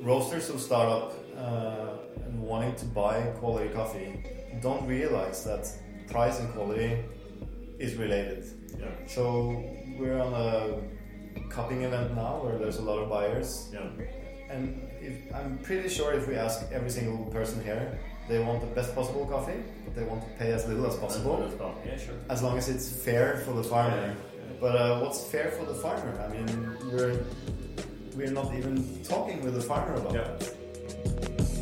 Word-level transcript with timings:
roasters 0.00 0.48
who 0.48 0.58
start 0.58 0.88
up 0.88 1.12
uh, 1.36 2.24
and 2.24 2.40
wanting 2.42 2.74
to 2.76 2.84
buy 2.86 3.20
quality 3.38 3.68
coffee 3.70 4.22
don't 4.60 4.86
realize 4.86 5.44
that 5.44 5.68
price 6.10 6.40
and 6.40 6.52
quality 6.52 6.98
is 7.78 7.94
related. 7.96 8.44
Yeah. 8.78 8.86
So 9.06 9.64
we're 9.98 10.18
on 10.20 10.32
a 10.34 11.42
cupping 11.50 11.82
event 11.82 12.14
now 12.14 12.40
where 12.42 12.58
there's 12.58 12.78
a 12.78 12.82
lot 12.82 12.98
of 12.98 13.08
buyers, 13.08 13.68
Yeah. 13.72 13.80
and 14.50 14.88
if, 15.00 15.14
I'm 15.34 15.58
pretty 15.58 15.88
sure 15.88 16.12
if 16.12 16.26
we 16.26 16.34
ask 16.36 16.66
every 16.72 16.90
single 16.90 17.24
person 17.26 17.62
here, 17.62 17.98
they 18.28 18.40
want 18.40 18.60
the 18.60 18.66
best 18.66 18.94
possible 18.94 19.26
coffee. 19.26 19.62
but 19.84 19.94
They 19.94 20.02
want 20.04 20.22
to 20.22 20.28
pay 20.38 20.52
as 20.52 20.66
little 20.66 20.86
as 20.86 20.96
possible, 20.96 21.36
Yeah, 21.86 21.96
sure. 21.96 22.14
as 22.28 22.42
long 22.42 22.58
as 22.58 22.68
it's 22.68 22.88
fair 22.90 23.38
for 23.44 23.52
the 23.52 23.62
farmer. 23.64 23.96
Yeah. 24.08 24.14
But 24.60 24.74
uh, 24.76 25.00
what's 25.00 25.24
fair 25.24 25.50
for 25.52 25.64
the 25.64 25.74
farmer? 25.74 26.12
I 26.20 26.28
mean, 26.34 26.76
we're 26.92 27.20
we're 28.18 28.32
not 28.32 28.52
even 28.52 28.84
talking 29.04 29.40
with 29.44 29.54
the 29.54 29.60
farmer 29.60 29.94
about 29.94 30.12
Yeah. 30.12 30.22
that. 30.22 31.58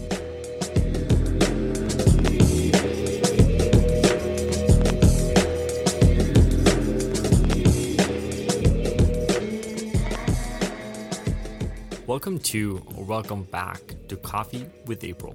Welcome 12.07 12.39
to 12.39 12.83
or 12.97 13.05
welcome 13.05 13.43
back 13.43 13.81
to 14.09 14.17
Coffee 14.17 14.65
with 14.87 15.05
April. 15.05 15.35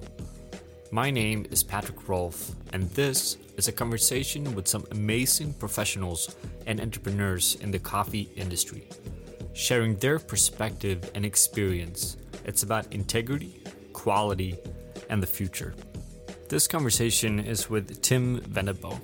My 0.90 1.08
name 1.08 1.46
is 1.52 1.62
Patrik 1.62 2.08
Rolf, 2.08 2.50
and 2.72 2.90
this 2.90 3.36
is 3.56 3.68
a 3.68 3.72
conversation 3.72 4.56
with 4.56 4.66
some 4.66 4.84
amazing 4.90 5.54
professionals 5.54 6.34
and 6.66 6.80
entrepreneurs 6.80 7.56
in 7.60 7.70
the 7.70 7.78
coffee 7.78 8.28
industry, 8.34 8.88
sharing 9.52 9.96
their 9.96 10.18
perspective 10.18 11.10
and 11.14 11.24
experience. 11.24 12.16
It's 12.44 12.62
about 12.62 12.92
integrity, 12.92 13.62
quality, 13.92 14.56
and 15.10 15.22
the 15.22 15.26
future. 15.26 15.74
This 16.48 16.66
conversation 16.66 17.38
is 17.38 17.70
with 17.70 18.02
Tim 18.02 18.40
Wendelboe. 18.40 19.00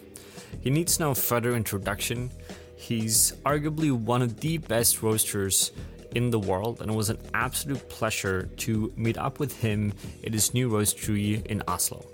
He 0.60 0.70
needs 0.70 0.98
no 0.98 1.14
further 1.14 1.54
introduction. 1.54 2.30
He's 2.76 3.32
arguably 3.44 3.92
one 3.92 4.22
of 4.22 4.40
the 4.40 4.58
best 4.58 5.02
roasters 5.02 5.72
in 6.14 6.30
the 6.30 6.38
world, 6.38 6.80
and 6.80 6.90
it 6.90 6.94
was 6.94 7.10
an 7.10 7.18
absolute 7.34 7.88
pleasure 7.88 8.48
to 8.58 8.92
meet 8.96 9.18
up 9.18 9.38
with 9.38 9.60
him 9.60 9.92
at 10.24 10.32
his 10.32 10.54
new 10.54 10.70
roastery 10.70 11.44
in 11.46 11.62
Oslo. 11.68 12.04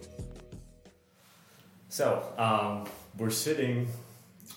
So, 1.89 2.25
um, 2.39 2.87
we're 3.19 3.31
sitting 3.31 3.87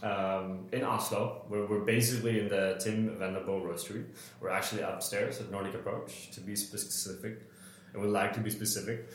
um, 0.04 0.68
in 0.72 0.84
Oslo. 0.84 1.46
We're, 1.50 1.66
we're 1.66 1.86
basically 1.86 2.40
in 2.40 2.50
the 2.50 2.80
Tim 2.80 3.10
Wendelboe 3.18 3.64
roastery. 3.64 4.06
We're 4.40 4.50
actually 4.50 4.82
upstairs 4.82 5.40
at 5.40 5.52
Nordic 5.52 5.76
Approach, 5.76 6.32
to 6.32 6.42
be 6.42 6.56
specific, 6.56 7.42
and 7.94 8.02
we 8.02 8.08
like 8.08 8.34
to 8.34 8.40
be 8.40 8.50
specific. 8.50 9.10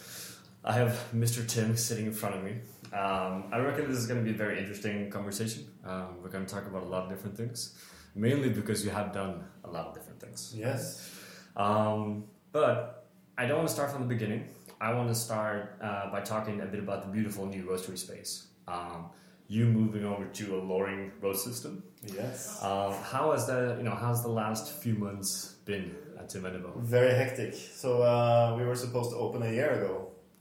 I 0.64 0.72
have 0.72 1.02
Mr. 1.14 1.46
Tim 1.46 1.76
sitting 1.76 2.06
in 2.06 2.12
front 2.12 2.36
of 2.36 2.44
me. 2.44 2.52
Um, 2.92 3.44
I 3.52 3.58
reckon 3.58 3.88
this 3.88 3.98
is 3.98 4.06
going 4.06 4.20
to 4.20 4.24
be 4.24 4.34
a 4.34 4.38
very 4.38 4.58
interesting 4.58 5.10
conversation. 5.10 5.66
Um, 5.84 6.22
we're 6.22 6.28
going 6.28 6.46
to 6.46 6.54
talk 6.54 6.66
about 6.66 6.82
a 6.82 6.86
lot 6.86 7.04
of 7.04 7.08
different 7.08 7.36
things, 7.36 7.78
mainly 8.14 8.50
because 8.50 8.84
you 8.84 8.90
have 8.90 9.12
done 9.12 9.44
a 9.64 9.70
lot 9.70 9.86
of 9.86 9.94
different 9.94 10.20
things. 10.20 10.54
Yes. 10.56 11.10
Um, 11.56 12.24
but 12.52 13.06
I 13.38 13.46
don't 13.46 13.58
want 13.58 13.68
to 13.68 13.74
start 13.74 13.90
from 13.90 14.02
the 14.02 14.08
beginning. 14.08 14.48
I 14.80 14.92
want 14.94 15.08
to 15.08 15.14
start 15.14 15.78
uh, 15.82 16.10
by 16.10 16.20
talking 16.20 16.60
a 16.60 16.66
bit 16.66 16.80
about 16.80 17.02
the 17.02 17.08
beautiful 17.08 17.46
new 17.46 17.64
roastery 17.64 17.98
space. 17.98 18.48
Um, 18.68 19.06
you 19.52 19.64
moving 19.66 20.04
over 20.12 20.24
to 20.38 20.44
a 20.58 20.60
Loring 20.70 21.12
road 21.20 21.36
system. 21.36 21.82
Yes. 22.20 22.58
Uh, 22.62 22.90
how 23.12 23.32
has 23.32 23.46
the 23.46 23.74
you 23.78 23.84
know 23.88 23.96
how's 24.04 24.22
the 24.22 24.34
last 24.42 24.64
few 24.82 24.94
months 25.06 25.30
been 25.70 25.94
at 26.18 26.28
Tim 26.30 26.42
Wendelboe? 26.44 26.74
Very 26.98 27.14
hectic. 27.22 27.54
So 27.82 27.88
uh, 28.02 28.54
we 28.58 28.64
were 28.64 28.74
supposed 28.86 29.10
to 29.10 29.16
open 29.16 29.42
a 29.42 29.52
year 29.58 29.70
ago 29.78 29.94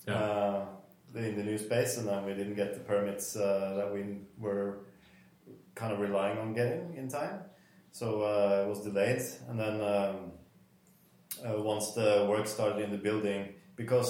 Yeah. 0.07 0.15
uh, 0.23 0.65
in 1.15 1.35
the 1.39 1.43
new 1.43 1.57
space, 1.57 1.97
and 1.97 2.05
then 2.07 2.19
we 2.27 2.33
didn't 2.39 2.55
get 2.55 2.69
the 2.73 2.79
permits 2.91 3.35
uh, 3.35 3.73
that 3.77 3.89
we 3.95 4.01
were 4.45 4.69
kind 5.75 5.91
of 5.93 5.99
relying 5.99 6.37
on 6.43 6.53
getting 6.53 6.83
in 6.99 7.07
time. 7.09 7.37
So 7.91 8.05
uh, 8.21 8.63
it 8.63 8.69
was 8.73 8.79
delayed, 8.89 9.21
and 9.49 9.59
then 9.63 9.75
um, 9.95 10.15
uh, 11.45 11.61
once 11.73 11.91
the 11.99 12.25
work 12.29 12.47
started 12.47 12.79
in 12.85 12.91
the 12.91 12.97
building, 13.09 13.41
because 13.75 14.09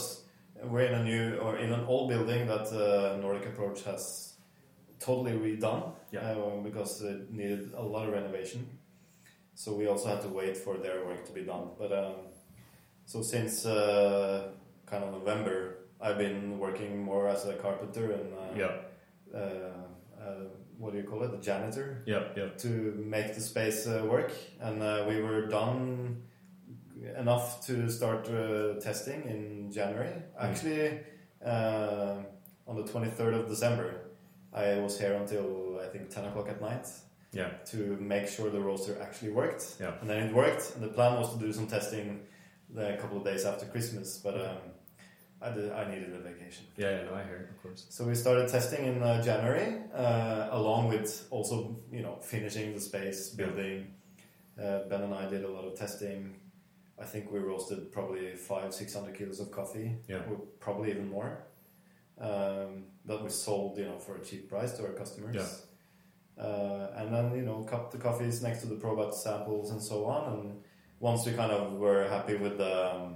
we're 0.64 0.86
in 0.92 0.94
a 0.94 1.04
new 1.04 1.38
or 1.44 1.58
in 1.58 1.74
an 1.74 1.84
old 1.86 2.10
building 2.10 2.46
that 2.48 2.68
uh, 2.72 3.18
Nordic 3.24 3.48
Approach 3.48 3.84
has 3.84 4.31
totally 5.06 5.32
redone 5.34 5.92
Yeah. 6.12 6.22
uh, 6.32 6.58
because 6.64 7.02
it 7.02 7.32
needed 7.32 7.74
a 7.76 7.82
lot 7.84 8.08
of 8.08 8.14
renovation. 8.14 8.68
So 9.56 9.74
we 9.74 9.88
also 9.88 10.08
had 10.10 10.22
to 10.22 10.28
wait 10.30 10.56
for 10.58 10.78
their 10.78 11.06
work 11.06 11.26
to 11.26 11.32
be 11.34 11.42
done. 11.42 11.70
But 11.78 11.92
um, 11.92 12.16
so 13.06 13.22
since 13.22 13.66
uh, 13.66 14.52
kind 14.86 15.04
of 15.04 15.12
November, 15.12 15.78
I've 16.00 16.18
been 16.18 16.58
working 16.60 17.04
more 17.04 17.28
as 17.28 17.46
a 17.46 17.54
carpenter 17.54 18.12
and 18.12 18.34
uh, 18.34 18.58
Yeah, 18.62 18.72
uh, 19.34 19.38
uh, 20.20 20.46
what 20.78 20.94
do 20.94 20.98
you 20.98 21.04
call 21.04 21.22
it, 21.24 21.32
the 21.32 21.38
janitor, 21.38 22.02
yeah, 22.08 22.24
yeah. 22.36 22.50
to 22.58 22.68
make 22.98 23.36
the 23.36 23.42
space 23.42 23.86
uh, 23.88 24.04
work. 24.10 24.32
And 24.60 24.82
uh, 24.82 25.06
we 25.08 25.22
were 25.22 25.46
done 25.48 26.24
enough 27.20 27.66
to 27.68 27.90
start 27.90 28.28
uh, 28.30 28.80
testing 28.80 29.24
in 29.26 29.72
January. 29.72 30.14
Actually, 30.40 31.00
uh, 31.46 32.16
on 32.68 32.76
the 32.76 32.84
23rd 32.84 33.42
of 33.42 33.48
December, 33.50 34.01
I 34.54 34.76
was 34.80 35.00
here 35.00 35.14
until 35.14 35.80
I 35.84 35.88
think 35.88 36.10
10 36.10 36.26
o'clock 36.26 36.50
at 36.50 36.60
night 36.62 36.88
Yeah, 37.34 37.50
to 37.72 37.78
make 38.00 38.28
sure 38.28 38.50
the 38.50 38.60
roaster 38.60 38.98
actually 39.02 39.32
worked. 39.32 39.76
Yeah. 39.80 39.94
And 40.02 40.10
then 40.10 40.28
it 40.28 40.34
worked, 40.34 40.74
and 40.76 40.84
the 40.84 40.90
plan 40.90 41.20
was 41.20 41.34
to 41.34 41.40
do 41.40 41.54
some 41.54 41.68
testing 41.68 42.22
a 42.78 42.98
couple 42.98 43.18
of 43.18 43.24
days 43.24 43.46
after 43.46 43.66
Christmas, 43.66 44.18
but 44.24 44.36
um, 44.36 44.58
I, 45.42 45.50
did, 45.52 45.72
I 45.72 45.90
needed 45.90 46.14
a 46.14 46.20
vacation. 46.20 46.66
yeah, 46.78 46.92
yeah. 46.98 47.04
No, 47.04 47.14
I 47.16 47.24
hear, 47.24 47.50
of 47.56 47.62
course. 47.64 47.86
So 47.90 48.04
we 48.06 48.16
started 48.16 48.48
testing 48.50 48.86
in 48.86 49.02
uh, 49.02 49.22
January, 49.24 49.78
uh, 49.94 50.50
along 50.52 50.90
with 50.90 51.28
also 51.32 51.78
you 51.92 52.02
know 52.02 52.18
finishing 52.22 52.74
the 52.74 52.80
space, 52.82 53.30
building. 53.30 53.88
Uh, 54.62 54.80
ben 54.90 55.02
and 55.02 55.14
I 55.14 55.28
did 55.30 55.44
a 55.44 55.50
lot 55.50 55.66
of 55.66 55.74
testing. 55.80 56.36
I 57.02 57.06
think 57.06 57.32
we 57.32 57.40
roasted 57.40 57.92
probably 57.92 58.36
five, 58.36 58.74
six 58.74 58.94
hundred 58.94 59.16
kilos 59.18 59.40
of 59.40 59.50
coffee, 59.52 59.96
Yeah. 60.08 60.18
or 60.30 60.36
probably 60.60 60.92
even 60.92 61.10
more. 61.10 61.44
Um, 62.22 62.84
that 63.06 63.24
we 63.24 63.30
sold, 63.30 63.78
you 63.80 63.86
know, 63.86 63.98
for 63.98 64.16
a 64.18 64.22
cheap 64.24 64.48
price 64.50 64.74
to 64.78 64.84
our 64.86 64.94
customers. 64.94 65.36
Yeah. 65.36 66.44
Uh, 66.46 66.92
and 66.98 67.14
then 67.14 67.36
you 67.36 67.42
know, 67.42 67.64
cup 67.64 67.92
the 67.92 67.98
coffees 67.98 68.42
next 68.44 68.62
to 68.62 68.68
the 68.68 68.76
probat 68.76 69.14
samples 69.14 69.72
and 69.72 69.82
so 69.82 70.06
on. 70.06 70.32
And 70.34 70.62
once 71.00 71.26
we 71.26 71.32
kind 71.34 71.52
of 71.52 71.74
were 71.74 72.08
happy 72.08 72.36
with 72.36 72.58
the 72.58 72.96
um, 72.96 73.16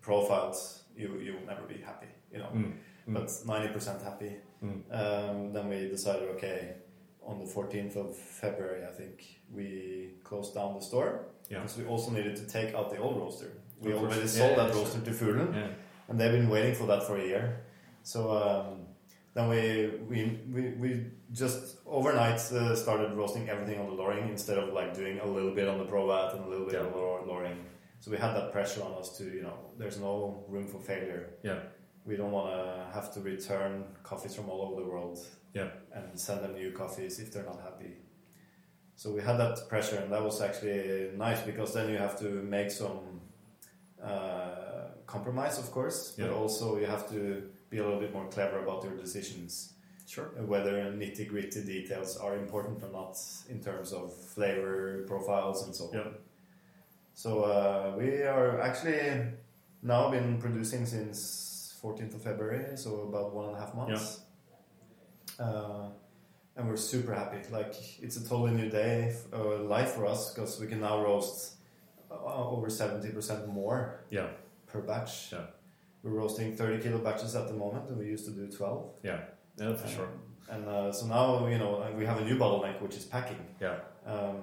profiles, 0.00 0.84
you 0.96 1.18
you 1.18 1.32
will 1.34 1.46
never 1.46 1.62
be 1.66 1.78
happy, 1.90 2.08
you 2.32 2.38
know 2.38 2.50
Mm. 2.54 2.72
Mm. 3.08 3.14
but 3.14 3.28
90% 3.28 4.02
happy. 4.04 4.32
Mm. 4.62 4.82
Um, 5.00 5.52
then 5.54 5.68
we 5.68 5.88
decided, 5.88 6.28
okay, 6.36 6.74
on 7.22 7.38
the 7.38 7.46
14th 7.46 7.96
of 7.96 8.16
February, 8.16 8.82
I 8.84 8.92
think 8.92 9.24
we 9.50 10.10
closed 10.24 10.54
down 10.54 10.74
the 10.74 10.80
store 10.90 11.12
Yeah. 11.48 11.60
because 11.60 11.78
we 11.78 11.86
also 11.86 12.10
needed 12.10 12.36
to 12.36 12.46
take 12.46 12.74
out 12.74 12.90
the 12.90 12.98
old 12.98 13.16
roaster. 13.18 13.50
We 13.80 13.92
already 13.94 14.20
Yeah, 14.20 14.26
sold 14.26 14.50
yeah, 14.56 14.62
that 14.66 14.74
roaster 14.74 15.00
to 15.00 15.10
Fuglen, 15.10 15.54
Yeah, 15.54 15.68
and 16.08 16.18
they've 16.20 16.32
been 16.40 16.50
waiting 16.50 16.74
for 16.74 16.86
that 16.86 17.02
for 17.04 17.16
a 17.16 17.24
year. 17.24 17.64
So 18.08 18.20
um, 18.42 18.86
then 19.34 19.48
we, 19.50 19.90
we 20.08 20.40
we 20.54 20.62
we 20.82 20.90
just 21.30 21.76
overnight 21.84 22.40
uh, 22.52 22.74
started 22.74 23.12
roasting 23.12 23.50
everything 23.50 23.78
on 23.78 23.86
the 23.90 23.96
Loring 24.02 24.30
instead 24.30 24.56
of 24.56 24.72
like 24.72 24.94
doing 24.94 25.20
a 25.20 25.26
little 25.26 25.54
bit 25.54 25.68
on 25.68 25.76
the 25.76 25.84
Probat 25.84 26.34
and 26.34 26.42
a 26.46 26.48
little 26.48 26.64
bit 26.64 26.76
Yeah. 26.76 26.86
on 26.86 26.92
the 26.92 27.32
Loring. 27.32 27.58
So 28.00 28.10
we 28.10 28.16
had 28.16 28.32
that 28.38 28.50
pressure 28.50 28.82
on 28.82 28.92
us 29.00 29.18
to 29.18 29.24
you 29.24 29.42
know, 29.42 29.58
there's 29.76 29.98
no 30.08 30.42
room 30.48 30.66
for 30.72 30.80
failure 30.80 31.22
yeah, 31.42 31.58
we 32.06 32.16
don't 32.16 32.32
want 32.32 32.48
to 32.56 32.62
have 32.96 33.12
to 33.14 33.20
return 33.20 33.84
coffees 34.10 34.34
from 34.36 34.48
all 34.48 34.62
over 34.66 34.76
the 34.80 34.88
world 34.92 35.18
Yeah. 35.58 35.68
and 35.96 36.18
send 36.18 36.38
them 36.44 36.54
new 36.54 36.70
coffees 36.72 37.18
if 37.18 37.30
they're 37.32 37.48
not 37.52 37.60
happy. 37.68 37.92
So 39.00 39.12
we 39.16 39.20
had 39.20 39.36
that 39.44 39.68
pressure, 39.68 39.98
and 40.02 40.10
that 40.14 40.22
was 40.28 40.40
actually 40.40 41.10
nice 41.26 41.40
because 41.50 41.70
then 41.76 41.86
you 41.92 41.98
have 42.06 42.16
to 42.24 42.28
make 42.56 42.70
some 42.70 43.00
uh, 44.02 44.86
compromise, 45.06 45.58
of 45.58 45.70
course, 45.70 45.98
but 46.18 46.30
also 46.30 46.78
you 46.78 46.86
have 46.86 47.04
to 47.10 47.20
be 47.70 47.78
a 47.78 47.84
little 47.84 48.00
bit 48.00 48.12
more 48.12 48.26
clever 48.28 48.60
about 48.62 48.84
your 48.84 48.94
decisions, 48.94 49.74
sure. 50.06 50.26
whether 50.46 50.72
nitty 50.92 51.28
gritty 51.28 51.62
details 51.64 52.16
are 52.16 52.36
important 52.36 52.82
or 52.82 52.90
not 52.90 53.18
in 53.48 53.60
terms 53.60 53.92
of 53.92 54.14
flavor 54.14 55.04
profiles 55.06 55.64
and 55.66 55.74
so 55.74 55.84
on. 55.86 55.94
Yeah. 55.94 56.08
So 57.14 57.42
uh, 57.42 57.94
we 57.98 58.22
are 58.22 58.60
actually 58.60 59.32
now 59.82 60.10
been 60.10 60.38
producing 60.38 60.86
since 60.86 61.74
14th 61.82 62.14
of 62.14 62.22
February, 62.22 62.76
so 62.76 63.02
about 63.02 63.34
one 63.34 63.46
and 63.46 63.56
a 63.56 63.60
half 63.60 63.74
months. 63.74 64.20
Uh, 65.38 65.88
and 66.56 66.68
we're 66.68 66.76
super 66.76 67.14
happy. 67.14 67.38
Like 67.50 67.74
it's 68.02 68.16
a 68.16 68.28
totally 68.28 68.52
new 68.52 68.68
day, 68.68 69.14
uh, 69.32 69.58
life 69.58 69.92
for 69.92 70.06
us 70.06 70.34
because 70.34 70.60
we 70.60 70.66
can 70.66 70.80
now 70.80 71.02
roast 71.02 71.54
uh, 72.10 72.14
over 72.48 72.66
70% 72.68 73.48
more 73.48 74.00
Yeah, 74.10 74.28
per 74.66 74.80
batch. 74.80 75.32
Yeah. 75.32 75.46
We're 76.02 76.12
roasting 76.12 76.56
30 76.56 76.82
kilo 76.82 76.98
batches 76.98 77.34
at 77.34 77.48
the 77.48 77.54
moment, 77.54 77.88
and 77.88 77.98
we 77.98 78.06
used 78.06 78.24
to 78.26 78.30
do 78.30 78.46
12. 78.48 79.00
yeah, 79.02 79.20
yeah, 79.56 79.74
for 79.74 79.86
Um, 79.86 79.92
sure. 79.94 80.08
And 80.50 80.66
uh, 80.66 80.92
so 80.92 81.06
now, 81.06 81.46
you 81.46 81.58
know, 81.58 81.84
we 81.96 82.06
have 82.06 82.18
a 82.18 82.24
new 82.24 82.36
bottleneck, 82.38 82.80
which 82.80 82.96
is 82.96 83.04
packing. 83.04 83.36
Yeah, 83.60 83.80
Um, 84.06 84.36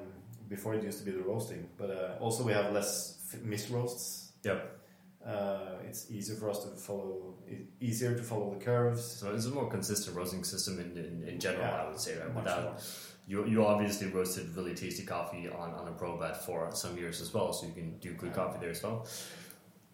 before 0.49 0.75
it 0.75 0.83
used 0.83 0.99
to 0.99 1.05
be 1.05 1.11
the 1.11 1.23
roasting, 1.23 1.67
but 1.77 1.89
uh, 1.89 2.23
also 2.23 2.43
we 2.43 2.51
have 2.53 2.71
less 2.71 3.17
f- 3.33 3.41
missed 3.41 3.69
roasts. 3.71 4.33
Yep. 4.43 4.59
Uh, 5.25 5.77
it's 5.89 6.11
easier 6.11 6.35
for 6.35 6.51
us 6.51 6.59
to 6.63 6.69
follow, 6.75 7.33
easier 7.81 8.13
to 8.15 8.21
follow 8.21 8.53
the 8.53 8.63
curves. 8.63 9.03
So 9.03 9.33
it's 9.33 9.45
a 9.47 9.49
more 9.49 9.67
consistent 9.67 10.15
roasting 10.15 10.43
system 10.43 10.79
in, 10.79 10.95
in, 11.03 11.27
in 11.27 11.39
general, 11.39 11.63
Yeah. 11.65 11.81
I 11.83 11.87
would 11.89 11.99
say, 11.99 12.15
right? 12.19 12.31
Without 12.35 12.63
more. 12.63 12.75
you, 13.27 13.45
you 13.47 13.65
obviously 13.65 14.07
roasted 14.09 14.55
really 14.55 14.75
tasty 14.75 15.03
coffee 15.03 15.49
on, 15.49 15.73
on 15.73 15.87
a 15.87 15.91
ProBat 15.93 16.37
for 16.37 16.69
some 16.75 16.95
years 16.95 17.21
as 17.21 17.33
well, 17.33 17.51
so 17.53 17.65
you 17.65 17.73
can 17.73 17.97
do 17.97 18.13
good 18.13 18.33
coffee 18.33 18.59
there 18.61 18.69
as 18.69 18.83
well. 18.83 19.07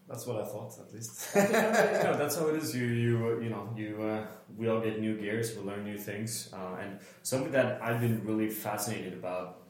That's 0.08 0.26
what 0.26 0.42
I 0.42 0.44
thought, 0.44 0.78
at 0.78 0.92
least. 0.92 1.28
no, 1.34 2.16
that's 2.18 2.36
how 2.36 2.48
it 2.48 2.56
is. 2.56 2.74
You 2.76 2.86
you 2.86 3.40
you 3.42 3.50
know 3.50 3.72
you 3.76 4.02
uh, 4.02 4.26
we 4.56 4.68
all 4.68 4.80
get 4.80 5.00
new 5.00 5.16
gears, 5.16 5.56
we 5.56 5.62
learn 5.62 5.84
new 5.84 5.96
things, 5.96 6.50
uh, 6.52 6.76
and 6.80 6.98
something 7.22 7.52
that 7.52 7.80
I've 7.82 8.00
been 8.00 8.24
really 8.24 8.50
fascinated 8.50 9.14
about 9.14 9.62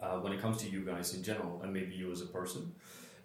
uh, 0.00 0.18
when 0.18 0.32
it 0.32 0.40
comes 0.40 0.58
to 0.58 0.70
you 0.70 0.80
guys 0.80 1.14
in 1.14 1.22
general, 1.22 1.60
and 1.62 1.72
maybe 1.72 1.94
you 1.94 2.10
as 2.12 2.22
a 2.22 2.26
person, 2.26 2.74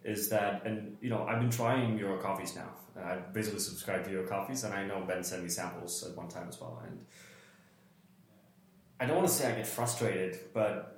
is 0.03 0.29
that 0.29 0.65
and 0.65 0.97
you 0.99 1.09
know 1.09 1.23
I've 1.25 1.39
been 1.39 1.51
trying 1.51 1.97
your 1.97 2.17
coffees 2.17 2.55
now. 2.55 2.71
I've 3.01 3.31
basically 3.33 3.59
subscribe 3.59 4.03
to 4.05 4.11
your 4.11 4.23
coffees, 4.23 4.63
and 4.65 4.73
I 4.73 4.85
know 4.85 5.05
Ben 5.07 5.23
sent 5.23 5.43
me 5.43 5.49
samples 5.49 6.03
at 6.03 6.17
one 6.17 6.27
time 6.27 6.49
as 6.49 6.59
well, 6.59 6.81
and 6.85 7.05
I 8.99 9.05
don't 9.05 9.15
want 9.15 9.29
to 9.29 9.33
say 9.33 9.51
I 9.51 9.55
get 9.55 9.67
frustrated, 9.67 10.39
but 10.53 10.90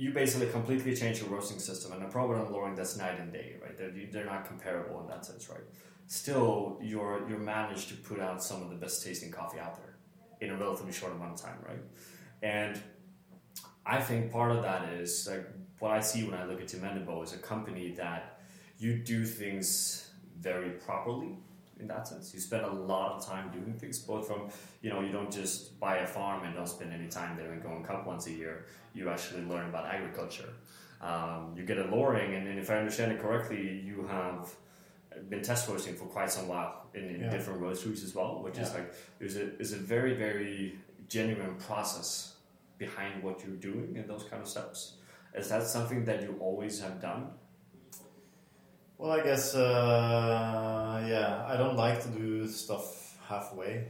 you 0.00 0.12
basically 0.12 0.46
completely 0.48 0.96
change 0.96 1.20
your 1.20 1.28
roasting 1.28 1.58
system, 1.58 1.92
and 1.92 2.02
a 2.02 2.06
ProBat 2.06 2.46
and 2.46 2.50
Loring 2.50 2.74
that's 2.74 2.96
night 2.96 3.20
and 3.20 3.30
day, 3.30 3.56
right? 3.62 3.76
They're, 3.76 3.92
they're 4.10 4.24
not 4.24 4.46
comparable 4.46 4.98
in 5.02 5.06
that 5.08 5.26
sense, 5.26 5.50
right? 5.50 5.60
Still, 6.06 6.78
you're 6.80 7.28
you're 7.28 7.38
managed 7.38 7.90
to 7.90 7.96
put 7.96 8.18
out 8.18 8.42
some 8.42 8.62
of 8.62 8.70
the 8.70 8.76
best 8.76 9.04
tasting 9.04 9.30
coffee 9.30 9.60
out 9.60 9.76
there 9.76 9.94
in 10.40 10.54
a 10.54 10.56
relatively 10.56 10.92
short 10.92 11.12
amount 11.12 11.34
of 11.34 11.40
time, 11.40 11.58
right? 11.68 11.82
And 12.42 12.80
I 13.84 14.00
think 14.00 14.32
part 14.32 14.52
of 14.52 14.62
that 14.62 14.88
is 14.94 15.28
like 15.30 15.46
what 15.80 15.90
I 15.90 16.00
see 16.00 16.24
when 16.24 16.34
I 16.34 16.44
look 16.46 16.62
at 16.62 16.68
Tim 16.68 16.80
Wendelboe 16.80 17.22
is 17.22 17.34
a 17.34 17.38
company 17.38 17.90
that 17.92 18.40
you 18.78 18.96
do 18.96 19.26
things 19.26 20.10
very 20.38 20.70
properly 20.70 21.36
in 21.80 21.88
that 21.88 22.06
sense. 22.06 22.32
You 22.34 22.40
spend 22.40 22.64
a 22.64 22.70
lot 22.72 23.12
of 23.16 23.26
time 23.26 23.50
doing 23.50 23.74
things, 23.74 23.98
both 23.98 24.26
from 24.26 24.48
you 24.82 24.90
know 24.90 25.00
you 25.00 25.12
don't 25.12 25.32
just 25.32 25.78
buy 25.80 25.98
a 25.98 26.06
farm 26.06 26.44
and 26.44 26.54
don't 26.54 26.68
spend 26.68 26.92
any 26.92 27.08
time 27.08 27.36
there 27.36 27.52
and 27.52 27.62
go 27.62 27.70
and 27.70 27.84
cup 27.84 28.06
once 28.06 28.26
a 28.26 28.32
year. 28.32 28.66
You 28.94 29.08
actually 29.08 29.44
learn 29.44 29.68
about 29.68 29.86
agriculture. 29.86 30.50
Um, 31.00 31.54
you 31.56 31.64
get 31.64 31.78
a 31.78 31.84
Loring, 31.84 32.34
and, 32.34 32.46
and 32.46 32.58
if 32.58 32.68
I 32.70 32.76
understand 32.76 33.12
it 33.12 33.20
correctly, 33.20 33.80
you 33.84 34.06
have 34.06 34.54
been 35.28 35.42
test 35.42 35.68
roasting 35.68 35.94
for 35.94 36.04
quite 36.04 36.30
some 36.30 36.46
while 36.46 36.86
in, 36.94 37.04
in 37.08 37.20
Yeah. 37.22 37.30
different 37.30 37.60
roasteries 37.60 38.04
as 38.04 38.14
well, 38.14 38.42
which 38.42 38.58
is 38.58 38.72
like 38.74 38.92
there's 39.18 39.36
a 39.36 39.46
there's 39.56 39.72
a 39.72 39.82
very 39.94 40.14
very 40.14 40.78
genuine 41.08 41.54
process 41.56 42.34
behind 42.78 43.22
what 43.22 43.42
you're 43.44 43.56
doing 43.70 43.96
and 43.96 44.08
those 44.08 44.24
kind 44.30 44.42
of 44.42 44.48
steps. 44.48 44.94
Is 45.34 45.48
that 45.48 45.62
something 45.64 46.04
that 46.04 46.22
you 46.22 46.36
always 46.40 46.80
have 46.80 47.00
done? 47.00 47.30
Well, 49.00 49.12
I 49.12 49.22
guess, 49.22 49.54
uh, 49.54 51.04
yeah, 51.08 51.44
I 51.46 51.56
don't 51.56 51.76
like 51.76 52.02
to 52.02 52.08
do 52.08 52.46
stuff 52.48 53.16
halfway. 53.26 53.88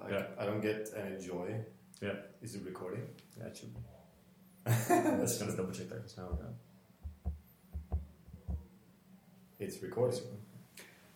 Like, 0.00 0.12
Yeah. 0.12 0.26
I 0.38 0.44
don't 0.46 0.60
get 0.60 0.88
any 0.96 1.16
joy. 1.20 1.48
Yeah. 2.00 2.16
Is 2.42 2.54
it 2.54 2.62
recording? 2.64 3.04
Yeah, 3.38 3.46
it 3.46 3.56
should 3.56 3.74
be. 3.74 3.80
Let's 5.20 5.38
gonna 5.38 5.56
double 5.56 5.72
check 5.72 5.88
that 5.88 6.16
now. 6.16 6.38
It's 9.58 9.82
recording. 9.82 10.20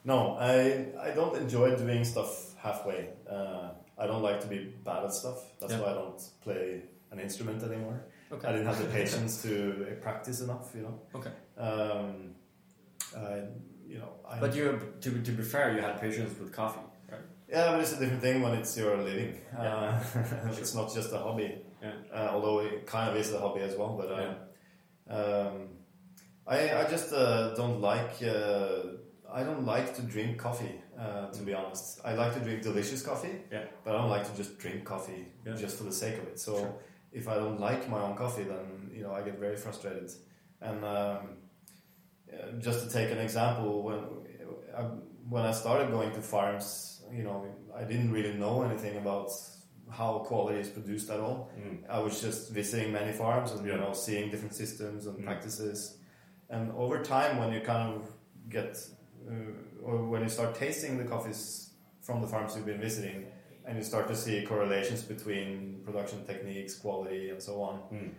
No, 0.04 0.36
I 0.38 0.86
I 1.08 1.10
don't 1.14 1.36
enjoy 1.36 1.76
doing 1.76 2.04
stuff 2.04 2.54
halfway. 2.56 3.10
Uh, 3.30 3.70
I 3.98 4.06
don't 4.06 4.22
like 4.22 4.40
to 4.40 4.46
be 4.46 4.58
bad 4.84 5.04
at 5.04 5.12
stuff. 5.12 5.38
That's 5.60 5.72
Yeah. 5.72 5.80
why 5.82 5.90
I 5.90 5.94
don't 5.94 6.22
play 6.40 6.82
an 7.10 7.18
instrument 7.20 7.62
anymore. 7.62 8.00
Okay. 8.32 8.46
I 8.48 8.52
didn't 8.52 8.66
have 8.66 8.78
the 8.78 8.90
patience 9.00 9.42
to 9.42 9.52
practice 10.00 10.40
enough, 10.40 10.74
you 10.74 10.82
know. 10.82 11.00
Okay. 11.14 11.32
Um, 11.56 12.34
I, 13.16 13.42
you 13.86 13.98
know, 13.98 14.12
I, 14.28 14.38
But 14.40 14.54
you, 14.54 14.78
to, 15.00 15.10
to 15.22 15.30
be 15.32 15.42
fair, 15.42 15.74
you 15.74 15.80
had 15.80 16.00
patience 16.00 16.38
with 16.38 16.52
coffee, 16.52 16.80
right? 17.10 17.20
yeah, 17.48 17.70
but 17.72 17.80
it's 17.80 17.92
a 17.92 17.98
different 18.00 18.20
thing 18.22 18.42
when 18.42 18.52
it's 18.54 18.76
your 18.76 18.96
living. 18.98 19.38
Yeah. 19.54 20.00
Uh, 20.14 20.48
it's 20.60 20.74
not 20.74 20.92
just 20.94 21.12
a 21.12 21.18
hobby. 21.18 21.62
Yeah. 21.82 21.92
Uh, 22.12 22.28
although 22.32 22.58
it 22.60 22.86
kind 22.86 23.10
of 23.10 23.16
is 23.16 23.32
a 23.32 23.38
hobby 23.40 23.60
as 23.62 23.76
well. 23.76 23.96
But 23.96 24.10
uh, 24.10 24.34
um, 25.48 25.68
I 26.46 26.58
I 26.80 26.84
just 26.90 27.12
uh, 27.12 27.54
don't 27.54 27.80
like 27.80 28.22
uh, 28.22 28.82
I 29.32 29.42
don't 29.44 29.64
like 29.64 29.94
to 29.96 30.02
drink 30.02 30.38
coffee. 30.38 30.74
Uh, 30.98 31.30
to 31.30 31.42
be 31.42 31.54
honest, 31.54 32.00
I 32.04 32.14
like 32.14 32.34
to 32.34 32.40
drink 32.40 32.62
delicious 32.62 33.02
coffee. 33.02 33.36
Yeah. 33.52 33.64
But 33.84 33.94
I 33.94 33.98
don't 33.98 34.10
like 34.10 34.26
to 34.30 34.36
just 34.36 34.58
drink 34.58 34.84
coffee 34.84 35.26
Yeah. 35.46 35.54
just 35.54 35.76
for 35.78 35.84
the 35.84 35.92
sake 35.92 36.18
of 36.18 36.24
it. 36.26 36.38
So 36.40 36.56
Sure. 36.58 36.74
if 37.12 37.28
I 37.28 37.34
don't 37.36 37.60
like 37.60 37.88
my 37.88 38.00
own 38.00 38.16
coffee, 38.16 38.42
then 38.44 38.90
you 38.92 39.02
know 39.04 39.12
I 39.12 39.22
get 39.22 39.38
very 39.38 39.56
frustrated. 39.56 40.10
And 40.60 40.84
um, 40.84 40.84
uh, 40.84 41.18
just 42.58 42.86
to 42.86 42.92
take 42.92 43.10
an 43.10 43.18
example, 43.18 43.82
when 43.82 43.98
I, 44.76 44.82
when 45.28 45.44
I 45.44 45.52
started 45.52 45.90
going 45.90 46.12
to 46.12 46.20
farms, 46.22 47.02
you 47.12 47.22
know, 47.22 47.46
I 47.76 47.84
didn't 47.84 48.12
really 48.12 48.34
know 48.34 48.62
anything 48.62 48.96
about 48.96 49.30
how 49.90 50.18
quality 50.18 50.60
is 50.60 50.68
produced 50.68 51.08
at 51.10 51.20
all. 51.20 51.50
Mm. 51.58 51.78
I 51.88 51.98
was 52.00 52.20
just 52.20 52.50
visiting 52.50 52.92
many 52.92 53.12
farms 53.12 53.52
and 53.52 53.66
you 53.66 53.76
know 53.76 53.92
seeing 53.94 54.30
different 54.30 54.54
systems 54.54 55.06
and 55.06 55.16
Mm. 55.18 55.24
practices. 55.24 55.96
And 56.50 56.72
over 56.72 57.02
time, 57.02 57.38
when 57.38 57.52
you 57.52 57.60
kind 57.60 57.94
of 57.94 58.10
get, 58.50 58.76
uh, 59.30 59.86
or 59.86 60.06
when 60.08 60.22
you 60.22 60.28
start 60.28 60.54
tasting 60.54 60.98
the 60.98 61.04
coffees 61.04 61.70
from 62.02 62.20
the 62.20 62.26
farms 62.26 62.54
you've 62.56 62.66
been 62.66 62.80
visiting, 62.80 63.26
and 63.66 63.76
you 63.78 63.82
start 63.84 64.08
to 64.08 64.16
see 64.16 64.44
correlations 64.46 65.02
between 65.02 65.80
production 65.84 66.24
techniques, 66.26 66.74
quality, 66.84 67.30
and 67.30 67.42
so 67.42 67.54
on, 67.62 67.76
Mm. 67.92 68.10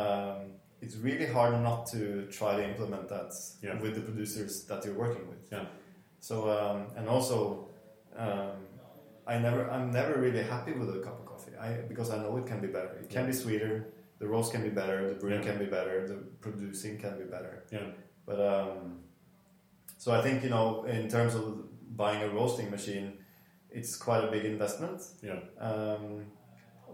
um, 0.00 0.38
it's 0.82 0.96
really 0.96 1.26
hard 1.26 1.54
not 1.62 1.86
to 1.92 2.26
try 2.38 2.56
to 2.56 2.62
implement 2.70 3.08
that 3.08 3.30
Yeah. 3.62 3.80
with 3.80 3.94
the 3.94 4.00
producers 4.08 4.64
that 4.68 4.84
you're 4.84 4.98
working 5.06 5.26
with. 5.32 5.42
Yeah. 5.50 5.66
So 6.20 6.34
um, 6.58 6.78
and 6.96 7.08
also, 7.08 7.68
um, 8.16 8.56
I 9.26 9.38
never 9.38 9.70
I'm 9.70 9.90
never 10.00 10.14
really 10.20 10.42
happy 10.54 10.72
with 10.72 10.88
a 10.98 11.00
cup 11.06 11.16
of 11.20 11.24
coffee. 11.32 11.54
I 11.66 11.68
because 11.92 12.10
I 12.14 12.18
know 12.22 12.36
it 12.36 12.46
can 12.46 12.60
be 12.60 12.70
better. 12.78 12.92
It 13.02 13.08
can 13.08 13.22
Yeah. 13.24 13.30
be 13.32 13.32
sweeter. 13.44 13.74
The 14.18 14.28
roast 14.34 14.52
can 14.54 14.62
be 14.62 14.72
better. 14.80 15.08
The 15.12 15.14
brewing 15.22 15.42
can 15.48 15.58
be 15.58 15.66
better. 15.66 15.96
The 16.12 16.18
producing 16.44 16.94
can 17.04 17.14
be 17.22 17.24
better. 17.36 17.54
Yeah. 17.76 17.86
But 18.28 18.38
um, 18.54 18.78
so 19.98 20.08
I 20.18 20.20
think 20.24 20.42
you 20.44 20.50
know 20.50 20.84
in 20.84 21.08
terms 21.08 21.34
of 21.34 21.42
buying 21.96 22.22
a 22.28 22.28
roasting 22.38 22.70
machine, 22.70 23.08
it's 23.70 23.96
quite 23.96 24.22
a 24.28 24.30
big 24.36 24.44
investment. 24.44 24.98
Yeah. 25.28 25.40
Um, 25.68 26.26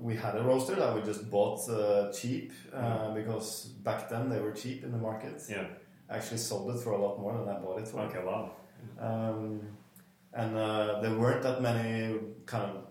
we 0.00 0.14
had 0.14 0.36
a 0.36 0.42
roaster 0.42 0.74
that 0.76 0.94
we 0.94 1.02
just 1.02 1.30
bought 1.30 1.68
uh, 1.68 2.12
cheap 2.12 2.52
uh, 2.72 3.12
because 3.14 3.64
back 3.84 4.08
then 4.08 4.28
they 4.28 4.40
were 4.40 4.52
cheap 4.52 4.84
in 4.84 4.92
the 4.92 4.98
market. 4.98 5.42
Yeah. 5.48 5.66
I 6.10 6.16
actually 6.16 6.38
sold 6.38 6.74
it 6.74 6.80
for 6.80 6.92
a 6.92 6.98
lot 6.98 7.18
more 7.20 7.32
than 7.36 7.48
I 7.48 7.58
bought 7.58 7.80
it 7.80 7.88
for. 7.88 8.00
Okay. 8.02 8.22
Wow. 8.24 8.52
Um, 8.98 9.60
and 10.32 10.56
uh, 10.56 11.00
there 11.00 11.14
weren't 11.16 11.42
that 11.42 11.60
many 11.62 12.18
kind 12.46 12.64
of 12.64 12.84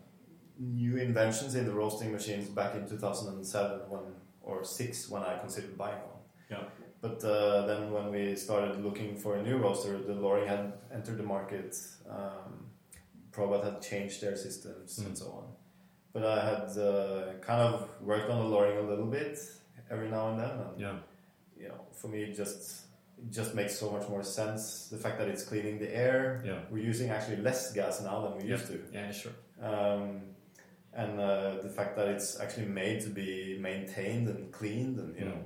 new 0.59 0.97
inventions 0.97 1.55
in 1.55 1.65
the 1.65 1.71
roasting 1.73 2.11
machines 2.11 2.47
back 2.49 2.75
in 2.75 2.87
2007 2.87 3.79
when, 3.89 4.01
or 4.41 4.63
6 4.63 5.09
when 5.09 5.23
I 5.23 5.37
considered 5.37 5.77
buying 5.77 5.95
one. 5.97 6.21
Yeah. 6.49 6.63
But 7.01 7.23
uh, 7.23 7.65
then 7.67 7.91
when 7.91 8.11
we 8.11 8.35
started 8.35 8.83
looking 8.83 9.15
for 9.15 9.35
a 9.35 9.43
new 9.43 9.57
roaster, 9.57 9.97
the 9.99 10.13
Loring 10.13 10.47
had 10.47 10.73
entered 10.93 11.17
the 11.17 11.23
market. 11.23 11.75
Um, 12.09 12.65
Probat 13.31 13.63
had 13.63 13.81
changed 13.81 14.21
their 14.21 14.35
systems 14.35 14.99
Mm. 14.99 15.05
and 15.07 15.17
so 15.17 15.25
on. 15.25 15.43
But 16.17 16.25
I 16.25 16.39
had 16.51 16.69
uh, 16.79 17.33
kind 17.41 17.61
of 17.61 17.87
worked 18.01 18.27
on 18.31 18.39
the 18.39 18.45
Loring 18.45 18.77
a 18.79 18.81
little 18.81 19.05
bit 19.05 19.37
every 19.91 20.09
now 20.09 20.29
and 20.31 20.39
then. 20.39 20.49
And, 20.49 20.79
Yeah. 20.79 20.95
you 21.55 21.67
know, 21.69 21.79
for 21.93 22.07
me, 22.07 22.23
it 22.23 22.33
just 22.35 22.61
it 23.19 23.29
just 23.39 23.53
makes 23.53 23.77
so 23.77 23.91
much 23.91 24.09
more 24.09 24.23
sense. 24.23 24.89
The 24.89 24.97
fact 24.97 25.19
that 25.19 25.27
it's 25.27 25.43
cleaning 25.43 25.77
the 25.77 25.95
air. 25.95 26.41
Yeah. 26.43 26.61
We're 26.71 26.87
using 26.93 27.11
actually 27.11 27.37
less 27.49 27.71
gas 27.71 28.01
now 28.01 28.17
than 28.23 28.33
we 28.39 28.43
used 28.55 28.65
to. 28.71 28.79
Yeah. 28.91 29.11
Sure. 29.11 29.35
Um, 29.61 30.21
and 31.01 31.19
uh, 31.19 31.61
the 31.61 31.69
fact 31.77 31.95
that 31.97 32.07
it's 32.07 32.39
actually 32.39 32.65
made 32.83 33.01
to 33.01 33.09
be 33.09 33.59
maintained 33.69 34.27
and 34.33 34.51
cleaned, 34.51 34.97
and 35.01 35.09
you 35.19 35.25
Mm. 35.25 35.29
know, 35.29 35.41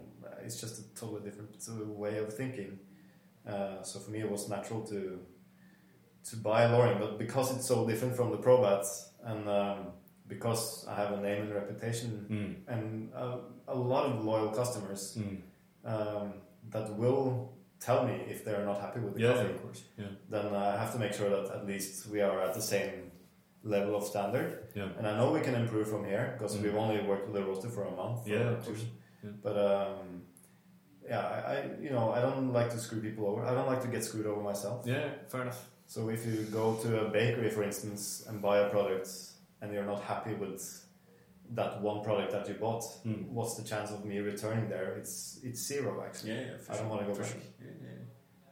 it's 0.45 0.57
just 0.63 0.75
a 0.81 0.83
totally 1.01 1.21
different 1.27 1.51
uh, 1.69 1.83
way 2.03 2.15
of 2.23 2.29
thinking. 2.41 2.79
Uh, 3.45 3.83
so 3.83 3.99
for 3.99 4.11
me, 4.11 4.19
it 4.25 4.31
was 4.31 4.47
natural 4.47 4.81
to 4.93 4.99
to 6.29 6.35
buy 6.37 6.59
a 6.63 6.69
Loring, 6.71 6.97
but 7.03 7.17
because 7.25 7.47
it's 7.55 7.67
so 7.67 7.77
different 7.89 8.15
from 8.15 8.29
the 8.31 8.37
Probats, 8.45 8.91
and 9.31 9.43
um, 9.49 9.79
because 10.35 10.63
I 10.91 10.93
have 11.01 11.11
a 11.17 11.21
name 11.27 11.41
and 11.45 11.53
reputation, 11.61 12.11
Mm. 12.35 12.51
and 12.73 12.83
uh, 13.21 13.37
a 13.67 13.77
lot 13.93 14.03
of 14.09 14.13
loyal 14.31 14.49
customers 14.61 15.01
Mm. 15.19 15.37
um, 15.93 16.25
that 16.73 16.87
will 17.01 17.27
tell 17.87 17.99
me 18.09 18.15
if 18.33 18.37
they're 18.45 18.65
not 18.71 18.79
happy 18.85 18.99
with 19.05 19.13
the 19.15 19.21
Yeah. 19.21 19.33
coffee 19.33 19.53
Of 19.55 19.61
course. 19.65 19.81
Yeah. 20.01 20.11
then 20.33 20.45
I 20.65 20.67
have 20.81 20.91
to 20.95 20.99
make 21.03 21.13
sure 21.19 21.29
that 21.35 21.45
at 21.57 21.63
least 21.71 21.91
we 22.13 22.19
are 22.27 22.37
at 22.47 22.53
the 22.59 22.65
same 22.75 22.95
level 23.75 23.93
of 23.99 24.03
standard. 24.13 24.51
Yeah. 24.79 24.89
And 24.97 25.03
I 25.09 25.13
know 25.17 25.27
we 25.37 25.41
can 25.47 25.55
improve 25.63 25.87
from 25.93 26.03
here 26.11 26.25
because 26.33 26.51
Mm. 26.55 26.61
we've 26.63 26.79
only 26.83 26.99
worked 27.11 27.25
with 27.27 27.35
the 27.39 27.43
roaster 27.49 27.69
for 27.75 27.83
a 27.91 27.95
month. 28.01 28.19
Yeah. 28.35 28.47
Of 28.57 28.61
course. 28.67 28.83
Yeah. 29.23 29.33
But 29.45 29.55
um, 29.71 29.99
yeah, 31.11 31.23
I, 31.35 31.37
I 31.53 31.55
you 31.85 31.91
know 31.95 32.05
I 32.17 32.19
don't 32.25 32.49
like 32.59 32.69
to 32.75 32.79
screw 32.85 33.01
people 33.07 33.23
over. 33.29 33.41
I 33.51 33.53
don't 33.57 33.69
like 33.73 33.81
to 33.87 33.91
get 33.95 34.01
screwed 34.09 34.27
over 34.31 34.41
myself. 34.51 34.77
Yeah. 34.93 35.07
Fair 35.31 35.41
enough. 35.45 35.61
So 35.93 35.99
if 36.15 36.21
you 36.27 36.35
go 36.59 36.65
to 36.83 36.89
a 37.05 37.05
bakery, 37.19 37.49
for 37.57 37.63
instance, 37.69 38.01
and 38.27 38.35
buy 38.47 38.55
a 38.65 38.69
product 38.75 39.07
and 39.61 39.73
you're 39.73 39.85
not 39.85 40.01
happy 40.03 40.33
with 40.33 40.61
that 41.53 41.81
one 41.81 42.01
product 42.03 42.31
that 42.31 42.47
you 42.47 42.53
bought, 42.55 42.83
Mm. 43.05 43.27
what's 43.29 43.55
the 43.55 43.63
chance 43.63 43.91
of 43.91 44.05
me 44.05 44.19
returning 44.19 44.69
there? 44.69 44.93
It's 44.99 45.39
it's 45.43 45.61
zero 45.61 46.03
actually. 46.05 46.31
Yeah. 46.33 46.41
yeah 46.41 46.69
I 46.69 46.73
don't 46.73 46.77
sure. 46.83 46.87
wanna 46.89 47.07
go 47.07 47.13
For 47.13 47.21
back. 47.23 47.31
sure. 47.31 47.41
Yeah, 47.61 47.71
yeah. 47.83 47.97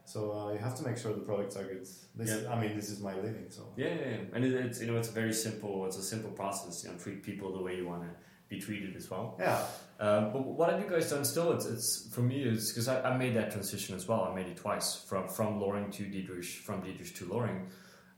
So 0.05 0.19
uh, 0.31 0.51
you 0.53 0.57
have 0.59 0.75
to 0.79 0.83
make 0.83 0.97
sure 0.97 1.13
the 1.13 1.21
products 1.31 1.55
are 1.55 1.63
good. 1.63 1.81
This, 2.15 2.41
Yeah. 2.43 2.51
I 2.53 2.59
mean, 2.61 2.75
this 2.75 2.89
is 2.89 2.99
my 2.99 3.15
living, 3.15 3.45
so 3.49 3.61
Yeah, 3.77 3.87
yeah, 3.93 4.09
yeah. 4.09 4.33
and 4.35 4.43
it, 4.45 4.53
it's 4.53 4.81
you 4.81 4.87
know 4.87 4.97
it's 4.97 5.09
very 5.09 5.33
simple. 5.33 5.85
It's 5.87 5.97
a 5.97 6.03
simple 6.03 6.31
process. 6.31 6.83
You 6.83 6.91
know, 6.91 6.97
treat 6.97 7.23
people 7.23 7.53
the 7.57 7.63
way 7.63 7.75
you 7.77 7.87
want 7.87 8.03
to 8.03 8.09
be 8.49 8.59
treated 8.59 8.95
as 8.95 9.09
well. 9.11 9.35
yeah, 9.39 9.63
Um, 9.99 10.33
but 10.33 10.43
what 10.43 10.67
have 10.71 10.79
you 10.83 10.89
guys 10.89 11.07
done? 11.11 11.23
Still, 11.23 11.51
it's, 11.55 11.65
it's 11.67 12.09
for 12.13 12.21
me. 12.21 12.37
It's 12.43 12.71
because 12.71 12.87
I, 12.87 12.95
I 13.09 13.15
made 13.23 13.35
that 13.35 13.51
transition 13.51 13.95
as 13.95 14.07
well. 14.07 14.21
I 14.29 14.33
made 14.35 14.47
it 14.47 14.57
twice 14.57 14.95
from 15.07 15.27
from 15.29 15.59
Loring 15.61 15.89
to 15.97 16.03
Dietrich, 16.13 16.45
from 16.67 16.81
Dietrich 16.81 17.13
to 17.19 17.25
Loring. 17.33 17.67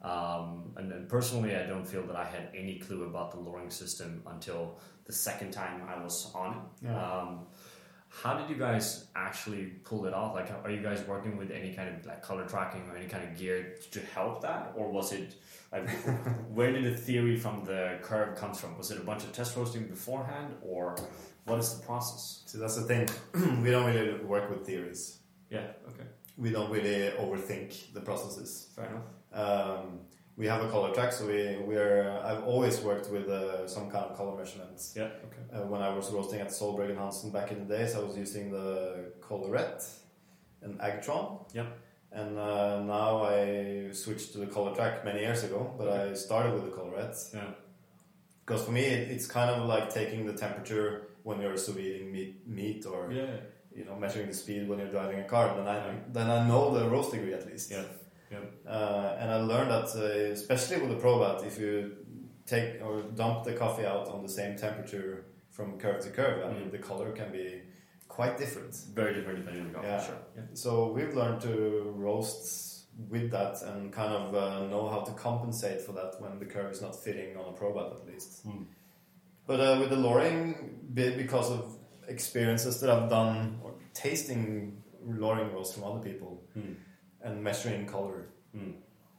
Um, 0.01 0.73
and, 0.77 0.91
and 0.91 1.07
personally, 1.07 1.55
I 1.55 1.67
don't 1.67 1.87
feel 1.87 2.03
that 2.07 2.15
I 2.15 2.25
had 2.25 2.49
any 2.55 2.79
clue 2.79 3.03
about 3.03 3.31
the 3.31 3.39
Loring 3.39 3.69
system 3.69 4.23
until 4.27 4.79
the 5.05 5.13
second 5.13 5.51
time 5.51 5.83
I 5.87 6.01
was 6.01 6.31
on 6.33 6.53
it. 6.53 6.85
Yeah. 6.85 7.19
Um, 7.19 7.47
how 8.09 8.37
did 8.37 8.49
you 8.49 8.57
guys 8.57 9.05
actually 9.15 9.65
pull 9.85 10.05
it 10.05 10.13
off? 10.13 10.35
Like, 10.35 10.51
are 10.63 10.69
you 10.69 10.81
guys 10.81 11.01
working 11.07 11.37
with 11.37 11.49
any 11.49 11.73
kind 11.73 11.95
of 11.95 12.05
like 12.05 12.21
color 12.21 12.45
tracking 12.45 12.81
or 12.89 12.97
any 12.97 13.07
kind 13.07 13.23
of 13.23 13.37
gear 13.37 13.77
to 13.91 13.99
help 14.13 14.41
that, 14.41 14.73
or 14.75 14.91
was 14.91 15.13
it 15.13 15.35
like 15.71 15.89
where 16.53 16.71
did 16.73 16.83
the 16.83 16.97
theory 16.97 17.37
from 17.37 17.63
the 17.63 17.99
curve 18.01 18.35
comes 18.35 18.59
from? 18.59 18.77
Was 18.77 18.91
it 18.91 18.97
a 18.97 19.03
bunch 19.03 19.23
of 19.23 19.31
test 19.31 19.55
roasting 19.55 19.87
beforehand, 19.87 20.55
or 20.61 20.97
what 21.45 21.59
is 21.59 21.73
the 21.77 21.85
process? 21.85 22.43
so 22.45 22.57
that's 22.57 22.75
the 22.75 22.83
thing. 22.83 23.07
we 23.63 23.71
don't 23.71 23.85
really 23.85 24.21
work 24.25 24.49
with 24.49 24.65
theories. 24.65 25.19
Yeah. 25.49 25.67
Okay. 25.87 26.07
We 26.37 26.49
don't 26.49 26.69
really 26.69 27.11
overthink 27.17 27.93
the 27.93 28.01
processes. 28.01 28.71
Fair 28.75 28.87
enough. 28.87 29.03
Um, 29.33 29.99
we 30.37 30.47
have 30.47 30.63
a 30.63 30.69
color 30.69 30.93
track, 30.93 31.11
so 31.11 31.27
we 31.27 31.57
we're. 31.65 32.09
I've 32.23 32.43
always 32.43 32.79
worked 32.81 33.09
with 33.11 33.27
uh, 33.29 33.67
some 33.67 33.89
kind 33.91 34.05
of 34.05 34.15
color 34.17 34.35
measurements. 34.37 34.93
Yeah. 34.95 35.03
Okay. 35.27 35.43
Uh, 35.53 35.67
when 35.67 35.81
I 35.81 35.89
was 35.93 36.09
roasting 36.11 36.39
at 36.39 36.47
Solberg 36.47 36.89
and 36.89 36.97
Hansen 36.97 37.31
back 37.31 37.51
in 37.51 37.67
the 37.67 37.77
days, 37.77 37.95
I 37.95 37.99
was 37.99 38.17
using 38.17 38.49
the 38.51 39.11
Colorette 39.21 39.83
and 40.61 40.79
Agtron. 40.79 41.45
Yep. 41.53 41.67
And 42.13 42.37
uh, 42.37 42.81
now 42.83 43.23
I 43.23 43.89
switched 43.91 44.33
to 44.33 44.39
the 44.39 44.47
color 44.47 44.73
track 44.75 45.05
many 45.05 45.19
years 45.21 45.43
ago, 45.43 45.73
but 45.77 45.87
I 45.89 46.13
started 46.13 46.53
with 46.53 46.65
the 46.65 46.71
Colorette. 46.71 47.15
Yeah. 47.33 47.51
Because 48.45 48.65
for 48.65 48.71
me, 48.71 48.81
it, 48.81 49.11
it's 49.11 49.27
kind 49.27 49.49
of 49.49 49.65
like 49.67 49.93
taking 49.93 50.25
the 50.25 50.33
temperature 50.33 51.07
when 51.23 51.39
you're 51.39 51.55
sous 51.57 51.75
videing 51.75 52.11
meat, 52.11 52.47
meat 52.47 52.85
or 52.85 53.11
Yeah. 53.11 53.27
you 53.75 53.85
know 53.85 53.95
measuring 53.95 54.27
the 54.27 54.33
speed 54.33 54.67
when 54.67 54.79
you're 54.79 54.89
driving 54.97 55.19
a 55.19 55.23
car. 55.23 55.55
Then 55.55 55.67
I 55.67 55.75
Yeah. 55.77 55.93
then 56.11 56.29
I 56.29 56.47
know 56.47 56.73
the 56.77 56.89
roast 56.89 57.11
degree 57.11 57.33
at 57.33 57.45
least. 57.45 57.71
Yeah. 57.71 57.83
Yeah. 58.31 58.39
Uh, 58.69 59.17
and 59.19 59.29
I 59.31 59.35
learned 59.41 59.71
that, 59.71 59.89
uh, 59.95 60.31
especially 60.31 60.77
with 60.81 60.89
the 60.89 61.01
Probat, 61.05 61.45
if 61.45 61.59
you 61.59 61.97
take 62.45 62.81
or 62.81 63.01
dump 63.15 63.43
the 63.43 63.53
coffee 63.53 63.85
out 63.85 64.07
on 64.07 64.21
the 64.23 64.29
same 64.29 64.55
temperature 64.57 65.25
from 65.51 65.77
curve 65.77 65.99
to 66.05 66.09
curve, 66.09 66.45
I 66.45 66.53
mean, 66.53 66.67
Mm. 66.69 66.71
the 66.71 66.77
color 66.79 67.11
can 67.11 67.31
be 67.31 67.61
quite 68.07 68.37
different. 68.37 68.73
Very 68.93 69.13
different 69.15 69.39
depending 69.39 69.63
on 69.65 69.71
the 69.71 69.75
coffee. 69.75 69.87
Yeah. 69.87 70.03
Sure. 70.07 70.21
Yeah. 70.35 70.41
So 70.53 70.91
we've 70.95 71.13
learned 71.15 71.41
to 71.41 71.93
roast 71.95 72.87
with 73.09 73.31
that 73.31 73.61
and 73.63 73.91
kind 73.91 74.13
of 74.13 74.35
uh, 74.35 74.67
know 74.67 74.87
how 74.89 75.01
to 75.01 75.11
compensate 75.13 75.81
for 75.81 75.93
that 75.93 76.11
when 76.21 76.39
the 76.39 76.45
curve 76.45 76.71
is 76.71 76.81
not 76.81 76.95
fitting 76.95 77.35
on 77.37 77.45
a 77.53 77.57
Probat 77.57 77.87
at 77.97 78.05
least. 78.07 78.45
Mm. 78.47 78.65
But 79.47 79.59
uh, 79.59 79.77
with 79.79 79.89
the 79.89 79.97
Loring, 79.97 80.79
because 80.93 81.49
of 81.51 81.77
experiences 82.07 82.79
that 82.81 82.89
I've 82.89 83.09
done 83.09 83.59
or 83.63 83.73
tasting 83.93 84.81
Loring 85.05 85.51
roast 85.53 85.73
from 85.75 85.83
other 85.85 85.99
people 85.99 86.43
Mm. 86.57 86.75
And 87.23 87.43
measuring 87.43 87.85
color, 87.85 88.27
Mm. 88.55 88.73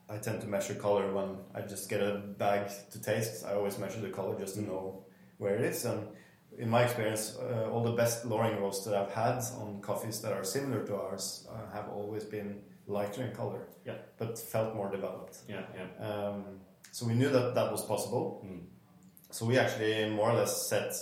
I 0.09 0.17
tend 0.17 0.41
to 0.41 0.47
measure 0.47 0.75
color 0.75 1.11
when 1.13 1.37
I 1.55 1.61
just 1.61 1.89
get 1.89 2.01
a 2.01 2.17
bag 2.37 2.69
to 2.91 3.01
taste. 3.01 3.45
I 3.45 3.53
always 3.55 3.79
measure 3.79 3.99
the 4.01 4.09
color 4.09 4.35
just 4.37 4.55
to 4.55 4.61
Mm. 4.61 4.67
know 4.67 5.05
where 5.37 5.55
it 5.55 5.61
is. 5.61 5.85
And 5.85 6.07
in 6.57 6.69
my 6.69 6.83
experience, 6.83 7.37
uh, 7.39 7.69
all 7.71 7.83
the 7.83 7.93
best 7.93 8.25
Loring 8.25 8.59
roasts 8.61 8.85
that 8.85 8.93
I've 8.95 9.11
had 9.13 9.39
on 9.61 9.81
coffees 9.81 10.21
that 10.21 10.31
are 10.33 10.43
similar 10.43 10.85
to 10.85 10.95
ours 10.95 11.47
uh, 11.49 11.71
have 11.73 11.89
always 11.89 12.23
been 12.25 12.61
lighter 12.85 13.23
in 13.23 13.31
color, 13.35 13.67
Yeah. 13.85 13.95
but 14.17 14.37
felt 14.37 14.75
more 14.75 14.89
developed. 14.91 15.37
Yeah. 15.47 15.63
Yeah. 15.75 16.07
Um, 16.07 16.59
so 16.91 17.07
we 17.07 17.13
knew 17.15 17.29
that 17.29 17.55
that 17.55 17.71
was 17.71 17.83
possible. 17.85 18.43
Mm. 18.45 18.67
So 19.31 19.45
we 19.47 19.57
actually 19.57 20.09
more 20.09 20.29
or 20.29 20.33
less 20.35 20.67
set 20.67 20.93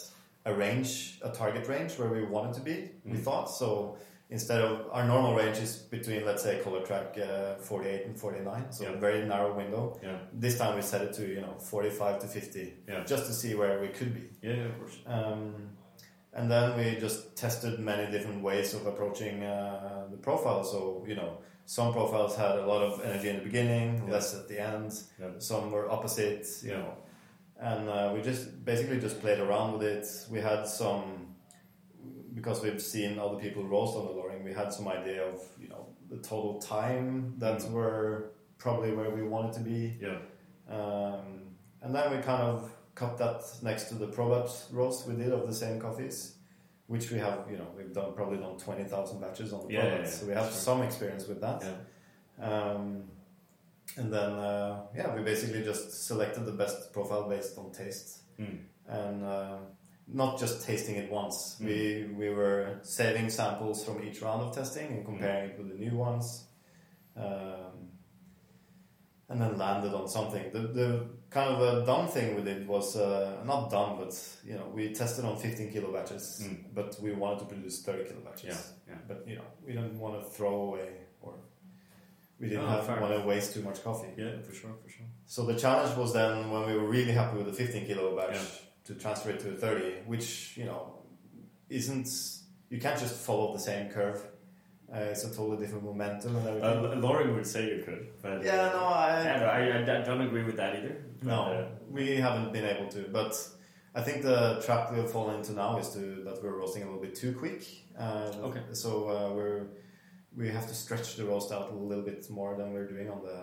a 0.46 0.54
range, 0.54 1.20
a 1.22 1.30
target 1.32 1.68
range 1.68 1.98
where 2.00 2.10
we 2.10 2.24
wanted 2.24 2.54
to 2.54 2.62
be. 2.62 2.92
We 3.04 3.18
Mm. 3.18 3.24
thought 3.24 3.50
so. 3.50 3.98
Instead 4.32 4.62
of 4.62 4.88
our 4.94 5.06
normal 5.06 5.36
range 5.36 5.58
is 5.58 5.76
between 5.76 6.26
let's 6.26 6.42
say 6.42 6.60
color 6.64 6.82
track 6.86 7.18
uh, 7.18 7.56
48 7.56 8.06
and 8.06 8.18
49, 8.18 8.72
so 8.72 8.84
Yeah. 8.86 8.92
a 8.94 8.98
very 8.98 9.26
narrow 9.28 9.54
window. 9.54 10.00
Yeah. 10.02 10.20
This 10.32 10.58
time 10.58 10.76
we 10.76 10.82
set 10.82 11.02
it 11.02 11.14
to 11.16 11.28
you 11.28 11.42
know 11.42 11.56
45 11.60 12.20
to 12.20 12.28
50, 12.28 12.74
Yeah. 12.88 13.04
just 13.04 13.26
to 13.26 13.34
see 13.34 13.56
where 13.56 13.82
we 13.82 13.90
could 13.90 14.14
be. 14.14 14.30
Yeah. 14.42 14.56
yeah, 14.56 14.66
Of 14.68 14.80
course. 14.80 14.98
Um, 15.06 15.72
and 16.34 16.50
then 16.50 16.78
we 16.78 16.98
just 16.98 17.36
tested 17.36 17.78
many 17.80 18.10
different 18.10 18.42
ways 18.42 18.74
of 18.74 18.86
approaching 18.88 19.44
uh, 19.44 20.08
the 20.10 20.18
profile. 20.18 20.64
So 20.64 21.04
you 21.06 21.16
know, 21.16 21.40
some 21.66 21.92
profiles 21.92 22.38
had 22.38 22.56
a 22.58 22.66
lot 22.66 22.82
of 22.82 23.02
energy 23.04 23.28
in 23.30 23.36
the 23.40 23.44
beginning, 23.44 24.10
less 24.10 24.34
at 24.34 24.48
the 24.48 24.60
end. 24.62 24.94
Yeah. 25.20 25.32
Some 25.40 25.72
were 25.72 25.92
opposite, 25.92 26.48
you 26.64 26.72
know. 26.72 26.94
And 27.60 27.90
uh, 27.90 28.12
we 28.16 28.22
just 28.22 28.64
basically 28.64 29.00
just 29.02 29.20
played 29.20 29.40
around 29.40 29.74
with 29.74 29.84
it. 29.84 30.08
We 30.32 30.40
had 30.40 30.66
some 30.68 31.28
because 32.34 32.62
we've 32.64 32.82
seen 32.82 33.20
other 33.20 33.36
people 33.38 33.62
roast 33.64 33.96
on 33.98 34.06
the 34.08 34.14
We 34.44 34.54
had 34.54 34.72
some 34.74 34.88
idea 34.88 35.24
of 35.24 35.42
you 35.60 35.68
know 35.70 35.88
the 36.10 36.18
total 36.18 36.60
time 36.60 37.36
that 37.40 37.60
Mm. 37.62 37.72
were 37.72 38.32
probably 38.58 38.92
where 38.94 39.10
we 39.10 39.24
wanted 39.24 39.54
to 39.54 39.60
be. 39.62 39.98
Yeah. 40.00 40.20
Um, 40.70 41.56
and 41.82 41.94
then 41.96 42.12
we 42.16 42.22
kind 42.22 42.44
of 42.44 42.70
cut 42.96 43.18
that 43.18 43.42
next 43.64 43.86
to 43.90 43.96
the 43.96 44.08
Probat 44.08 44.50
roast 44.72 45.08
we 45.08 45.16
did 45.16 45.32
of 45.34 45.48
the 45.48 45.54
same 45.54 45.80
coffees, 45.80 46.36
which 46.88 47.10
we 47.12 47.18
have, 47.18 47.48
you 47.50 47.58
know, 47.58 47.68
we've 47.76 47.94
done 47.94 48.14
probably 48.14 48.38
done 48.38 48.58
20,000 48.58 49.20
batches 49.20 49.52
on 49.54 49.68
the 49.68 49.74
Yeah, 49.74 49.82
Probat, 49.86 49.92
yeah, 49.92 50.00
yeah, 50.04 50.10
so 50.10 50.26
we 50.28 50.34
have 50.34 50.44
sure. 50.46 50.52
some 50.54 50.82
experience 50.84 51.28
with 51.28 51.42
that. 51.42 51.64
Yeah. 51.64 52.46
Um, 52.50 53.04
and 53.98 54.14
then, 54.14 54.32
uh, 54.34 54.84
yeah, 54.96 55.16
we 55.16 55.22
basically 55.24 55.64
just 55.64 56.06
selected 56.08 56.46
the 56.46 56.52
best 56.54 56.94
profile 56.94 57.28
based 57.30 57.58
on 57.58 57.72
taste 57.72 58.20
Mm. 58.40 58.60
and 58.88 59.24
uh, 59.24 59.58
not 60.08 60.40
just 60.40 60.66
tasting 60.66 60.96
it 60.96 61.12
once. 61.12 61.58
Mm. 61.62 61.66
We 61.66 62.14
we 62.28 62.30
were 62.34 62.80
saving 62.84 63.30
samples 63.30 63.84
from 63.86 64.04
each 64.04 64.22
round 64.22 64.42
of 64.44 64.54
testing 64.56 64.88
and 64.88 65.06
comparing 65.06 65.52
it 65.52 65.58
with 65.58 65.70
the 65.70 65.76
new 65.86 65.96
ones, 65.98 66.46
um, 67.16 67.90
and 69.30 69.40
then 69.42 69.58
landed 69.58 69.94
on 69.94 70.08
something. 70.08 70.52
The 70.52 70.60
the 70.60 71.06
kind 71.30 71.50
of 71.56 71.62
a 71.62 71.86
dumb 71.86 72.08
thing 72.10 72.36
with 72.36 72.48
it 72.48 72.68
was 72.68 72.98
uh, 72.98 73.42
not 73.46 73.70
dumb, 73.72 73.98
but 73.98 74.14
you 74.46 74.56
know 74.56 74.68
we 74.74 74.94
tested 74.94 75.24
on 75.26 75.38
15 75.38 75.72
kilo 75.72 75.92
batches, 75.94 76.42
Mm. 76.44 76.74
but 76.74 76.98
we 77.02 77.14
wanted 77.14 77.40
to 77.40 77.46
produce 77.46 77.82
30 77.84 78.04
kilo 78.10 78.22
batches. 78.22 78.74
Yeah. 78.88 78.94
Yeah. 78.96 79.00
But 79.08 79.24
you 79.28 79.36
know 79.36 79.48
we 79.66 79.74
didn't 79.74 79.98
want 80.00 80.20
to 80.22 80.30
throw 80.30 80.56
away 80.64 80.90
or 81.22 81.36
we 82.40 82.50
didn't 82.50 82.68
have, 82.68 82.88
want 83.00 83.14
to 83.14 83.22
waste 83.28 83.54
too 83.54 83.62
much 83.62 83.82
coffee. 83.84 84.10
Yeah. 84.18 84.42
For 84.42 84.54
sure. 84.54 84.72
For 84.84 84.90
sure. 84.90 85.06
So 85.26 85.46
the 85.46 85.56
challenge 85.56 85.96
was 85.96 86.12
then 86.12 86.50
when 86.52 86.66
we 86.68 86.74
were 86.76 86.90
really 86.90 87.12
happy 87.14 87.38
with 87.38 87.46
the 87.46 87.54
15 87.54 87.86
kilo 87.86 88.18
batch 88.18 88.36
Yeah. 88.36 88.42
To 88.86 88.96
transfer 88.96 89.30
it 89.32 89.40
to 89.42 89.50
a 89.50 89.54
30, 89.54 90.04
which 90.06 90.58
you 90.58 90.66
know 90.66 90.94
isn't 91.70 92.08
you 92.70 92.80
can't 92.80 93.00
just 93.00 93.16
follow 93.16 93.54
the 93.54 93.60
same 93.60 93.90
curve. 93.90 94.22
Uh, 94.94 94.98
it's 95.12 95.24
a 95.24 95.30
totally 95.30 95.58
different 95.58 95.86
momentum 95.86 96.36
and 96.36 96.48
everything. 96.48 96.94
Uh, 96.94 96.96
Lauren 96.98 97.34
would 97.36 97.48
say 97.48 97.64
you 97.78 97.82
could, 97.84 98.10
but 98.22 98.44
yeah, 98.44 98.72
no, 98.74 98.84
I 98.84 99.24
Yeah, 99.24 99.40
no, 99.40 99.46
I, 99.46 100.00
I 100.00 100.02
don't 100.04 100.22
agree 100.22 100.44
with 100.44 100.58
that 100.58 100.76
either. 100.76 100.98
No, 101.22 101.44
uh, 101.44 101.68
we 101.90 102.18
haven't 102.18 102.52
been 102.52 102.66
able 102.66 102.90
to. 102.90 103.08
But 103.10 103.34
I 103.96 104.02
think 104.02 104.22
the 104.22 104.62
trap 104.66 104.92
we've 104.92 105.10
fallen 105.10 105.38
into 105.38 105.54
now 105.54 105.78
is 105.78 105.90
to 105.94 106.24
that 106.26 106.44
we're 106.44 106.58
roasting 106.58 106.84
a 106.84 106.86
little 106.88 107.02
bit 107.02 107.16
too 107.16 107.34
quick. 107.34 107.66
Uh, 107.98 108.32
Okay. 108.44 108.62
So 108.74 109.10
uh, 109.10 109.34
we're 109.34 109.68
we 110.36 110.50
have 110.50 110.68
to 110.68 110.74
stretch 110.74 111.16
the 111.16 111.26
roast 111.26 111.52
out 111.52 111.72
a 111.72 111.76
little 111.76 112.04
bit 112.04 112.30
more 112.30 112.56
than 112.58 112.74
we're 112.74 112.88
doing 112.88 113.10
on 113.10 113.22
the 113.22 113.40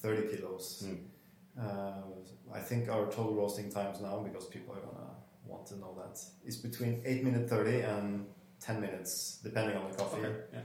30 0.00 0.28
kilos. 0.36 0.82
Mm. 0.86 0.98
Uh, 1.60 1.92
I 2.54 2.58
think 2.60 2.88
our 2.88 3.06
total 3.06 3.34
roasting 3.34 3.70
times 3.70 4.00
now, 4.00 4.18
because 4.20 4.46
people 4.46 4.74
are 4.74 4.80
gonna 4.80 5.10
want 5.46 5.66
to 5.66 5.76
know 5.78 5.94
that, 6.00 6.18
is 6.46 6.56
between 6.56 7.02
8 7.04 7.24
minute 7.24 7.48
30 7.48 7.80
and 7.80 8.26
10 8.60 8.80
minutes, 8.80 9.40
depending 9.42 9.76
on 9.76 9.90
the 9.90 9.96
coffee, 9.96 10.20
okay, 10.20 10.34
yeah, 10.52 10.60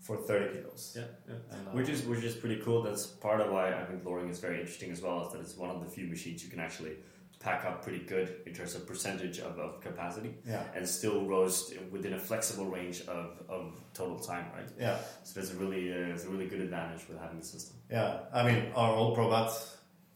for 0.00 0.16
30 0.16 0.54
kilos. 0.60 0.94
yeah, 0.96 1.04
yeah. 1.28 1.34
And, 1.56 1.68
uh, 1.68 1.70
Which 1.72 1.88
is 1.88 2.02
which 2.04 2.24
is 2.24 2.34
pretty 2.34 2.60
cool. 2.62 2.82
That's 2.82 3.06
part 3.06 3.40
of 3.40 3.52
why 3.52 3.72
I 3.80 3.84
think 3.84 4.04
Loring 4.04 4.28
is 4.30 4.40
very 4.40 4.60
interesting 4.60 4.90
as 4.92 5.00
well. 5.02 5.26
Is 5.26 5.32
that 5.32 5.40
it's 5.40 5.56
one 5.56 5.70
of 5.70 5.80
the 5.84 5.88
few 5.90 6.06
machines 6.06 6.42
you 6.44 6.50
can 6.50 6.60
actually 6.60 6.96
pack 7.40 7.64
up 7.66 7.82
pretty 7.82 7.98
good 8.06 8.36
in 8.46 8.54
terms 8.54 8.74
of 8.74 8.86
percentage 8.86 9.38
of, 9.38 9.58
of 9.58 9.78
capacity 9.82 10.34
yeah, 10.46 10.62
and 10.74 10.88
still 10.88 11.26
roast 11.26 11.74
within 11.90 12.14
a 12.14 12.18
flexible 12.18 12.64
range 12.64 13.02
of, 13.02 13.42
of 13.50 13.74
total 13.92 14.18
time, 14.18 14.46
right? 14.56 14.68
yeah, 14.80 14.96
So 15.24 15.38
that's 15.40 15.52
a 15.52 15.56
really 15.56 15.92
uh, 15.92 16.14
it's 16.14 16.24
a 16.24 16.28
really 16.30 16.46
good 16.46 16.60
advantage 16.62 17.06
with 17.08 17.18
having 17.20 17.40
the 17.40 17.44
system. 17.44 17.76
yeah. 17.90 18.20
I 18.32 18.42
mean, 18.50 18.72
our 18.74 18.94
old 18.94 19.16
Probat 19.18 19.50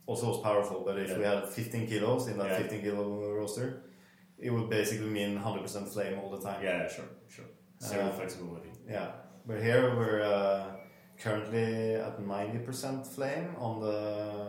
also 0.09 0.27
was 0.33 0.41
powerful, 0.49 0.79
but 0.89 0.99
if 0.99 1.11
Yeah. 1.11 1.19
we 1.19 1.25
had 1.33 1.41
15 1.59 1.87
kilos 1.87 2.23
in 2.29 2.37
that 2.39 2.49
Yeah. 2.51 2.59
15 2.63 2.81
kilo 2.83 3.05
roaster, 3.41 3.69
it 4.47 4.51
would 4.55 4.69
basically 4.79 5.11
mean 5.19 5.33
100% 5.39 5.87
flame 5.95 6.15
all 6.21 6.31
the 6.37 6.43
time. 6.49 6.61
Yeah, 6.69 6.89
sure, 6.89 7.11
sure. 7.35 7.49
Zero 7.91 8.05
Uh, 8.07 8.13
flexibility. 8.21 8.71
Yeah, 8.97 9.09
but 9.49 9.57
here 9.69 9.83
we're 9.99 10.23
uh, 10.23 10.65
currently 11.25 11.95
at 12.09 12.15
90% 12.21 13.07
flame 13.15 13.49
on 13.67 13.81
the 13.87 13.99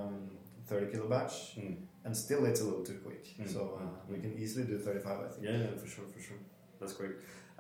um, 0.06 0.30
30 0.68 0.86
kilo 0.92 1.08
batch, 1.16 1.36
Mm. 1.58 1.75
and 2.06 2.16
still 2.16 2.42
it's 2.50 2.62
a 2.62 2.66
little 2.70 2.86
too 2.89 3.00
quick. 3.08 3.24
Mm, 3.38 3.48
So 3.56 3.60
uh, 3.82 3.89
we 4.10 4.16
mm. 4.18 4.22
can 4.24 4.34
easily 4.44 4.66
do 4.72 4.78
35, 4.88 5.18
I 5.25 5.28
think. 5.32 5.44
Yeah, 5.48 5.58
yeah, 5.63 5.75
for 5.82 5.88
sure, 5.94 6.06
for 6.16 6.22
sure. 6.28 6.39
That's 6.80 6.94
great. 7.00 7.16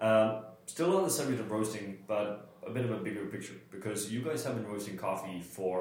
Um, 0.07 0.29
still 0.65 0.91
on 0.97 1.03
the 1.03 1.13
subject 1.19 1.39
of 1.43 1.47
roasting, 1.51 1.87
but 2.07 2.27
a 2.69 2.71
bit 2.75 2.85
of 2.87 2.91
a 2.91 3.01
bigger 3.07 3.25
picture 3.35 3.57
because 3.75 3.99
you 4.13 4.21
guys 4.27 4.41
have 4.45 4.55
been 4.57 4.67
roasting 4.73 4.95
coffee 5.07 5.39
for 5.57 5.75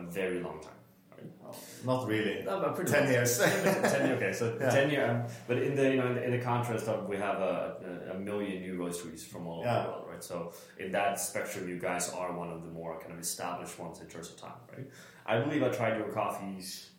a 0.00 0.02
very 0.18 0.38
long 0.46 0.58
time. 0.68 0.77
Oh, 1.44 1.54
not 1.86 2.06
really. 2.06 2.42
No, 2.44 2.72
pretty 2.72 2.90
Ten 2.92 3.04
much. 3.04 3.12
years. 3.12 3.38
ten 3.38 4.12
okay, 4.16 4.32
so 4.32 4.56
Yeah. 4.60 4.70
ten 4.70 4.90
year. 4.90 5.10
Um, 5.10 5.32
but 5.46 5.56
in 5.58 5.74
the 5.74 5.90
you 5.90 5.96
know 5.96 6.08
in 6.08 6.14
the, 6.16 6.24
in 6.24 6.30
the 6.32 6.40
contrast 6.44 6.86
of 6.88 7.08
we 7.08 7.16
have 7.16 7.38
a, 7.40 8.08
a, 8.10 8.16
a 8.16 8.18
million 8.18 8.60
new 8.62 8.74
roasteries 8.76 9.24
from 9.24 9.46
all 9.46 9.60
over 9.60 9.66
Yeah. 9.68 9.82
the 9.82 9.88
world, 9.88 10.06
right? 10.10 10.22
So 10.22 10.52
in 10.78 10.92
that 10.92 11.18
spectrum, 11.20 11.68
you 11.68 11.78
guys 11.78 12.10
are 12.10 12.36
one 12.36 12.50
of 12.50 12.62
the 12.62 12.68
more 12.68 12.98
kind 13.00 13.12
of 13.12 13.18
established 13.18 13.78
ones 13.78 14.00
in 14.00 14.06
terms 14.08 14.28
of 14.30 14.36
time, 14.40 14.60
right? 14.76 14.86
I 15.26 15.40
believe 15.40 15.62
I 15.62 15.68
tried 15.68 15.96
your 15.98 16.08
coffees 16.08 16.90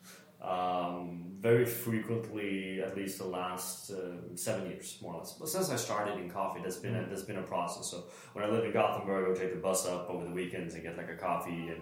um, 0.42 1.34
very 1.40 1.66
frequently, 1.66 2.82
at 2.82 2.96
least 2.96 3.18
the 3.18 3.26
last 3.26 3.92
uh, 3.92 4.36
seven 4.36 4.70
years, 4.70 4.98
more 5.02 5.14
or 5.16 5.20
less. 5.20 5.34
But 5.34 5.50
since 5.50 5.70
I 5.70 5.76
started 5.76 6.18
in 6.18 6.30
coffee, 6.30 6.62
that's 6.64 6.78
been 6.78 6.96
a, 6.96 7.06
that's 7.08 7.24
been 7.24 7.38
a 7.38 7.44
process. 7.44 7.88
So 7.92 8.06
when 8.34 8.46
I 8.46 8.50
lived 8.50 8.66
in 8.66 8.72
Gothenburg, 8.72 9.26
I 9.26 9.28
would 9.30 9.38
take 9.40 9.54
the 9.54 9.60
bus 9.60 9.86
up 9.86 10.10
over 10.10 10.24
the 10.26 10.32
weekends 10.32 10.74
and 10.76 10.84
get 10.84 10.98
like 10.98 11.10
a 11.10 11.16
coffee, 11.16 11.68
and 11.70 11.82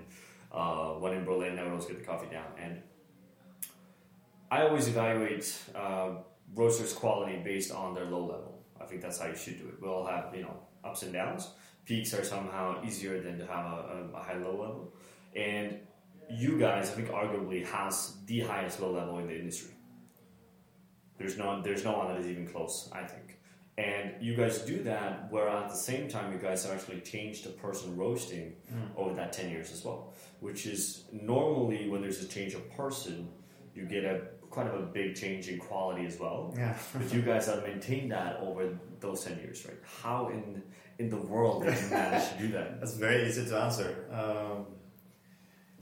uh, 0.57 0.99
when 0.99 1.13
in 1.13 1.23
Berlin, 1.23 1.57
I 1.59 1.63
would 1.63 1.71
always 1.71 1.85
get 1.85 1.99
the 1.99 2.05
coffee 2.05 2.29
down. 2.31 2.47
And 2.61 2.81
I 4.49 4.63
always 4.63 4.87
evaluate 4.87 5.53
uh, 5.75 6.09
roasters' 6.55 6.93
quality 6.93 7.37
based 7.43 7.71
on 7.71 7.93
their 7.93 8.05
low 8.05 8.21
level. 8.21 8.63
I 8.79 8.85
think 8.85 9.01
that's 9.01 9.19
how 9.19 9.27
you 9.27 9.35
should 9.35 9.59
do 9.59 9.67
it. 9.67 9.75
We'll 9.81 10.05
have 10.05 10.33
you 10.35 10.43
know 10.43 10.57
ups 10.83 11.03
and 11.03 11.13
downs. 11.13 11.49
Peaks 11.85 12.13
are 12.13 12.23
somehow 12.23 12.83
easier 12.85 13.21
than 13.21 13.37
to 13.39 13.45
have 13.45 13.65
a, 13.65 14.09
a 14.13 14.19
high 14.19 14.37
low 14.37 14.51
level, 14.51 14.93
and 15.35 15.79
you 16.29 16.59
guys, 16.59 16.89
I 16.89 16.93
think, 16.93 17.09
arguably 17.09 17.65
has 17.65 18.15
the 18.25 18.41
highest 18.41 18.81
low 18.81 18.91
level 18.91 19.19
in 19.19 19.27
the 19.27 19.35
industry. 19.35 19.71
There's 21.17 21.37
no, 21.37 21.61
there's 21.61 21.83
no 21.83 21.97
one 21.97 22.09
that 22.09 22.17
is 22.17 22.27
even 22.27 22.47
close, 22.47 22.89
I 22.91 23.03
think. 23.03 23.36
And 23.77 24.13
you 24.19 24.35
guys 24.35 24.59
do 24.59 24.81
that, 24.83 25.31
where 25.31 25.47
at 25.47 25.69
the 25.69 25.75
same 25.75 26.07
time, 26.09 26.33
you 26.33 26.39
guys 26.39 26.65
actually 26.65 27.01
change 27.01 27.43
the 27.43 27.49
person 27.49 27.95
roasting 27.95 28.55
over 28.95 29.13
that 29.13 29.31
10 29.33 29.51
years 29.51 29.71
as 29.71 29.85
well. 29.85 30.13
Which 30.39 30.65
is 30.65 31.03
normally 31.11 31.87
when 31.87 32.01
there's 32.01 32.23
a 32.23 32.27
change 32.27 32.55
of 32.55 32.67
person, 32.75 33.29
you 33.75 33.83
get 33.85 34.03
a 34.03 34.21
kind 34.51 34.67
of 34.67 34.75
a 34.75 34.85
big 34.87 35.15
change 35.15 35.47
in 35.49 35.59
quality 35.59 36.05
as 36.07 36.19
well. 36.19 36.55
Yeah. 36.57 36.75
But 36.93 37.13
you 37.13 37.21
guys 37.21 37.45
have 37.47 37.61
maintained 37.63 38.11
that 38.11 38.39
over 38.41 38.79
those 38.99 39.23
10 39.23 39.37
years, 39.39 39.63
right? 39.67 39.77
How 40.01 40.29
in 40.29 40.63
in 40.97 41.09
the 41.09 41.17
world 41.17 41.63
did 41.63 41.75
you 41.79 41.89
manage 41.91 42.31
to 42.31 42.37
do 42.39 42.47
that? 42.53 42.67
That's 42.79 42.95
very 42.95 43.27
easy 43.27 43.45
to 43.45 43.57
answer. 43.59 44.05
Um, 44.11 44.65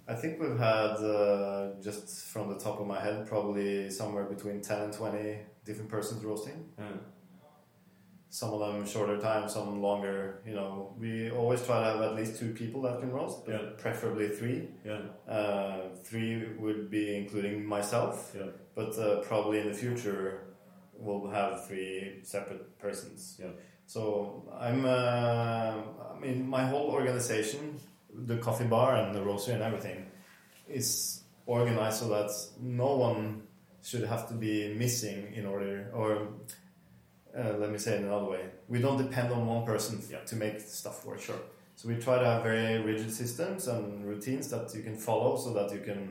I 0.07 0.13
think 0.13 0.39
we've 0.41 0.59
had, 0.59 0.97
uh, 0.97 1.81
just 1.81 2.27
from 2.27 2.49
the 2.49 2.59
top 2.59 2.79
of 2.79 2.85
my 2.85 2.99
head, 2.99 3.25
probably 3.25 3.89
somewhere 3.89 4.25
between 4.25 4.61
10 4.61 4.81
and 4.81 4.93
20 4.93 5.37
different 5.63 5.89
persons 5.89 6.23
roasting. 6.23 6.65
Yeah. 6.77 6.85
Some 8.29 8.51
of 8.53 8.59
them 8.59 8.85
shorter 8.85 9.17
time, 9.17 9.47
some 9.47 9.81
longer. 9.81 10.41
You 10.45 10.55
know, 10.55 10.93
we 10.99 11.31
always 11.31 11.65
try 11.65 11.79
to 11.79 11.85
have 11.91 12.01
at 12.01 12.15
least 12.15 12.37
two 12.39 12.51
people 12.53 12.81
that 12.81 12.99
can 12.99 13.11
roast, 13.11 13.45
but 13.45 13.51
Yeah. 13.53 13.69
preferably 13.77 14.27
three. 14.29 14.67
Yeah. 14.83 15.01
Uh, 15.27 15.95
three 16.03 16.53
would 16.59 16.89
be 16.89 17.15
including 17.15 17.65
myself, 17.65 18.35
Yeah. 18.37 18.47
but 18.75 18.97
uh, 18.97 19.21
probably 19.21 19.59
in 19.59 19.67
the 19.67 19.73
future 19.73 20.41
we'll 20.97 21.27
have 21.29 21.65
three 21.67 22.19
separate 22.23 22.77
persons. 22.79 23.37
Yeah. 23.41 23.51
So 23.85 24.49
I'm, 24.59 24.85
uh, 24.85 25.73
I 26.15 26.19
mean, 26.19 26.47
my 26.47 26.65
whole 26.65 26.87
organization, 26.89 27.79
the 28.13 28.37
coffee 28.37 28.65
bar 28.67 28.95
and 28.95 29.13
the 29.15 29.19
roastery 29.19 29.53
and 29.53 29.63
everything, 29.63 30.05
is 30.67 31.21
organized 31.45 31.99
so 31.99 32.07
that 32.09 32.31
no 32.59 32.95
one 32.97 33.43
should 33.83 34.03
have 34.03 34.27
to 34.29 34.33
be 34.33 34.73
missing 34.73 35.31
in 35.33 35.45
order, 35.45 35.91
or 35.93 36.29
uh, 37.37 37.53
let 37.57 37.69
me 37.71 37.77
say 37.77 37.95
it 37.97 38.01
another 38.03 38.25
way, 38.25 38.45
we 38.69 38.79
don't 38.79 38.97
depend 38.97 39.31
on 39.33 39.45
one 39.47 39.65
person 39.65 40.01
Yeah. 40.09 40.19
to 40.25 40.35
make 40.35 40.59
stuff 40.59 41.05
work. 41.05 41.19
Sure. 41.19 41.41
So 41.75 41.89
we 41.89 41.95
try 41.97 42.17
to 42.19 42.25
have 42.25 42.43
very 42.43 42.79
rigid 42.81 43.11
systems 43.11 43.67
and 43.67 44.05
routines 44.05 44.49
that 44.49 44.73
you 44.75 44.81
can 44.83 44.97
follow 44.97 45.35
so 45.37 45.51
that 45.53 45.71
you 45.73 45.81
can 45.81 46.01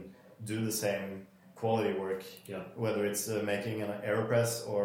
do 0.45 0.65
the 0.65 0.73
same 0.73 1.27
quality 1.55 1.93
work 1.99 2.23
Yeah. 2.47 2.63
whether 2.77 3.07
it's 3.07 3.29
uh, 3.29 3.43
making 3.45 3.81
an 3.81 3.91
aeropress 4.05 4.69
or 4.69 4.85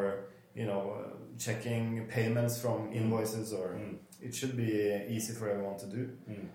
you 0.56 0.66
know 0.66 0.82
uh, 1.00 1.10
checking 1.38 2.06
payments 2.08 2.62
from 2.62 2.94
invoices 2.94 3.52
or 3.52 3.68
Mm. 3.76 3.98
it 4.22 4.34
should 4.34 4.56
be 4.56 4.72
uh, 4.94 5.13
easy 5.16 5.34
for 5.34 5.50
everyone 5.50 5.78
to 5.80 5.88
do 5.88 6.02
Mm. 6.30 6.48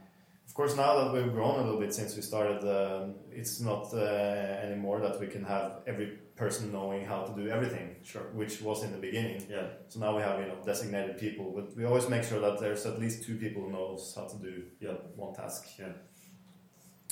of 0.49 0.53
course 0.55 0.75
now 0.77 0.93
that 0.99 1.13
we've 1.13 1.33
grown 1.39 1.57
a 1.61 1.63
little 1.67 1.81
bit 1.81 1.93
since 1.93 2.11
we 2.17 2.23
started 2.23 2.61
um 2.79 3.15
it's 3.41 3.61
not 3.61 3.93
uh, 3.93 4.67
anymore 4.67 4.99
that 5.07 5.17
we 5.21 5.27
can 5.27 5.45
have 5.45 5.71
every 5.87 6.09
person 6.37 6.73
knowing 6.73 7.05
how 7.07 7.23
to 7.23 7.33
do 7.41 7.49
everything 7.49 7.95
Sure. 8.03 8.23
which 8.35 8.61
was 8.61 8.83
in 8.83 8.91
the 8.93 8.99
beginning 8.99 9.41
Yeah. 9.49 9.67
so 9.89 10.01
now 10.01 10.17
we 10.17 10.23
have 10.23 10.41
you 10.41 10.47
know 10.47 10.59
designated 10.67 11.17
people 11.19 11.53
but 11.57 11.77
we 11.77 11.85
always 11.85 12.09
make 12.09 12.25
sure 12.25 12.41
that 12.41 12.59
there's 12.61 12.85
at 12.87 12.99
least 12.99 13.23
two 13.27 13.37
people 13.37 13.63
who 13.63 13.71
knows 13.71 14.13
how 14.17 14.27
to 14.33 14.37
do 14.39 14.65
Yeah. 14.81 14.97
one 15.17 15.33
task 15.35 15.61
Yeah. 15.79 15.93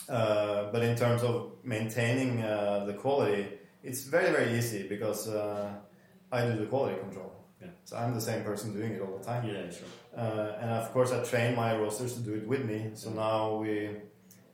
uh, 0.08 0.70
but 0.72 0.82
in 0.82 0.96
terms 0.96 1.22
of 1.22 1.52
maintaining 1.64 2.42
uh, 2.42 2.84
the 2.86 2.94
quality, 2.94 3.46
it's 3.84 4.02
very 4.04 4.30
very 4.32 4.58
easy 4.58 4.88
because 4.88 5.28
uh, 5.28 5.70
I 6.32 6.44
do 6.46 6.56
the 6.58 6.66
quality 6.66 6.98
control. 6.98 7.32
Yeah. 7.60 7.68
So 7.84 7.96
I'm 7.96 8.14
the 8.14 8.20
same 8.20 8.42
person 8.42 8.72
doing 8.72 8.92
it 8.94 9.00
all 9.02 9.16
the 9.18 9.24
time. 9.24 9.46
Yeah. 9.46 9.70
Sure. 9.70 9.86
Uh, 10.16 10.60
and 10.60 10.70
of 10.70 10.92
course, 10.92 11.12
I 11.12 11.22
train 11.22 11.54
my 11.54 11.76
rosters 11.76 12.14
to 12.14 12.20
do 12.20 12.34
it 12.34 12.46
with 12.46 12.64
me. 12.64 12.90
So 12.94 13.10
Mm. 13.10 13.14
now 13.16 13.56
we, 13.62 13.90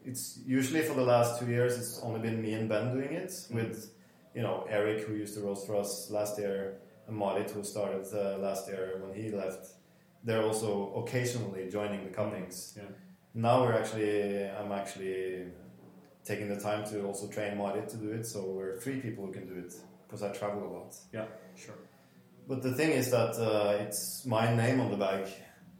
it's 0.05 0.39
usually 0.47 0.83
for 0.83 0.95
the 0.95 1.05
last 1.15 1.39
two 1.41 1.47
years, 1.47 1.79
it's 1.79 2.01
only 2.03 2.21
been 2.21 2.43
me 2.43 2.53
and 2.59 2.69
Ben 2.69 2.93
doing 2.95 3.13
it 3.13 3.31
Mm. 3.31 3.55
with, 3.55 3.91
you 4.39 4.45
know, 4.45 4.65
Eric 4.71 5.01
who 5.05 5.15
used 5.15 5.35
to 5.35 5.41
roast 5.41 5.67
for 5.67 5.75
us 5.75 6.11
last 6.13 6.39
year, 6.39 6.79
and 7.09 7.17
Marit 7.17 7.51
who 7.51 7.65
started 7.65 8.05
uh, 8.15 8.39
last 8.39 8.69
year 8.69 8.85
when 9.03 9.13
he 9.21 9.33
left. 9.33 9.67
They're 10.23 10.45
also 10.45 10.93
occasionally 11.03 11.69
joining 11.69 12.05
the 12.05 12.11
cuppings. 12.11 12.57
Yeah. 12.77 12.85
Now 13.35 13.63
we're 13.63 13.73
actually, 13.73 14.49
I'm 14.59 14.71
actually 14.71 15.47
taking 16.25 16.49
the 16.55 16.61
time 16.61 16.85
to 16.91 17.05
also 17.05 17.27
train 17.27 17.59
Marit 17.59 17.89
to 17.89 17.97
do 17.97 18.11
it. 18.13 18.27
So 18.27 18.39
we're 18.57 18.77
three 18.79 19.01
people 19.01 19.27
who 19.27 19.33
can 19.33 19.47
do 19.53 19.57
it 19.65 19.75
because 20.07 20.23
I 20.23 20.29
travel 20.41 20.63
a 20.69 20.71
lot. 20.77 20.95
Yeah. 21.13 21.27
Sure. 21.57 21.79
But 22.47 22.63
the 22.63 22.75
thing 22.75 22.93
is 22.93 23.11
that 23.11 23.33
uh, 23.51 23.83
it's 23.85 24.25
my 24.25 24.55
name 24.55 24.79
on 24.81 24.89
the 24.93 24.97
bag. 24.97 25.27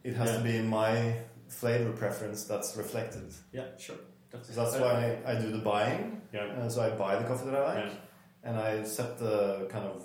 It 0.03 0.15
has 0.15 0.35
to 0.35 0.43
be 0.43 0.59
my 0.61 1.15
flavor 1.47 1.93
preference 1.93 2.43
that's 2.43 2.75
reflected. 2.75 3.31
Yeah. 3.53 3.67
Sure. 3.77 4.01
So 4.41 4.51
that's 4.53 4.75
why 4.75 4.93
I, 5.25 5.31
I 5.31 5.39
do 5.39 5.49
the 5.49 5.59
buying. 5.59 6.21
Yeah. 6.33 6.45
Uh, 6.59 6.69
so 6.69 6.81
I 6.81 6.89
buy 6.89 7.15
the 7.21 7.25
coffee 7.25 7.45
that 7.49 7.55
I 7.55 7.63
like, 7.73 7.85
Yeah. 7.85 7.99
And 8.43 8.57
I 8.57 8.83
set 8.83 9.17
the 9.19 9.67
kind 9.69 9.85
of. 9.85 10.03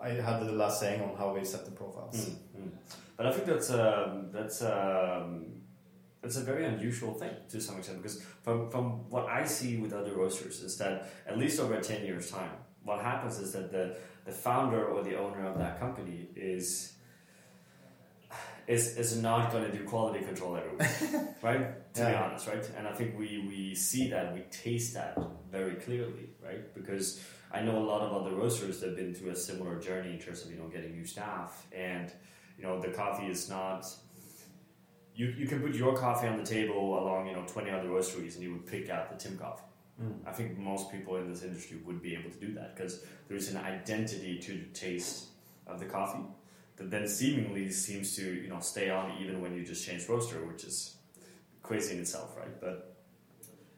I 0.00 0.10
had 0.10 0.40
the 0.40 0.52
last 0.52 0.80
saying 0.80 1.00
on 1.00 1.16
how 1.16 1.32
we 1.32 1.44
set 1.44 1.64
the 1.64 1.70
profiles. 1.70 2.28
Mm, 2.28 2.60
mm. 2.60 2.70
But 3.16 3.26
I 3.26 3.32
think 3.32 3.46
that's 3.46 3.70
um, 3.70 4.30
that's 4.32 4.62
um, 4.62 5.46
that's 6.22 6.36
a 6.36 6.42
very 6.42 6.64
unusual 6.64 7.14
thing 7.14 7.30
to 7.50 7.60
some 7.60 7.78
extent 7.78 8.02
because 8.02 8.22
from 8.42 8.70
from 8.70 9.08
what 9.10 9.26
I 9.26 9.44
see 9.44 9.76
with 9.76 9.92
other 9.92 10.14
roasters 10.14 10.60
is 10.60 10.76
that 10.78 11.10
at 11.26 11.38
least 11.38 11.60
over 11.60 11.74
a 11.74 11.80
ten 11.80 12.04
years 12.04 12.30
time, 12.30 12.50
what 12.82 13.00
happens 13.00 13.38
is 13.38 13.52
that 13.52 13.70
the 13.70 13.96
the 14.24 14.32
founder 14.32 14.84
or 14.84 15.02
the 15.02 15.16
owner 15.16 15.46
of 15.46 15.58
that 15.58 15.78
company 15.78 16.28
is 16.34 16.94
is 18.66 18.96
is 18.96 19.20
not 19.20 19.52
going 19.52 19.70
to 19.70 19.76
do 19.76 19.84
quality 19.84 20.24
control 20.24 20.56
every 20.56 20.70
week, 20.70 21.20
right? 21.42 21.94
To 21.94 22.06
be 22.06 22.14
honest, 22.14 22.46
right? 22.46 22.70
And 22.76 22.86
I 22.86 22.92
think 22.92 23.18
we 23.18 23.44
we 23.48 23.74
see 23.74 24.08
that 24.10 24.32
we 24.32 24.40
taste 24.50 24.94
that 24.94 25.18
very 25.50 25.74
clearly, 25.74 26.30
right? 26.42 26.72
Because 26.74 27.20
I 27.52 27.60
know 27.60 27.78
a 27.78 27.84
lot 27.84 28.00
of 28.00 28.12
other 28.12 28.34
roasters 28.34 28.80
that 28.80 28.88
have 28.88 28.96
been 28.96 29.14
through 29.14 29.30
a 29.30 29.36
similar 29.36 29.78
journey 29.78 30.10
in 30.10 30.18
terms 30.18 30.44
of 30.44 30.50
you 30.50 30.58
know 30.58 30.68
getting 30.68 30.92
new 30.92 31.04
staff. 31.04 31.66
And 31.72 32.10
you 32.58 32.64
know 32.64 32.80
the 32.80 32.88
coffee 32.88 33.26
is 33.26 33.48
not 33.48 33.86
you, 35.14 35.26
you 35.36 35.46
can 35.46 35.60
put 35.60 35.74
your 35.74 35.94
coffee 35.94 36.26
on 36.26 36.38
the 36.38 36.44
table 36.44 36.98
along 36.98 37.26
you 37.26 37.34
know 37.34 37.44
20 37.46 37.70
other 37.70 37.88
roasteries 37.88 38.36
and 38.36 38.44
you 38.44 38.52
would 38.52 38.66
pick 38.66 38.88
out 38.88 39.10
the 39.10 39.16
tim 39.16 39.38
coffee. 39.38 39.64
Mm. 40.02 40.14
i 40.26 40.32
think 40.32 40.58
most 40.58 40.90
people 40.90 41.16
in 41.16 41.28
this 41.28 41.42
industry 41.42 41.78
would 41.84 42.00
be 42.00 42.14
able 42.14 42.30
to 42.30 42.38
do 42.38 42.54
that 42.54 42.74
because 42.74 43.04
there's 43.28 43.50
an 43.50 43.58
identity 43.58 44.38
to 44.38 44.52
the 44.52 44.64
taste 44.72 45.26
of 45.66 45.78
the 45.78 45.84
coffee 45.84 46.24
that 46.76 46.90
then 46.90 47.06
seemingly 47.06 47.70
seems 47.70 48.16
to 48.16 48.22
you 48.22 48.48
know 48.48 48.60
stay 48.60 48.88
on 48.88 49.12
even 49.20 49.42
when 49.42 49.54
you 49.54 49.64
just 49.64 49.86
change 49.86 50.08
roaster 50.08 50.46
which 50.46 50.64
is 50.64 50.96
crazy 51.62 51.94
in 51.94 52.00
itself 52.00 52.34
right? 52.38 52.60
But 52.60 52.91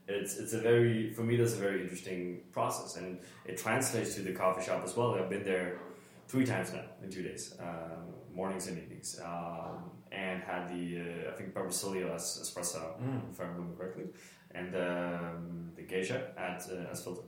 it's 0.07 0.37
it's 0.37 0.53
a 0.53 0.59
very 0.59 1.11
for 1.13 1.23
me 1.23 1.35
that's 1.35 1.53
a 1.53 1.57
very 1.57 1.81
interesting 1.81 2.41
process. 2.51 2.95
And 2.97 3.19
it 3.45 3.57
translates 3.57 4.15
to 4.15 4.21
the 4.21 4.33
coffee 4.33 4.63
shop 4.63 4.83
as 4.83 4.95
well. 4.95 5.15
I've 5.15 5.29
been 5.29 5.43
there 5.43 5.79
three 6.27 6.45
times 6.45 6.73
now 6.73 6.83
in 7.03 7.09
two 7.11 7.23
days 7.23 7.55
um, 7.59 8.13
mornings 8.33 8.67
and 8.67 8.77
evenings. 8.77 9.19
Um, 9.23 9.91
and 10.11 10.41
had 10.43 10.69
the 10.69 11.01
uh, 11.01 11.31
i 11.31 11.35
think 11.35 11.53
barbasilio 11.53 12.13
as 12.13 12.23
espresso 12.41 12.81
Mm. 13.01 13.31
if 13.31 13.39
i 13.41 13.43
remember 13.43 13.75
correctly. 13.75 14.05
And 14.51 14.73
um, 14.75 15.71
the 15.75 15.81
geisha 15.81 16.31
at 16.37 16.65
uh, 16.71 16.91
as 16.91 17.03
filter 17.03 17.23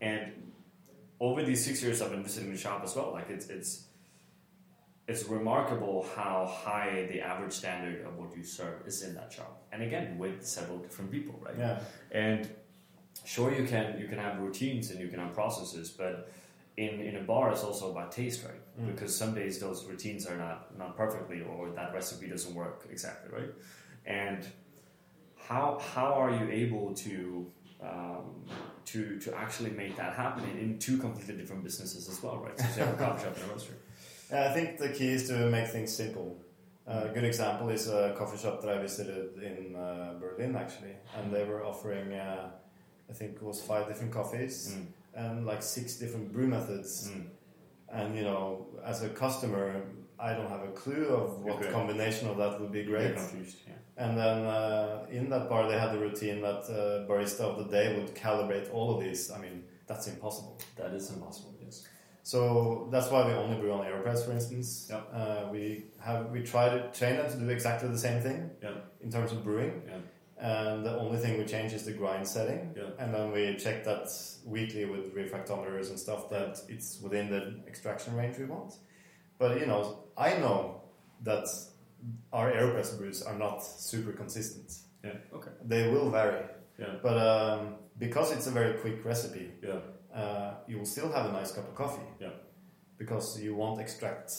and 0.00 0.22
over 1.18 1.42
these 1.42 1.62
six 1.62 1.82
years 1.82 2.00
i've 2.00 2.10
been 2.12 2.22
visiting 2.22 2.50
the 2.52 2.58
shop 2.58 2.82
as 2.82 2.94
well. 2.96 3.10
Like 3.12 3.28
it's 3.28 3.48
it's 3.50 3.84
it's 5.10 5.24
remarkable 5.38 5.96
how 6.16 6.36
high 6.64 6.92
the 7.12 7.18
average 7.30 7.54
standard 7.62 7.98
of 8.06 8.12
what 8.20 8.30
you 8.36 8.44
serve 8.58 8.78
is 8.90 8.96
in 9.06 9.12
that 9.18 9.28
shop 9.36 9.52
and 9.72 9.82
again 9.88 10.06
with 10.22 10.36
several 10.58 10.78
different 10.84 11.10
people 11.16 11.34
right 11.46 11.58
Yeah. 11.58 11.80
and 12.24 12.40
sure, 13.24 13.52
you 13.54 13.64
can 13.66 13.86
you 14.00 14.06
can 14.08 14.18
have 14.18 14.38
routines 14.38 14.90
and 14.90 15.00
you 15.00 15.08
can 15.08 15.18
have 15.18 15.32
processes, 15.34 15.90
but 15.90 16.14
in, 16.76 17.00
in 17.00 17.16
a 17.16 17.20
bar, 17.20 17.50
it's 17.52 17.64
also 17.64 17.90
about 17.90 18.12
taste, 18.12 18.44
right? 18.44 18.62
Mm. 18.80 18.86
Because 18.90 19.14
some 19.22 19.34
days 19.34 19.58
those 19.58 19.84
routines 19.90 20.26
are 20.26 20.36
not 20.36 20.58
not 20.78 20.96
perfectly, 20.96 21.42
or 21.42 21.70
that 21.70 21.92
recipe 21.92 22.26
doesn't 22.28 22.54
work 22.54 22.86
exactly, 22.90 23.28
right? 23.38 23.52
And 24.06 24.46
how 25.48 25.78
how 25.94 26.14
are 26.22 26.30
you 26.30 26.50
able 26.50 26.94
to 26.94 27.46
um, 27.82 28.24
to 28.86 29.18
to 29.24 29.34
actually 29.36 29.70
make 29.70 29.96
that 29.96 30.14
happen 30.14 30.42
in, 30.50 30.58
in 30.64 30.78
two 30.78 30.96
completely 30.98 31.36
different 31.36 31.62
businesses 31.64 32.08
as 32.08 32.22
well, 32.22 32.38
right? 32.38 32.58
So 32.58 32.66
you 32.80 32.86
have 32.86 32.94
a 32.94 33.04
coffee 33.04 33.24
shop 33.24 33.36
and 33.36 33.50
a 33.50 33.54
roastery. 34.30 34.50
I 34.50 34.52
think 34.54 34.78
the 34.78 34.88
key 34.90 35.08
is 35.08 35.28
to 35.28 35.34
make 35.50 35.68
things 35.68 35.94
simple. 35.94 36.36
Uh, 36.86 37.06
a 37.10 37.14
good 37.14 37.24
example 37.24 37.68
is 37.68 37.88
a 37.88 38.14
coffee 38.18 38.38
shop 38.38 38.60
that 38.62 38.70
I 38.70 38.78
visited 38.80 39.36
in 39.42 39.76
uh, 39.76 40.14
Berlin 40.20 40.56
actually, 40.56 40.96
and 41.16 41.32
they 41.32 41.44
were 41.44 41.64
offering, 41.64 42.12
uh, 42.12 42.50
I 43.08 43.12
think 43.12 43.36
it 43.36 43.42
was 43.42 43.60
five 43.62 43.86
different 43.88 44.12
coffees 44.12 44.74
Mm. 44.74 44.86
and 45.14 45.46
like 45.46 45.62
six 45.62 45.96
different 45.96 46.32
brew 46.32 46.46
methods. 46.46 47.10
Mm. 47.10 47.26
And 47.92 48.16
you 48.16 48.22
know, 48.22 48.66
as 48.84 49.02
a 49.02 49.08
customer, 49.08 49.82
I 50.18 50.34
don't 50.34 50.48
have 50.48 50.62
a 50.62 50.72
clue 50.72 51.06
of 51.08 51.42
what 51.44 51.56
Okay. 51.56 51.70
combination 51.72 52.28
of 52.28 52.36
that 52.38 52.60
would 52.60 52.72
be 52.72 52.84
great. 52.84 53.14
confused, 53.16 53.58
yeah. 53.66 53.74
And 53.96 54.16
then 54.16 54.38
uh, 54.46 55.06
in 55.10 55.28
that 55.30 55.48
bar, 55.48 55.68
they 55.68 55.78
had 55.78 55.92
the 55.92 55.98
routine 55.98 56.40
that 56.42 56.62
uh, 56.70 57.06
barista 57.08 57.40
of 57.40 57.56
the 57.58 57.68
day 57.76 57.86
would 57.96 58.14
calibrate 58.14 58.72
all 58.72 58.94
of 58.94 58.98
these. 59.04 59.30
I 59.30 59.38
mean, 59.44 59.64
that's 59.86 60.06
impossible. 60.08 60.58
That 60.76 60.92
is 60.94 61.10
impossible. 61.10 61.49
So 62.22 62.88
that's 62.92 63.10
why 63.10 63.26
we 63.26 63.32
only 63.32 63.56
brew 63.58 63.72
on 63.72 63.84
Aeropress, 63.86 64.24
for 64.24 64.32
instance. 64.32 64.88
Yeah. 64.90 64.98
Uh, 65.18 65.48
we 65.50 65.86
have 66.00 66.30
we 66.30 66.42
try 66.42 66.68
to 66.68 66.90
train 66.92 67.16
them 67.16 67.30
to 67.30 67.36
do 67.38 67.48
exactly 67.48 67.88
the 67.88 67.98
same 67.98 68.20
thing 68.22 68.50
Yeah. 68.62 68.74
in 69.00 69.10
terms 69.10 69.32
of 69.32 69.42
brewing, 69.42 69.82
Yeah. 69.86 69.98
and 70.38 70.84
the 70.84 70.98
only 70.98 71.18
thing 71.18 71.38
we 71.38 71.44
change 71.46 71.72
is 71.72 71.84
the 71.84 71.92
grind 71.92 72.26
setting. 72.28 72.74
Yeah. 72.76 72.90
And 72.98 73.14
then 73.14 73.32
we 73.32 73.56
check 73.56 73.84
that 73.84 74.08
weekly 74.44 74.84
with 74.84 75.14
refractometers 75.14 75.88
and 75.90 75.98
stuff 75.98 76.28
that 76.30 76.60
it's 76.68 77.00
within 77.00 77.30
the 77.30 77.60
extraction 77.66 78.14
range 78.16 78.38
we 78.38 78.44
want. 78.44 78.74
But 79.38 79.58
you 79.60 79.66
know, 79.66 80.04
I 80.16 80.34
know 80.38 80.82
that 81.22 81.46
our 82.32 82.50
Aeropress 82.52 82.96
brews 82.98 83.22
are 83.22 83.38
not 83.38 83.62
super 83.64 84.12
consistent. 84.12 84.72
Yeah. 85.04 85.16
Okay. 85.34 85.50
They 85.64 85.88
will 85.90 86.10
vary. 86.10 86.44
Yeah. 86.78 86.96
But 87.02 87.16
um, 87.18 87.76
because 87.98 88.30
it's 88.32 88.46
a 88.46 88.50
very 88.50 88.74
quick 88.78 89.04
recipe, 89.04 89.50
Yeah. 89.62 89.80
Uh, 90.14 90.54
you 90.66 90.78
will 90.78 90.86
still 90.86 91.10
have 91.12 91.26
a 91.26 91.32
nice 91.32 91.52
cup 91.52 91.68
of 91.68 91.74
coffee. 91.74 92.02
Yeah. 92.20 92.30
Because 92.98 93.40
you 93.40 93.54
won't 93.54 93.80
extract, 93.80 94.32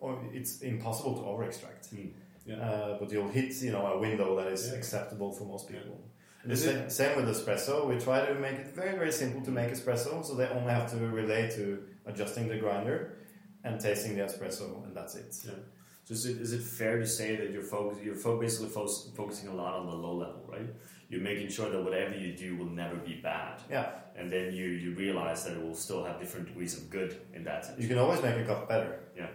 or 0.00 0.18
it's 0.32 0.60
impossible 0.62 1.14
to 1.16 1.24
over 1.24 1.44
extract. 1.44 1.94
Mm. 1.94 2.10
Yeah. 2.44 2.56
Uh, 2.56 2.98
but 2.98 3.12
you'll 3.12 3.28
hit, 3.28 3.54
you 3.62 3.70
know, 3.70 3.86
a 3.86 3.98
window 3.98 4.34
that 4.36 4.48
is 4.52 4.68
Yeah. 4.70 4.78
acceptable 4.78 5.30
for 5.32 5.44
most 5.44 5.68
people. 5.68 6.00
The 6.44 6.56
sa- 6.56 6.88
same 6.88 7.14
with 7.16 7.28
espresso. 7.28 7.86
We 7.88 8.00
try 8.00 8.26
to 8.26 8.34
make 8.34 8.58
it 8.58 8.74
very, 8.74 8.98
very 8.98 9.12
simple 9.12 9.42
to 9.42 9.52
make 9.52 9.70
espresso, 9.70 10.24
so 10.24 10.34
they 10.34 10.48
only 10.48 10.72
have 10.72 10.90
to 10.90 10.96
relate 10.96 11.52
to 11.52 11.84
adjusting 12.04 12.48
the 12.48 12.58
grinder 12.58 12.98
and 13.62 13.80
tasting 13.80 14.16
the 14.16 14.22
espresso, 14.24 14.84
and 14.84 14.96
that's 14.96 15.14
it. 15.14 15.32
Yeah. 15.46 15.52
So 16.04 16.14
is 16.14 16.26
it, 16.26 16.40
is 16.40 16.52
it 16.52 16.62
fair 16.62 16.98
to 16.98 17.06
say 17.06 17.36
that 17.36 17.50
you're 17.52 17.62
focus, 17.62 17.98
you're 18.02 18.16
fo- 18.16 18.40
basically 18.40 18.70
fo- 18.70 18.88
focusing 19.16 19.48
a 19.50 19.54
lot 19.54 19.74
on 19.74 19.86
the 19.86 19.94
low 19.94 20.16
level, 20.16 20.42
right? 20.48 20.68
You're 21.12 21.20
making 21.32 21.50
sure 21.56 21.68
that 21.72 21.82
whatever 21.88 22.14
you 22.24 22.30
do 22.44 22.56
will 22.58 22.72
never 22.82 22.96
be 22.96 23.14
bad, 23.30 23.54
Yeah, 23.76 23.86
and 24.18 24.26
then 24.34 24.46
you 24.58 24.64
you 24.84 24.90
realize 25.04 25.40
that 25.44 25.52
it 25.58 25.62
will 25.66 25.74
still 25.86 26.02
have 26.08 26.16
different 26.22 26.46
degrees 26.50 26.72
of 26.78 26.82
good 26.96 27.12
in 27.36 27.44
that 27.44 27.58
sense. 27.66 27.78
you 27.82 27.88
can 27.92 27.98
always 28.04 28.20
make 28.22 28.36
a 28.44 28.46
cup 28.50 28.62
better. 28.74 28.92
Yeah. 29.20 29.30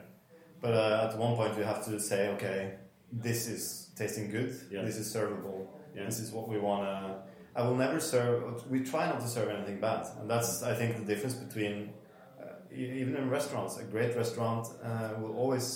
But 0.63 0.73
uh, 0.73 1.05
at 1.05 1.11
one 1.25 1.33
point, 1.39 1.51
you 1.59 1.65
have 1.73 1.81
to 1.89 1.93
say, 1.99 2.19
okay, 2.35 2.59
this 3.27 3.39
is 3.55 3.61
tasting 3.99 4.27
good. 4.37 4.51
Yeah. 4.71 4.81
This 4.89 4.97
is 5.03 5.07
servable. 5.17 5.59
Yeah. 5.95 6.05
This 6.09 6.19
is 6.23 6.31
what 6.35 6.45
we 6.53 6.57
want 6.67 6.81
to. 6.89 6.99
I 7.59 7.61
will 7.67 7.75
never 7.85 7.99
serve. 7.99 8.39
We 8.73 8.79
try 8.93 9.03
not 9.11 9.19
to 9.25 9.29
serve 9.35 9.49
anything 9.57 9.79
bad, 9.89 10.01
and 10.19 10.25
that's 10.31 10.51
I 10.71 10.73
think 10.79 10.89
the 11.01 11.05
difference 11.11 11.35
between 11.45 11.75
uh, 12.41 12.45
even 12.99 13.13
in 13.21 13.29
restaurants. 13.37 13.73
A 13.77 13.83
great 13.95 14.13
restaurant 14.23 14.63
uh, 14.83 15.11
will 15.21 15.35
always 15.41 15.67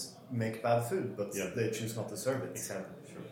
make 0.44 0.56
bad 0.64 0.82
food, 0.90 1.08
but 1.20 1.28
Yeah. 1.36 1.50
they 1.58 1.68
choose 1.78 1.94
not 2.00 2.08
to 2.14 2.18
serve 2.26 2.40
it. 2.48 2.52
Exactly. 2.62 2.96
Sure. 3.12 3.26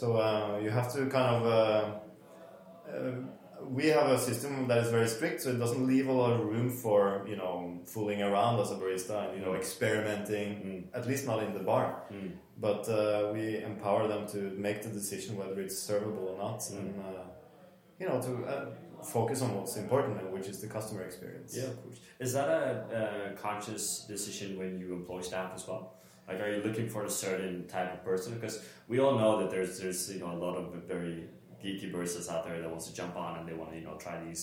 So 0.00 0.06
uh, 0.26 0.58
you 0.64 0.70
have 0.78 0.88
to 0.94 1.00
kind 1.18 1.30
of. 1.44 2.00
Uh, 2.94 3.12
we 3.68 3.86
have 3.86 4.08
a 4.10 4.18
system 4.18 4.68
that 4.68 4.78
is 4.78 4.90
very 4.90 5.08
strict, 5.08 5.40
so 5.42 5.48
it 5.50 5.58
doesn't 5.58 5.86
leave 5.86 6.08
a 6.08 6.12
lot 6.12 6.32
of 6.32 6.40
room 6.44 6.68
for 6.70 7.24
you 7.26 7.36
know 7.36 7.80
fooling 7.86 8.20
around 8.22 8.60
as 8.60 8.70
a 8.70 8.74
barista 8.76 9.16
and 9.28 9.38
you 9.38 9.44
know 9.44 9.52
Mm. 9.52 9.58
experimenting. 9.62 10.48
Mm. 10.92 10.98
At 10.98 11.06
least 11.10 11.26
not 11.26 11.42
in 11.42 11.52
the 11.58 11.64
bar 11.70 11.86
Mm. 12.12 12.32
but 12.68 12.82
uh, 12.88 13.32
we 13.34 13.44
empower 13.72 14.02
them 14.12 14.22
to 14.34 14.38
make 14.66 14.78
the 14.86 14.90
decision 15.00 15.30
whether 15.40 15.58
it's 15.64 15.78
servable 15.90 16.24
or 16.32 16.36
not, 16.46 16.58
Mm. 16.60 16.78
and 16.78 16.88
uh, 17.08 17.24
you 18.00 18.06
know 18.08 18.18
to 18.26 18.32
uh, 18.52 18.66
focus 19.16 19.38
on 19.44 19.50
what's 19.56 19.76
important, 19.84 20.14
which 20.36 20.46
is 20.52 20.60
the 20.64 20.68
customer 20.76 21.02
experience. 21.02 21.50
Yeah, 21.56 21.68
of 21.72 21.76
course. 21.82 21.98
Is 22.24 22.30
that 22.36 22.48
a, 22.60 23.32
a 23.32 23.36
conscious 23.46 23.84
decision 24.14 24.48
when 24.60 24.72
you 24.80 24.88
employ 25.00 25.20
staff 25.30 25.50
as 25.58 25.66
well? 25.68 25.84
Like, 26.28 26.40
are 26.42 26.50
you 26.54 26.60
looking 26.66 26.88
for 26.94 27.02
a 27.04 27.10
certain 27.24 27.54
type 27.76 27.90
of 27.96 28.00
person? 28.10 28.28
Because 28.36 28.56
we 28.88 28.96
all 29.02 29.14
know 29.22 29.32
that 29.40 29.48
there's 29.54 29.72
there's 29.80 30.00
you 30.14 30.20
know 30.22 30.32
a 30.36 30.40
lot 30.46 30.54
of 30.60 30.64
very 30.94 31.16
geeky 31.64 31.92
baristas 31.92 32.30
out 32.30 32.44
there 32.46 32.60
that 32.60 32.70
wants 32.70 32.86
to 32.88 32.94
jump 32.94 33.16
on 33.16 33.38
and 33.38 33.48
they 33.48 33.54
want 33.54 33.70
to 33.72 33.76
you 33.78 33.84
know 33.84 33.96
try 33.96 34.22
these 34.24 34.42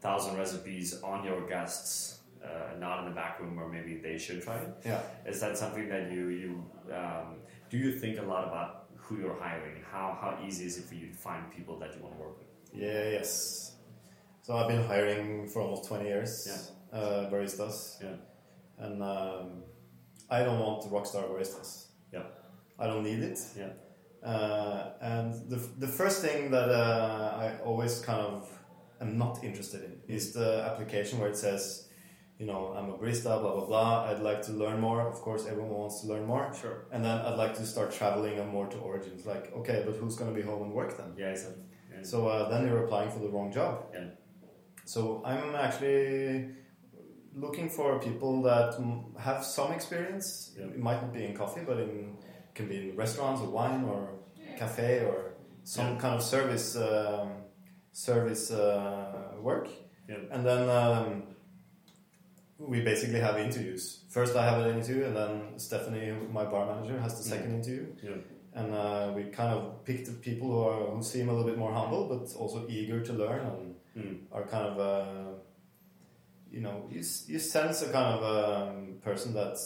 thousand 0.00 0.36
recipes 0.36 1.00
on 1.02 1.24
your 1.24 1.46
guests, 1.48 2.20
uh, 2.44 2.78
not 2.78 3.00
in 3.00 3.04
the 3.06 3.14
back 3.22 3.40
room 3.40 3.56
where 3.56 3.68
maybe 3.68 3.96
they 3.96 4.16
should 4.18 4.42
try 4.42 4.56
it. 4.56 4.70
Yeah. 4.84 5.00
Is 5.26 5.40
that 5.40 5.56
something 5.58 5.88
that 5.88 6.12
you 6.12 6.28
you 6.28 6.50
um, 6.94 7.36
do? 7.70 7.76
You 7.78 7.92
think 7.92 8.18
a 8.18 8.22
lot 8.22 8.46
about 8.46 8.70
who 8.96 9.16
you're 9.18 9.38
hiring? 9.40 9.82
How 9.92 10.16
how 10.20 10.38
easy 10.46 10.64
is 10.66 10.78
it 10.78 10.84
for 10.84 10.94
you 10.94 11.06
to 11.08 11.16
find 11.26 11.50
people 11.56 11.78
that 11.80 11.94
you 11.94 12.02
want 12.02 12.14
to 12.16 12.20
work 12.20 12.38
with? 12.38 12.48
Yeah. 12.72 13.18
Yes. 13.18 13.72
So 14.42 14.56
I've 14.56 14.68
been 14.68 14.84
hiring 14.84 15.48
for 15.48 15.62
almost 15.62 15.88
twenty 15.88 16.06
years. 16.06 16.32
Yeah. 16.50 16.98
Uh, 16.98 17.30
baristas. 17.30 18.02
Yeah. 18.02 18.16
And 18.78 19.02
um, 19.02 19.64
I 20.30 20.42
don't 20.44 20.60
want 20.60 20.82
rockstar 20.84 21.24
baristas. 21.28 21.86
Yeah. 22.12 22.22
I 22.78 22.86
don't 22.86 23.02
need 23.02 23.20
it. 23.30 23.38
Yeah. 23.56 23.70
Uh, 24.22 24.90
and 25.00 25.32
the, 25.48 25.56
the 25.78 25.86
first 25.86 26.22
thing 26.22 26.50
that 26.50 26.68
uh, 26.68 27.38
I 27.38 27.62
always 27.64 28.00
kind 28.00 28.20
of 28.20 28.48
am 29.00 29.16
not 29.16 29.44
interested 29.44 29.84
in 29.84 30.00
is 30.08 30.32
the 30.32 30.64
application 30.64 31.20
where 31.20 31.28
it 31.28 31.36
says, 31.36 31.88
you 32.38 32.46
know, 32.46 32.72
I'm 32.76 32.88
a 32.90 32.96
barista, 32.98 33.40
blah 33.40 33.54
blah 33.54 33.64
blah. 33.64 34.04
I'd 34.10 34.20
like 34.20 34.42
to 34.42 34.52
learn 34.52 34.80
more. 34.80 35.00
Of 35.08 35.20
course, 35.20 35.46
everyone 35.46 35.70
wants 35.70 36.02
to 36.02 36.06
learn 36.06 36.24
more. 36.24 36.52
Sure. 36.60 36.86
And 36.92 37.04
then 37.04 37.18
I'd 37.18 37.36
like 37.36 37.54
to 37.54 37.66
start 37.66 37.92
traveling 37.92 38.38
and 38.38 38.48
more 38.48 38.66
to 38.66 38.78
origins. 38.78 39.26
Like, 39.26 39.52
okay, 39.56 39.82
but 39.84 39.96
who's 39.96 40.14
going 40.16 40.32
to 40.32 40.40
be 40.40 40.46
home 40.46 40.62
and 40.62 40.72
work 40.72 40.96
then? 40.96 41.14
Yeah, 41.16 41.30
exactly. 41.30 41.64
Yeah. 41.92 42.02
So 42.02 42.28
uh, 42.28 42.48
then 42.48 42.66
you're 42.66 42.84
applying 42.84 43.10
for 43.10 43.18
the 43.18 43.28
wrong 43.28 43.52
job. 43.52 43.86
Yeah. 43.92 44.10
So 44.84 45.22
I'm 45.24 45.54
actually 45.56 46.50
looking 47.34 47.68
for 47.68 47.98
people 47.98 48.42
that 48.42 48.74
have 49.18 49.44
some 49.44 49.72
experience. 49.72 50.54
Yeah. 50.56 50.66
It 50.66 50.78
might 50.78 51.02
not 51.02 51.12
be 51.12 51.24
in 51.24 51.36
coffee, 51.36 51.62
but 51.66 51.78
in 51.78 52.17
can 52.58 52.66
be 52.68 52.76
in 52.90 52.96
restaurants 53.04 53.40
or 53.44 53.48
wine 53.60 53.84
or 53.92 54.00
cafe 54.62 54.90
or 55.08 55.16
some 55.64 55.88
Yeah. 55.94 56.00
kind 56.04 56.14
of 56.18 56.22
service 56.22 56.68
um, 56.76 57.28
service 57.92 58.44
uh, 58.50 59.32
work. 59.48 59.66
Yeah. 60.10 60.32
And 60.34 60.40
then 60.48 60.62
um, 60.82 61.06
we 62.58 62.78
basically 62.90 63.20
have 63.20 63.36
interviews. 63.46 63.82
First, 64.16 64.32
I 64.36 64.44
have 64.50 64.58
an 64.64 64.68
interview, 64.78 65.04
and 65.08 65.14
then 65.20 65.32
Stephanie, 65.58 66.12
my 66.38 66.44
bar 66.52 66.64
manager, 66.72 66.98
has 67.06 67.12
the 67.20 67.24
second 67.34 67.50
interview 67.58 67.86
Yeah. 68.08 68.18
and 68.58 68.68
uh, 68.74 69.12
we 69.16 69.22
kind 69.40 69.52
of 69.56 69.60
pick 69.88 69.98
the 70.10 70.12
people 70.28 70.46
who 70.52 70.60
are 70.70 70.80
who 70.96 71.02
seem 71.02 71.28
a 71.28 71.32
little 71.32 71.48
bit 71.50 71.58
more 71.64 71.72
humble 71.80 72.02
but 72.12 72.22
also 72.40 72.58
eager 72.78 72.98
to 73.08 73.12
learn 73.24 73.42
and 73.52 73.74
Mm. 73.98 74.16
are 74.36 74.46
kind 74.54 74.66
of 74.70 74.74
uh, 74.78 75.30
you 76.54 76.60
know 76.64 76.76
you, 76.94 77.02
you 77.32 77.38
sense 77.56 77.76
a 77.86 77.88
kind 77.98 78.10
of 78.16 78.20
um, 78.36 78.76
person 79.08 79.28
that 79.34 79.56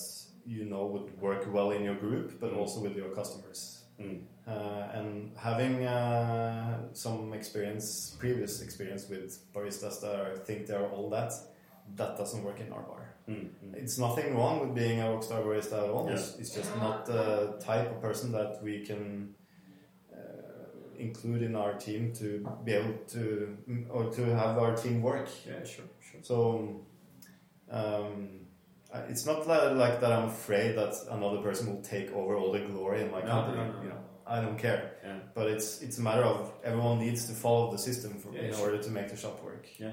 you 0.47 0.65
know 0.65 0.87
would 0.87 1.21
work 1.21 1.47
well 1.53 1.71
in 1.71 1.83
your 1.85 1.95
group 1.97 2.41
but 2.41 2.51
Mm. 2.53 2.59
also 2.59 2.81
with 2.81 2.97
your 2.97 3.11
customers 3.15 3.79
Mm. 4.01 4.23
uh, 4.47 4.99
and 4.99 5.37
having 5.37 5.85
uh, 5.87 6.79
some 6.93 7.33
experience 7.33 8.17
previous 8.19 8.61
experience 8.63 9.09
with 9.09 9.31
baristas 9.55 10.01
that 10.01 10.15
are, 10.21 10.37
think 10.47 10.67
they're 10.67 10.89
all 10.89 11.09
that 11.11 11.33
that 11.97 12.17
doesn't 12.17 12.43
work 12.45 12.61
in 12.61 12.73
our 12.73 12.83
bar 12.83 13.15
Mm. 13.29 13.35
Mm. 13.65 13.75
it's 13.83 13.99
nothing 13.99 14.35
wrong 14.37 14.61
with 14.61 14.75
being 14.75 14.99
a 15.01 15.05
rockstar 15.05 15.41
barista 15.45 15.77
at 15.85 15.91
all. 15.91 16.07
Yeah. 16.07 16.15
It's, 16.15 16.37
it's 16.41 16.55
just 16.59 16.77
not 16.77 17.07
the 17.07 17.57
type 17.61 17.89
of 17.93 18.01
person 18.01 18.33
that 18.33 18.61
we 18.65 18.85
can 18.85 19.35
uh, 20.13 20.99
include 20.99 21.43
in 21.43 21.55
our 21.55 21.75
team 21.75 22.13
to 22.15 22.27
be 22.65 22.73
able 22.73 22.95
to 23.15 23.57
or 23.91 24.11
to 24.11 24.23
have 24.35 24.59
our 24.59 24.75
team 24.75 25.03
work. 25.03 25.29
Yeah, 25.47 25.63
sure, 25.65 25.85
sure. 26.01 26.21
So 26.23 26.37
um, 27.71 28.42
it's 29.09 29.25
not 29.27 29.47
that, 29.47 29.77
like 29.77 30.01
that. 30.01 30.13
I'm 30.13 30.29
afraid 30.29 30.77
that 30.77 30.95
another 31.11 31.39
person 31.39 31.73
will 31.75 31.83
take 31.83 32.13
over 32.13 32.37
all 32.37 32.53
the 32.53 32.61
glory 32.61 33.03
in 33.03 33.11
my 33.11 33.21
No, 33.21 33.27
company. 33.29 33.57
no, 33.59 33.73
no. 33.73 33.83
You 33.83 33.89
know, 33.91 33.99
I 34.27 34.41
don't 34.41 34.59
care. 34.59 34.93
Yeah. 35.05 35.19
But 35.35 35.49
it's 35.49 35.83
it's 35.83 35.99
a 35.99 36.03
matter 36.03 36.25
of 36.25 36.53
everyone 36.65 36.99
needs 36.99 37.27
to 37.29 37.33
follow 37.35 37.71
the 37.73 37.79
system 37.79 38.13
for, 38.15 38.33
Yeah, 38.35 38.43
in 38.43 38.55
sure. 38.55 38.65
order 38.71 38.83
to 38.83 38.91
make 38.91 39.09
the 39.09 39.17
shop 39.17 39.43
work. 39.45 39.67
Yeah. 39.79 39.89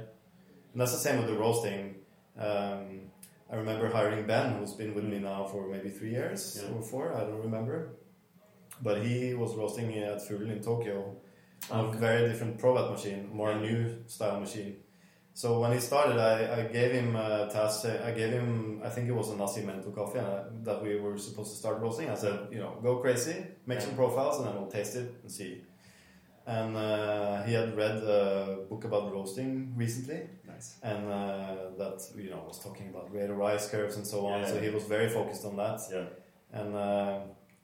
And 0.71 0.77
that's 0.81 0.91
the 0.91 0.97
same 0.99 1.17
with 1.19 1.27
the 1.27 1.37
roasting. 1.37 1.95
Um, 2.37 3.11
I 3.51 3.55
remember 3.55 3.89
hiring 3.89 4.27
Ben, 4.27 4.53
who's 4.57 4.73
been 4.73 4.93
with 4.93 5.05
me 5.05 5.17
now 5.19 5.45
for 5.51 5.67
maybe 5.67 5.89
three 5.89 6.11
years 6.11 6.41
Mm. 6.41 6.69
Yeah. 6.69 6.75
or 6.77 6.81
four, 6.83 7.13
I 7.15 7.21
don't 7.21 7.41
remember. 7.41 7.95
But 8.81 9.01
he 9.03 9.33
was 9.33 9.55
roasting 9.55 9.97
at 9.97 10.19
Fuglen 10.25 10.51
in 10.51 10.61
Tokyo 10.61 11.15
on 11.71 11.85
a 11.85 11.91
very 11.97 12.27
different 12.29 12.57
Probat 12.59 12.91
machine, 12.91 13.29
more 13.33 13.53
new 13.55 14.03
style 14.07 14.39
machine. 14.39 14.77
So 15.39 15.57
when 15.61 15.71
he 15.71 15.79
started, 15.79 16.17
I, 16.19 16.59
I 16.59 16.61
gave 16.63 16.91
him 16.91 17.15
a 17.15 17.47
task. 17.49 17.85
I 17.85 18.11
gave 18.11 18.33
him, 18.33 18.81
I 18.83 18.89
think 18.89 19.07
it 19.07 19.13
was 19.13 19.29
a 19.29 19.37
Nasi 19.37 19.61
Mento 19.61 19.95
coffee 19.95 20.19
uh, 20.19 20.43
that 20.63 20.83
we 20.83 20.99
were 20.99 21.17
supposed 21.17 21.51
to 21.51 21.57
start 21.57 21.79
roasting. 21.79 22.09
I 22.09 22.15
said, 22.15 22.49
you 22.51 22.59
know, 22.59 22.77
go 22.83 22.97
crazy, 22.97 23.37
make 23.65 23.79
some 23.79 23.95
profiles, 23.95 24.35
and 24.39 24.47
then 24.47 24.55
we'll 24.55 24.69
taste 24.69 24.97
it 24.97 25.09
and 25.21 25.31
see. 25.31 25.61
And 26.45 26.75
uh, 26.75 27.43
he 27.43 27.53
had 27.53 27.73
read 27.77 28.03
a 28.03 28.65
book 28.69 28.83
about 28.83 29.13
roasting 29.13 29.71
recently, 29.77 30.27
Nice. 30.45 30.75
and 30.83 31.07
uh, 31.07 31.55
that 31.77 32.01
you 32.17 32.31
know 32.31 32.43
was 32.45 32.59
talking 32.61 32.89
about 32.89 33.13
rate 33.13 33.29
of 33.29 33.37
rise 33.37 33.69
curves 33.69 33.95
and 33.95 34.05
so 34.05 34.27
on. 34.27 34.41
Yeah. 34.41 34.47
So 34.47 34.59
he 34.59 34.69
was 34.69 34.83
very 34.83 35.07
focused 35.07 35.45
on 35.45 35.55
that. 35.55 35.79
Yeah. 35.89 36.07
And 36.51 36.75
uh, 36.75 37.19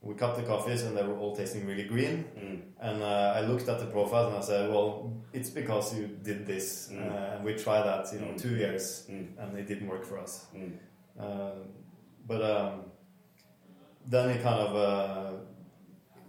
we 0.06 0.14
cut 0.14 0.36
the 0.38 0.44
coffees, 0.44 0.84
and 0.84 0.96
they 0.96 1.04
were 1.04 1.18
all 1.18 1.36
tasting 1.36 1.66
really 1.66 1.84
green. 1.94 2.16
Mm. 2.38 2.62
And 2.80 3.02
uh, 3.02 3.34
I 3.38 3.42
looked 3.42 3.68
at 3.68 3.80
the 3.80 3.88
profile 3.88 4.28
and 4.28 4.38
I 4.38 4.42
said, 4.42 4.70
"Well, 4.70 5.12
it's 5.34 5.50
because 5.50 5.98
you 5.98 6.08
did 6.30 6.46
this, 6.46 6.90
Mm. 6.92 7.12
uh, 7.12 7.36
and 7.36 7.44
we 7.46 7.52
tried 7.56 7.84
that, 7.92 8.14
you 8.14 8.20
know, 8.20 8.32
Mm. 8.34 8.42
two 8.46 8.56
years, 8.56 9.08
Mm. 9.10 9.28
and 9.40 9.58
it 9.58 9.68
didn't 9.68 9.88
work 9.90 10.06
for 10.06 10.18
us." 10.20 10.34
Uh, 11.20 11.52
but 12.28 12.42
um, 12.42 12.74
then 14.08 14.26
he 14.34 14.38
kind 14.48 14.60
of, 14.68 14.72
uh, 14.76 15.32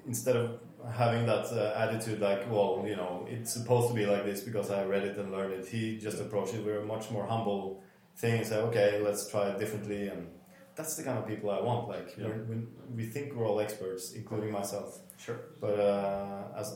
instead 0.07 0.37
of 0.37 0.59
having 0.95 1.27
that 1.27 1.47
uh, 1.53 1.75
attitude, 1.85 2.21
like, 2.21 2.51
"Well, 2.51 2.85
you 2.91 2.97
know, 2.97 3.27
it's 3.29 3.53
supposed 3.53 3.89
to 3.89 3.95
be 3.95 4.07
like 4.07 4.25
this 4.25 4.41
because 4.41 4.71
I 4.71 4.85
read 4.85 5.05
it 5.05 5.17
and 5.19 5.31
learned 5.33 5.53
it," 5.53 5.67
he 5.69 5.99
just 5.99 6.19
approached 6.21 6.55
it 6.55 6.65
with 6.65 6.77
a 6.77 6.85
much 6.95 7.11
more 7.11 7.27
humble 7.27 7.83
thing 8.17 8.39
and 8.39 8.47
said, 8.47 8.61
"Okay, 8.69 9.01
let's 9.07 9.29
try 9.31 9.49
it 9.51 9.59
differently." 9.59 10.09
And 10.09 10.29
that's 10.77 10.95
the 10.97 11.03
kind 11.03 11.19
of 11.19 11.27
people 11.27 11.51
I 11.51 11.61
want. 11.61 11.89
Like, 11.89 12.09
Yeah. 12.17 12.27
we're, 12.29 12.45
we 12.51 12.57
we 12.99 13.05
think 13.15 13.35
we're 13.35 13.47
all 13.51 13.61
experts, 13.67 14.05
including 14.21 14.51
myself. 14.61 14.89
Sure. 15.25 15.39
But 15.61 15.77
uh, 15.81 16.61
as 16.61 16.67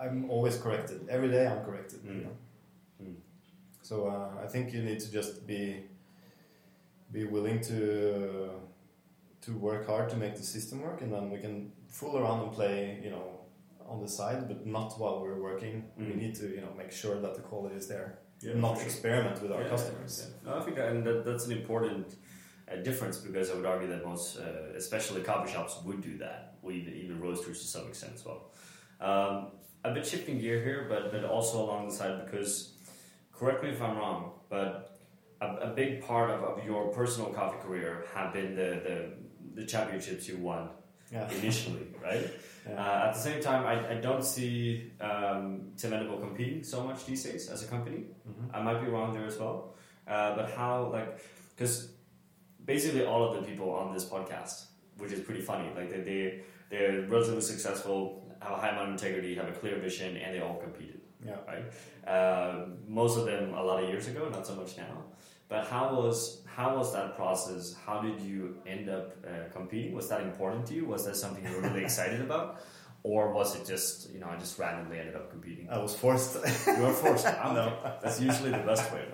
I'm 0.00 0.30
always 0.30 0.56
corrected 0.64 0.98
every 1.08 1.30
day, 1.36 1.44
I'm 1.52 1.62
corrected. 1.64 2.00
Mm. 2.04 2.14
You 2.16 2.22
know? 2.26 2.36
Mm. 3.02 3.16
So 3.82 3.94
uh, 4.14 4.44
I 4.44 4.46
think 4.52 4.72
you 4.74 4.82
need 4.82 5.00
to 5.00 5.10
just 5.18 5.46
be 5.46 5.62
be 7.12 7.24
willing 7.24 7.60
to 7.70 8.50
to 9.44 9.50
work 9.68 9.86
hard 9.86 10.08
to 10.10 10.16
make 10.16 10.34
the 10.36 10.42
system 10.56 10.76
work, 10.82 11.00
and 11.02 11.10
then 11.12 11.30
we 11.30 11.38
can 11.38 11.72
fool 11.88 12.14
around 12.18 12.40
and 12.44 12.52
play, 12.52 13.00
you 13.04 13.10
know, 13.10 13.26
on 13.88 14.00
the 14.00 14.08
side, 14.08 14.46
but 14.50 14.66
not 14.66 14.92
while 15.00 15.16
we're 15.22 15.40
working. 15.50 15.74
We 15.96 16.04
Mm. 16.04 16.16
need 16.22 16.34
to, 16.40 16.46
you 16.56 16.60
know, 16.64 16.72
make 16.82 16.92
sure 16.92 17.16
that 17.24 17.34
the 17.38 17.42
quality 17.50 17.76
is 17.76 17.86
there, 17.88 18.08
Yeah, 18.42 18.54
not 18.66 18.74
sure. 18.76 18.86
experiment 18.86 19.36
with 19.42 19.52
our 19.52 19.62
Yeah, 19.62 19.70
customers. 19.74 20.12
yeah. 20.20 20.50
No, 20.50 20.58
I 20.58 20.60
think 20.64 20.76
that, 20.76 20.88
and 20.92 21.00
that, 21.06 21.18
that's 21.24 21.46
an 21.48 21.52
important 21.60 22.06
uh, 22.72 22.76
difference 22.82 23.18
because 23.18 23.50
I 23.50 23.54
would 23.54 23.66
argue 23.66 23.88
that 23.88 24.04
most, 24.04 24.38
uh, 24.38 24.42
especially 24.76 25.22
coffee 25.22 25.52
shops, 25.52 25.78
would 25.84 26.00
do 26.02 26.18
that. 26.18 26.54
Or 26.62 26.72
even, 26.72 27.20
roasters 27.20 27.60
to 27.60 27.66
some 27.66 27.86
extent 27.88 28.12
as 28.16 28.24
well. 28.24 28.50
Um, 29.00 29.52
a 29.84 29.92
bit 29.94 30.04
shifting 30.06 30.38
gear 30.38 30.62
here, 30.62 30.86
but, 30.88 31.12
but 31.12 31.24
also 31.24 31.62
along 31.64 31.88
the 31.88 31.94
side 31.94 32.24
because, 32.24 32.72
correct 33.32 33.62
me 33.62 33.70
if 33.70 33.80
I'm 33.80 33.96
wrong, 33.96 34.32
but 34.50 34.98
a, 35.40 35.46
a 35.46 35.66
big 35.68 36.02
part 36.04 36.30
of, 36.30 36.42
of 36.42 36.64
your 36.66 36.88
personal 36.88 37.30
coffee 37.30 37.58
career 37.64 38.04
have 38.14 38.32
been 38.32 38.54
the, 38.56 38.80
the, 38.86 39.12
the 39.62 39.64
championships 39.66 40.28
you 40.28 40.36
won 40.38 40.68
Yeah. 41.12 41.30
initially, 41.40 41.86
right? 42.02 42.28
Yeah. 42.68 42.74
Uh, 42.74 43.06
at 43.06 43.14
the 43.14 43.20
same 43.20 43.40
time, 43.40 43.64
I, 43.64 43.92
I 43.92 43.94
don't 43.94 44.24
see 44.24 44.90
um, 45.00 45.70
Tim 45.76 45.92
Wendelboe 45.92 46.20
competing 46.20 46.62
so 46.64 46.82
much 46.84 47.06
these 47.06 47.22
days 47.24 47.48
as 47.48 47.62
a 47.62 47.66
company. 47.68 48.06
Mhm. 48.28 48.50
I 48.52 48.60
might 48.62 48.80
be 48.84 48.90
wrong 48.90 49.14
there 49.14 49.24
as 49.26 49.38
well. 49.38 49.74
Uh, 50.06 50.34
but 50.36 50.50
how, 50.50 50.90
like, 50.92 51.20
because 51.56 51.92
basically 52.72 53.04
all 53.10 53.22
of 53.26 53.32
the 53.36 53.42
people 53.50 53.68
on 53.80 53.86
this 53.96 54.04
podcast, 54.14 54.56
which 55.00 55.12
is 55.16 55.20
pretty 55.26 55.40
funny, 55.50 55.68
like 55.78 55.88
they, 55.92 56.00
they 56.10 56.20
they're 56.70 56.96
relatively 57.14 57.40
successful, 57.54 57.98
have 58.44 58.52
a 58.58 58.60
high 58.62 58.68
amount 58.74 58.88
of 58.90 58.94
integrity, 58.98 59.30
have 59.40 59.48
a 59.54 59.56
clear 59.62 59.76
vision, 59.88 60.10
and 60.22 60.28
they 60.34 60.40
all 60.46 60.58
competed. 60.66 61.00
Yeah. 61.26 61.38
Right. 61.52 61.66
Uh, 62.16 62.66
most 62.86 63.14
of 63.18 63.24
them 63.30 63.44
a 63.54 63.62
lot 63.68 63.82
of 63.82 63.88
years 63.92 64.06
ago, 64.12 64.28
not 64.36 64.46
so 64.46 64.54
much 64.54 64.76
now. 64.76 64.94
But 65.48 65.66
how 65.72 65.84
was 66.00 66.18
how 66.56 66.68
was 66.78 66.88
that 66.96 67.16
process? 67.20 67.62
How 67.86 67.96
did 68.06 68.18
you 68.20 68.38
end 68.74 68.86
up 68.96 69.06
uh, 69.26 69.30
competing? 69.58 69.90
Was 70.00 70.08
that 70.12 70.20
important 70.30 70.62
to 70.68 70.74
you? 70.74 70.84
Was 70.94 71.02
that 71.06 71.16
something 71.16 71.42
you 71.46 71.54
were 71.56 71.62
really 71.68 71.84
excited 71.88 72.20
about, 72.28 72.46
or 73.02 73.32
was 73.38 73.48
it 73.56 73.64
just 73.66 74.12
you 74.12 74.20
know 74.20 74.28
I 74.34 74.36
just 74.44 74.58
randomly 74.58 74.98
ended 75.02 75.16
up 75.20 75.26
competing? 75.34 75.66
I 75.70 75.78
was 75.86 75.94
forced. 76.02 76.34
You 76.76 76.82
were 76.86 76.92
forced. 77.04 77.26
Ah, 77.44 77.52
No. 77.58 77.64
That's 78.02 78.20
usually 78.20 78.50
the 78.50 78.64
best 78.72 78.86
way. 78.92 79.06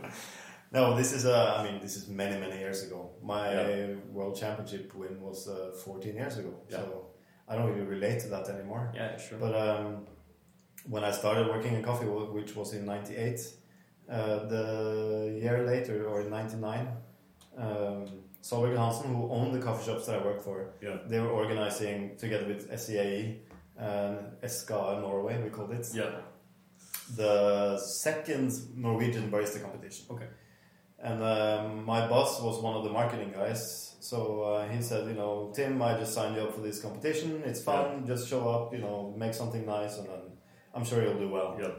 No, 0.74 0.96
this 0.96 1.12
is 1.12 1.24
uh, 1.24 1.54
I 1.58 1.62
mean, 1.64 1.80
this 1.80 1.94
is 1.96 2.08
many 2.08 2.36
many 2.44 2.58
years 2.58 2.82
ago. 2.86 3.10
My 3.22 3.44
Yeah. 3.52 3.94
world 4.16 4.34
championship 4.42 4.92
win 4.94 5.20
was 5.20 5.48
uh, 5.48 5.70
14 5.84 6.14
years 6.16 6.36
ago, 6.38 6.52
Yeah. 6.68 6.78
so 6.78 7.06
I 7.48 7.54
don't 7.56 7.68
really 7.70 7.86
relate 7.96 8.18
to 8.24 8.28
that 8.34 8.48
anymore. 8.48 8.84
Yeah, 8.94 9.16
sure. 9.16 9.38
But 9.38 9.54
um, 9.54 10.06
when 10.94 11.04
I 11.04 11.12
started 11.12 11.46
working 11.54 11.74
in 11.76 11.82
coffee, 11.82 12.06
wh- 12.06 12.34
which 12.34 12.56
was 12.56 12.74
in 12.74 12.84
'98, 12.86 13.40
uh, 14.08 14.38
the 14.54 15.38
year 15.42 15.58
later, 15.64 15.96
or 16.08 16.20
in 16.22 16.30
'99, 16.30 16.88
um, 17.56 18.06
Solberg 18.42 18.76
Hansen, 18.76 19.14
who 19.14 19.30
owned 19.30 19.54
the 19.54 19.60
coffee 19.66 19.84
shops 19.86 20.06
that 20.06 20.20
I 20.20 20.24
worked 20.24 20.42
for, 20.42 20.74
yeah. 20.82 20.96
they 21.06 21.20
were 21.20 21.30
organizing 21.42 22.16
together 22.18 22.46
with 22.46 22.68
SCAE 22.70 23.38
and 23.78 24.18
SKA 24.56 25.00
Norway, 25.00 25.40
we 25.42 25.50
called 25.50 25.72
it, 25.72 25.86
Yeah. 25.94 26.10
the 27.16 27.78
second 27.78 28.50
Norwegian 28.76 29.30
barista 29.30 29.60
competition. 29.62 30.06
Okay. 30.10 30.28
And 31.04 31.22
um, 31.22 31.84
my 31.84 32.08
boss 32.08 32.40
was 32.40 32.62
one 32.62 32.74
of 32.78 32.82
the 32.82 32.90
marketing 32.90 33.32
guys, 33.36 33.94
so 34.00 34.40
uh, 34.42 34.68
he 34.68 34.80
said, 34.80 35.06
you 35.06 35.12
know, 35.12 35.52
Tim, 35.54 35.82
I 35.82 35.98
just 35.98 36.14
signed 36.14 36.34
you 36.34 36.42
up 36.42 36.54
for 36.54 36.62
this 36.62 36.80
competition. 36.80 37.42
It's 37.44 37.62
fun. 37.62 38.06
Just 38.06 38.26
show 38.26 38.48
up, 38.48 38.72
you 38.72 38.78
know, 38.78 39.14
make 39.14 39.34
something 39.34 39.66
nice, 39.66 39.98
and 39.98 40.08
then 40.08 40.22
I'm 40.74 40.82
sure 40.82 41.02
you'll 41.02 41.18
do 41.18 41.28
well. 41.28 41.58
Yeah. 41.60 41.74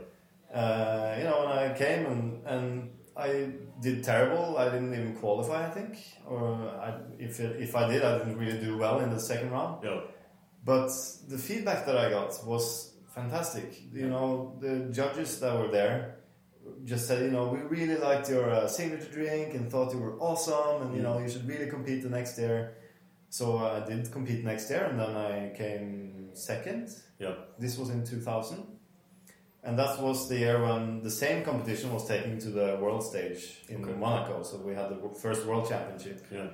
Uh, 0.61 1.15
you 1.17 1.23
know, 1.23 1.39
when 1.39 1.57
I 1.57 1.73
came 1.73 2.05
and 2.05 2.45
and 2.45 2.89
I 3.17 3.49
did 3.81 4.03
terrible. 4.03 4.57
I 4.57 4.65
didn't 4.65 4.93
even 4.93 5.15
qualify, 5.15 5.67
I 5.67 5.69
think, 5.69 5.97
or 6.27 6.53
I, 6.87 6.93
if 7.17 7.39
it, 7.39 7.61
if 7.61 7.75
I 7.75 7.87
did, 7.91 8.03
I 8.03 8.17
didn't 8.19 8.37
really 8.37 8.59
do 8.59 8.77
well 8.77 8.99
in 8.99 9.09
the 9.09 9.19
second 9.19 9.51
round. 9.51 9.83
Yeah. 9.83 10.01
But 10.63 10.89
the 11.27 11.37
feedback 11.37 11.85
that 11.85 11.97
I 11.97 12.09
got 12.09 12.45
was 12.45 12.93
fantastic. 13.13 13.81
You 13.93 14.07
know, 14.07 14.57
the 14.59 14.89
judges 14.91 15.39
that 15.39 15.57
were 15.57 15.69
there 15.69 16.17
just 16.83 17.07
said, 17.07 17.23
you 17.23 17.31
know, 17.31 17.47
we 17.47 17.59
really 17.59 17.97
liked 17.97 18.29
your 18.29 18.49
uh, 18.49 18.67
signature 18.67 19.11
drink 19.11 19.53
and 19.53 19.71
thought 19.71 19.93
you 19.93 19.99
were 19.99 20.17
awesome, 20.19 20.81
and 20.83 20.95
you 20.95 21.01
know, 21.01 21.19
you 21.19 21.29
should 21.29 21.47
really 21.47 21.69
compete 21.69 22.03
the 22.03 22.09
next 22.09 22.37
year. 22.37 22.75
So 23.29 23.57
uh, 23.57 23.81
I 23.83 23.89
did 23.89 24.11
compete 24.11 24.43
next 24.43 24.69
year, 24.69 24.85
and 24.85 24.99
then 24.99 25.15
I 25.15 25.51
came 25.55 26.29
second. 26.33 26.89
Yeah. 27.19 27.33
This 27.59 27.77
was 27.77 27.89
in 27.89 28.05
2000. 28.05 28.63
And 29.63 29.79
that 29.79 29.99
was 29.99 30.29
the 30.29 30.37
year 30.37 30.61
when 30.61 31.01
the 31.01 31.09
same 31.09 31.43
competition 31.43 31.91
was 31.91 32.07
taken 32.07 32.37
to 32.39 32.49
the 32.49 32.77
world 32.79 33.03
stage 33.03 33.63
in 33.67 33.83
Okay. 33.83 33.93
Monaco. 33.93 34.43
So 34.43 34.57
we 34.57 34.75
had 34.75 34.89
the 34.89 35.09
first 35.19 35.45
world 35.47 35.67
championship. 35.67 36.23
Yeah. 36.31 36.47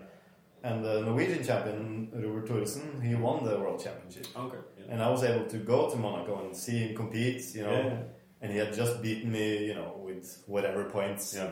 And 0.63 0.85
the 0.85 1.01
Norwegian 1.01 1.43
champion, 1.43 2.09
Robert 2.13 2.47
Thoresen, 2.47 3.03
he 3.03 3.15
won 3.15 3.43
the 3.43 3.59
world 3.59 3.83
championship. 3.83 4.27
Okay. 4.37 4.57
Yeah. 4.79 4.93
And 4.93 5.03
I 5.03 5.09
was 5.09 5.23
able 5.23 5.45
to 5.45 5.57
go 5.57 5.89
to 5.89 5.97
Monaco 5.97 6.45
and 6.45 6.55
see 6.55 6.77
him 6.77 6.95
compete, 6.95 7.43
you 7.53 7.63
know. 7.63 7.71
Yeah. 7.71 7.97
And 8.41 8.51
he 8.53 8.57
had 8.57 8.73
just 8.73 9.01
beaten 9.01 9.29
me, 9.31 9.65
you 9.65 9.73
know, 9.73 10.00
with 10.21 10.43
whatever 10.47 10.83
points. 10.85 11.33
Yeah. 11.35 11.49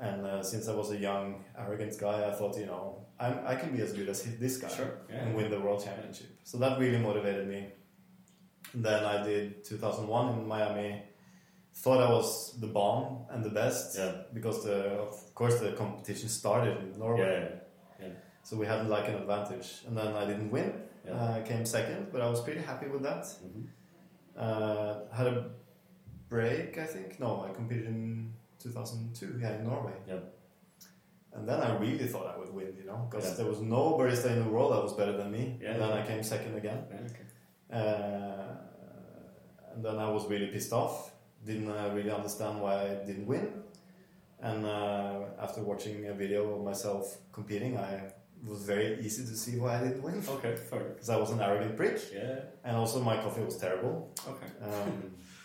And 0.00 0.24
uh, 0.26 0.42
since 0.42 0.68
I 0.68 0.74
was 0.74 0.90
a 0.92 0.96
young, 0.96 1.44
arrogant 1.58 1.98
guy, 1.98 2.28
I 2.28 2.32
thought, 2.32 2.56
you 2.56 2.66
know, 2.66 3.06
I'm, 3.18 3.38
I 3.44 3.54
can 3.56 3.74
be 3.76 3.82
as 3.82 3.92
good 3.92 4.08
as 4.08 4.22
this 4.38 4.56
guy 4.58 4.68
Sure. 4.68 4.92
Yeah. 5.10 5.16
and 5.24 5.34
win 5.36 5.50
the 5.50 5.58
world 5.60 5.82
championship. 5.84 6.30
So 6.44 6.58
that 6.58 6.78
really 6.78 6.98
motivated 6.98 7.48
me. 7.48 7.66
Then 8.74 9.04
I 9.04 9.22
did 9.24 9.64
2001 9.64 10.38
in 10.38 10.46
Miami. 10.46 11.02
Thought 11.74 12.00
I 12.08 12.10
was 12.12 12.58
the 12.60 12.66
bomb 12.68 13.26
and 13.30 13.42
the 13.44 13.50
best 13.50 13.96
Yeah. 13.98 14.12
because 14.32 14.64
the, 14.64 14.78
of 15.08 15.34
course 15.34 15.58
the 15.60 15.72
competition 15.72 16.28
started 16.28 16.76
in 16.78 16.98
Norway. 16.98 17.50
Yeah. 18.00 18.08
So 18.44 18.56
we 18.56 18.66
had 18.66 18.88
like 18.88 19.08
an 19.08 19.16
advantage. 19.16 19.68
And 19.86 19.96
then 19.96 20.14
I 20.14 20.24
didn't 20.26 20.50
win. 20.50 20.72
Uh, 21.10 21.38
I 21.38 21.42
came 21.48 21.64
second, 21.64 22.08
but 22.12 22.20
I 22.20 22.28
was 22.28 22.40
pretty 22.40 22.60
happy 22.60 22.86
with 22.88 23.02
that. 23.02 23.24
Mhm. 23.24 23.66
Uh, 24.36 25.00
had 25.12 25.26
a 25.26 25.50
break, 26.28 26.78
I 26.78 26.84
think. 26.84 27.18
No, 27.20 27.46
I 27.48 27.52
competed 27.54 27.86
in 27.86 28.32
2002, 28.58 29.38
yeah, 29.40 29.56
in 29.56 29.64
Norway. 29.64 29.92
Yeah. 30.06 30.16
And 31.32 31.48
then 31.48 31.60
I 31.60 31.76
really 31.78 32.06
thought 32.06 32.26
I 32.34 32.38
would 32.38 32.52
win, 32.52 32.74
you 32.78 32.86
know, 32.86 33.06
because 33.10 33.26
Yeah. 33.30 33.34
there 33.38 33.46
was 33.46 33.60
no 33.60 33.96
barista 33.98 34.30
in 34.30 34.44
the 34.44 34.50
world 34.50 34.72
that 34.72 34.82
was 34.82 34.94
better 34.94 35.16
than 35.16 35.30
me. 35.30 35.58
Yeah, 35.60 35.72
and 35.72 35.82
then 35.82 35.88
yeah. 35.90 36.02
I 36.02 36.06
came 36.06 36.22
second 36.22 36.56
again. 36.56 36.84
Okay. 37.10 37.26
Uh, 37.70 38.54
and 39.74 39.84
then 39.84 39.98
I 39.98 40.08
was 40.10 40.26
really 40.28 40.46
pissed 40.48 40.72
off. 40.72 41.12
Didn't 41.46 41.70
uh, 41.70 41.90
really 41.94 42.10
understand 42.10 42.60
why 42.60 42.74
I 42.90 42.94
didn't 43.06 43.26
win. 43.26 43.62
And 44.40 44.64
uh, 44.66 45.20
after 45.40 45.62
watching 45.62 46.06
a 46.06 46.14
video 46.14 46.54
of 46.54 46.64
myself 46.64 47.18
competing, 47.32 47.76
I 47.78 48.12
was 48.46 48.62
very 48.62 48.98
easy 49.00 49.24
to 49.24 49.36
see 49.36 49.58
why 49.58 49.78
I 49.78 49.84
didn't 49.84 50.02
win. 50.02 50.22
Okay. 50.36 50.56
Fair. 50.56 50.80
Because 50.94 51.10
I 51.10 51.16
was 51.16 51.30
an 51.30 51.40
arrogant 51.40 51.76
prick, 51.76 51.98
Yeah. 52.12 52.40
and 52.64 52.76
also 52.76 53.00
my 53.00 53.16
coffee 53.22 53.42
was 53.42 53.56
terrible. 53.58 54.10
Okay. 54.26 54.46
Um, 54.64 55.14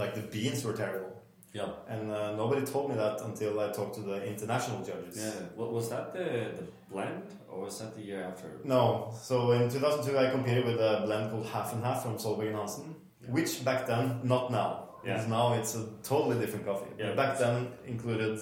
like 0.00 0.12
the 0.14 0.22
beans 0.34 0.60
were 0.66 0.76
terrible, 0.84 1.12
Yeah. 1.52 1.70
and 1.92 2.10
uh, 2.10 2.32
nobody 2.42 2.62
told 2.72 2.84
me 2.90 2.96
that 2.96 3.16
until 3.28 3.52
I 3.64 3.66
talked 3.78 3.94
to 3.98 4.02
the 4.10 4.16
international 4.32 4.80
judges. 4.90 5.16
Yeah. 5.16 5.32
What 5.60 5.70
was 5.76 5.88
that 5.92 6.04
the 6.16 6.26
the 6.58 6.64
blend 6.90 7.22
or 7.50 7.56
was 7.66 7.78
that 7.80 7.90
the 7.96 8.02
year 8.10 8.22
after? 8.30 8.48
No, 8.64 8.84
so 9.28 9.34
in 9.52 9.68
2002 9.70 10.18
I 10.24 10.30
competed 10.36 10.64
with 10.70 10.80
a 10.80 10.92
blend 11.06 11.30
called 11.30 11.46
Half 11.54 11.68
and 11.74 11.82
Half 11.84 11.98
from 12.04 12.14
Solberg 12.24 12.48
and 12.52 12.56
Hansen, 12.60 12.88
Yeah. 13.22 13.30
which 13.36 13.52
back 13.64 13.80
then, 13.86 14.04
not 14.22 14.50
now. 14.50 14.70
Because 15.02 15.28
now 15.28 15.46
it's 15.58 15.74
a 15.76 15.84
totally 16.02 16.36
different 16.42 16.64
coffee. 16.66 16.90
Yeah. 16.98 17.14
Back 17.14 17.38
then 17.38 17.56
included 17.86 18.32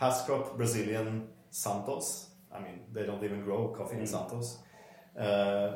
past 0.00 0.18
crop 0.26 0.56
Brazilian 0.56 1.08
Santos. 1.50 2.06
I 2.56 2.58
mean, 2.64 2.76
they 2.94 3.04
don't 3.08 3.22
even 3.24 3.40
grow 3.44 3.60
coffee 3.78 3.96
in 3.96 4.04
Mm. 4.04 4.08
Santos. 4.14 4.46
Uh, 5.18 5.68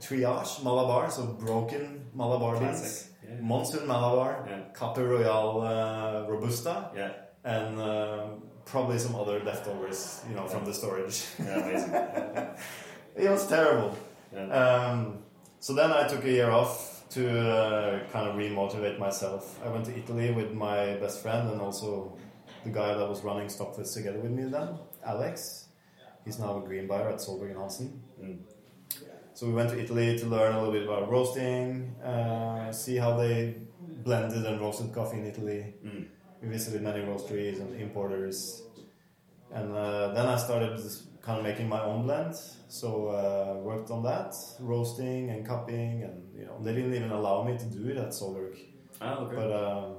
triage 0.00 0.62
Malabar, 0.62 1.10
so 1.10 1.22
broken 1.46 2.06
Malabar 2.14 2.58
beans. 2.60 3.07
Yeah. 3.28 3.40
Monsoon 3.40 3.86
Malabar, 3.86 4.46
Yeah. 4.48 4.60
Kaapi 4.72 4.98
Royale 5.08 5.60
uh, 5.62 6.26
Robusta, 6.30 6.90
Yeah. 6.96 7.12
and 7.44 7.80
um 7.80 8.42
probably 8.64 8.98
some 8.98 9.14
other 9.16 9.40
leftovers, 9.44 10.22
you 10.28 10.34
know, 10.36 10.46
from 10.46 10.64
the 10.64 10.72
storage. 10.74 11.24
Yeah. 11.38 11.58
Amazing. 11.58 11.92
It 13.24 13.28
was 13.30 13.46
terrible. 13.48 13.96
Yeah. 14.32 14.46
Um, 14.60 15.18
so 15.60 15.72
then 15.74 15.90
I 15.90 16.06
took 16.06 16.24
a 16.24 16.30
year 16.30 16.50
off 16.50 17.02
to 17.10 17.22
uh, 17.24 18.06
kind 18.12 18.28
of 18.28 18.36
remotivate 18.36 18.98
myself. 18.98 19.58
I 19.64 19.68
went 19.70 19.86
to 19.86 19.96
Italy 19.98 20.30
with 20.30 20.52
my 20.52 20.94
best 21.00 21.22
friend 21.22 21.48
and 21.50 21.60
also 21.60 22.16
the 22.64 22.70
guy 22.70 22.94
that 22.94 23.08
was 23.08 23.24
running 23.24 23.48
Stockfleths 23.48 23.94
together 23.94 24.20
with 24.20 24.30
me 24.30 24.44
then, 24.44 24.68
Alex. 25.04 25.68
He's 26.24 26.38
now 26.38 26.58
a 26.58 26.60
green 26.60 26.86
buyer 26.86 27.08
at 27.08 27.16
Solberg 27.18 27.50
and 27.50 27.58
Hansen. 27.58 28.02
Mm. 28.22 28.38
So 29.38 29.46
we 29.46 29.52
went 29.52 29.70
to 29.70 29.80
Italy 29.80 30.18
to 30.18 30.26
learn 30.26 30.52
a 30.52 30.58
little 30.58 30.72
bit 30.72 30.82
about 30.82 31.08
roasting, 31.08 31.94
uh, 32.02 32.72
see 32.72 32.96
how 32.96 33.16
they 33.16 33.54
blended 34.02 34.44
and 34.44 34.60
roasted 34.60 34.92
coffee 34.92 35.18
in 35.18 35.26
Italy. 35.26 35.74
Mm. 35.86 36.06
We 36.42 36.48
visited 36.48 36.82
many 36.82 37.04
roasteries 37.04 37.60
and 37.60 37.80
importers, 37.80 38.64
and 39.52 39.72
uh, 39.76 40.08
then 40.08 40.26
I 40.26 40.36
started 40.36 40.76
kind 41.22 41.38
of 41.38 41.44
making 41.44 41.68
my 41.68 41.80
own 41.84 42.02
blend. 42.02 42.34
So 42.66 42.88
uh, 43.10 43.60
worked 43.62 43.92
on 43.92 44.02
that, 44.02 44.34
roasting 44.58 45.30
and 45.30 45.46
cupping, 45.46 46.02
and 46.02 46.36
you 46.36 46.44
know 46.46 46.58
they 46.60 46.74
didn't 46.74 46.94
even 46.94 47.12
allow 47.12 47.44
me 47.44 47.56
to 47.56 47.66
do 47.66 47.86
it 47.90 47.96
at 47.96 48.08
Solberg. 48.08 48.58
Ah, 49.00 49.18
okay. 49.18 49.36
But 49.36 49.52
um, 49.52 49.98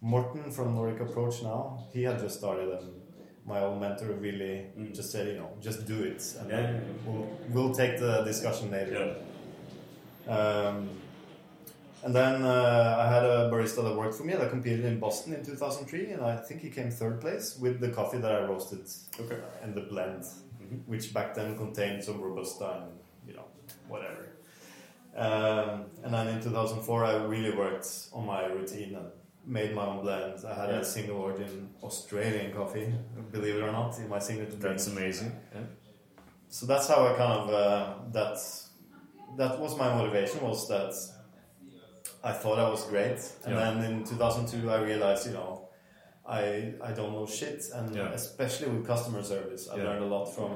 Morten 0.00 0.50
from 0.50 0.74
Nordic 0.74 0.98
Approach 1.02 1.40
now, 1.44 1.86
he 1.92 2.02
had 2.02 2.18
just 2.18 2.36
started, 2.40 2.68
and 2.80 3.01
my 3.46 3.60
old 3.60 3.80
mentor 3.80 4.06
really 4.12 4.66
Mm. 4.78 4.94
just 4.94 5.10
said, 5.10 5.26
you 5.28 5.34
know, 5.34 5.50
just 5.60 5.84
do 5.86 6.02
it, 6.04 6.22
and 6.40 6.48
Yeah, 6.50 6.56
then 6.56 6.74
yeah, 6.74 6.80
yeah. 6.80 6.94
We'll, 7.06 7.28
we'll 7.66 7.74
take 7.74 7.98
the 7.98 8.22
discussion 8.22 8.70
later. 8.70 9.16
yeah. 10.26 10.32
Um, 10.36 10.88
and 12.04 12.14
then 12.14 12.42
uh, 12.44 12.96
I 13.00 13.12
had 13.12 13.24
a 13.24 13.50
barista 13.50 13.82
that 13.84 13.96
worked 13.96 14.14
for 14.14 14.24
me 14.24 14.34
that 14.34 14.50
competed 14.50 14.84
in 14.84 14.98
Boston 15.00 15.34
in 15.34 15.44
2003, 15.44 16.12
and 16.12 16.24
I 16.24 16.36
think 16.36 16.60
he 16.60 16.70
came 16.70 16.90
third 16.90 17.20
place 17.20 17.56
with 17.58 17.80
the 17.80 17.90
coffee 17.90 18.18
that 18.18 18.32
I 18.32 18.44
roasted 18.44 18.86
Okay. 19.20 19.38
and 19.62 19.74
the 19.74 19.82
blend, 19.82 20.22
Mhm. 20.60 20.86
which 20.86 21.12
back 21.14 21.34
then 21.34 21.56
contained 21.56 22.02
some 22.04 22.20
robusta 22.20 22.82
and 22.82 22.92
you 23.26 23.34
know 23.34 23.44
whatever. 23.88 24.26
Um, 25.16 25.84
and 26.02 26.14
then 26.14 26.26
in 26.28 26.40
2004, 26.42 27.04
I 27.04 27.14
really 27.24 27.54
worked 27.56 27.88
on 28.12 28.24
my 28.26 28.46
routine 28.46 28.94
and 28.96 29.10
made 29.44 29.74
my 29.74 29.86
own 29.86 30.00
blends. 30.02 30.44
I 30.44 30.54
had 30.54 30.68
Yeah. 30.70 30.80
a 30.80 30.84
single 30.84 31.16
origin 31.16 31.70
Australian 31.82 32.52
coffee, 32.52 32.94
believe 33.32 33.56
it 33.56 33.62
or 33.62 33.72
not, 33.72 33.98
in 33.98 34.08
my 34.08 34.18
signature 34.20 34.50
drink. 34.56 34.62
That's 34.62 34.86
amazing. 34.86 35.32
Yeah. 35.54 35.60
So 36.48 36.66
that's 36.66 36.88
how 36.88 37.06
I 37.06 37.12
kind 37.14 37.32
of 37.40 37.48
uh, 37.50 37.94
that 38.12 38.36
that 39.38 39.58
was 39.58 39.76
my 39.76 39.88
motivation 39.94 40.40
was 40.42 40.68
that 40.68 40.92
I 42.22 42.32
thought 42.32 42.58
I 42.58 42.68
was 42.70 42.84
great, 42.84 43.18
and 43.44 43.54
Yeah. 43.54 43.70
then 43.70 43.84
in 43.84 44.04
2002 44.04 44.70
I 44.70 44.80
realized 44.82 45.26
you 45.26 45.32
know 45.32 45.68
I 46.26 46.74
I 46.88 46.92
don't 46.92 47.12
know 47.12 47.26
shit, 47.26 47.64
and 47.74 47.96
especially 47.96 48.68
with 48.70 48.86
customer 48.86 49.22
service, 49.22 49.68
I 49.68 49.76
learned 49.76 50.04
a 50.04 50.06
lot 50.16 50.26
from 50.26 50.50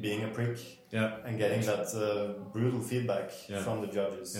being 0.00 0.24
a 0.24 0.28
prick 0.28 0.58
Yeah. 0.90 1.16
and 1.24 1.38
getting 1.38 1.62
that 1.62 1.86
uh, 1.94 2.42
brutal 2.52 2.80
feedback 2.80 3.30
from 3.64 3.80
the 3.80 3.86
judges. 3.86 4.36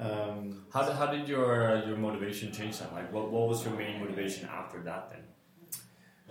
Yeah. 0.00 0.06
Um, 0.06 0.64
How 0.72 0.82
did, 0.84 0.94
how 1.00 1.06
did 1.14 1.28
your 1.28 1.52
your 1.88 1.96
motivation 1.96 2.52
change 2.52 2.78
then? 2.78 2.88
Like, 2.98 3.12
what, 3.12 3.30
what 3.30 3.48
was 3.48 3.64
your 3.64 3.74
main 3.82 4.00
motivation 4.00 4.48
after 4.60 4.78
that 4.88 5.10
then? 5.10 5.24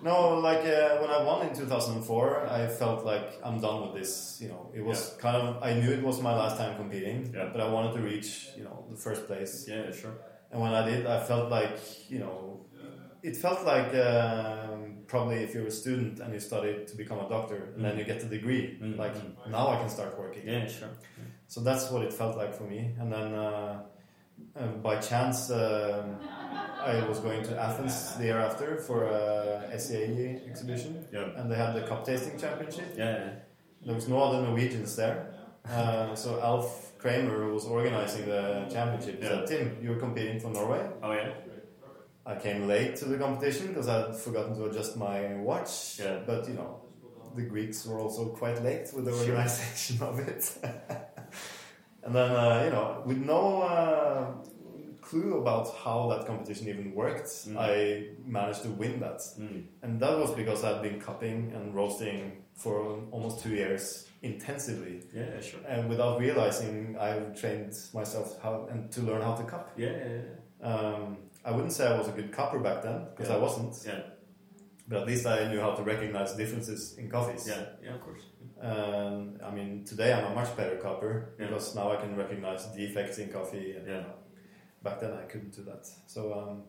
No, 0.01 0.15
like 0.49 0.59
uh, 0.65 0.97
when 1.01 1.09
I 1.09 1.21
won 1.23 1.45
in 1.47 1.53
2004, 1.53 2.47
I 2.47 2.67
felt 2.67 3.05
like 3.05 3.27
I'm 3.43 3.59
done 3.59 3.81
with 3.83 3.93
this. 3.99 4.39
You 4.41 4.47
know, 4.47 4.71
it 4.73 4.83
was 4.89 4.99
kind 5.19 5.35
of 5.35 5.61
I 5.61 5.73
knew 5.73 5.91
it 5.91 6.01
was 6.01 6.21
my 6.21 6.33
last 6.41 6.55
time 6.57 6.73
competing, 6.77 7.17
Yeah. 7.35 7.49
but 7.51 7.59
I 7.61 7.67
wanted 7.75 7.93
to 7.97 8.01
reach 8.11 8.29
you 8.57 8.63
know 8.63 8.85
the 8.89 8.95
first 8.95 9.27
place. 9.27 9.65
Yeah, 9.67 9.91
sure. 9.91 10.15
And 10.51 10.61
when 10.61 10.73
I 10.73 10.83
did, 10.89 11.05
I 11.05 11.19
felt 11.31 11.49
like 11.51 11.77
you 12.13 12.19
know, 12.19 12.65
it 13.21 13.35
felt 13.35 13.65
like 13.73 13.91
um, 14.07 15.03
probably 15.11 15.37
if 15.45 15.53
you're 15.53 15.67
a 15.67 15.77
student 15.83 16.19
and 16.21 16.33
you 16.33 16.39
study 16.39 16.85
to 16.89 16.95
become 16.95 17.19
a 17.19 17.27
doctor, 17.35 17.59
and 17.75 17.83
then 17.83 17.97
you 17.99 18.05
get 18.05 18.19
the 18.21 18.29
degree, 18.37 18.63
Mm. 18.81 18.97
like 18.97 19.15
Mm. 19.15 19.51
now 19.51 19.65
I 19.73 19.75
can 19.81 19.89
start 19.89 20.17
working. 20.17 20.47
Yeah, 20.47 20.65
sure. 20.67 20.93
So 21.53 21.57
that's 21.67 21.85
what 21.91 22.01
it 22.07 22.13
felt 22.13 22.35
like 22.41 22.53
for 22.59 22.63
me. 22.73 22.81
And 22.99 23.11
then 23.15 23.33
uh, 23.33 23.81
uh, 24.59 24.67
by 24.87 24.95
chance, 25.11 25.39
um 25.51 26.05
I 26.91 27.05
was 27.11 27.19
going 27.27 27.43
to 27.49 27.53
Athens 27.67 27.95
the 28.17 28.23
year 28.29 28.39
after 28.49 28.67
for 28.87 28.99
a 29.03 29.21
SCA 29.81 30.05
exhibition, 30.51 30.91
Yeah. 31.15 31.27
and 31.37 31.45
they 31.51 31.57
had 31.65 31.73
the 31.77 31.81
cup 31.89 32.01
tasting 32.05 32.37
championship. 32.43 32.89
Yeah. 32.97 33.17
There 33.85 33.95
was 33.99 34.07
no 34.07 34.17
other 34.25 34.39
Norwegians 34.47 34.95
there. 35.01 35.17
Uh, 35.77 36.15
so 36.23 36.29
Alf 36.51 36.93
Kramer, 37.01 37.37
who 37.43 37.53
was 37.57 37.65
organizing 37.65 38.25
the 38.35 38.43
championship, 38.75 39.15
Yeah. 39.21 39.29
said, 39.29 39.47
Tim, 39.51 39.65
you're 39.83 39.99
competing 40.05 40.39
for 40.39 40.49
Norway. 40.59 40.81
Oh, 41.03 41.11
yeah. 41.11 41.31
I 42.25 42.35
came 42.45 42.59
late 42.67 42.95
to 43.01 43.05
the 43.11 43.17
competition 43.17 43.67
because 43.67 43.87
I'd 43.89 44.15
forgotten 44.15 44.53
to 44.57 44.63
adjust 44.69 44.95
my 44.97 45.19
watch. 45.49 45.99
Yeah. 45.99 46.19
But 46.29 46.47
you 46.49 46.53
know, 46.59 46.71
the 47.35 47.43
Greeks 47.53 47.85
were 47.87 47.99
also 47.99 48.21
quite 48.41 48.57
late 48.63 48.87
with 48.95 49.05
the 49.05 49.11
Sure. 49.11 49.21
organization 49.35 49.97
of 50.09 50.15
it. 50.31 50.43
and 52.03 52.13
then, 52.15 52.31
uh, 52.31 52.61
you 52.65 52.71
know, 52.71 53.01
with 53.05 53.17
no 53.17 53.61
uh, 53.61 54.31
clue 55.01 55.37
about 55.39 55.73
how 55.83 56.07
that 56.09 56.25
competition 56.25 56.67
even 56.67 56.93
worked, 56.93 57.27
Mm. 57.47 57.57
I 57.57 58.09
managed 58.25 58.63
to 58.63 58.69
win 58.69 58.99
that. 58.99 59.19
Mm. 59.39 59.65
And 59.81 59.99
that 59.99 60.17
was 60.17 60.31
because 60.35 60.63
I'd 60.63 60.81
been 60.81 60.99
cupping 60.99 61.51
and 61.55 61.73
roasting 61.75 62.43
for 62.55 62.99
almost 63.11 63.41
two 63.43 63.51
years 63.51 64.07
intensively. 64.21 65.01
Yeah, 65.13 65.39
sure. 65.41 65.61
And 65.67 65.89
without 65.89 66.19
realizing, 66.19 66.97
I've 66.99 67.39
trained 67.39 67.73
myself 67.93 68.37
how 68.43 68.67
and 68.71 68.91
to 68.91 69.01
learn 69.01 69.21
how 69.21 69.35
to 69.35 69.43
cup. 69.43 69.71
Yeah, 69.77 69.89
yeah, 69.91 70.21
yeah. 70.61 70.67
Um, 70.69 71.17
I 71.45 71.51
wouldn't 71.51 71.71
say 71.73 71.87
I 71.87 71.97
was 71.97 72.07
a 72.09 72.11
good 72.11 72.31
cupper 72.33 72.59
back 72.59 72.83
then 72.83 73.07
because 73.11 73.29
Yeah. 73.29 73.37
I 73.37 73.39
wasn't, 73.39 73.73
Yeah, 73.87 74.01
but 74.89 74.97
at 75.01 75.07
least 75.07 75.25
I 75.25 75.47
knew 75.49 75.61
how 75.61 75.73
to 75.73 75.83
recognize 75.83 76.33
differences 76.35 76.97
in 76.97 77.09
coffees. 77.09 77.47
yeah, 77.47 77.63
yeah, 77.81 77.95
of 77.95 78.01
course. 78.01 78.23
Um, 78.61 79.39
I 79.43 79.51
mean, 79.51 79.85
today 79.85 80.11
I'm 80.13 80.31
a 80.31 80.35
much 80.35 80.55
better 80.57 80.75
cupper 80.77 81.29
Yeah. 81.39 81.47
because 81.47 81.75
now 81.75 81.91
I 81.91 81.95
can 81.95 82.15
recognize 82.15 82.65
defects 82.75 83.17
in 83.19 83.29
coffee. 83.29 83.75
And, 83.77 83.87
Yeah. 83.87 84.03
Back 84.83 84.99
then 85.01 85.11
I 85.13 85.23
couldn't 85.23 85.51
do 85.55 85.63
that. 85.63 85.85
So, 86.07 86.33
um, 86.33 86.63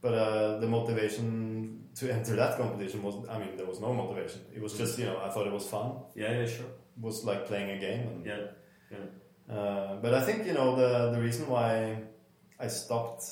but 0.00 0.14
uh, 0.14 0.58
the 0.60 0.66
motivation 0.66 1.88
to 1.96 2.10
enter 2.16 2.36
that 2.36 2.56
competition 2.56 3.02
was, 3.02 3.14
I 3.28 3.38
mean, 3.38 3.56
there 3.56 3.66
was 3.66 3.80
no 3.80 3.92
motivation. 3.92 4.40
It 4.54 4.62
was 4.62 4.74
just, 4.78 4.98
you 4.98 5.04
know, 5.06 5.18
I 5.18 5.28
thought 5.30 5.46
it 5.46 5.52
was 5.52 5.66
fun. 5.66 5.92
Yeah, 6.14 6.32
yeah, 6.38 6.46
sure. 6.46 6.66
It 6.66 7.02
was 7.02 7.24
like 7.24 7.46
playing 7.46 7.70
a 7.70 7.78
game. 7.78 8.06
And, 8.08 8.26
Yeah, 8.26 8.46
Uh, 9.54 9.96
but 10.02 10.12
I 10.14 10.20
think 10.26 10.46
you 10.46 10.52
know 10.52 10.76
the 10.76 11.10
the 11.14 11.20
reason 11.22 11.46
why 11.48 12.02
I 12.60 12.68
stopped 12.68 13.24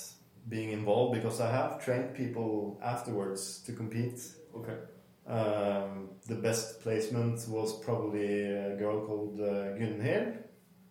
being 0.49 0.71
involved 0.73 1.13
because 1.19 1.41
I 1.47 1.51
have 1.51 1.71
trained 1.85 2.15
people 2.15 2.79
afterwards 2.83 3.63
to 3.67 3.73
compete. 3.73 4.21
okay. 4.55 4.79
Um, 5.27 6.11
the 6.27 6.37
best 6.37 6.81
placement 6.83 7.47
was 7.49 7.79
probably 7.85 8.45
a 8.45 8.77
girl 8.77 9.05
called 9.07 9.41
uh, 9.41 9.75
Gunhild, 9.79 10.39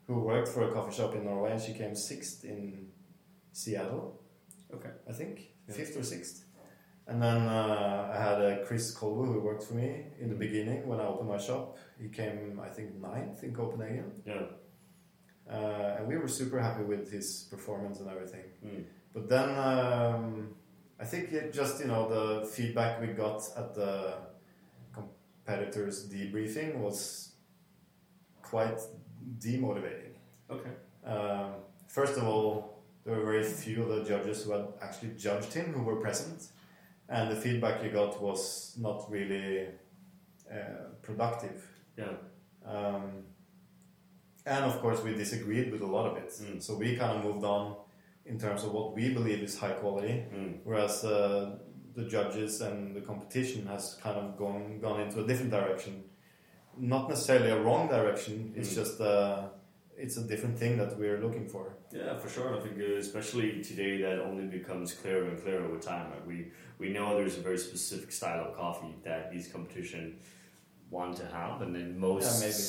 who 0.08 0.20
worked 0.22 0.50
for 0.50 0.70
a 0.70 0.74
coffee 0.74 0.96
shop 0.96 1.16
in 1.16 1.24
Norway, 1.26 1.52
and 1.54 1.62
she 1.62 1.74
came 1.74 1.96
sixth 1.96 2.44
in 2.44 2.90
Seattle. 3.54 4.22
Okay. 4.74 4.90
I 5.10 5.14
think 5.14 5.52
Yeah. 5.68 5.76
fifth 5.76 5.98
or 5.98 6.04
sixth. 6.04 6.44
And 7.08 7.22
then 7.22 7.38
uh, 7.48 8.12
I 8.14 8.18
had 8.22 8.42
uh, 8.42 8.66
Chris 8.66 8.94
Colwo 8.98 9.26
who 9.32 9.40
worked 9.40 9.64
for 9.64 9.76
me 9.76 10.08
in 10.20 10.28
the 10.30 10.36
beginning 10.36 10.88
when 10.88 11.00
I 11.00 11.06
opened 11.06 11.30
my 11.30 11.38
shop. 11.38 11.78
He 12.02 12.10
came, 12.10 12.60
I 12.60 12.68
think, 12.70 12.96
ninth 13.00 13.44
in 13.44 13.54
Copenhagen. 13.54 14.12
Yeah. 14.26 14.48
Uh, 15.50 15.98
and 16.00 16.08
we 16.08 16.18
were 16.18 16.28
super 16.28 16.60
happy 16.60 16.84
with 16.84 17.12
his 17.12 17.48
performance 17.52 18.00
and 18.00 18.10
everything. 18.10 18.46
Mm. 18.66 18.86
But 19.14 19.30
then 19.30 19.50
um, 19.50 20.56
I 21.00 21.06
think 21.06 21.32
it 21.32 21.54
just 21.54 21.80
you 21.82 21.88
know 21.88 22.08
the 22.08 22.46
feedback 22.46 23.02
we 23.02 23.08
got 23.08 23.42
at 23.58 23.76
the 23.76 24.14
competitors 24.94 26.08
debriefing 26.08 26.78
was 26.78 27.32
quite 28.42 28.80
demotivating. 29.40 30.14
Okay. 30.50 30.70
Um, 31.06 31.52
first 31.88 32.18
of 32.18 32.24
all, 32.24 32.84
there 33.04 33.16
were 33.18 33.26
very 33.26 33.44
few 33.44 33.84
of 33.84 33.90
the 33.90 34.04
judges 34.04 34.44
who 34.44 34.52
had 34.52 34.68
actually 34.82 35.12
judged 35.18 35.54
him 35.54 35.74
who 35.74 35.84
were 35.84 35.98
present, 35.98 36.48
and 37.10 37.32
the 37.32 37.36
feedback 37.36 37.84
you 37.84 37.90
got 37.90 38.22
was 38.22 38.76
not 38.80 39.12
really 39.12 39.68
uh, 40.52 40.86
productive. 41.02 41.68
Yeah. 41.98 42.14
Um, 42.66 43.24
and 44.46 44.64
of 44.66 44.80
course, 44.80 45.02
we 45.04 45.14
disagreed 45.14 45.72
with 45.72 45.82
a 45.82 45.86
lot 45.86 46.06
of 46.06 46.18
it. 46.18 46.30
Mm. 46.30 46.62
So 46.62 46.76
we 46.76 46.96
kind 46.96 47.18
of 47.18 47.24
moved 47.24 47.44
on 47.44 47.76
in 48.26 48.40
terms 48.40 48.64
of 48.64 48.72
what 48.74 48.96
we 48.96 49.14
believe 49.14 49.40
is 49.44 49.58
high 49.60 49.74
quality, 49.74 50.26
Mm. 50.34 50.60
whereas 50.64 51.04
uh, 51.04 51.58
the 51.94 52.04
judges 52.06 52.62
and 52.62 52.96
the 52.96 53.02
competition 53.02 53.66
has 53.68 53.98
kind 54.04 54.18
of 54.18 54.36
gone 54.38 54.80
gone 54.82 55.00
into 55.02 55.24
a 55.24 55.28
different 55.28 55.52
direction. 55.52 56.04
Not 56.78 57.08
necessarily 57.10 57.52
a 57.52 57.62
wrong 57.62 57.88
direction. 57.88 58.54
It's 58.56 58.72
Mm. 58.72 58.76
just 58.82 59.00
uh, 59.02 59.50
it's 59.98 60.18
a 60.18 60.24
different 60.32 60.58
thing 60.60 60.78
that 60.78 60.98
we're 61.00 61.20
looking 61.26 61.48
for. 61.48 61.66
Yeah, 61.92 62.18
for 62.22 62.30
sure. 62.30 62.50
I 62.58 62.60
think 62.64 62.78
uh, 62.80 62.98
especially 63.06 63.64
today 63.64 63.94
that 64.02 64.20
only 64.30 64.46
becomes 64.60 64.94
clearer 65.02 65.26
and 65.30 65.38
clearer 65.44 65.68
with 65.72 65.82
time. 65.94 66.08
Right? 66.12 66.26
We 66.32 66.38
we 66.82 66.88
know 66.96 67.06
there's 67.20 67.38
a 67.38 67.42
very 67.50 67.58
specific 67.58 68.12
style 68.12 68.42
of 68.48 68.56
coffee 68.64 68.94
that 69.04 69.32
these 69.32 69.48
competition 69.56 70.04
want 70.90 71.16
to 71.22 71.26
have, 71.38 71.62
and 71.64 71.72
then 71.76 71.98
most 71.98 72.26
Yeah, 72.28 72.48
maybe. 72.48 72.66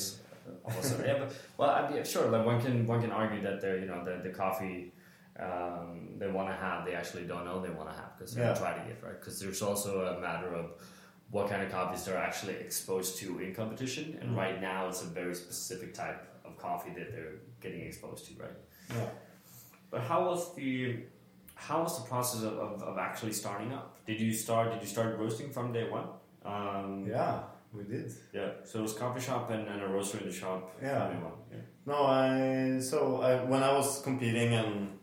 also, 0.76 0.94
yeah, 1.08 1.18
but 1.22 1.30
well, 1.58 1.70
I 1.78 1.80
mean, 1.90 2.04
sure. 2.04 2.26
Like 2.34 2.44
one 2.46 2.60
can 2.64 2.86
one 2.92 3.00
can 3.04 3.10
argue 3.22 3.40
that 3.48 3.56
they're 3.60 3.78
you 3.82 3.86
know 3.90 4.00
the 4.08 4.14
the 4.28 4.30
coffee 4.44 4.92
um, 5.40 6.14
they 6.18 6.28
want 6.28 6.48
to 6.48 6.54
have 6.54 6.84
they 6.86 6.94
actually 6.94 7.24
don't 7.24 7.44
know 7.44 7.60
they 7.60 7.70
want 7.70 7.88
to 7.90 7.94
have 7.96 8.16
because 8.16 8.34
they 8.34 8.40
Yeah. 8.40 8.48
haven't 8.48 8.62
tried 8.62 8.76
it 8.80 8.88
yet, 8.88 9.02
right? 9.02 9.18
Because 9.20 9.38
there's 9.40 9.62
also 9.62 9.90
a 10.16 10.20
matter 10.20 10.54
of 10.54 10.72
what 11.30 11.48
kind 11.50 11.62
of 11.62 11.70
coffees 11.70 12.04
they're 12.04 12.16
actually 12.16 12.54
exposed 12.54 13.18
to 13.18 13.38
in 13.40 13.54
competition, 13.54 14.16
and 14.20 14.30
Mm. 14.30 14.36
right 14.36 14.60
now 14.60 14.88
it's 14.88 15.02
a 15.02 15.06
very 15.06 15.34
specific 15.34 15.92
type 15.92 16.20
of 16.44 16.56
coffee 16.56 16.90
that 16.98 17.10
they're 17.12 17.34
getting 17.60 17.80
exposed 17.82 18.26
to, 18.26 18.42
right? 18.42 18.56
Yeah. 18.90 19.08
But 19.90 20.02
how 20.02 20.24
was 20.26 20.54
the 20.54 21.04
how 21.54 21.82
was 21.82 22.02
the 22.02 22.06
process 22.08 22.42
of, 22.42 22.52
of, 22.58 22.82
of 22.82 22.98
actually 22.98 23.32
starting 23.32 23.72
up? 23.72 23.96
Did 24.06 24.20
you 24.20 24.32
start 24.32 24.72
did 24.72 24.80
you 24.82 24.86
start 24.88 25.18
roasting 25.18 25.50
from 25.50 25.72
day 25.72 25.88
one? 25.88 26.08
Um, 26.44 27.06
Yeah, 27.08 27.40
we 27.72 27.82
did. 27.84 28.12
yeah. 28.32 28.50
So 28.64 28.78
it 28.80 28.82
was 28.82 28.92
coffee 28.92 29.20
shop 29.20 29.50
and, 29.50 29.66
and 29.66 29.82
a 29.82 29.88
roaster 29.88 30.18
in 30.18 30.26
the 30.26 30.32
shop. 30.32 30.70
Yeah. 30.82 31.06
from 31.08 31.16
day 31.16 31.22
one. 31.24 31.32
Yeah. 31.50 31.58
No, 31.86 32.04
I 32.06 32.78
so 32.80 33.20
I, 33.22 33.42
when 33.44 33.62
I 33.62 33.72
was 33.72 34.02
competing 34.02 34.52
and 34.54 34.95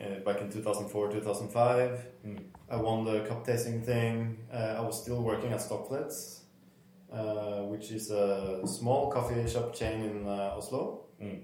uh, 0.00 0.20
back 0.24 0.40
in 0.40 0.50
2004, 0.50 1.10
2005, 1.12 2.06
Mm. 2.26 2.38
I 2.70 2.76
won 2.76 3.04
the 3.04 3.20
cup 3.28 3.44
tasting 3.46 3.82
thing. 3.82 4.38
Uh, 4.52 4.76
I 4.78 4.80
was 4.80 5.00
still 5.02 5.22
working 5.22 5.52
at 5.52 5.60
Stockfleths, 5.60 6.40
uh, 7.12 7.62
which 7.72 7.90
is 7.90 8.10
a 8.10 8.60
small 8.66 9.10
coffee 9.10 9.48
shop 9.48 9.74
chain 9.74 10.02
in 10.02 10.26
uh, 10.28 10.54
Oslo. 10.56 11.06
Mm. 11.20 11.40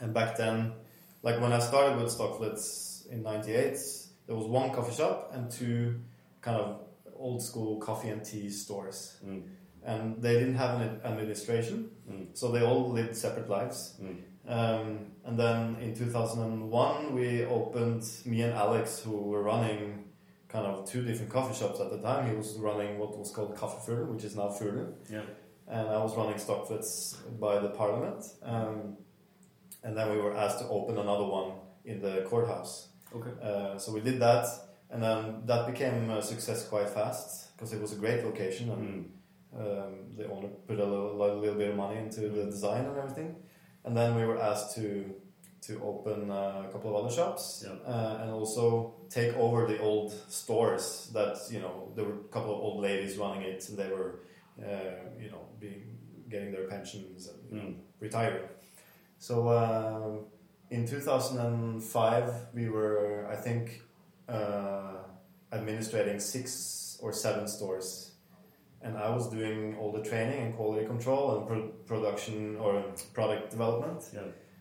And 0.00 0.12
back 0.14 0.36
then, 0.36 0.72
like 1.22 1.40
when 1.40 1.52
I 1.52 1.58
started 1.60 1.96
with 2.02 2.10
Stockfleths 2.12 3.06
in 3.10 3.22
'98, 3.22 3.78
there 4.26 4.36
was 4.36 4.46
one 4.46 4.70
coffee 4.70 4.94
shop 4.94 5.30
and 5.34 5.50
two 5.50 6.00
kind 6.40 6.56
of 6.60 6.80
old 7.14 7.42
school 7.42 7.78
coffee 7.78 8.08
and 8.10 8.24
tea 8.24 8.50
stores, 8.50 9.18
Mm. 9.24 9.42
and 9.84 10.20
they 10.22 10.34
didn't 10.34 10.56
have 10.56 10.80
an 10.80 11.00
administration, 11.04 11.90
Mm. 12.10 12.26
so 12.36 12.50
they 12.50 12.62
all 12.64 12.90
lived 12.90 13.14
separate 13.16 13.48
lives. 13.48 13.98
Um, 14.48 15.06
and 15.24 15.38
then 15.38 15.76
in 15.80 15.94
2001, 15.94 17.14
we 17.14 17.44
opened 17.44 18.04
me 18.24 18.42
and 18.42 18.54
Alex, 18.54 19.00
who 19.00 19.10
were 19.22 19.42
running 19.42 20.04
kind 20.48 20.66
of 20.66 20.88
two 20.88 21.02
different 21.02 21.30
coffee 21.32 21.54
shops 21.58 21.80
at 21.80 21.90
the 21.90 21.98
time. 21.98 22.28
He 22.30 22.36
was 22.36 22.54
running 22.58 22.98
what 22.98 23.18
was 23.18 23.30
called 23.32 23.56
Kaffefugl, 23.56 24.06
which 24.08 24.24
is 24.24 24.36
now 24.36 24.48
Fuglen, 24.48 24.92
Yeah. 25.10 25.22
and 25.66 25.88
I 25.88 25.98
was 26.02 26.16
running 26.16 26.36
Stockfleths 26.36 27.16
by 27.40 27.58
the 27.58 27.70
Parliament. 27.70 28.24
Um, 28.42 28.96
and 29.82 29.96
then 29.96 30.10
we 30.12 30.18
were 30.20 30.36
asked 30.36 30.60
to 30.60 30.68
open 30.68 30.96
another 30.98 31.24
one 31.24 31.52
in 31.84 32.00
the 32.00 32.22
courthouse. 32.28 32.88
Okay. 33.14 33.30
Uh, 33.42 33.78
so 33.78 33.92
we 33.92 34.00
did 34.00 34.20
that, 34.20 34.46
and 34.90 35.02
then 35.02 35.42
that 35.46 35.66
became 35.66 36.10
a 36.10 36.22
success 36.22 36.68
quite 36.68 36.88
fast 36.88 37.54
because 37.56 37.72
it 37.72 37.80
was 37.80 37.92
a 37.92 37.96
great 37.96 38.24
location 38.24 38.70
and 38.70 38.84
Mm. 39.56 39.60
um, 39.60 39.92
the 40.16 40.28
owner 40.30 40.48
put 40.68 40.78
a 40.78 40.84
little, 40.84 41.12
a 41.12 41.40
little 41.40 41.54
bit 41.56 41.70
of 41.70 41.76
money 41.76 41.98
into 41.98 42.20
the 42.28 42.44
design 42.44 42.84
and 42.84 42.96
everything. 42.98 43.34
And 43.86 43.96
then 43.96 44.14
we 44.16 44.24
were 44.26 44.38
asked 44.50 44.74
to 44.76 45.14
to 45.62 45.82
open 45.82 46.30
uh, 46.30 46.62
a 46.68 46.72
couple 46.72 46.90
of 46.90 46.96
other 47.04 47.12
shops 47.14 47.64
Yeah. 47.66 47.72
uh, 47.92 48.18
and 48.22 48.30
also 48.30 48.94
take 49.08 49.34
over 49.36 49.66
the 49.66 49.78
old 49.80 50.12
stores 50.28 51.10
that 51.12 51.36
you 51.50 51.60
know 51.60 51.92
there 51.96 52.04
were 52.04 52.14
a 52.28 52.28
couple 52.34 52.52
of 52.54 52.60
old 52.60 52.82
ladies 52.82 53.16
running 53.16 53.42
it 53.42 53.68
and 53.68 53.76
they 53.78 53.88
were 53.88 54.20
uh, 54.62 55.00
you 55.22 55.30
know 55.30 55.42
being 55.58 55.98
getting 56.28 56.50
their 56.52 56.66
pensions 56.68 57.28
and 57.28 57.38
you 57.50 57.56
know, 57.56 57.68
Mm. 57.68 57.74
retiring. 58.00 58.48
So 59.18 59.34
uh, 59.48 60.18
in 60.70 60.86
2005 60.86 62.54
we 62.54 62.68
were 62.68 63.26
I 63.30 63.36
think 63.36 63.82
uh, 64.28 64.98
administrating 65.52 66.20
six 66.20 66.98
or 67.02 67.12
seven 67.12 67.46
stores 67.48 68.12
and 68.82 68.96
I 68.96 69.10
was 69.10 69.28
doing 69.28 69.76
all 69.78 69.92
the 69.92 70.02
training 70.02 70.40
and 70.44 70.54
quality 70.54 70.86
control 70.86 71.38
and 71.38 71.46
pro- 71.46 71.68
production 71.86 72.56
or 72.56 72.84
product 73.14 73.50
development. 73.50 74.04
Yeah. 74.12 74.20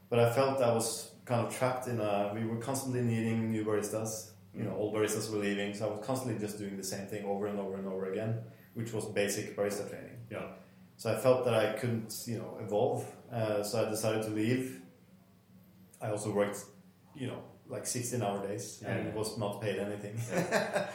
But 0.10 0.20
I 0.20 0.32
felt 0.32 0.62
I 0.62 0.74
was 0.74 1.12
kind 1.26 1.46
of 1.46 1.56
trapped 1.56 1.88
in 1.88 2.00
a. 2.00 2.32
We 2.34 2.46
were 2.46 2.58
constantly 2.58 3.02
needing 3.02 3.52
new 3.52 3.66
baristas. 3.66 4.32
You 4.54 4.64
know, 4.64 4.76
old 4.76 4.96
baristas 4.96 5.30
were 5.32 5.40
leaving, 5.40 5.74
so 5.74 5.88
I 5.90 5.96
was 5.96 6.06
constantly 6.06 6.40
just 6.40 6.58
doing 6.58 6.78
the 6.78 6.84
same 6.84 7.08
thing 7.08 7.26
over 7.26 7.48
and 7.48 7.60
over 7.60 7.76
and 7.76 7.88
over 7.88 8.12
again, 8.12 8.40
which 8.74 8.94
was 8.94 9.06
basic 9.06 9.56
barista 9.58 9.90
training. 9.90 10.18
Yeah. 10.32 10.46
So 10.98 11.12
I 11.12 11.18
felt 11.18 11.44
that 11.44 11.54
I 11.54 11.74
couldn't, 11.74 12.24
you 12.26 12.38
know, 12.38 12.58
evolve. 12.62 13.06
Uh, 13.32 13.62
so 13.64 13.86
I 13.86 13.90
decided 13.90 14.24
to 14.24 14.30
leave. 14.30 14.82
I 16.02 16.10
also 16.12 16.32
worked, 16.32 16.64
you 17.16 17.28
know, 17.28 17.42
like 17.68 17.86
16 17.86 18.22
hour 18.22 18.48
days 18.48 18.80
Yeah, 18.82 18.94
and 18.94 19.14
was 19.14 19.38
not 19.38 19.62
paid 19.62 19.78
anything. 19.78 20.18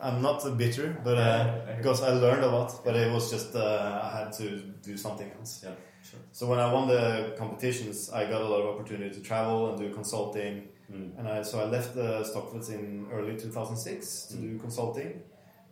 I'm 0.00 0.20
not 0.22 0.44
a 0.46 0.50
bitter, 0.50 0.96
but 1.04 1.16
uh, 1.18 1.20
Yeah. 1.20 1.76
because 1.76 2.02
I 2.02 2.10
learned 2.12 2.44
a 2.44 2.48
lot, 2.50 2.70
but 2.84 2.94
it 2.96 3.10
was 3.12 3.30
just 3.30 3.54
uh, 3.54 4.00
I 4.02 4.18
had 4.18 4.32
to 4.34 4.46
do 4.82 4.96
something 4.96 5.30
else. 5.38 5.62
Yeah. 5.64 5.74
Sure. 6.02 6.20
So 6.32 6.46
when 6.46 6.58
I 6.58 6.72
won 6.72 6.88
the 6.88 7.34
competitions, 7.38 8.10
I 8.10 8.24
got 8.24 8.40
a 8.40 8.48
lot 8.48 8.60
of 8.62 8.74
opportunity 8.74 9.10
to 9.14 9.20
travel 9.22 9.68
and 9.70 9.78
do 9.78 9.92
consulting, 9.94 10.68
Mm. 10.92 11.16
and 11.18 11.28
I, 11.28 11.42
so 11.42 11.60
I 11.60 11.66
left 11.66 11.94
the 11.94 12.24
Stockfleths 12.30 12.68
in 12.70 13.06
early 13.12 13.36
2006 13.36 14.26
to 14.30 14.34
Mm. 14.36 14.40
do 14.42 14.58
consulting. 14.58 15.22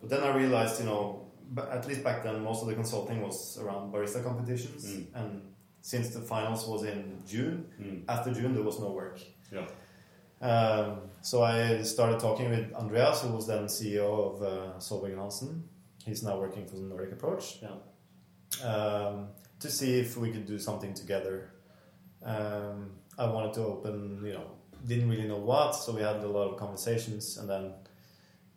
But 0.00 0.10
then 0.10 0.22
I 0.22 0.30
realized, 0.36 0.78
you 0.80 0.86
know, 0.86 1.26
at 1.78 1.88
least 1.88 2.04
back 2.04 2.22
then, 2.22 2.36
most 2.44 2.62
of 2.62 2.68
the 2.68 2.74
consulting 2.74 3.20
was 3.22 3.58
around 3.60 3.92
barista 3.92 4.22
competitions, 4.22 4.84
Mm. 4.86 5.06
and 5.14 5.42
since 5.80 6.10
the 6.10 6.20
finals 6.20 6.68
was 6.68 6.84
in 6.84 7.22
June, 7.26 7.56
Mm. 7.80 8.04
after 8.08 8.32
June 8.32 8.52
there 8.54 8.62
was 8.70 8.78
no 8.78 8.90
work. 8.92 9.18
Yeah. 9.50 9.66
Um, 10.40 11.00
so 11.20 11.42
I 11.42 11.82
started 11.82 12.20
talking 12.20 12.50
with 12.50 12.72
Andreas, 12.74 13.22
who 13.22 13.28
was 13.30 13.46
then 13.46 13.64
CEO 13.64 14.34
of 14.34 14.42
uh, 14.42 14.78
Solberg 14.78 15.16
Hansen. 15.16 15.64
He's 16.04 16.22
now 16.22 16.38
working 16.38 16.66
for 16.66 16.76
the 16.76 16.82
Nordic 16.82 17.12
Approach. 17.12 17.58
Yeah. 17.62 18.66
Um, 18.66 19.28
to 19.60 19.68
see 19.70 19.98
if 19.98 20.16
we 20.16 20.30
could 20.30 20.46
do 20.46 20.58
something 20.58 20.94
together. 20.94 21.50
Um, 22.24 22.90
I 23.18 23.26
wanted 23.26 23.52
to 23.54 23.64
open, 23.64 24.22
you 24.24 24.32
know, 24.34 24.52
didn't 24.86 25.08
really 25.10 25.26
know 25.26 25.38
what, 25.38 25.72
so 25.72 25.92
we 25.92 26.02
had 26.02 26.16
a 26.16 26.28
lot 26.28 26.48
of 26.52 26.56
conversations, 26.58 27.36
and 27.36 27.50
then 27.50 27.72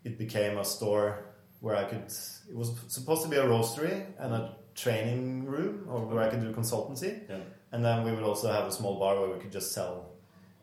it 0.03 0.17
became 0.19 0.59
a 0.59 0.65
store 0.65 1.25
where 1.61 1.75
I 1.75 1.83
could. 1.85 2.03
It 2.03 2.55
was 2.55 2.71
supposed 2.87 3.23
to 3.23 3.27
be 3.29 3.37
a 3.37 3.43
roastery 3.45 4.05
and 4.19 4.33
a 4.33 4.55
training 4.75 5.45
room, 5.45 5.85
or 5.89 6.05
where 6.05 6.23
I 6.23 6.29
could 6.29 6.41
do 6.41 6.51
consultancy, 6.53 7.27
Yeah. 7.27 7.37
and 7.71 7.83
then 7.83 8.03
we 8.05 8.11
would 8.11 8.23
also 8.23 8.51
have 8.51 8.65
a 8.67 8.71
small 8.71 8.99
bar 8.99 9.19
where 9.19 9.29
we 9.33 9.39
could 9.39 9.51
just 9.51 9.71
sell 9.73 10.10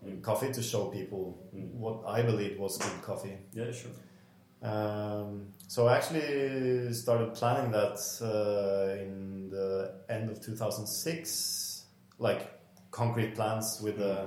Mm. 0.05 0.23
coffee 0.23 0.53
to 0.53 0.63
show 0.63 0.87
people 0.87 1.39
Mm. 1.55 1.75
what 1.75 2.05
I 2.07 2.23
believed 2.23 2.59
was 2.61 2.79
good 2.79 3.03
coffee. 3.03 3.37
Yeah. 3.53 3.73
Sure. 3.73 3.91
Um, 4.63 5.55
so 5.69 5.87
I 5.87 5.97
actually 5.97 6.93
started 6.93 7.35
planning 7.35 7.71
that 7.73 7.99
uh, 8.23 9.01
in 9.03 9.51
the 9.51 9.95
end 10.09 10.31
of 10.31 10.41
2006, 10.41 11.85
like 12.19 12.51
concrete 12.91 13.35
plans 13.35 13.81
with 13.83 14.01
uh, 14.01 14.27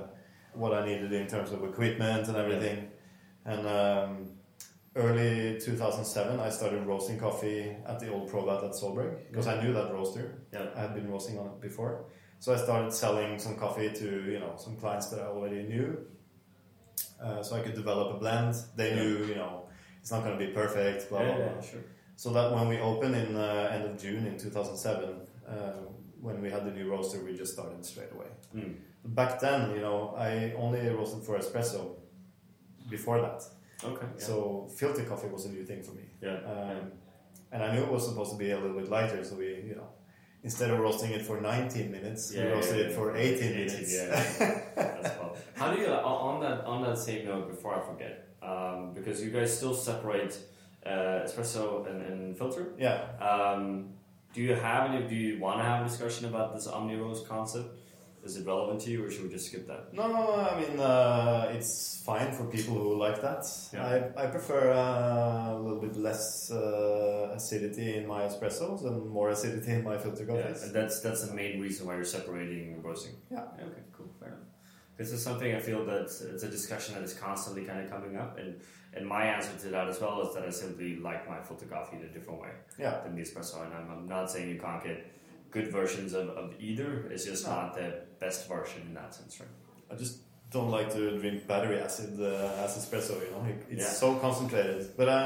what 0.54 0.72
I 0.72 0.84
needed 0.86 1.12
in 1.12 1.26
terms 1.26 1.52
of 1.52 1.62
equipment 1.64 2.28
and 2.28 2.36
everything. 2.36 2.88
And 3.44 3.66
um, 3.66 4.30
early 4.96 5.58
2007, 5.60 6.40
I 6.40 6.48
started 6.50 6.86
roasting 6.86 7.18
coffee 7.18 7.76
at 7.86 7.98
the 7.98 8.10
old 8.12 8.30
Probat 8.30 8.64
at 8.64 8.72
Solberg 8.72 9.16
because 9.30 9.46
I 9.46 9.62
knew 9.62 9.72
that 9.74 9.92
roaster. 9.92 10.38
Yeah. 10.52 10.66
I 10.76 10.80
had 10.80 10.94
been 10.94 11.10
roasting 11.10 11.38
on 11.38 11.46
it 11.46 11.60
before. 11.60 12.04
So 12.42 12.52
I 12.52 12.56
started 12.56 12.92
selling 12.92 13.38
some 13.38 13.54
coffee 13.54 13.90
to 14.00 14.06
you 14.32 14.40
know 14.40 14.54
some 14.56 14.74
clients 14.82 15.06
that 15.10 15.20
I 15.20 15.26
already 15.26 15.62
knew, 15.62 15.88
uh, 17.22 17.40
so 17.40 17.54
I 17.54 17.60
could 17.60 17.74
develop 17.82 18.16
a 18.16 18.18
blend. 18.18 18.56
They 18.74 18.88
Yeah. 18.90 18.96
knew 19.02 19.14
you 19.30 19.36
know 19.36 19.52
it's 20.00 20.10
not 20.10 20.24
going 20.24 20.36
to 20.36 20.44
be 20.46 20.50
perfect. 20.52 21.08
Blah 21.08 21.22
yeah, 21.22 21.36
blah 21.36 21.48
blah. 21.52 21.60
Sure. 21.70 21.84
So 22.16 22.32
that 22.36 22.46
when 22.56 22.66
we 22.72 22.78
opened 22.80 23.14
in 23.14 23.36
uh, 23.36 23.70
end 23.74 23.84
of 23.88 23.94
June 24.04 24.26
in 24.26 24.36
2007, 24.36 25.20
uh, 25.48 25.52
when 26.20 26.42
we 26.42 26.50
had 26.50 26.62
the 26.68 26.72
new 26.78 26.86
roaster, 26.90 27.18
we 27.24 27.32
just 27.42 27.52
started 27.52 27.84
straight 27.92 28.10
away. 28.16 28.30
Mm. 28.56 28.74
Back 29.20 29.38
then, 29.38 29.60
you 29.76 29.80
know, 29.86 29.98
I 30.28 30.52
only 30.64 30.80
roasted 30.88 31.22
for 31.22 31.38
espresso. 31.38 31.80
Before 32.90 33.18
that, 33.26 33.40
Okay. 33.84 34.06
Yeah. 34.18 34.24
so 34.28 34.68
filter 34.80 35.04
coffee 35.04 35.28
was 35.36 35.44
a 35.46 35.50
new 35.56 35.64
thing 35.70 35.80
for 35.86 35.92
me. 36.00 36.06
yeah. 36.20 36.38
Um, 36.52 36.90
and 37.52 37.62
I 37.62 37.68
knew 37.72 37.82
it 37.84 37.92
was 37.96 38.04
supposed 38.08 38.32
to 38.32 38.38
be 38.44 38.50
a 38.50 38.58
little 38.62 38.76
bit 38.80 38.88
lighter, 38.90 39.22
so 39.24 39.36
we, 39.36 39.46
you 39.70 39.76
know, 39.78 39.88
instead 40.42 40.70
of 40.70 40.78
roasting 40.80 41.10
it 41.12 41.22
for 41.22 41.40
19 41.40 41.90
minutes, 41.90 42.32
Yeah, 42.34 42.44
we 42.46 42.50
roasted 42.52 42.78
yeah, 42.78 42.84
it 42.84 42.90
yeah. 42.90 42.96
for 42.96 43.16
18, 43.16 43.50
minutes. 43.52 43.92
Yeah. 43.94 44.60
How 45.54 45.72
do 45.72 45.80
you 45.80 45.88
on 45.88 46.40
that 46.40 46.64
on 46.64 46.82
that 46.82 46.98
same 46.98 47.26
note? 47.26 47.48
Before 47.48 47.74
I 47.74 47.80
forget, 47.80 48.28
um, 48.42 48.92
because 48.94 49.22
you 49.22 49.30
guys 49.30 49.56
still 49.56 49.74
separate 49.74 50.36
uh, 50.84 51.24
espresso 51.26 51.86
and, 51.88 52.02
and 52.02 52.36
filter. 52.36 52.72
yeah. 52.78 53.04
Um, 53.20 53.90
do 54.34 54.40
you 54.40 54.54
have 54.54 54.90
any? 54.90 55.06
Do 55.06 55.14
you 55.14 55.38
want 55.40 55.58
to 55.60 55.64
have 55.64 55.84
a 55.84 55.88
discussion 55.88 56.26
about 56.26 56.54
this 56.54 56.66
omni 56.66 56.96
roast 56.96 57.28
concept? 57.28 57.68
Is 58.24 58.36
it 58.36 58.46
relevant 58.46 58.80
to 58.82 58.90
you, 58.92 59.04
or 59.04 59.10
should 59.10 59.24
we 59.24 59.30
just 59.30 59.46
skip 59.46 59.66
that? 59.66 59.92
No, 59.92 60.02
I 60.04 60.60
mean 60.60 60.78
uh, 60.78 61.50
it's 61.56 62.02
fine 62.06 62.30
for 62.32 62.44
people 62.44 62.74
who 62.74 62.96
like 62.96 63.20
that. 63.20 63.44
Yeah. 63.72 63.84
I, 64.16 64.22
I 64.22 64.26
prefer 64.28 64.70
uh, 64.70 65.54
a 65.54 65.58
little 65.58 65.80
bit 65.80 65.96
less 65.96 66.50
uh, 66.52 67.32
acidity 67.34 67.96
in 67.96 68.06
my 68.06 68.22
espressos 68.22 68.84
and 68.86 69.10
more 69.10 69.30
acidity 69.30 69.72
in 69.72 69.82
my 69.82 69.98
filter 69.98 70.24
coffees. 70.24 70.60
Yeah, 70.60 70.66
and 70.66 70.74
that's 70.74 71.00
that's 71.00 71.26
the 71.26 71.34
main 71.34 71.60
reason 71.60 71.86
why 71.86 71.96
you're 71.96 72.04
separating 72.18 72.80
roasting. 72.80 73.16
Yeah. 73.30 73.40
Okay. 73.60 73.82
Cool. 73.92 74.10
Fair 74.20 74.28
enough. 74.28 74.46
This 74.96 75.10
is 75.10 75.20
something 75.20 75.52
I 75.52 75.58
feel 75.58 75.84
that 75.86 76.02
it's 76.02 76.42
a 76.44 76.48
discussion 76.58 76.94
that 76.94 77.02
is 77.02 77.14
constantly 77.14 77.64
kind 77.64 77.80
of 77.84 77.90
coming 77.90 78.16
up, 78.16 78.38
and 78.38 78.60
and 78.94 79.04
my 79.04 79.24
answer 79.24 79.50
to 79.64 79.68
that 79.70 79.88
as 79.88 80.00
well 80.00 80.20
is 80.28 80.34
that 80.34 80.44
I 80.44 80.50
simply 80.50 80.96
like 80.96 81.28
my 81.28 81.40
filter 81.42 81.66
coffee 81.66 81.96
in 81.96 82.02
a 82.04 82.12
different 82.16 82.40
way 82.42 82.50
Yeah. 82.78 83.00
than 83.02 83.16
the 83.16 83.22
espresso, 83.22 83.64
and 83.64 83.72
I'm, 83.74 83.90
I'm 83.90 84.06
not 84.06 84.30
saying 84.30 84.48
you 84.50 84.60
can't 84.60 84.84
get 84.84 84.98
good 85.52 85.68
versions 85.80 86.12
of, 86.20 86.26
of 86.30 86.46
either. 86.68 86.90
It's 87.12 87.24
just 87.24 87.46
No. 87.46 87.52
not 87.56 87.74
the 87.74 87.88
best 88.24 88.48
version 88.48 88.80
in 88.88 88.94
that 88.94 89.14
sense, 89.14 89.38
right? 89.40 89.48
I 89.92 89.94
just 90.02 90.14
don't 90.50 90.70
like 90.78 90.88
to 90.92 91.18
drink 91.18 91.46
battery 91.46 91.78
acid 91.86 92.12
uh, 92.20 92.64
as 92.64 92.70
espresso. 92.78 93.14
You 93.24 93.30
know, 93.32 93.44
it, 93.52 93.58
it's 93.74 93.82
Yeah. 93.84 93.88
so 94.02 94.08
concentrated. 94.26 94.80
But 94.96 95.08
I, 95.08 95.22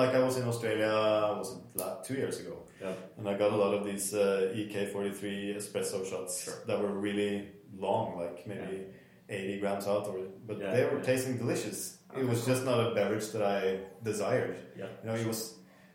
like, 0.00 0.12
I 0.14 0.22
was 0.28 0.36
in 0.36 0.46
Australia, 0.52 0.92
was 1.40 1.48
it 1.56 1.62
la- 1.80 2.00
two 2.06 2.14
years 2.22 2.36
ago, 2.40 2.56
Yeah. 2.80 2.94
and 3.18 3.24
I 3.28 3.34
got 3.42 3.50
a 3.52 3.56
lot 3.64 3.72
of 3.74 3.82
these 3.84 4.06
uh, 4.14 4.52
EK43 4.54 5.56
espresso 5.60 5.98
shots 6.10 6.44
Sure. 6.44 6.54
that 6.66 6.78
were 6.82 6.92
really 7.08 7.48
long, 7.86 8.18
like 8.22 8.46
maybe 8.46 8.86
80 9.28 9.60
grams 9.60 9.86
out, 9.86 10.06
or 10.08 10.18
but 10.46 10.58
Yeah, 10.58 10.72
they 10.74 10.84
were 10.84 10.98
yeah. 10.98 11.10
tasting 11.10 11.38
delicious. 11.38 11.98
It 12.16 12.26
was 12.32 12.44
just 12.44 12.64
not 12.64 12.78
a 12.86 12.94
beverage 12.94 13.28
that 13.34 13.42
I 13.42 13.60
desired. 14.02 14.56
Yeah. 14.76 14.86
You 15.02 15.06
know, 15.08 15.14
it 15.22 15.26
was. 15.26 15.40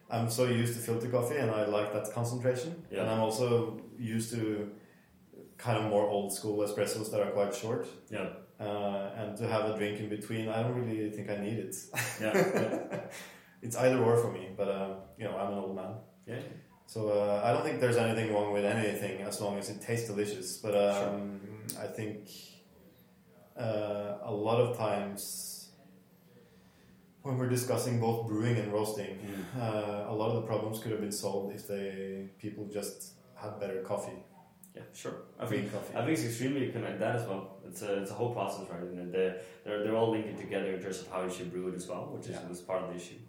I'm 0.09 0.29
so 0.29 0.45
used 0.45 0.73
to 0.73 0.79
filter 0.79 1.09
coffee, 1.09 1.37
and 1.37 1.51
I 1.51 1.65
like 1.65 1.91
that 1.93 2.13
concentration. 2.13 2.83
Yeah. 2.91 3.01
And 3.01 3.09
I'm 3.09 3.19
also 3.19 3.81
used 3.97 4.31
to 4.31 4.71
kind 5.57 5.77
of 5.77 5.89
more 5.89 6.07
old 6.07 6.31
school 6.31 6.65
espressos 6.65 7.11
that 7.11 7.21
are 7.21 7.31
quite 7.31 7.53
short. 7.53 7.87
Yeah. 8.09 8.29
Uh, 8.59 9.11
and 9.17 9.37
to 9.37 9.47
have 9.47 9.69
a 9.69 9.77
drink 9.77 9.99
in 9.99 10.09
between, 10.09 10.49
I 10.49 10.63
don't 10.63 10.75
really 10.75 11.09
think 11.11 11.29
I 11.29 11.37
need 11.37 11.59
it. 11.59 11.75
Yeah. 12.21 12.33
yeah. 12.35 12.99
it's 13.61 13.75
either 13.75 13.99
or 14.03 14.17
for 14.17 14.31
me, 14.31 14.49
but 14.55 14.67
uh, 14.67 14.95
you 15.17 15.25
know, 15.25 15.37
I'm 15.37 15.53
an 15.53 15.59
old 15.59 15.75
man, 15.75 15.95
yeah. 16.25 16.39
so 16.85 17.09
uh, 17.09 17.41
I 17.43 17.51
don't 17.51 17.63
think 17.63 17.79
there's 17.79 17.97
anything 17.97 18.33
wrong 18.33 18.53
with 18.53 18.65
anything 18.65 19.21
as 19.21 19.41
long 19.41 19.57
as 19.57 19.69
it 19.69 19.81
tastes 19.81 20.07
delicious. 20.07 20.57
But 20.57 20.75
um, 20.75 21.39
I 21.79 21.87
think 21.87 22.29
uh, 23.57 24.17
a 24.23 24.31
lot 24.31 24.59
of 24.59 24.77
times 24.77 25.46
when 27.27 27.37
we're 27.37 27.49
discussing 27.49 27.99
both 27.99 28.27
brewing 28.27 28.57
and 28.57 28.71
roasting, 28.71 29.13
Mm. 29.19 29.61
uh, 29.61 30.13
a 30.13 30.15
lot 30.21 30.29
of 30.31 30.35
the 30.41 30.47
problems 30.51 30.79
could 30.79 30.91
have 30.95 31.01
been 31.01 31.11
solved 31.25 31.53
if 31.57 31.67
they 31.67 32.29
people 32.39 32.63
just 32.79 33.13
had 33.35 33.59
better 33.59 33.81
coffee. 33.81 34.19
Yeah, 34.75 34.83
sure. 34.93 35.15
I 35.39 35.45
green 35.45 35.61
think 35.61 35.73
coffee. 35.73 35.93
I 35.97 35.99
think 36.05 36.11
it's 36.17 36.25
extremely 36.29 36.71
connected 36.71 36.99
that 37.01 37.15
as 37.19 37.25
well. 37.27 37.43
It's 37.67 37.81
a 37.81 37.91
it's 38.01 38.11
a 38.11 38.17
whole 38.19 38.33
process, 38.39 38.65
right? 38.73 38.81
And 38.81 39.11
they're 39.13 39.35
they're, 39.63 39.79
they're 39.83 39.95
all 40.01 40.11
linking 40.11 40.37
together 40.45 40.69
in 40.75 40.79
terms 40.81 40.99
of 41.01 41.07
how 41.11 41.19
you 41.25 41.31
should 41.35 41.51
brew 41.51 41.67
it 41.71 41.75
as 41.75 41.85
well, 41.91 42.03
which 42.13 42.25
is 42.29 42.35
Yeah. 42.35 42.47
was 42.47 42.61
part 42.61 42.81
of 42.83 42.89
the 42.91 42.95
issue. 43.01 43.19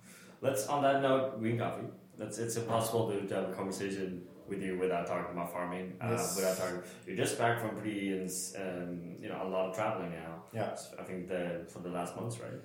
Let's 0.47 0.63
on 0.75 0.81
that 0.87 0.99
note, 1.03 1.39
green 1.41 1.59
coffee. 1.59 1.89
That's 2.21 2.37
it's 2.45 2.57
impossible 2.63 3.05
to, 3.11 3.15
to 3.29 3.35
have 3.39 3.47
a 3.53 3.55
conversation 3.61 4.09
with 4.51 4.61
you 4.63 4.73
without 4.79 5.05
talking 5.07 5.33
about 5.37 5.49
farming. 5.57 5.87
Uh, 6.01 6.09
Yes. 6.13 6.37
Without 6.37 6.57
talking, 6.61 6.81
you're 7.07 7.17
just 7.25 7.35
back 7.43 7.55
from 7.61 7.71
pretty 7.81 7.99
and 8.19 8.31
um, 8.65 8.91
you 9.23 9.29
know 9.31 9.41
a 9.47 9.49
lot 9.55 9.65
of 9.69 9.75
traveling 9.79 10.13
now. 10.25 10.33
Yeah. 10.59 10.77
I 11.01 11.03
think 11.09 11.29
the 11.33 11.43
for 11.73 11.81
the 11.87 11.93
last 11.99 12.13
months, 12.19 12.37
right? 12.45 12.61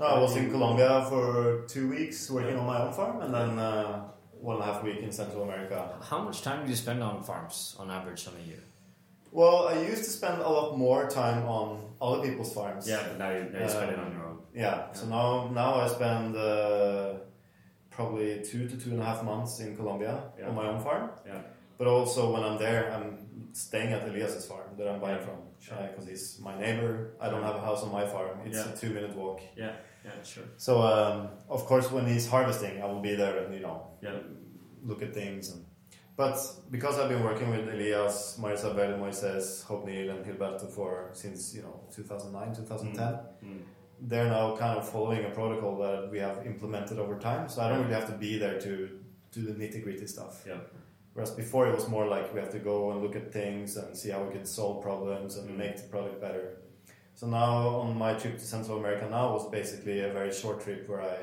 No, 0.00 0.06
I 0.06 0.18
was 0.18 0.36
in 0.36 0.50
Colombia 0.50 1.06
for 1.08 1.64
two 1.68 1.88
weeks 1.90 2.30
working 2.30 2.56
on 2.56 2.66
my 2.66 2.82
own 2.82 2.92
farm, 2.92 3.20
and 3.22 3.32
then 3.32 3.58
uh, 3.58 4.04
one 4.40 4.56
and 4.56 4.64
a 4.64 4.72
half 4.72 4.82
week 4.82 4.98
in 4.98 5.12
Central 5.12 5.42
America. 5.44 5.96
How 6.02 6.18
much 6.22 6.42
time 6.42 6.64
do 6.64 6.70
you 6.70 6.76
spend 6.76 7.02
on 7.02 7.22
farms 7.22 7.76
on 7.78 7.90
average 7.90 8.26
on 8.26 8.34
a 8.42 8.46
year? 8.46 8.62
Well, 9.30 9.68
I 9.68 9.80
used 9.82 10.04
to 10.04 10.10
spend 10.10 10.42
a 10.42 10.48
lot 10.48 10.76
more 10.78 11.08
time 11.08 11.44
on 11.46 11.80
other 12.00 12.22
people's 12.22 12.52
farms. 12.52 12.88
Yeah, 12.88 13.02
but 13.08 13.18
now 13.18 13.30
you, 13.30 13.44
now 13.52 13.62
you 13.62 13.68
spend 13.68 13.90
it 13.92 13.98
on 13.98 14.12
your 14.12 14.24
own. 14.26 14.38
Yeah. 14.54 14.92
So 14.92 15.06
now, 15.06 15.48
now 15.52 15.74
I 15.80 15.88
spend 15.88 16.36
uh, 16.36 17.14
probably 17.90 18.42
two 18.44 18.68
to 18.68 18.76
two 18.76 18.90
and 18.90 19.00
a 19.00 19.04
half 19.04 19.22
months 19.24 19.60
in 19.60 19.76
Colombia 19.76 20.22
Yeah. 20.38 20.48
on 20.48 20.54
my 20.54 20.66
own 20.68 20.80
farm. 20.80 21.10
Yeah. 21.26 21.38
But 21.78 21.88
also 21.88 22.32
when 22.32 22.42
I'm 22.44 22.58
there, 22.58 22.92
I'm 22.92 23.23
staying 23.54 23.92
at 23.92 24.02
Elias's 24.08 24.46
farm 24.46 24.68
that 24.78 24.86
I'm 24.88 25.00
buying 25.00 25.18
Yeah. 25.20 25.26
from 25.26 25.38
because 25.88 26.06
he's 26.06 26.38
my 26.48 26.54
neighbor. 26.64 26.92
I 27.20 27.26
don't 27.30 27.42
have 27.42 27.56
a 27.56 27.60
house 27.68 27.82
on 27.84 27.90
my 27.92 28.06
farm. 28.14 28.36
It's 28.44 28.56
Yeah. 28.58 28.72
a 28.72 28.76
two 28.76 28.90
minute 28.90 29.14
walk. 29.16 29.40
Yeah, 29.56 29.72
yeah, 30.04 30.22
sure. 30.22 30.44
So 30.56 30.72
um, 30.82 31.28
of 31.48 31.64
course, 31.70 31.86
when 31.90 32.06
he's 32.06 32.26
harvesting, 32.28 32.82
I 32.82 32.86
will 32.86 33.00
be 33.10 33.14
there 33.22 33.36
and 33.42 33.54
you 33.54 33.60
know 33.60 33.76
Yeah, 34.02 34.18
look 34.90 35.00
at 35.02 35.14
things. 35.14 35.44
And, 35.52 35.64
but 36.16 36.36
because 36.70 36.98
I've 36.98 37.08
been 37.14 37.24
working 37.30 37.48
with 37.54 37.64
Elias, 37.74 38.16
Marisabel, 38.40 38.98
Moises, 39.02 39.64
Hope 39.64 39.84
Neil, 39.86 40.10
and 40.14 40.24
Gilberto 40.26 40.66
for 40.76 41.10
since 41.12 41.54
you 41.56 41.62
know 41.62 41.76
2009, 41.96 42.52
2010, 42.54 43.14
Mm. 43.44 43.62
they're 44.10 44.30
now 44.38 44.56
kind 44.56 44.76
of 44.78 44.88
following 44.88 45.24
a 45.24 45.30
protocol 45.30 45.76
that 45.84 46.10
we 46.12 46.18
have 46.18 46.36
implemented 46.46 46.98
over 46.98 47.16
time. 47.18 47.48
So 47.48 47.62
I 47.62 47.68
don't 47.68 47.82
really 47.82 47.94
have 48.00 48.08
to 48.12 48.18
be 48.26 48.38
there 48.38 48.58
to 48.66 48.72
do 49.34 49.40
the 49.48 49.52
nitty 49.60 49.82
gritty 49.84 50.06
stuff. 50.06 50.44
Yeah. 50.46 50.58
Whereas 51.14 51.30
before 51.30 51.68
it 51.68 51.74
was 51.74 51.88
more 51.88 52.06
like 52.06 52.34
we 52.34 52.40
have 52.40 52.50
to 52.52 52.58
go 52.58 52.90
and 52.90 53.00
look 53.02 53.14
at 53.16 53.32
things 53.32 53.76
and 53.76 53.96
see 53.96 54.10
how 54.10 54.22
we 54.24 54.32
can 54.32 54.44
solve 54.44 54.82
problems 54.82 55.36
and 55.38 55.48
Mm. 55.50 55.56
make 55.56 55.76
the 55.76 55.88
product 55.88 56.20
better. 56.20 56.58
So 57.14 57.26
now 57.28 57.68
on 57.84 57.96
my 57.96 58.14
trip 58.14 58.34
to 58.38 58.44
Central 58.44 58.78
America 58.78 59.08
now 59.08 59.32
was 59.32 59.48
basically 59.48 60.00
a 60.00 60.12
very 60.12 60.32
short 60.32 60.60
trip 60.60 60.88
where 60.88 61.02
I 61.02 61.16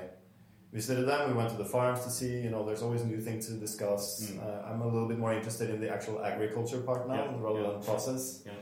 visited 0.71 1.05
them. 1.05 1.21
We 1.31 1.33
went 1.35 1.49
to 1.49 1.57
the 1.57 1.65
farms 1.65 2.01
to 2.05 2.09
see, 2.09 2.33
you 2.45 2.49
know, 2.49 2.65
there's 2.65 2.81
always 2.81 3.03
new 3.03 3.19
things 3.19 3.47
to 3.47 3.53
discuss. 3.67 4.03
Mm. 4.31 4.39
Uh, 4.45 4.67
I'm 4.69 4.81
a 4.81 4.87
little 4.87 5.09
bit 5.09 5.19
more 5.19 5.33
interested 5.33 5.69
in 5.69 5.81
the 5.81 5.89
actual 5.91 6.23
agriculture 6.23 6.79
part 6.79 7.09
now 7.09 7.15
Yeah, 7.15 7.35
rather 7.47 7.61
yeah, 7.61 7.71
than 7.71 7.83
process. 7.83 8.43
Yeah. 8.45 8.53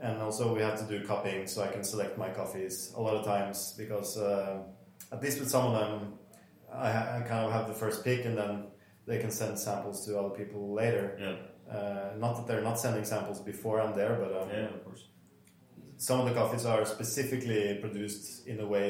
And 0.00 0.20
also 0.20 0.54
we 0.54 0.60
have 0.60 0.78
to 0.82 0.84
do 0.84 1.04
cupping 1.06 1.46
so 1.46 1.62
I 1.62 1.68
can 1.68 1.82
select 1.82 2.18
my 2.18 2.28
coffees 2.28 2.92
a 2.94 3.00
lot 3.00 3.14
of 3.16 3.24
times 3.24 3.74
because 3.78 4.18
uh, 4.18 4.58
at 5.10 5.22
least 5.22 5.40
with 5.40 5.50
some 5.50 5.64
of 5.68 5.72
them 5.80 6.12
I, 6.70 6.88
I 7.16 7.20
kind 7.26 7.46
of 7.46 7.52
have 7.52 7.66
the 7.66 7.74
first 7.74 8.04
pick 8.04 8.26
and 8.26 8.36
then 8.36 8.66
they 9.08 9.18
can 9.18 9.30
send 9.30 9.58
samples 9.58 9.96
to 10.06 10.18
other 10.20 10.34
people 10.40 10.62
later. 10.82 11.06
Yeah, 11.26 11.36
Uh, 11.78 12.10
not 12.24 12.32
that 12.36 12.44
they're 12.48 12.66
not 12.70 12.78
sending 12.84 13.04
samples 13.14 13.38
before 13.52 13.76
I'm 13.82 13.94
there, 14.00 14.14
but 14.22 14.30
um, 14.40 14.48
yeah, 14.48 14.74
of 14.76 14.82
course. 14.86 15.02
some 16.08 16.18
of 16.20 16.26
the 16.28 16.34
coffees 16.40 16.64
are 16.72 16.84
specifically 16.96 17.62
produced 17.84 18.26
in 18.52 18.56
a 18.66 18.66
way, 18.74 18.88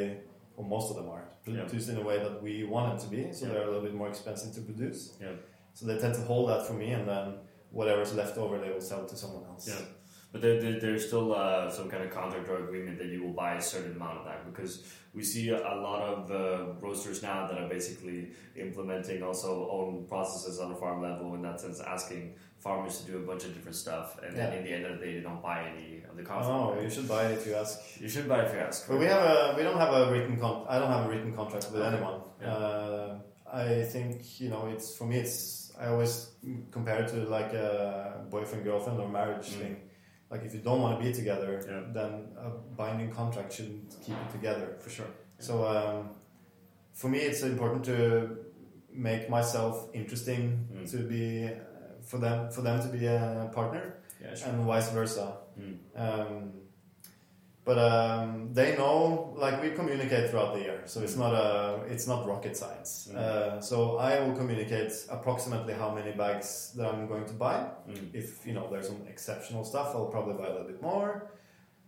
or 0.56 0.64
most 0.76 0.86
of 0.90 0.96
them 0.98 1.08
are 1.16 1.26
Yeah. 1.46 1.62
produced 1.64 1.88
in 1.92 1.96
a 2.02 2.04
way 2.10 2.16
that 2.26 2.34
we 2.46 2.54
want 2.74 2.84
them 2.90 2.98
to 3.04 3.08
be. 3.16 3.22
So 3.32 3.40
Yeah. 3.46 3.52
they're 3.52 3.66
a 3.68 3.70
little 3.72 3.86
bit 3.88 3.94
more 4.02 4.08
expensive 4.14 4.50
to 4.56 4.62
produce. 4.70 5.00
Yeah. 5.24 5.34
So 5.76 5.80
they 5.88 5.96
tend 6.04 6.14
to 6.20 6.24
hold 6.30 6.44
that 6.52 6.62
for 6.68 6.74
me, 6.82 6.88
and 6.98 7.04
then 7.12 7.26
whatever's 7.78 8.12
left 8.22 8.36
over, 8.42 8.54
they 8.64 8.70
will 8.74 8.86
sell 8.92 9.02
to 9.12 9.16
someone 9.22 9.44
else. 9.50 9.64
Yeah. 9.72 9.82
But 10.30 10.42
there, 10.42 10.60
there, 10.60 10.78
there's 10.78 11.06
still 11.06 11.34
uh, 11.34 11.70
some 11.70 11.88
kind 11.88 12.02
of 12.04 12.10
contract 12.10 12.48
or 12.50 12.58
agreement 12.64 12.98
that 12.98 13.06
you 13.08 13.22
will 13.24 13.32
buy 13.32 13.54
a 13.54 13.62
certain 13.62 13.92
amount 13.96 14.18
of 14.18 14.24
that 14.26 14.44
because 14.44 14.84
we 15.14 15.22
see 15.22 15.48
a, 15.48 15.56
a 15.56 15.76
lot 15.80 16.02
of 16.02 16.30
uh, 16.30 16.74
roasters 16.82 17.22
now 17.22 17.46
that 17.48 17.56
are 17.58 17.66
basically 17.68 18.32
implementing 18.54 19.22
also 19.22 19.68
own 19.70 20.04
processes 20.06 20.60
on 20.60 20.70
a 20.72 20.76
farm 20.76 21.00
level 21.00 21.34
in 21.34 21.40
that 21.42 21.58
sense, 21.60 21.80
asking 21.80 22.34
farmers 22.58 23.00
to 23.00 23.12
do 23.12 23.16
a 23.18 23.20
bunch 23.20 23.44
of 23.44 23.54
different 23.54 23.76
stuff, 23.76 24.18
and 24.22 24.36
then 24.36 24.52
in 24.52 24.64
the 24.64 24.70
end 24.72 24.84
of 24.84 24.98
the 24.98 25.06
day, 25.06 25.14
they 25.14 25.20
don't 25.20 25.40
buy 25.42 25.62
any 25.72 26.02
of 26.10 26.14
the 26.16 26.22
coffee. 26.22 26.46
Oh, 26.50 26.78
you 26.78 26.90
should 26.90 27.08
buy 27.08 27.26
it 27.28 27.38
if 27.38 27.46
you 27.46 27.54
ask. 27.54 27.78
You 27.98 28.08
should 28.08 28.28
buy 28.28 28.40
it 28.42 28.48
if 28.48 28.52
you 28.52 28.58
ask. 28.60 28.86
But 28.88 28.98
we 28.98 29.06
have 29.06 29.22
a 29.22 29.54
we 29.56 29.62
don't 29.62 29.78
have 29.78 29.94
a 29.94 30.12
written 30.12 30.36
con- 30.38 30.66
I 30.68 30.78
don't 30.78 30.90
have 30.90 31.06
a 31.06 31.08
written 31.08 31.32
contract 31.34 31.70
with 31.72 31.80
Okay. 31.80 31.96
anyone. 31.96 32.20
Yeah. 32.42 32.52
Uh, 32.52 33.18
I 33.50 33.82
think 33.84 34.40
you 34.40 34.50
know 34.50 34.66
it's 34.66 34.94
for 34.94 35.06
me 35.06 35.16
it's 35.20 35.72
I 35.80 35.86
always 35.86 36.32
compare 36.70 37.02
it 37.02 37.08
to 37.10 37.16
like 37.38 37.52
a 37.54 38.26
boyfriend 38.28 38.64
girlfriend 38.64 39.00
or 39.00 39.08
marriage 39.08 39.48
Mm. 39.50 39.60
thing. 39.60 39.76
Like 40.30 40.42
if 40.44 40.52
you 40.54 40.60
don't 40.60 40.80
want 40.82 40.98
to 40.98 41.04
be 41.06 41.12
together, 41.12 41.52
Yeah. 41.66 41.82
then 41.92 42.12
a 42.46 42.50
binding 42.76 43.10
contract 43.10 43.52
shouldn't 43.52 43.90
keep 44.04 44.16
it 44.24 44.30
together. 44.32 44.76
for 44.82 44.90
sure. 44.90 45.10
So 45.38 45.52
um, 45.66 46.10
for 46.92 47.08
me, 47.08 47.18
it's 47.28 47.42
important 47.42 47.84
to 47.86 47.96
make 48.92 49.30
myself 49.30 49.88
interesting 49.94 50.42
Mm. 50.72 50.90
to 50.92 50.98
be 51.12 51.50
for 52.10 52.18
them 52.18 52.50
for 52.50 52.62
them 52.62 52.80
to 52.84 52.88
be 52.88 53.06
a 53.06 53.50
partner 53.54 53.84
Yeah, 54.20 54.34
sure. 54.34 54.48
and 54.48 54.64
vice 54.66 54.90
versa. 54.90 55.26
Mm. 55.58 55.76
Um, 56.04 56.52
but 57.68 57.78
um, 57.78 58.48
they 58.54 58.74
know, 58.78 59.34
like 59.36 59.60
we 59.62 59.68
communicate 59.80 60.30
throughout 60.30 60.54
the 60.54 60.60
year, 60.68 60.80
so 60.86 61.02
it's 61.02 61.16
not 61.16 61.34
a, 61.34 61.82
it's 61.92 62.06
not 62.12 62.26
rocket 62.26 62.56
science. 62.56 63.10
Mm. 63.12 63.16
Uh, 63.16 63.60
so 63.60 63.98
I 63.98 64.10
will 64.20 64.34
communicate 64.34 64.90
approximately 65.10 65.74
how 65.74 65.90
many 65.94 66.12
bags 66.12 66.72
that 66.76 66.86
I'm 66.90 67.06
going 67.06 67.26
to 67.26 67.34
buy. 67.34 67.58
Mm. 67.86 68.14
If 68.14 68.46
you 68.46 68.54
know 68.54 68.64
there's 68.70 68.88
some 68.92 69.02
exceptional 69.06 69.64
stuff, 69.64 69.88
I'll 69.94 70.06
probably 70.16 70.36
buy 70.40 70.46
a 70.46 70.52
little 70.54 70.66
bit 70.74 70.80
more. 70.80 71.30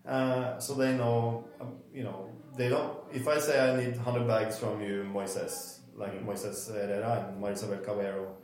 Uh, 0.07 0.59
so 0.59 0.75
they 0.75 0.93
know, 1.03 1.49
um, 1.63 1.71
you 1.95 2.05
know, 2.05 2.29
they 2.59 2.69
don't. 2.69 2.93
If 3.11 3.27
I 3.27 3.39
say 3.39 3.55
I 3.59 3.75
need 3.83 3.97
100 3.97 4.27
bags 4.29 4.59
from 4.59 4.83
you, 4.83 4.97
Moises, 5.17 5.79
like 6.03 6.13
Mm. 6.13 6.27
Moises 6.27 6.59
Herrera 6.71 7.13
and 7.29 7.43
Marisabel 7.43 7.83
Caballero, 7.87 8.37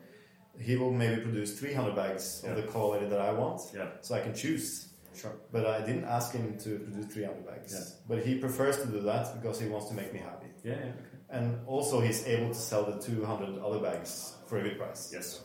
he 0.59 0.75
will 0.77 0.91
maybe 1.03 1.21
produce 1.21 1.51
300 1.61 1.95
bags 1.95 2.25
Yeah. 2.43 2.51
of 2.53 2.57
the 2.57 2.67
quality 2.73 3.07
that 3.13 3.21
I 3.21 3.33
want, 3.33 3.61
Yeah, 3.75 3.89
so 4.01 4.15
I 4.15 4.21
can 4.21 4.33
choose. 4.33 4.69
Sure. 5.17 5.33
But 5.53 5.67
I 5.67 5.85
didn't 5.85 6.05
ask 6.05 6.33
him 6.33 6.59
to 6.59 6.79
produce 6.79 7.13
300 7.13 7.47
bags. 7.47 7.73
Yeah. 7.73 8.17
But 8.17 8.27
he 8.27 8.37
prefers 8.37 8.77
to 8.83 8.87
do 8.87 9.01
that 9.03 9.41
because 9.41 9.61
he 9.61 9.69
wants 9.69 9.89
to 9.89 9.95
make 9.95 10.13
me 10.13 10.21
happy. 10.21 10.47
Yeah, 10.65 10.73
yeah, 10.73 10.79
okay. 10.79 11.17
And 11.29 11.59
also, 11.67 12.01
he's 12.01 12.27
able 12.27 12.49
to 12.49 12.55
sell 12.55 12.85
the 12.85 13.01
200 13.01 13.59
other 13.59 13.81
bags 13.81 14.35
for 14.47 14.59
a 14.59 14.63
good 14.63 14.79
price. 14.79 15.11
Yes. 15.13 15.41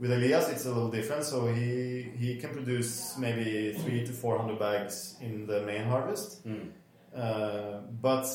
With 0.00 0.10
Elias, 0.10 0.48
it's 0.48 0.66
a 0.66 0.72
little 0.72 0.90
different. 0.90 1.24
So 1.24 1.46
he 1.46 2.10
he 2.18 2.36
can 2.36 2.50
produce 2.50 3.16
maybe 3.16 3.72
three 3.74 4.04
to 4.04 4.12
400 4.12 4.58
bags 4.58 5.16
in 5.20 5.46
the 5.46 5.60
main 5.62 5.84
harvest. 5.84 6.46
Mm. 6.46 6.70
Uh, 7.14 7.80
but 8.00 8.26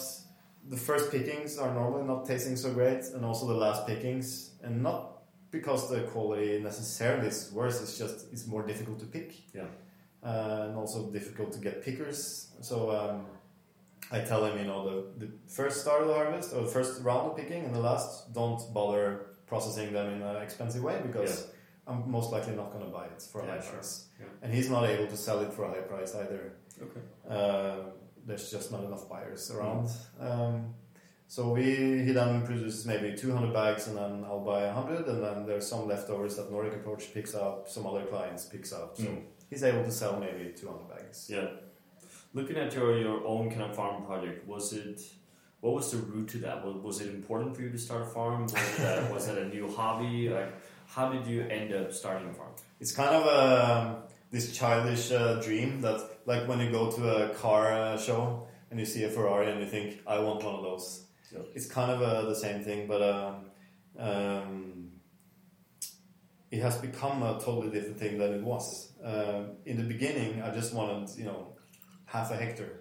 the 0.69 0.77
first 0.77 1.11
pickings 1.11 1.57
are 1.57 1.73
normally 1.73 2.05
not 2.05 2.25
tasting 2.25 2.55
so 2.55 2.73
great, 2.73 3.03
and 3.13 3.25
also 3.25 3.47
the 3.47 3.53
last 3.53 3.85
pickings, 3.85 4.51
and 4.63 4.81
not 4.81 5.19
because 5.51 5.89
the 5.89 6.01
quality 6.01 6.59
necessarily 6.59 7.27
is 7.27 7.51
worse. 7.53 7.81
It's 7.81 7.97
just 7.97 8.31
it's 8.31 8.47
more 8.47 8.65
difficult 8.65 8.99
to 8.99 9.05
pick. 9.05 9.33
Yeah. 9.53 9.67
Uh, 10.23 10.65
and 10.67 10.75
also 10.75 11.09
difficult 11.11 11.51
to 11.53 11.59
get 11.59 11.83
pickers. 11.83 12.51
So 12.61 12.91
um, 12.91 13.25
I 14.11 14.19
tell 14.21 14.45
him, 14.45 14.57
you 14.57 14.65
know, 14.65 14.83
the, 15.17 15.25
the 15.25 15.31
first 15.47 15.81
start 15.81 16.01
of 16.01 16.07
the 16.07 16.13
harvest 16.13 16.53
or 16.53 16.61
the 16.61 16.67
first 16.67 17.01
round 17.03 17.31
of 17.31 17.37
picking 17.37 17.65
and 17.65 17.73
the 17.73 17.79
last, 17.79 18.33
don't 18.33 18.61
bother 18.73 19.27
processing 19.47 19.93
them 19.93 20.13
in 20.13 20.21
an 20.21 20.41
expensive 20.41 20.83
way 20.83 20.99
because 21.05 21.47
I'm 21.87 22.09
most 22.11 22.31
likely 22.31 22.55
not 22.55 22.71
going 22.71 22.85
to 22.85 22.91
buy 22.91 23.05
it 23.05 23.21
for 23.31 23.41
a 23.41 23.45
Yeah, 23.45 23.55
high 23.55 23.61
sure. 23.61 23.73
price. 23.73 24.05
Yeah. 24.19 24.25
And 24.43 24.53
he's 24.53 24.69
not 24.69 24.83
able 24.89 25.07
to 25.07 25.17
sell 25.17 25.39
it 25.41 25.53
for 25.53 25.63
a 25.65 25.69
high 25.69 25.81
price 25.81 26.13
either. 26.15 26.53
Okay. 26.81 26.99
Uh, 27.29 27.89
there's 28.25 28.51
just 28.51 28.71
not 28.71 28.83
enough 28.83 29.09
buyers 29.09 29.49
around. 29.51 29.89
Mm. 30.21 30.31
Um, 30.31 30.73
so 31.27 31.51
we 31.53 31.63
he 32.05 32.11
then 32.11 32.43
produces 32.45 32.85
maybe 32.85 33.15
200 33.15 33.53
bags, 33.53 33.87
and 33.87 33.95
then 33.97 34.23
I'll 34.25 34.39
buy 34.43 34.65
100, 34.65 35.07
and 35.07 35.23
then 35.23 35.45
there's 35.45 35.67
some 35.67 35.87
leftovers 35.87 36.35
that 36.37 36.51
Nordic 36.51 36.73
Approach 36.75 37.13
picks 37.13 37.33
up, 37.35 37.69
some 37.69 37.85
other 37.87 38.03
clients 38.05 38.45
picks 38.45 38.71
up. 38.73 38.97
So 38.97 39.03
Mm. 39.03 39.21
He's 39.49 39.63
able 39.63 39.83
to 39.83 39.91
sell 39.91 40.19
maybe 40.19 40.53
200 40.55 40.89
bags. 40.89 41.27
Yeah. 41.29 41.47
Looking 42.33 42.57
at 42.57 42.73
your, 42.73 42.97
your 42.97 43.25
own 43.25 43.49
kind 43.49 43.63
of 43.63 43.75
farm 43.75 44.05
project, 44.05 44.47
was 44.47 44.73
it 44.73 45.01
what 45.61 45.73
was 45.73 45.91
the 45.91 45.97
route 45.97 46.29
to 46.29 46.37
that? 46.39 46.65
Was, 46.65 46.75
was 46.77 47.01
it 47.01 47.09
important 47.13 47.55
for 47.55 47.63
you 47.63 47.69
to 47.69 47.77
start 47.77 48.03
a 48.03 48.05
farm? 48.05 48.43
Was 48.43 48.53
it, 48.53 48.79
a, 48.79 49.13
was 49.13 49.27
it 49.27 49.37
a 49.37 49.45
new 49.47 49.69
hobby? 49.69 50.29
Like, 50.29 50.53
how 50.87 51.09
did 51.11 51.27
you 51.27 51.41
end 51.43 51.73
up 51.73 51.91
starting 51.91 52.29
a 52.29 52.33
farm? 52.33 52.51
It's 52.79 52.93
kind 52.93 53.13
of 53.13 53.27
um, 53.27 53.97
this 54.31 54.55
childish 54.55 55.11
uh, 55.11 55.41
dream 55.41 55.81
that, 55.81 56.19
like 56.25 56.47
when 56.47 56.59
you 56.59 56.71
go 56.71 56.89
to 56.91 57.31
a 57.31 57.35
car 57.35 57.73
uh, 57.73 57.97
show 57.97 58.47
and 58.71 58.79
you 58.79 58.85
see 58.85 59.03
a 59.03 59.09
Ferrari 59.09 59.51
and 59.51 59.59
you 59.59 59.67
think, 59.67 59.99
I 60.07 60.19
want 60.19 60.43
one 60.43 60.55
of 60.55 60.63
those. 60.63 61.05
Yep. 61.33 61.49
It's 61.55 61.67
kind 61.67 61.91
of 61.91 62.01
uh, 62.01 62.21
the 62.23 62.35
same 62.35 62.63
thing, 62.63 62.87
but 62.87 63.01
um, 63.03 63.35
um, 63.97 64.78
it 66.51 66.61
has 66.61 66.77
become 66.77 67.21
a 67.23 67.33
totally 67.39 67.69
different 67.69 67.97
thing 67.99 68.17
than 68.17 68.33
it 68.33 68.43
was. 68.43 68.91
Um, 69.03 69.51
in 69.65 69.77
the 69.77 69.83
beginning, 69.83 70.41
I 70.41 70.53
just 70.53 70.73
wanted, 70.73 71.09
you 71.17 71.25
know, 71.25 71.55
half 72.05 72.31
a 72.31 72.35
hectare 72.35 72.79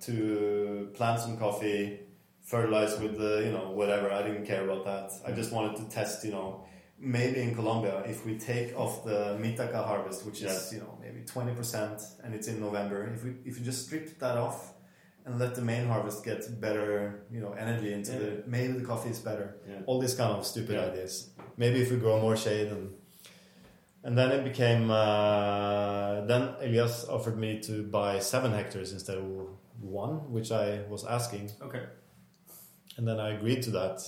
to 0.00 0.90
plant 0.94 1.20
some 1.20 1.36
coffee, 1.36 2.00
fertilize 2.42 2.98
with 3.00 3.18
the, 3.18 3.42
you 3.44 3.52
know, 3.52 3.70
whatever. 3.70 4.10
I 4.10 4.22
didn't 4.22 4.46
care 4.46 4.64
about 4.68 4.84
that. 4.84 5.10
I 5.26 5.32
just 5.32 5.52
wanted 5.52 5.76
to 5.76 5.84
test, 5.88 6.24
you 6.24 6.30
know, 6.32 6.64
maybe 6.98 7.40
in 7.42 7.54
Colombia, 7.54 8.02
if 8.06 8.24
we 8.24 8.38
take 8.38 8.76
off 8.78 9.04
the 9.04 9.36
mitaca 9.40 9.84
harvest, 9.84 10.24
which 10.24 10.42
is, 10.42 10.72
you 10.72 10.80
know, 10.80 10.96
maybe 11.00 11.20
20% 11.20 12.24
and 12.24 12.34
it's 12.34 12.48
in 12.48 12.60
November, 12.60 13.12
if 13.14 13.24
we, 13.24 13.30
if 13.44 13.58
you 13.58 13.64
just 13.64 13.86
strip 13.86 14.18
that 14.18 14.36
off 14.38 14.72
and 15.26 15.38
let 15.38 15.54
the 15.56 15.62
main 15.62 15.86
harvest 15.86 16.24
get 16.24 16.40
better, 16.60 17.26
you 17.30 17.40
know, 17.40 17.52
energy 17.52 17.92
into 17.92 18.12
Yeah. 18.12 18.18
the, 18.18 18.42
maybe 18.46 18.72
the 18.74 18.84
coffee 18.84 19.10
is 19.10 19.18
better. 19.18 19.56
Yeah. 19.68 19.80
All 19.86 19.98
these 20.00 20.14
kind 20.14 20.32
of 20.32 20.46
stupid 20.46 20.76
Yeah. 20.76 20.86
ideas. 20.86 21.30
Maybe 21.56 21.80
if 21.82 21.90
we 21.90 21.96
grow 21.98 22.20
more 22.20 22.36
shade 22.36 22.68
and 22.68 22.92
and 24.04 24.16
then 24.16 24.30
it 24.30 24.44
became. 24.44 24.90
Uh, 24.90 26.20
then 26.26 26.54
Elias 26.60 27.06
offered 27.08 27.36
me 27.38 27.60
to 27.62 27.82
buy 27.82 28.20
seven 28.20 28.52
hectares 28.52 28.92
instead 28.92 29.18
of 29.18 29.24
one, 29.80 30.30
which 30.32 30.52
I 30.52 30.82
was 30.88 31.04
asking, 31.04 31.50
Okay. 31.60 31.82
and 32.96 33.06
then 33.08 33.18
I 33.18 33.30
agreed 33.36 33.62
to 33.64 33.70
that. 33.72 34.00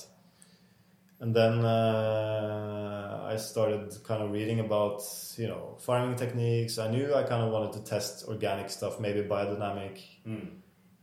And 1.21 1.35
then 1.35 1.65
uh, 1.65 3.27
I 3.33 3.37
started 3.39 3.93
kind 4.05 4.23
of 4.23 4.31
reading 4.31 4.61
about 4.61 5.03
you 5.37 5.49
know 5.49 5.77
farming 5.81 6.17
techniques. 6.17 6.79
I 6.79 6.89
knew 6.91 7.13
I 7.15 7.25
kind 7.25 7.43
of 7.43 7.51
wanted 7.51 7.73
to 7.73 7.81
test 7.91 8.29
organic 8.29 8.71
stuff, 8.71 9.01
maybe 9.01 9.23
biodynamic. 9.23 9.99
Mm. 10.27 10.49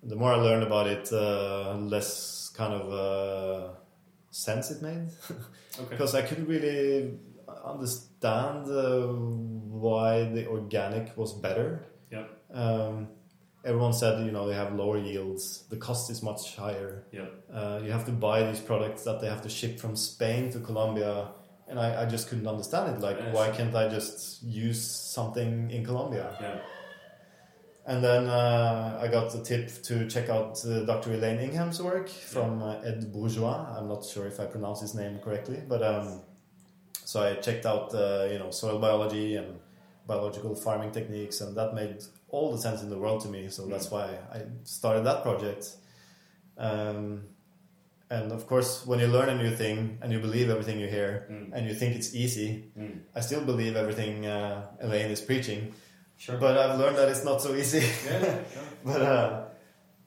The 0.04 0.16
more 0.16 0.32
I 0.34 0.38
learned 0.38 0.64
about 0.64 0.88
it, 0.88 1.12
uh, 1.12 1.76
less 1.80 2.50
kind 2.56 2.74
of 2.74 2.93
uh, 2.93 3.70
sense 4.32 4.72
it 4.72 4.82
made 4.82 5.10
Okay. 5.80 5.89
because 5.89 6.15
I 6.15 6.21
couldn't 6.21 6.47
really 6.47 7.17
understand 7.63 8.67
uh, 8.69 9.07
why 9.07 10.23
the 10.23 10.47
organic 10.47 11.15
was 11.17 11.34
better. 11.34 11.86
Yeah. 12.11 12.26
Um, 12.53 13.09
everyone 13.63 13.93
said 13.93 14.26
you 14.26 14.32
know 14.32 14.47
they 14.47 14.55
have 14.55 14.73
lower 14.73 14.97
yields, 14.97 15.65
the 15.69 15.78
cost 15.78 16.09
is 16.09 16.21
much 16.23 16.55
higher. 16.55 17.05
Yeah. 17.11 17.26
Uh, 17.51 17.82
you 17.84 17.91
have 17.91 18.05
to 18.05 18.11
buy 18.11 18.43
these 18.43 18.59
products 18.59 19.03
that 19.03 19.19
they 19.21 19.28
have 19.28 19.41
to 19.41 19.49
ship 19.49 19.80
from 19.80 19.95
Spain 19.95 20.51
to 20.51 20.59
Colombia, 20.59 21.30
and 21.67 21.80
I, 21.80 22.03
I 22.03 22.05
just 22.05 22.30
couldn't 22.30 22.47
understand 22.47 22.95
it. 22.95 23.01
Like, 23.01 23.17
Yeah, 23.17 23.34
why 23.34 23.49
can't 23.49 23.76
I 23.76 23.88
just 23.89 24.43
use 24.43 24.82
something 24.89 25.71
in 25.71 25.84
Colombia? 25.84 26.38
Yeah. 26.39 26.59
And 27.88 28.03
then 28.03 28.27
uh, 28.27 28.99
I 29.01 29.07
got 29.07 29.31
the 29.31 29.43
tip 29.43 29.69
to 29.83 30.07
check 30.09 30.29
out 30.29 30.63
uh, 30.65 30.86
Dr. 30.86 31.13
Elaine 31.13 31.39
Ingham's 31.39 31.79
work 31.81 32.09
from 32.09 32.63
uh, 32.63 32.79
Ed 32.83 33.11
Bourgeois. 33.13 33.75
I'm 33.77 33.88
not 33.88 34.03
sure 34.03 34.25
if 34.25 34.39
I 34.39 34.45
pronounce 34.45 34.81
his 34.81 34.95
name 34.95 35.19
correctly, 35.19 35.61
but 35.67 35.83
um, 35.83 36.21
so 37.03 37.21
I 37.21 37.36
checked 37.36 37.65
out 37.67 37.93
uh, 37.93 38.27
you 38.31 38.39
know 38.39 38.49
soil 38.49 38.79
biology 38.79 39.36
and 39.36 39.59
biological 40.07 40.55
farming 40.55 40.91
techniques, 40.91 41.41
and 41.41 41.55
that 41.57 41.75
made 41.75 41.97
all 42.29 42.51
the 42.51 42.57
sense 42.57 42.81
in 42.81 42.89
the 42.89 42.97
world 42.97 43.21
to 43.21 43.27
me. 43.27 43.49
So 43.49 43.67
that's 43.67 43.91
why 43.91 44.17
I 44.33 44.41
started 44.63 45.03
that 45.05 45.21
project. 45.21 45.75
Um, 46.57 47.23
and 48.09 48.31
of 48.31 48.47
course, 48.47 48.86
when 48.86 48.99
you 48.99 49.07
learn 49.07 49.29
a 49.29 49.36
new 49.43 49.55
thing 49.55 49.97
and 50.01 50.11
you 50.11 50.19
believe 50.19 50.49
everything 50.49 50.79
you 50.79 50.88
hear, 50.88 51.27
Mm. 51.29 51.51
and 51.53 51.67
you 51.67 51.73
think 51.75 51.95
it's 51.95 52.13
easy, 52.15 52.71
Mm. 52.77 52.99
I 53.15 53.19
still 53.21 53.43
believe 53.45 53.75
everything 53.75 54.25
uh, 54.25 54.67
Elaine 54.79 55.11
is 55.11 55.21
preaching. 55.21 55.73
Sure. 56.18 56.38
But 56.38 56.57
I've 56.57 56.80
learned 56.80 56.97
that 56.97 57.09
it's 57.09 57.24
not 57.26 57.41
so 57.41 57.53
easy. 57.55 57.80
yeah. 58.05 58.20
yeah. 58.22 58.38
but 58.86 59.01
uh, 59.01 59.45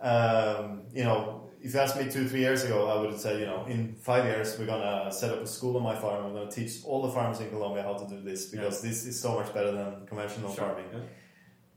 um, 0.00 0.82
you 0.92 1.04
know, 1.04 1.50
if 1.61 1.74
you 1.74 1.80
asked 1.80 1.96
me 2.00 2.11
two, 2.11 2.28
three 2.28 2.40
years 2.40 2.64
ago, 2.64 2.88
I 2.88 3.00
would 3.00 3.11
have 3.11 3.20
said, 3.20 3.40
you 3.40 3.46
know, 3.46 3.64
in 3.66 3.94
five 3.96 4.24
years 4.24 4.59
we're 4.59 4.66
gonna 4.66 5.11
set 5.12 5.30
up 5.32 5.40
a 5.42 5.46
school 5.46 5.76
on 5.76 5.82
my 5.82 5.96
farm. 5.96 6.24
We're 6.32 6.38
gonna 6.40 6.50
teach 6.50 6.84
all 6.84 7.02
the 7.02 7.11
farmers 7.11 7.40
in 7.40 7.50
Colombia 7.50 7.82
how 7.82 7.94
to 7.94 8.06
do 8.09 8.20
this 8.22 8.46
because 8.46 8.80
this 8.80 9.04
is 9.06 9.20
so 9.20 9.34
much 9.34 9.52
better 9.52 9.72
than 9.72 10.06
conventional 10.06 10.54
Sure. 10.54 10.66
farming. 10.66 10.86
Yeah. 10.92 11.00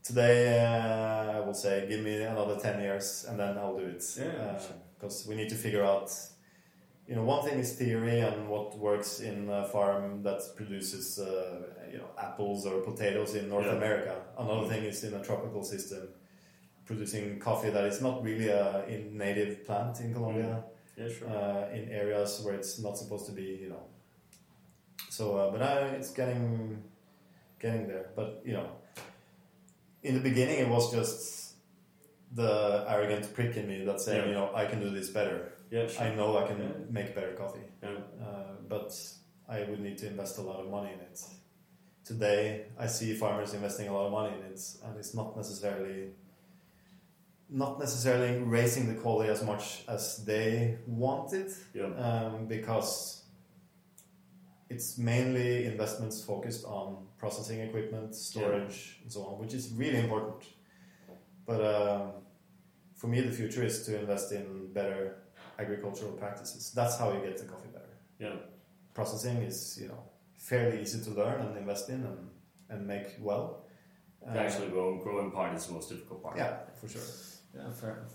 Today, 0.02 0.58
uh, 0.64 1.38
I 1.38 1.40
will 1.40 1.54
say, 1.54 1.86
give 1.88 2.00
me 2.00 2.22
another 2.22 2.58
ten 2.58 2.80
years 2.80 3.26
and 3.28 3.38
then 3.38 3.56
I'll 3.58 3.76
do 3.76 3.84
it. 3.86 4.04
Yeah, 4.18 4.58
sure. 4.58 4.76
Because 4.98 5.26
we 5.28 5.34
need 5.34 5.48
to 5.50 5.56
figure 5.56 5.84
out. 5.84 6.10
You 7.08 7.16
know, 7.16 7.24
one 7.24 7.44
thing 7.44 7.58
is 7.58 7.72
theory 7.74 8.20
and 8.20 8.48
what 8.48 8.78
works 8.78 9.18
in 9.20 9.48
a 9.50 9.66
farm 9.66 10.22
that 10.22 10.40
produces, 10.56 11.18
uh, 11.18 11.62
you 11.92 11.98
know, 11.98 12.10
apples 12.18 12.66
or 12.66 12.80
potatoes 12.80 13.34
in 13.34 13.48
North 13.48 13.66
Yeah. 13.66 13.76
America. 13.80 14.14
Another 14.38 14.66
thing 14.68 14.84
is 14.84 15.04
in 15.04 15.12
a 15.14 15.22
tropical 15.22 15.62
system, 15.62 16.08
producing 16.86 17.38
coffee 17.38 17.70
that 17.70 17.84
is 17.84 18.00
not 18.00 18.22
really 18.24 18.48
a 18.48 18.84
in 18.86 19.16
native 19.16 19.64
plant 19.66 20.00
in 20.00 20.12
Colombia, 20.14 20.64
Yeah. 20.96 21.08
Sure. 21.08 21.28
uh, 21.28 21.68
in 21.76 21.88
areas 21.90 22.40
where 22.44 22.54
it's 22.54 22.78
not 22.86 22.94
supposed 22.98 23.26
to 23.26 23.32
be, 23.32 23.48
you 23.64 23.68
know. 23.68 23.84
So, 25.10 25.24
uh, 25.36 25.50
but 25.52 25.60
I, 25.62 25.72
it's 25.98 26.10
getting, 26.10 26.82
getting 27.60 27.86
there. 27.88 28.06
But 28.16 28.28
you 28.44 28.54
know, 28.54 28.68
in 30.02 30.14
the 30.14 30.20
beginning, 30.30 30.58
it 30.64 30.68
was 30.68 30.90
just 30.92 31.54
the 32.34 32.84
arrogant 32.88 33.32
prick 33.34 33.56
in 33.56 33.68
me 33.68 33.84
that 33.84 34.00
saying, 34.00 34.22
Yeah. 34.22 34.28
you 34.28 34.34
know, 34.38 34.50
I 34.54 34.64
can 34.70 34.80
do 34.80 34.90
this 34.90 35.10
better. 35.10 35.52
yeah. 35.70 35.86
Sure. 35.86 36.04
I 36.06 36.14
know 36.14 36.36
I 36.42 36.46
can 36.46 36.58
Yeah. 36.60 36.72
make 36.98 37.14
better 37.14 37.32
coffee, 37.42 37.66
Yeah. 37.82 37.98
uh, 38.26 38.52
but 38.68 38.90
I 39.48 39.58
would 39.68 39.80
need 39.80 39.98
to 40.02 40.06
invest 40.06 40.38
a 40.38 40.42
lot 40.42 40.58
of 40.62 40.66
money 40.76 40.92
in 40.96 41.00
it. 41.00 41.18
Today, 42.04 42.66
I 42.78 42.86
see 42.88 43.14
farmers 43.14 43.54
investing 43.54 43.88
a 43.88 43.92
lot 43.92 44.06
of 44.06 44.12
money 44.12 44.34
in 44.36 44.42
it, 44.52 44.60
and 44.84 44.96
it's 44.98 45.14
not 45.14 45.36
necessarily 45.36 46.10
not 47.54 47.78
necessarily 47.78 48.38
raising 48.38 48.88
the 48.92 48.98
quality 48.98 49.28
as 49.30 49.44
much 49.44 49.84
as 49.86 50.24
they 50.24 50.78
want 50.86 51.34
it, 51.34 51.52
Yeah. 51.74 51.84
um, 52.06 52.46
because 52.46 53.24
it's 54.70 54.96
mainly 54.96 55.66
investments 55.66 56.24
focused 56.24 56.64
on 56.64 57.06
processing 57.18 57.60
equipment, 57.60 58.14
storage, 58.14 59.00
and 59.02 59.12
so 59.12 59.24
on, 59.26 59.38
which 59.38 59.52
is 59.52 59.70
really 59.74 59.98
important. 59.98 60.42
But 61.44 61.60
um, 61.62 62.12
for 62.94 63.08
me, 63.08 63.20
the 63.20 63.30
future 63.32 63.62
is 63.64 63.84
to 63.84 64.00
invest 64.00 64.32
in 64.32 64.72
better 64.72 65.18
agricultural 65.58 66.12
practices. 66.12 66.72
That's 66.74 66.96
how 66.98 67.12
you 67.12 67.20
get 67.20 67.36
the 67.36 67.44
coffee 67.44 67.68
better. 67.68 67.94
Yeah. 68.18 68.36
Processing 68.94 69.36
is, 69.42 69.78
you 69.80 69.88
know, 69.88 70.02
fairly 70.42 70.82
easy 70.82 71.02
to 71.04 71.10
learn 71.10 71.40
and 71.40 71.56
invest 71.56 71.88
in 71.88 72.00
and, 72.10 72.30
and 72.68 72.86
make 72.86 73.06
well. 73.20 73.64
The 74.24 74.38
actually 74.38 74.68
growing, 74.68 75.00
growing 75.00 75.30
part 75.32 75.54
is 75.56 75.66
the 75.66 75.72
most 75.72 75.88
difficult 75.88 76.22
part. 76.22 76.36
yeah, 76.36 76.58
for 76.80 76.88
sure. 76.88 77.02
Yeah, 77.56 77.70
fair. 77.72 78.06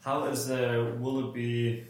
How 0.00 0.24
is 0.26 0.50
uh, 0.50 0.94
will 1.00 1.28
it 1.28 1.34
be? 1.34 1.84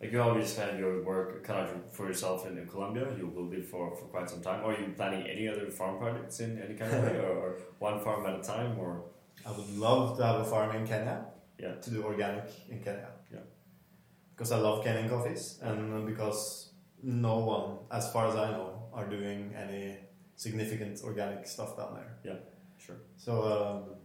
Like 0.00 0.12
you 0.12 0.20
obviously 0.20 0.64
have 0.64 0.78
your 0.78 1.02
work 1.02 1.44
cut 1.44 1.56
out 1.56 1.92
for 1.92 2.06
yourself 2.06 2.46
in, 2.46 2.56
in 2.56 2.66
Colombia. 2.66 3.06
You 3.18 3.26
will 3.26 3.48
be 3.48 3.60
for, 3.60 3.94
for 3.96 4.06
quite 4.06 4.30
some 4.30 4.40
time. 4.40 4.64
Are 4.64 4.72
you 4.72 4.94
planning 4.96 5.26
any 5.26 5.46
other 5.48 5.70
farm 5.70 5.98
projects 5.98 6.40
in 6.40 6.62
any 6.62 6.74
kind 6.74 6.90
of 6.92 7.02
way, 7.04 7.18
or, 7.18 7.32
or 7.44 7.58
one 7.80 8.00
farm 8.00 8.24
at 8.26 8.38
a 8.38 8.42
time, 8.42 8.78
or 8.78 9.02
I 9.44 9.50
would 9.52 9.76
love 9.76 10.16
to 10.18 10.24
have 10.24 10.40
a 10.40 10.44
farm 10.44 10.74
in 10.76 10.86
Kenya. 10.86 11.26
Yeah. 11.58 11.74
To 11.74 11.90
do 11.90 12.02
organic 12.04 12.48
in 12.70 12.78
Kenya. 12.78 13.08
Yeah. 13.32 13.40
Because 14.34 14.52
I 14.52 14.58
love 14.58 14.84
Kenyan 14.84 15.10
coffees 15.10 15.58
and 15.62 16.06
because 16.06 16.72
no 17.02 17.38
one, 17.38 17.78
as 17.90 18.10
far 18.12 18.28
as 18.28 18.36
I 18.36 18.50
know, 18.52 18.69
are 18.92 19.06
doing 19.08 19.54
any 19.54 19.98
significant 20.36 21.00
organic 21.04 21.46
stuff 21.46 21.76
down 21.76 21.94
there. 21.94 22.16
Yeah, 22.24 22.38
sure? 22.78 22.96
So 23.16 23.32
um, 23.42 23.96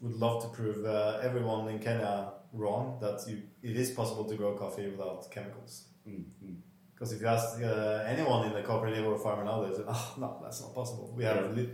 would 0.00 0.14
love 0.14 0.42
to 0.42 0.48
prove 0.48 0.84
uh, 0.84 1.18
everyone 1.22 1.68
in 1.68 1.78
Kenya 1.78 2.32
wrong 2.52 2.98
that 3.00 3.20
you, 3.28 3.42
it 3.62 3.76
is 3.76 3.90
possible 3.90 4.24
to 4.24 4.36
grow 4.36 4.54
coffee 4.56 4.88
without 4.88 5.30
chemicals. 5.30 5.86
Mm, 6.08 6.24
mm. 6.44 6.56
Because 6.94 7.12
if 7.12 7.20
you 7.20 7.26
ask 7.26 7.60
uh, 7.62 8.04
anyone 8.06 8.46
in 8.46 8.52
the 8.52 8.62
cooperative 8.62 9.06
or 9.06 9.18
farmer 9.18 9.44
now, 9.44 9.64
they 9.64 9.74
say, 9.74 9.82
"Oh 9.88 10.14
no, 10.18 10.40
that's 10.42 10.60
not 10.60 10.74
possible. 10.74 11.12
We 11.16 11.24
have 11.24 11.56
Yeah. 11.56 11.64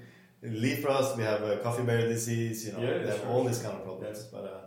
leaf 0.43 0.85
rust, 0.85 1.17
we 1.17 1.25
have 1.25 1.43
uh, 1.43 1.59
coffee 1.59 1.83
berry 1.83 2.09
disease. 2.09 2.67
You 2.67 2.73
know, 2.73 2.81
Yeah, 2.81 2.99
we 3.03 3.07
have 3.09 3.21
sure, 3.21 3.29
all 3.29 3.41
sure. 3.43 3.49
these 3.51 3.63
kind 3.63 3.75
of 3.77 3.85
problems. 3.85 4.23
But 4.33 4.45
uh, 4.45 4.61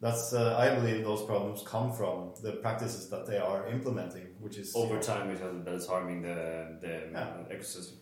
that's 0.00 0.32
uh, 0.32 0.56
I 0.58 0.74
believe 0.74 1.04
those 1.04 1.22
problems 1.24 1.62
come 1.62 1.92
from 1.92 2.32
the 2.42 2.52
practices 2.52 3.08
that 3.10 3.26
they 3.26 3.38
are 3.38 3.68
implementing, 3.68 4.26
which 4.42 4.56
is 4.58 4.74
over 4.74 4.98
time 4.98 5.28
we 5.28 5.34
found 5.34 5.64
that 5.64 5.74
it's 5.74 5.86
harming 5.86 6.22
the 6.22 6.76
the 6.80 6.92
Yeah. 7.12 7.54
ecosystem. 7.54 7.96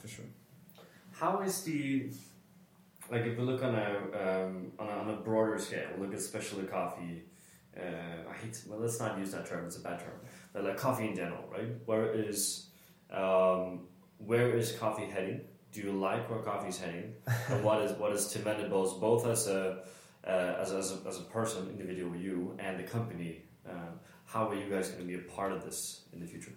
for 0.00 0.08
sure. 0.08 0.24
How 1.12 1.40
is 1.40 1.62
the 1.62 2.10
like 3.10 3.24
if 3.24 3.38
we 3.38 3.44
look 3.44 3.62
on 3.62 3.74
a 3.74 3.88
um, 4.22 4.72
on, 4.78 4.88
a, 4.88 4.92
on 5.02 5.08
a 5.10 5.16
broader 5.16 5.58
scale, 5.58 5.88
look 5.98 6.12
at 6.12 6.20
specialty 6.20 6.66
coffee. 6.66 7.22
Uh, 7.76 8.30
I 8.30 8.34
hate 8.40 8.62
well, 8.68 8.78
let's 8.80 8.98
not 8.98 9.18
use 9.18 9.32
that 9.32 9.46
term; 9.46 9.66
it's 9.66 9.76
a 9.76 9.80
bad 9.80 9.98
term. 10.00 10.18
But 10.52 10.64
like 10.64 10.76
coffee 10.76 11.08
in 11.08 11.14
general, 11.16 11.44
right? 11.52 11.68
Where 11.84 12.12
is 12.12 12.66
um, 13.10 13.86
where 14.18 14.56
is 14.56 14.72
coffee 14.72 15.06
heading? 15.06 15.40
Do 15.72 15.82
you 15.82 15.92
like 15.92 16.28
where 16.30 16.40
coffee 16.40 16.68
is 16.68 16.78
heading? 16.78 17.14
and 17.48 17.62
what 17.62 17.82
is 17.82 17.92
what 17.92 18.12
is 18.12 18.28
Tim 18.32 18.42
Wendelboe 18.42 18.98
both 19.00 19.26
as 19.26 19.46
a 19.46 19.82
uh, 20.26 20.56
as, 20.60 20.72
as, 20.72 20.92
a, 20.92 21.08
as 21.08 21.18
a 21.18 21.22
person, 21.22 21.68
individual 21.70 22.16
you, 22.16 22.56
and 22.58 22.80
the 22.80 22.82
company, 22.82 23.42
um, 23.70 24.00
how 24.26 24.48
are 24.48 24.54
you 24.54 24.68
guys 24.68 24.88
going 24.90 25.00
to 25.00 25.06
be 25.06 25.14
a 25.14 25.30
part 25.36 25.52
of 25.52 25.64
this 25.64 26.02
in 26.12 26.20
the 26.20 26.26
future? 26.26 26.52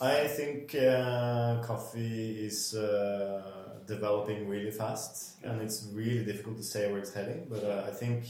I 0.00 0.28
think 0.28 0.74
uh, 0.74 1.60
coffee 1.62 2.46
is 2.46 2.74
uh, 2.74 3.42
developing 3.86 4.48
really 4.48 4.70
fast, 4.70 5.36
and 5.42 5.60
it's 5.60 5.88
really 5.92 6.24
difficult 6.24 6.56
to 6.56 6.62
say 6.62 6.90
where 6.90 7.00
it's 7.00 7.12
heading. 7.12 7.46
But 7.50 7.64
uh, 7.64 7.84
I 7.86 7.90
think 7.90 8.24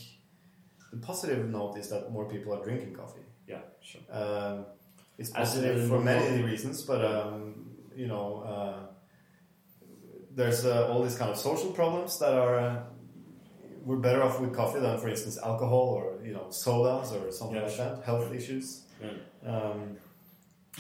the 0.90 0.96
positive 0.96 1.48
note 1.48 1.76
is 1.78 1.88
that 1.90 2.10
more 2.10 2.28
people 2.28 2.52
are 2.54 2.62
drinking 2.64 2.94
coffee. 2.94 3.20
Yeah, 3.46 3.62
sure. 3.80 4.00
Um, 4.10 4.66
it's 5.16 5.30
positive 5.30 5.86
for 5.86 6.00
many 6.00 6.42
reasons, 6.42 6.82
but 6.82 7.04
um, 7.04 7.70
you 7.94 8.08
know, 8.08 8.42
uh, 8.52 9.86
there's 10.34 10.64
uh, 10.64 10.88
all 10.88 11.02
these 11.02 11.16
kind 11.16 11.30
of 11.30 11.36
social 11.36 11.70
problems 11.72 12.18
that 12.18 12.32
are. 12.32 12.84
We're 13.84 13.96
better 13.96 14.22
off 14.22 14.40
with 14.40 14.54
coffee 14.54 14.80
than, 14.80 14.98
for 14.98 15.08
instance, 15.08 15.38
alcohol 15.42 15.88
or 15.98 16.24
you 16.26 16.32
know 16.32 16.46
sodas 16.50 17.12
or 17.12 17.30
something 17.32 17.56
Yeah, 17.56 17.62
like 17.62 17.72
sure. 17.72 17.84
that. 17.96 18.04
Health 18.04 18.32
issues, 18.34 18.82
Yeah. 19.02 19.10
um, 19.52 19.96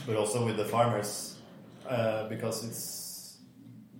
but 0.06 0.16
also 0.16 0.44
with 0.44 0.56
the 0.56 0.64
farmers 0.64 1.36
uh, 1.88 2.28
because 2.28 2.64
it's 2.64 3.38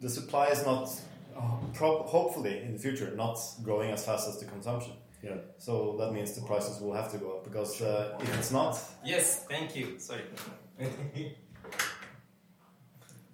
the 0.01 0.09
supply 0.09 0.47
is 0.49 0.65
not 0.65 0.89
oh, 1.37 1.61
pro- 1.75 2.03
hopefully 2.05 2.63
in 2.63 2.73
the 2.75 2.79
future 2.79 3.11
not 3.17 3.39
growing 3.63 3.91
as 3.91 4.05
fast 4.05 4.29
as 4.29 4.39
the 4.39 4.47
consumption. 4.47 4.93
Yeah. 5.23 5.37
So 5.59 5.97
that 5.99 6.13
means 6.13 6.33
the 6.35 6.43
prices 6.47 6.81
will 6.81 6.95
have 6.95 7.11
to 7.13 7.19
go 7.19 7.33
up 7.37 7.45
because 7.45 7.83
uh, 7.83 8.19
if 8.23 8.39
it's 8.39 8.51
not, 8.51 8.79
Yes, 9.05 9.45
thank 9.49 9.77
you. 9.77 9.99
Sorry. 9.99 10.23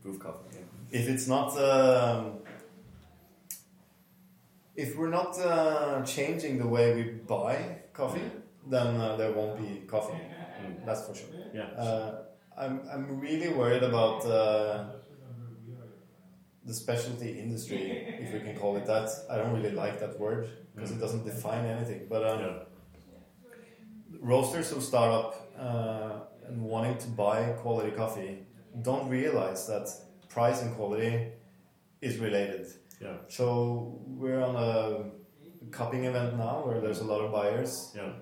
Proof 0.02 0.18
coffee. 0.18 0.38
Yeah. 0.52 1.00
if 1.00 1.08
it's 1.08 1.26
not 1.28 1.56
um, 1.58 2.38
if 4.76 4.96
we're 4.96 5.10
not 5.20 5.38
uh, 5.40 6.02
changing 6.04 6.58
the 6.58 6.66
way 6.66 6.94
we 6.94 7.02
buy 7.26 7.56
coffee 7.92 8.30
then 8.66 8.88
uh, 9.00 9.16
there 9.16 9.32
won't 9.32 9.56
be 9.58 9.86
coffee 9.86 10.20
that's 10.84 11.06
for 11.06 11.14
sure 11.14 11.28
Yeah. 11.54 11.64
uh, 11.82 12.22
I'm, 12.58 12.80
I'm 12.92 13.20
really 13.20 13.50
worried 13.50 13.82
about 13.82 14.24
uh, 14.24 14.84
the 16.64 16.74
specialty 16.74 17.38
industry 17.38 17.82
if 18.20 18.32
we 18.32 18.40
can 18.40 18.56
call 18.56 18.76
it 18.76 18.86
that 18.86 19.08
I 19.30 19.36
don't 19.36 19.52
really 19.52 19.74
like 19.84 20.00
that 20.00 20.18
word 20.18 20.48
because 20.74 20.90
it 20.90 21.00
doesn't 21.00 21.24
define 21.24 21.64
anything 21.64 22.06
but 22.08 22.26
um, 22.28 22.40
yeah. 22.40 22.52
roasters 24.20 24.70
who 24.70 24.80
start 24.80 25.10
up 25.12 25.52
uh, 25.58 26.48
and 26.48 26.60
wanting 26.62 26.98
to 26.98 27.08
buy 27.08 27.42
quality 27.62 27.90
coffee 27.92 28.38
don't 28.82 29.08
realize 29.08 29.66
that 29.68 29.88
price 30.28 30.60
and 30.62 30.74
quality 30.74 31.28
is 32.02 32.18
related. 32.18 32.66
Yeah. 33.00 33.16
So 33.28 34.00
we're 34.06 34.40
on 34.42 34.56
a 34.56 35.70
cupping 35.70 36.04
event 36.04 36.36
now 36.38 36.62
where 36.66 36.80
there's 36.80 37.00
a 37.00 37.04
lot 37.04 37.20
of 37.20 37.30
buyers, 37.32 37.92
Yeah. 37.94 38.12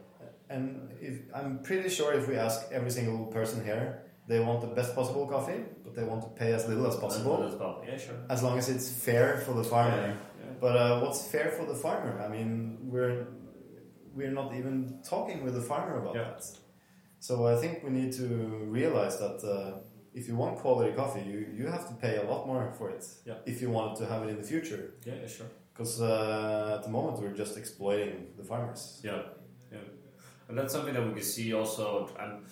and 0.50 0.90
if 1.00 1.14
I'm 1.34 1.58
pretty 1.62 1.88
sure 1.88 2.12
if 2.14 2.28
we 2.28 2.36
ask 2.36 2.70
every 2.72 2.90
single 2.90 3.26
person 3.26 3.64
here, 3.64 4.02
they 4.26 4.40
want 4.40 4.60
the 4.62 4.66
best 4.78 4.94
possible 4.94 5.26
coffee, 5.26 5.60
but 5.84 5.94
they 5.94 6.02
want 6.04 6.22
to 6.22 6.28
pay 6.30 6.52
as 6.54 6.66
little 6.68 6.86
as 6.86 6.96
possible, 6.96 7.44
As 7.44 7.54
well. 7.56 7.82
Yeah, 7.86 7.96
sure. 7.98 8.16
as 8.30 8.42
long 8.42 8.58
as 8.58 8.68
it's 8.68 8.88
fair 8.90 9.38
for 9.38 9.52
the 9.52 9.64
farmer. 9.64 9.96
Yeah. 10.08 10.14
But 10.60 10.76
uh, 10.76 11.00
what's 11.00 11.20
fair 11.28 11.50
for 11.50 11.64
the 11.66 11.74
farmer? 11.74 12.20
I 12.20 12.28
mean, 12.28 12.78
we're 12.92 13.26
we're 14.16 14.30
not 14.30 14.54
even 14.54 15.00
talking 15.02 15.42
with 15.44 15.54
the 15.54 15.60
farmer 15.60 15.98
about 16.02 16.14
Yeah. 16.14 16.24
that. 16.24 16.42
So 17.18 17.46
I 17.46 17.56
think 17.56 17.82
we 17.84 17.90
need 17.90 18.12
to 18.12 18.26
realize 18.78 19.18
that 19.18 19.38
uh, 19.44 19.78
if 20.14 20.28
you 20.28 20.36
want 20.36 20.56
quality 20.58 20.92
coffee, 20.94 21.22
you, 21.22 21.46
you 21.58 21.66
have 21.66 21.88
to 21.88 21.94
pay 21.94 22.16
a 22.16 22.22
lot 22.30 22.46
more 22.46 22.72
for 22.78 22.90
it. 22.90 23.04
Yeah. 23.26 23.34
If 23.46 23.60
you 23.60 23.70
want 23.70 23.96
to 23.98 24.06
have 24.06 24.22
it 24.22 24.28
in 24.30 24.36
the 24.36 24.42
future, 24.54 24.94
Yeah, 25.04 25.14
yeah, 25.20 25.26
sure. 25.26 25.46
because 25.72 26.00
uh, 26.00 26.76
at 26.78 26.82
the 26.84 26.90
moment 26.90 27.20
we're 27.20 27.32
just 27.44 27.56
exploiting 27.56 28.28
the 28.38 28.44
farmers. 28.44 29.00
Yeah, 29.02 29.22
yeah, 29.72 29.78
and 30.48 30.56
that's 30.56 30.72
something 30.72 30.94
that 30.94 31.04
we 31.06 31.14
can 31.14 31.22
see 31.22 31.52
also. 31.52 32.08
I'm, 32.18 32.44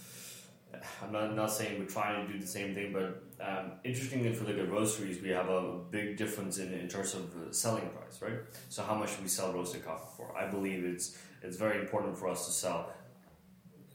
I'm 1.02 1.12
not, 1.12 1.36
not 1.36 1.50
saying 1.52 1.78
we're 1.78 1.86
trying 1.86 2.26
to 2.26 2.32
do 2.32 2.38
the 2.40 2.46
same 2.46 2.74
thing, 2.74 2.92
but 2.92 3.22
um, 3.46 3.72
interestingly, 3.84 4.28
if 4.30 4.40
we 4.40 4.46
look 4.52 4.58
at 4.64 4.70
roasteries, 4.72 5.22
we 5.22 5.28
have 5.28 5.48
a 5.48 5.78
big 5.90 6.16
difference 6.16 6.58
in, 6.58 6.72
in 6.72 6.88
terms 6.88 7.14
of 7.14 7.24
selling 7.54 7.88
price, 7.90 8.20
right? 8.22 8.40
So 8.70 8.82
how 8.82 8.94
much 8.94 9.10
we 9.20 9.28
sell 9.28 9.52
roasted 9.52 9.84
coffee 9.84 10.08
for? 10.16 10.34
I 10.36 10.46
believe 10.50 10.84
it's 10.84 11.16
it's 11.42 11.56
very 11.56 11.78
important 11.80 12.16
for 12.18 12.28
us 12.28 12.46
to 12.46 12.52
sell 12.52 12.90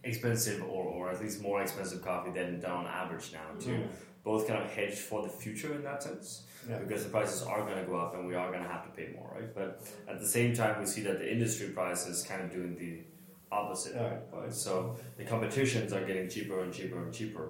expensive 0.08 0.62
or, 0.64 0.84
or 0.84 1.10
at 1.10 1.22
least 1.22 1.42
more 1.42 1.62
expensive 1.62 2.02
coffee 2.02 2.32
than, 2.32 2.60
than 2.60 2.72
on 2.72 2.86
average 2.86 3.32
now 3.34 3.60
to 3.60 3.70
mm. 3.70 3.88
both 4.24 4.48
kind 4.48 4.62
of 4.64 4.70
hedge 4.72 4.96
for 4.96 5.22
the 5.22 5.30
future 5.30 5.74
in 5.74 5.84
that 5.84 6.04
sense 6.04 6.44
Yeah. 6.70 6.80
because 6.80 7.04
the 7.04 7.10
prices 7.10 7.44
are 7.44 7.62
going 7.62 7.78
to 7.78 7.88
go 7.92 7.96
up 7.98 8.16
and 8.16 8.28
we 8.28 8.36
are 8.36 8.50
going 8.52 8.64
to 8.64 8.70
have 8.70 8.84
to 8.88 8.92
pay 9.00 9.08
more, 9.16 9.30
right? 9.36 9.54
But 9.54 9.70
at 10.08 10.20
the 10.20 10.28
same 10.28 10.56
time, 10.56 10.80
we 10.80 10.86
see 10.86 11.02
that 11.02 11.18
the 11.20 11.32
industry 11.32 11.68
price 11.70 12.08
is 12.08 12.24
kind 12.24 12.42
of 12.44 12.52
doing 12.52 12.76
the 12.84 12.92
opposite, 13.52 13.94
Yeah. 13.96 14.04
right? 14.08 14.20
Right? 14.34 14.54
So 14.54 14.98
the 15.18 15.26
competitions 15.26 15.94
are 15.94 16.04
getting 16.06 16.30
cheaper 16.30 16.64
and 16.64 16.74
cheaper 16.74 17.00
and 17.04 17.14
cheaper, 17.14 17.46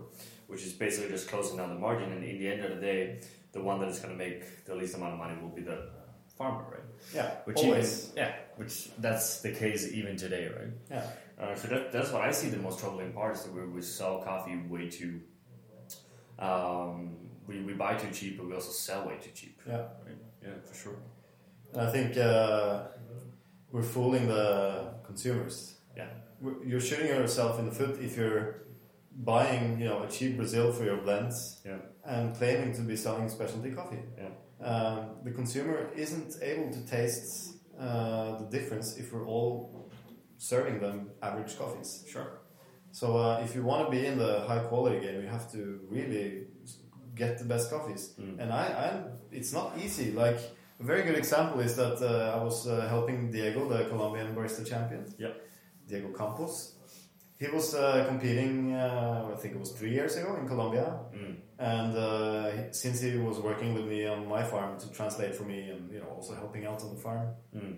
which 0.47 0.63
is 0.63 0.73
basically 0.73 1.09
just 1.09 1.27
closing 1.27 1.57
down 1.57 1.69
the 1.69 1.79
margin. 1.87 2.11
And 2.11 2.23
in 2.23 2.37
the 2.39 2.47
end 2.53 2.63
of 2.63 2.71
the 2.75 2.81
day, 2.81 3.21
the 3.51 3.61
one 3.61 3.79
that 3.81 3.89
is 3.89 3.99
going 3.99 4.15
to 4.17 4.23
make 4.25 4.65
the 4.65 4.75
least 4.75 4.95
amount 4.95 5.13
of 5.13 5.19
money 5.19 5.35
will 5.41 5.49
be 5.49 5.63
the 5.63 5.89
farmer, 6.37 6.65
right? 6.71 6.81
Yeah, 7.13 7.31
Which 7.45 7.57
always. 7.57 8.11
even 8.11 8.17
yeah, 8.17 8.35
which 8.55 8.89
that's 8.99 9.41
the 9.41 9.51
case 9.51 9.91
even 9.91 10.15
today, 10.17 10.47
right? 10.47 10.73
Yeah. 10.89 11.09
Uh, 11.39 11.53
so 11.55 11.67
that, 11.67 11.91
that's 11.91 12.11
what 12.11 12.23
I 12.23 12.31
see 12.31 12.49
the 12.49 12.57
most 12.57 12.79
troubling 12.79 13.13
part 13.13 13.35
is 13.35 13.43
that 13.43 13.53
we, 13.53 13.65
we 13.67 13.81
sell 13.81 14.19
coffee 14.23 14.57
way 14.67 14.89
too. 14.89 15.21
Um, 16.39 17.17
we, 17.47 17.61
we 17.61 17.73
buy 17.73 17.95
too 17.95 18.11
cheap, 18.11 18.37
but 18.37 18.47
we 18.47 18.53
also 18.53 18.71
sell 18.71 19.07
way 19.07 19.17
too 19.21 19.31
cheap. 19.33 19.61
Yeah. 19.67 19.75
Right? 20.05 20.17
Yeah, 20.43 20.49
for 20.65 20.75
sure. 20.75 20.97
And 21.73 21.81
I 21.81 21.91
think 21.91 22.17
uh, 22.17 22.83
we're 23.71 23.83
fooling 23.83 24.27
the 24.27 24.93
consumers. 25.05 25.75
Yeah. 25.95 26.07
You're 26.65 26.79
shooting 26.79 27.07
yourself 27.07 27.59
in 27.59 27.65
the 27.65 27.71
foot 27.71 27.99
if 28.01 28.17
you're 28.17 28.63
buying, 29.15 29.79
you 29.79 29.85
know, 29.85 30.03
a 30.03 30.07
cheap 30.07 30.37
Brazil 30.37 30.71
for 30.71 30.83
your 30.83 30.97
blends 30.97 31.61
Yeah. 31.65 31.77
and 32.05 32.35
claiming 32.35 32.73
to 32.75 32.81
be 32.81 32.95
selling 32.95 33.29
specialty 33.29 33.71
coffee. 33.71 34.03
Yeah. 34.17 34.65
Um, 34.65 35.09
the 35.23 35.31
consumer 35.31 35.89
isn't 35.95 36.35
able 36.41 36.71
to 36.71 36.85
taste 36.85 37.57
uh, 37.79 38.37
the 38.39 38.45
difference 38.45 38.97
if 38.97 39.13
we're 39.13 39.25
all 39.25 39.76
serving 40.37 40.79
them 40.79 41.09
average 41.21 41.57
coffees. 41.57 42.03
Sure. 42.09 42.39
So 42.91 43.17
uh, 43.17 43.41
if 43.43 43.55
you 43.55 43.63
want 43.63 43.85
to 43.85 43.91
be 43.91 44.05
in 44.05 44.17
the 44.17 44.41
high 44.47 44.59
quality 44.59 44.99
game, 45.05 45.21
you 45.21 45.27
have 45.27 45.51
to 45.51 45.79
really 45.89 46.45
get 47.15 47.37
the 47.37 47.45
best 47.45 47.69
coffees. 47.69 48.13
Mm. 48.19 48.39
And 48.39 48.51
I, 48.53 48.65
I, 48.85 49.01
it's 49.31 49.53
not 49.53 49.77
easy. 49.77 50.11
Like 50.11 50.39
a 50.79 50.83
very 50.83 51.03
good 51.03 51.15
example 51.17 51.59
is 51.61 51.75
that 51.75 51.97
uh, 52.01 52.39
I 52.39 52.43
was 52.43 52.67
uh, 52.67 52.87
helping 52.87 53.31
Diego, 53.31 53.67
the 53.67 53.85
Colombian 53.85 54.35
barista 54.35 54.67
champion. 54.67 55.05
Yeah. 55.17 55.33
Diego 55.87 56.09
Campos. 56.13 56.73
He 57.39 57.47
was 57.47 57.75
uh, 57.75 58.03
competing, 58.07 58.73
uh, 58.73 59.29
I 59.31 59.35
think 59.39 59.53
it 59.53 59.59
was 59.59 59.71
three 59.71 59.91
years 59.91 60.15
ago 60.17 60.35
in 60.41 60.47
Colombia, 60.47 60.99
Mm. 61.13 61.35
and 61.59 61.95
uh, 61.95 62.71
since 62.71 62.99
he 63.01 63.15
was 63.17 63.37
working 63.39 63.75
with 63.75 63.85
me 63.85 64.07
on 64.07 64.27
my 64.27 64.43
farm 64.43 64.79
to 64.79 64.91
translate 64.91 65.35
for 65.35 65.43
me, 65.43 65.69
and 65.69 65.91
you 65.91 65.99
know 65.99 66.07
also 66.17 66.33
helping 66.33 66.65
out 66.65 66.81
on 66.81 66.89
the 66.95 66.99
farm, 66.99 67.27
Mm. 67.55 67.75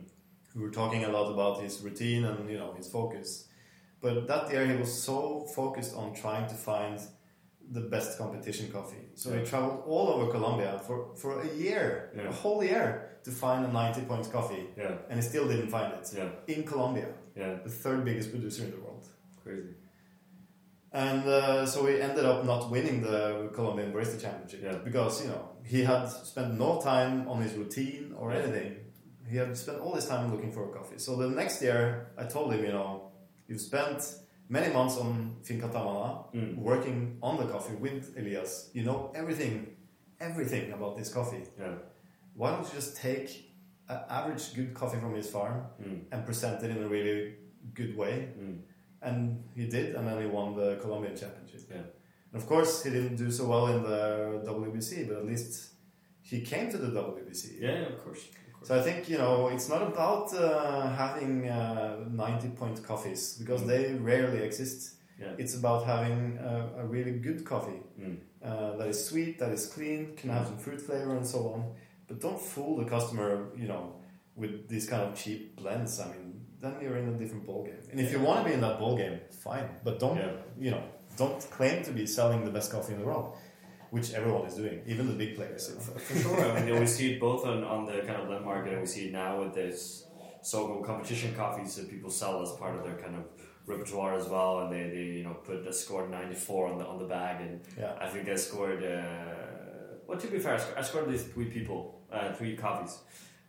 We 0.56 0.62
were 0.62 0.72
talking 0.72 1.04
a 1.06 1.10
lot 1.10 1.32
about 1.32 1.62
his 1.62 1.82
routine 1.82 2.26
and 2.26 2.50
you 2.50 2.58
know 2.58 2.74
his 2.74 2.88
focus. 2.90 3.48
But 4.02 4.28
that 4.28 4.50
year 4.52 4.66
he 4.66 4.76
was 4.78 4.92
so 5.10 5.42
focused 5.56 5.94
on 5.96 6.14
trying 6.14 6.48
to 6.48 6.56
find 6.56 7.00
the 7.72 7.82
best 7.82 8.18
competition 8.18 8.72
coffee. 8.72 9.06
So 9.16 9.30
Yeah. 9.30 9.40
he 9.40 9.46
traveled 9.46 9.84
all 9.86 10.08
over 10.14 10.32
Colombia 10.32 10.80
for, 10.88 11.14
for 11.16 11.42
a 11.42 11.48
year, 11.66 12.12
Yeah. 12.16 12.30
a 12.30 12.32
whole 12.32 12.64
year, 12.64 13.20
to 13.26 13.32
find 13.32 13.64
a 13.66 13.72
90 13.72 14.02
point 14.02 14.32
coffee, 14.32 14.66
Yeah. 14.78 14.96
and 15.10 15.16
he 15.20 15.22
still 15.32 15.48
didn't 15.48 15.70
find 15.70 15.94
it 15.94 16.06
Yeah. 16.18 16.30
in 16.56 16.64
Colombia, 16.64 17.10
Yeah. 17.36 17.56
the 17.64 17.70
third 17.70 18.04
biggest 18.06 18.32
producer 18.32 18.64
in 18.64 18.72
the 18.72 18.78
world. 18.80 19.06
Crazy. 19.44 19.76
And 20.92 21.24
uh, 21.28 21.66
so 21.68 21.86
he 21.86 22.02
ended 22.02 22.26
up 22.26 22.44
not 22.46 22.72
winning 22.72 23.02
the 23.04 23.50
Colombian 23.54 23.94
Barista 23.94 24.20
Championship 24.20 24.62
Yeah. 24.64 24.78
because 24.84 25.22
you 25.24 25.30
know 25.30 25.50
he 25.64 25.84
had 25.84 26.08
spent 26.08 26.58
no 26.58 26.82
time 26.82 27.28
on 27.28 27.42
his 27.44 27.54
routine 27.54 28.16
or 28.18 28.32
anything. 28.32 28.78
He 29.30 29.38
had 29.38 29.56
spent 29.58 29.80
all 29.80 29.94
his 29.96 30.06
time 30.06 30.32
looking 30.32 30.52
for 30.52 30.64
a 30.70 30.74
coffee. 30.78 30.98
So 30.98 31.16
the 31.16 31.30
next 31.30 31.62
year, 31.62 32.08
I 32.18 32.24
told 32.26 32.54
him, 32.54 32.64
you 32.64 32.72
know, 32.72 33.12
you've 33.48 33.62
spent 33.62 34.02
many 34.50 34.74
months 34.74 34.98
on 34.98 35.36
Finca 35.44 35.68
Tamana 35.70 36.10
Mm. 36.34 36.58
working 36.58 37.18
on 37.22 37.38
the 37.38 37.46
coffee 37.54 37.76
with 37.76 38.16
Elias. 38.18 38.70
You 38.74 38.84
know 38.84 39.12
everything, 39.16 39.54
everything 40.20 40.72
about 40.74 40.98
this 40.98 41.14
coffee. 41.14 41.44
Yeah. 41.60 41.76
why 42.36 42.52
don't 42.52 42.64
you 42.70 42.74
just 42.82 42.96
take 42.96 43.30
an 43.90 44.00
average 44.10 44.54
good 44.56 44.74
coffee 44.74 44.98
from 45.00 45.14
his 45.14 45.28
farm 45.30 45.58
Mm. 45.82 46.00
and 46.12 46.26
present 46.26 46.64
it 46.64 46.70
in 46.76 46.82
a 46.84 46.88
really 46.88 47.36
good 47.74 47.94
way? 47.98 48.14
Mm. 48.40 48.60
And 49.02 49.44
he 49.56 49.66
did, 49.68 49.96
and 49.96 50.08
then 50.08 50.18
he 50.22 50.28
won 50.28 50.56
the 50.56 50.78
Colombian 50.84 51.16
championship. 51.22 51.62
Yeah. 51.70 51.84
And 52.32 52.42
of 52.42 52.46
course, 52.48 52.84
he 52.84 52.90
didn't 52.92 53.18
do 53.18 53.30
so 53.30 53.44
well 53.54 53.68
in 53.76 53.84
the 53.84 54.42
WBC, 54.46 55.04
but 55.08 55.18
at 55.18 55.26
least 55.26 55.74
he 56.22 56.38
came 56.42 56.70
to 56.72 56.78
the 56.78 56.92
WBC. 57.02 57.58
Yeah, 57.60 57.88
of 57.92 57.98
course. 58.04 58.24
So 58.64 58.78
I 58.78 58.82
think 58.82 59.10
you 59.10 59.18
know 59.18 59.48
it's 59.48 59.70
not 59.70 59.82
about 59.82 60.34
uh, 60.34 60.90
having 60.96 61.48
uh, 61.50 62.06
ninety 62.12 62.50
point 62.50 62.84
coffees 62.84 63.38
because 63.40 63.62
Mm. 63.64 63.68
they 63.68 63.94
rarely 63.94 64.44
exist. 64.44 64.96
Yeah. 65.20 65.34
It's 65.38 65.56
about 65.56 65.86
having 65.86 66.38
a, 66.38 66.82
a 66.82 66.86
really 66.86 67.12
good 67.28 67.44
coffee 67.46 67.82
Mm. 68.00 68.18
uh, 68.44 68.78
that 68.78 68.88
is 68.88 69.06
sweet, 69.10 69.38
that 69.40 69.52
is 69.52 69.66
clean, 69.68 70.16
can 70.16 70.30
have 70.30 70.46
some 70.48 70.58
fruit 70.58 70.82
flavor 70.82 71.16
and 71.18 71.26
so 71.28 71.40
on. 71.54 71.62
But 72.08 72.22
don't 72.22 72.40
fool 72.42 72.78
the 72.82 72.86
customer, 72.90 73.30
you 73.62 73.68
know, 73.68 73.96
with 74.36 74.70
these 74.70 74.88
kind 74.90 75.04
of 75.04 75.16
cheap 75.16 75.56
blends. 75.58 76.00
I 76.00 76.06
mean, 76.14 76.46
then 76.62 76.74
you're 76.82 76.98
in 76.98 77.10
a 77.10 77.18
different 77.22 77.46
ballgame. 77.46 77.84
And 77.92 78.00
if 78.00 78.12
you 78.14 78.20
want 78.20 78.38
to 78.40 78.46
be 78.50 78.54
in 78.54 78.62
that 78.62 78.80
ballgame, 78.80 79.20
fine. 79.34 79.68
But 79.84 80.00
don't, 80.00 80.18
Yeah. 80.18 80.32
you 80.58 80.72
know, 80.72 80.84
don't 81.18 81.42
claim 81.52 81.84
to 81.84 81.92
be 81.92 82.06
selling 82.08 82.46
the 82.46 82.52
best 82.52 82.72
coffee 82.72 82.94
in 82.94 83.00
the 83.00 83.06
world, 83.06 83.36
which 83.92 84.14
everyone 84.14 84.46
is 84.46 84.56
doing, 84.56 84.82
even 84.86 85.08
the 85.08 85.14
big 85.14 85.36
players. 85.36 85.70
you. 85.74 85.80
For, 85.86 86.00
for 86.00 86.20
sure. 86.20 86.52
I 86.58 86.64
mean, 86.64 86.80
we 86.80 86.86
see 86.86 87.14
it 87.14 87.20
both 87.20 87.46
on, 87.46 87.64
on 87.64 87.86
the 87.86 88.00
kind 88.08 88.18
of 88.22 88.28
blend 88.28 88.46
market, 88.46 88.74
and 88.74 88.82
we 88.82 88.88
see 88.88 89.06
it 89.08 89.12
now 89.14 89.42
with 89.42 89.54
this 89.56 90.06
so-called 90.42 90.86
competition 90.86 91.34
coffees 91.36 91.76
that 91.76 91.90
people 91.90 92.10
sell 92.10 92.42
as 92.42 92.52
part 92.54 92.76
of 92.76 92.84
their 92.86 92.96
kind 92.96 93.16
of 93.16 93.24
repertoire 93.66 94.16
as 94.16 94.28
well, 94.28 94.60
and 94.62 94.72
they, 94.74 94.90
they 94.96 95.04
you 95.20 95.24
know 95.24 95.34
put 95.34 95.66
a 95.68 95.74
scored 95.74 96.10
94 96.10 96.68
on 96.72 96.78
the 96.80 96.86
on 96.86 96.98
the 97.00 97.06
bag, 97.06 97.42
and 97.42 97.62
Yeah. 97.78 97.94
I 98.00 98.08
think 98.08 98.28
I 98.30 98.36
scored. 98.36 98.84
Uh, 98.84 99.00
well, 100.08 100.18
to 100.18 100.28
be 100.28 100.40
fair, 100.40 100.56
I 100.56 100.58
scored, 100.58 100.78
I 100.78 100.82
scored 100.82 101.04
at 101.06 101.10
least 101.12 101.28
three 101.34 101.46
people, 101.46 102.02
uh, 102.12 102.32
three 102.34 102.56
coffees 102.56 103.00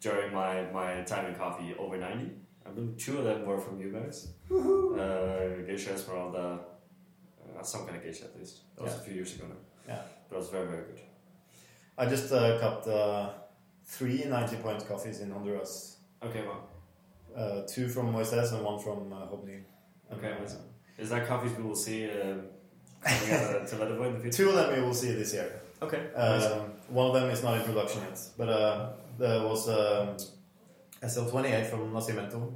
during 0.00 0.32
my 0.34 0.70
my 0.72 1.02
time 1.02 1.26
in 1.26 1.34
coffee 1.34 1.74
over 1.78 1.96
90. 1.96 2.30
I 2.66 2.70
believe 2.70 2.96
two 2.98 3.18
of 3.18 3.24
them 3.24 3.46
were 3.46 3.58
from 3.58 3.80
you 3.80 3.90
guys. 3.90 4.28
Uh, 4.50 5.62
Geisha 5.66 5.92
Esmeralda, 5.94 6.60
uh, 7.58 7.62
some 7.62 7.84
kind 7.86 7.96
of 7.96 8.02
geisha 8.04 8.24
at 8.24 8.38
least. 8.38 8.60
That 8.76 8.84
was 8.84 8.92
Yeah. 8.94 9.00
a 9.00 9.02
few 9.04 9.14
years 9.14 9.34
ago 9.34 9.44
now. 9.48 9.56
Yeah. 9.94 10.02
It 10.30 10.36
was 10.36 10.48
very 10.48 10.66
very 10.66 10.84
good. 10.84 11.00
I 11.98 12.06
just 12.06 12.32
uh, 12.32 12.58
cupped 12.60 12.86
uh, 12.86 13.30
three 13.84 14.24
90 14.24 14.56
point 14.56 14.86
coffees 14.88 15.20
in 15.20 15.30
Honduras. 15.30 15.96
Okay, 16.22 16.42
well. 16.46 16.68
Uh, 17.36 17.62
two 17.66 17.88
from 17.88 18.12
Moises 18.12 18.52
and 18.52 18.64
one 18.64 18.78
from 18.78 19.12
uh, 19.12 19.26
Hobni. 19.26 19.60
Okay, 20.12 20.32
Uh. 20.42 20.54
Is 20.98 21.08
that 21.10 21.26
coffees 21.26 21.56
we 21.56 21.62
will 21.62 21.76
see 21.76 22.10
um, 22.10 22.42
coming 23.02 23.32
out 23.34 23.56
of 23.56 23.70
Toledo 23.70 24.02
in 24.04 24.14
the 24.14 24.20
future? 24.20 24.36
two 24.44 24.48
of 24.50 24.54
them 24.56 24.74
we 24.76 24.82
will 24.82 24.94
see 24.94 25.12
this 25.12 25.32
year. 25.32 25.60
Okay. 25.82 26.12
Um, 26.14 26.72
one 26.88 27.06
of 27.06 27.14
them 27.14 27.30
is 27.30 27.42
not 27.42 27.56
in 27.58 27.62
production 27.62 28.02
yet, 28.02 28.20
but 28.36 28.48
uh, 28.50 28.90
there 29.18 29.42
was 29.42 29.68
um, 29.68 30.16
SL28 31.02 31.66
from 31.66 31.90
Nacimiento, 31.92 32.52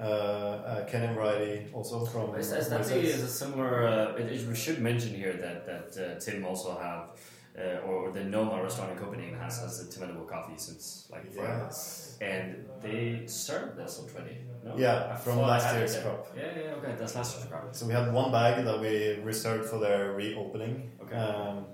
uh, 0.00 0.04
a 0.04 0.86
Kenyan 0.90 1.14
variety 1.14 1.66
also 1.72 2.04
from 2.04 2.34
Is, 2.34 2.52
is 2.52 2.68
that 2.68 2.80
Moises. 2.80 2.88
the, 2.88 3.00
is 3.00 3.22
a 3.22 3.28
similar? 3.28 3.86
Uh, 3.86 4.14
it, 4.16 4.32
it- 4.32 4.48
we 4.48 4.54
should 4.54 4.80
mention 4.80 5.14
here 5.14 5.34
that 5.34 5.66
that 5.66 5.88
uh, 6.16 6.18
Tim 6.20 6.44
also 6.44 6.78
have, 6.78 7.10
uh, 7.58 7.86
or 7.86 8.10
the 8.10 8.24
Noma 8.24 8.62
restaurant 8.62 8.92
in 8.92 8.98
Copenhagen 8.98 9.38
has 9.38 9.60
has 9.60 9.80
a 9.86 9.90
Tim 9.90 10.08
Wendelboe 10.08 10.28
coffee 10.28 10.54
since 10.56 11.08
like 11.12 11.30
forever, 11.32 11.64
Yes. 11.66 12.16
and 12.20 12.64
they 12.80 13.22
served 13.26 13.76
the 13.76 13.82
SL20. 13.82 14.36
No? 14.64 14.76
Yeah, 14.76 15.10
I 15.12 15.16
from 15.16 15.38
last 15.40 15.74
year's 15.74 15.96
crop. 15.98 16.28
Yeah, 16.36 16.42
yeah, 16.56 16.74
okay, 16.78 16.94
that's 16.98 17.14
last 17.14 17.36
year's 17.36 17.48
crop. 17.50 17.68
So 17.74 17.86
we 17.86 17.92
had 17.92 18.12
one 18.12 18.30
bag 18.32 18.64
that 18.64 18.80
we 18.80 19.18
reserved 19.22 19.68
for 19.68 19.78
their 19.78 20.12
reopening. 20.12 20.90
Okay. 21.02 21.16
Um, 21.16 21.66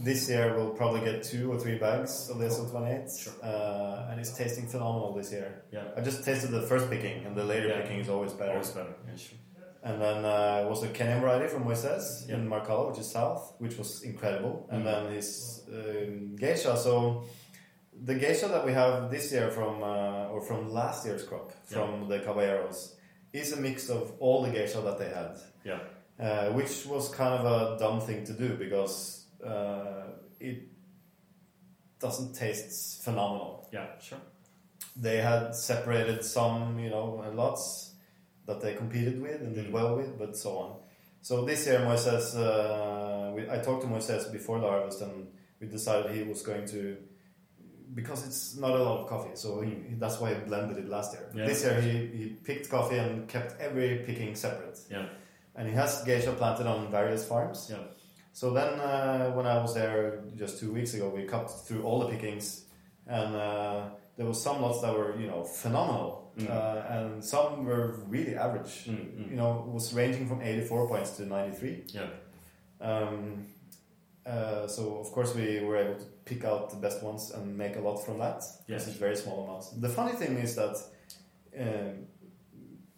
this 0.00 0.28
year 0.28 0.54
we'll 0.56 0.70
probably 0.70 1.00
get 1.00 1.22
two 1.22 1.50
or 1.52 1.58
three 1.58 1.78
bags 1.78 2.28
of 2.30 2.38
the 2.38 2.46
SL28, 2.46 3.22
Sure. 3.22 3.32
uh, 3.42 4.08
and 4.10 4.20
it's 4.20 4.36
tasting 4.36 4.66
phenomenal 4.66 5.14
this 5.14 5.32
year. 5.32 5.64
Yeah, 5.72 5.84
I 5.96 6.00
just 6.00 6.24
tasted 6.24 6.50
the 6.50 6.62
first 6.62 6.90
picking, 6.90 7.24
and 7.24 7.34
the 7.36 7.44
later 7.44 7.68
Yeah. 7.68 7.80
picking 7.82 8.00
is 8.00 8.08
always 8.08 8.32
better. 8.32 8.52
always 8.52 8.70
better. 8.70 8.94
Yeah, 9.08 9.16
sure. 9.16 9.38
And 9.82 10.02
then 10.02 10.24
uh, 10.24 10.62
it 10.64 10.68
was 10.68 10.82
a 10.82 10.88
Kenyan 10.88 11.20
variety 11.20 11.48
from 11.48 11.64
Moises 11.64 12.28
Yeah. 12.28 12.34
in 12.36 12.48
Marcala, 12.48 12.88
which 12.90 12.98
is 12.98 13.10
south, 13.10 13.54
which 13.58 13.78
was 13.78 14.02
incredible. 14.02 14.66
And 14.70 14.82
Mm. 14.82 14.84
then 14.84 15.12
his 15.14 15.62
um, 15.72 16.36
geisha. 16.36 16.76
So 16.76 17.24
the 18.04 18.14
geisha 18.14 18.48
that 18.48 18.66
we 18.66 18.72
have 18.72 19.10
this 19.10 19.30
year 19.32 19.48
from 19.50 19.82
uh, 19.82 20.28
or 20.32 20.40
from 20.42 20.72
last 20.72 21.06
year's 21.06 21.22
crop 21.22 21.52
from 21.64 22.08
the 22.08 22.18
Caballeros 22.18 22.96
is 23.32 23.52
a 23.52 23.60
mix 23.60 23.88
of 23.88 24.12
all 24.18 24.42
the 24.42 24.50
geisha 24.50 24.80
that 24.80 24.98
they 24.98 25.08
had, 25.08 25.36
Yeah, 25.64 25.80
uh, 26.20 26.52
which 26.52 26.84
was 26.86 27.08
kind 27.08 27.34
of 27.34 27.44
a 27.46 27.78
dumb 27.78 28.00
thing 28.00 28.24
to 28.24 28.32
do 28.32 28.56
because 28.56 29.25
uh, 29.44 30.04
it 30.40 30.68
doesn't 31.98 32.34
taste 32.34 33.02
phenomenal 33.02 33.68
yeah, 33.72 33.86
sure. 34.00 34.18
they 34.96 35.16
had 35.18 35.54
separated 35.54 36.24
some, 36.24 36.78
you 36.78 36.90
know, 36.90 37.22
lots 37.34 37.94
that 38.46 38.60
they 38.60 38.74
competed 38.74 39.20
with 39.20 39.40
and 39.40 39.54
did 39.54 39.66
Mm. 39.66 39.72
well 39.72 39.96
with, 39.96 40.18
but 40.18 40.36
so 40.36 40.58
on. 40.58 40.76
So 41.22 41.44
this 41.44 41.66
year, 41.66 41.80
Moises, 41.80 42.36
uh, 42.36 43.32
we, 43.34 43.50
I 43.50 43.58
talked 43.58 43.82
to 43.82 43.88
Moises 43.88 44.30
before 44.30 44.60
the 44.60 44.68
harvest, 44.68 45.00
and 45.02 45.26
we 45.60 45.66
decided 45.66 46.12
he 46.14 46.22
was 46.22 46.42
going 46.42 46.64
to, 46.66 46.96
because 47.94 48.24
it's 48.26 48.56
not 48.56 48.70
a 48.70 48.82
lot 48.82 49.00
of 49.00 49.08
coffee, 49.08 49.34
so 49.34 49.60
he, 49.62 49.70
Mm. 49.72 49.98
that's 49.98 50.20
why 50.20 50.32
he 50.34 50.40
blended 50.40 50.78
it 50.78 50.88
last 50.88 51.12
year. 51.14 51.28
Yeah. 51.34 51.46
This 51.46 51.64
year, 51.64 51.80
he, 51.80 52.06
he 52.18 52.24
picked 52.44 52.70
coffee 52.70 52.98
and 52.98 53.26
kept 53.28 53.60
every 53.60 54.04
picking 54.06 54.34
separate. 54.36 54.78
Yeah. 54.90 55.06
And 55.56 55.68
he 55.68 55.74
has 55.74 56.04
geisha 56.04 56.32
planted 56.32 56.66
on 56.66 56.90
various 56.90 57.26
farms. 57.26 57.68
Yeah. 57.70 57.78
So 58.36 58.50
then, 58.50 58.78
uh, 58.80 59.30
when 59.30 59.46
I 59.46 59.56
was 59.62 59.72
there 59.72 60.22
just 60.36 60.60
two 60.60 60.70
weeks 60.70 60.92
ago, 60.92 61.08
we 61.08 61.22
cut 61.24 61.46
through 61.66 61.84
all 61.84 62.00
the 62.00 62.08
pickings, 62.08 62.66
and 63.06 63.34
uh, 63.34 63.84
there 64.18 64.26
was 64.26 64.42
some 64.42 64.60
lots 64.60 64.82
that 64.82 64.92
were, 64.92 65.18
you 65.18 65.26
know, 65.26 65.42
phenomenal, 65.42 66.22
Mm. 66.36 66.50
uh, 66.50 66.94
and 66.94 67.24
some 67.24 67.64
were 67.64 67.86
really 68.08 68.36
average. 68.36 68.84
Mm, 68.84 68.96
mm. 68.96 69.30
You 69.30 69.36
know, 69.36 69.64
was 69.72 69.94
ranging 69.94 70.28
from 70.28 70.42
84 70.42 70.86
points 70.86 71.16
to 71.16 71.24
93. 71.24 71.84
Yeah, 71.94 72.10
Um, 72.78 73.46
uh, 74.26 74.66
so 74.66 74.98
of 74.98 75.10
course 75.12 75.34
we 75.34 75.60
were 75.64 75.78
able 75.78 75.98
to 75.98 76.04
pick 76.26 76.44
out 76.44 76.68
the 76.68 76.76
best 76.76 77.02
ones 77.02 77.30
and 77.30 77.56
make 77.56 77.76
a 77.76 77.80
lot 77.80 78.04
from 78.04 78.18
that. 78.18 78.44
Yes. 78.68 78.84
This 78.84 78.88
is 78.88 78.96
very 79.00 79.16
small 79.16 79.44
amounts. 79.44 79.70
The 79.70 79.88
funny 79.88 80.12
thing 80.12 80.36
is 80.36 80.54
that 80.56 80.76
um, 81.58 82.06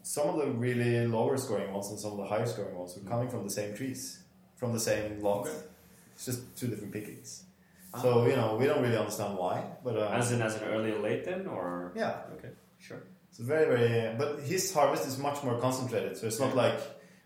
some 0.03 0.27
of 0.31 0.37
the 0.43 0.51
really 0.51 1.07
lower 1.07 1.37
scoring 1.37 1.73
ones 1.73 1.91
and 1.91 1.99
some 2.01 2.11
of 2.15 2.19
the 2.19 2.27
higher 2.27 2.47
scoring 2.47 2.77
ones 2.77 2.97
were 2.97 3.09
coming 3.09 3.29
from 3.29 3.45
the 3.45 3.51
same 3.61 3.73
trees, 3.77 4.25
from 4.59 4.73
the 4.73 4.81
same 4.81 5.21
lot. 5.23 5.47
Okay. 5.47 5.57
It's 6.15 6.27
just 6.27 6.41
two 6.59 6.67
different 6.69 6.93
pickings. 6.93 7.45
Ah. 7.95 8.03
So 8.03 8.27
you 8.27 8.37
know 8.37 8.57
we 8.61 8.67
don't 8.67 8.83
really 8.83 8.99
understand 8.99 9.39
why, 9.39 9.57
but 9.85 9.97
uh, 9.97 10.09
as 10.21 10.33
in 10.33 10.43
as 10.43 10.57
an 10.57 10.65
early 10.75 10.91
or 10.93 11.01
late 11.09 11.25
then, 11.25 11.47
or 11.47 11.93
yeah, 11.95 12.15
okay, 12.35 12.51
sure. 12.79 13.03
it's 13.31 13.39
very 13.39 13.67
very. 13.75 14.15
But 14.19 14.41
his 14.41 14.75
harvest 14.75 15.07
is 15.07 15.17
much 15.19 15.43
more 15.45 15.59
concentrated, 15.61 16.17
so 16.19 16.27
it's 16.27 16.41
not 16.41 16.55
like 16.57 16.79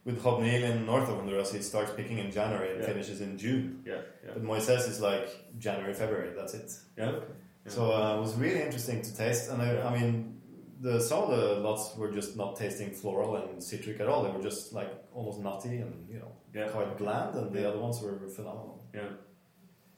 with 0.05 0.23
Hobnil 0.23 0.63
in 0.71 0.85
north 0.85 1.09
of 1.09 1.17
Honduras, 1.17 1.53
he 1.53 1.63
starts 1.63 1.93
picking 1.93 2.19
in 2.19 2.31
January 2.31 2.71
and 2.73 2.81
Yeah. 2.81 2.87
finishes 2.93 3.21
in 3.21 3.39
June. 3.39 3.83
Yeah, 3.87 3.95
yeah, 4.25 4.33
But 4.35 4.43
Moises 4.43 4.89
is 4.89 5.01
like 5.01 5.29
January, 5.59 5.95
February. 5.95 6.31
That's 6.37 6.55
it. 6.55 6.71
yeah. 6.99 7.11
Okay. 7.11 7.27
Yeah. 7.65 7.73
So 7.73 7.93
uh, 7.93 8.17
it 8.17 8.21
was 8.21 8.35
really 8.35 8.61
interesting 8.63 9.01
to 9.03 9.17
taste, 9.17 9.51
and 9.51 9.63
I. 9.63 9.69
I 9.89 9.91
mean, 9.99 10.42
the 10.85 11.01
some 11.01 11.21
of 11.25 11.31
the 11.37 11.45
lots 11.69 11.97
were 11.97 12.11
just 12.19 12.37
not 12.37 12.51
tasting 12.63 12.91
floral 13.01 13.37
and 13.37 13.63
citric 13.71 14.01
at 14.01 14.09
all. 14.09 14.21
They 14.25 14.31
were 14.37 14.43
just 14.51 14.73
like 14.73 14.91
almost 15.15 15.39
nutty 15.41 15.77
and 15.85 15.95
you 16.13 16.19
know 16.23 16.33
Yeah. 16.55 16.69
quite 16.69 16.93
bland, 16.99 17.35
and 17.39 17.53
the 17.57 17.65
other 17.69 17.79
ones 17.87 17.97
were 18.03 18.17
phenomenal. 18.39 18.77
Yeah. 18.95 19.11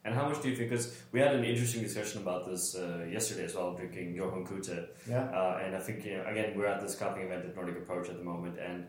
And 0.06 0.14
how 0.14 0.28
much 0.28 0.42
do 0.42 0.50
you 0.50 0.56
think? 0.56 0.68
Because 0.68 0.86
we 1.12 1.18
had 1.20 1.34
an 1.34 1.44
interesting 1.44 1.82
discussion 1.82 2.20
about 2.20 2.46
this 2.50 2.74
uh, 2.76 3.06
yesterday 3.10 3.44
as 3.44 3.54
well, 3.54 3.72
drinking 3.74 4.14
Johan 4.14 4.44
Kute. 4.46 4.88
Yeah, 5.08 5.24
Uh, 5.40 5.62
and 5.64 5.74
I 5.74 5.80
think, 5.80 6.04
you 6.04 6.18
know, 6.18 6.26
again, 6.26 6.52
we're 6.56 6.66
at 6.74 6.82
this 6.82 6.94
coffee 6.94 7.22
event 7.22 7.46
at 7.46 7.56
Nordic 7.56 7.78
Approach 7.78 8.10
at 8.10 8.18
the 8.18 8.22
moment, 8.32 8.58
and 8.58 8.86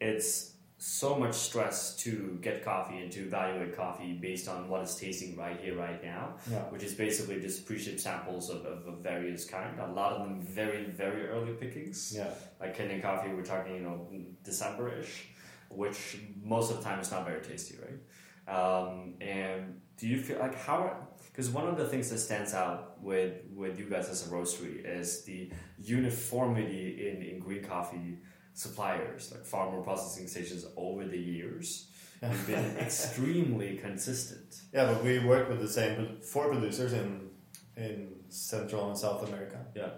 it's 0.00 0.53
so 0.76 1.16
much 1.16 1.34
stress 1.34 1.96
to 1.96 2.38
get 2.42 2.64
coffee 2.64 2.98
and 2.98 3.10
to 3.12 3.20
evaluate 3.20 3.76
coffee 3.76 4.12
based 4.14 4.48
on 4.48 4.68
what 4.68 4.82
it's 4.82 4.96
tasting 4.96 5.36
right 5.36 5.58
here, 5.60 5.76
right 5.76 6.02
now, 6.02 6.34
yeah, 6.50 6.58
which 6.70 6.82
is 6.82 6.92
basically 6.94 7.40
just 7.40 7.64
pre-shipped 7.64 8.00
samples 8.00 8.50
of, 8.50 8.66
of, 8.66 8.86
of 8.86 8.98
various 8.98 9.44
kind. 9.44 9.78
A 9.80 9.86
lot 9.86 10.12
of 10.12 10.24
them 10.24 10.42
very, 10.42 10.84
very 10.84 11.28
early 11.28 11.52
pickings. 11.52 12.12
yeah. 12.14 12.28
Like 12.60 12.76
Kenyan 12.76 13.00
coffee, 13.00 13.30
we're 13.30 13.44
talking, 13.44 13.76
you 13.76 13.82
know, 13.82 14.08
December-ish, 14.42 15.28
which 15.70 16.18
most 16.42 16.70
of 16.70 16.78
the 16.78 16.82
time 16.84 17.00
is 17.00 17.10
not 17.10 17.24
very 17.24 17.40
tasty, 17.40 17.78
right? 17.80 17.98
Um, 18.46 19.14
and 19.20 19.80
do 19.96 20.06
you 20.06 20.20
feel 20.20 20.38
like 20.38 20.54
how? 20.54 21.08
Because 21.30 21.50
one 21.50 21.66
of 21.66 21.78
the 21.78 21.86
things 21.88 22.10
that 22.10 22.18
stands 22.18 22.52
out 22.52 23.02
with 23.02 23.42
with 23.54 23.78
you 23.78 23.86
guys 23.88 24.08
as 24.08 24.26
a 24.26 24.30
roastery 24.30 24.84
is 24.84 25.24
the 25.24 25.50
uniformity 25.78 27.08
in, 27.08 27.22
in 27.22 27.38
green 27.38 27.64
coffee 27.64 28.18
suppliers, 28.54 29.30
like 29.32 29.44
farmer 29.44 29.82
processing 29.82 30.26
stations 30.28 30.64
over 30.76 31.04
the 31.04 31.18
years. 31.18 31.88
You've 32.22 32.46
been 32.46 32.76
extremely 32.78 33.76
consistent. 33.76 34.62
Yeah, 34.72 34.86
but 34.86 35.04
we 35.04 35.18
work 35.18 35.48
with 35.50 35.60
the 35.60 35.68
same 35.68 36.18
four 36.22 36.48
producers 36.48 36.92
in 36.94 37.28
in 37.76 38.14
Central 38.28 38.88
and 38.88 38.96
South 38.96 39.28
America. 39.28 39.58
Yeah. 39.74 39.90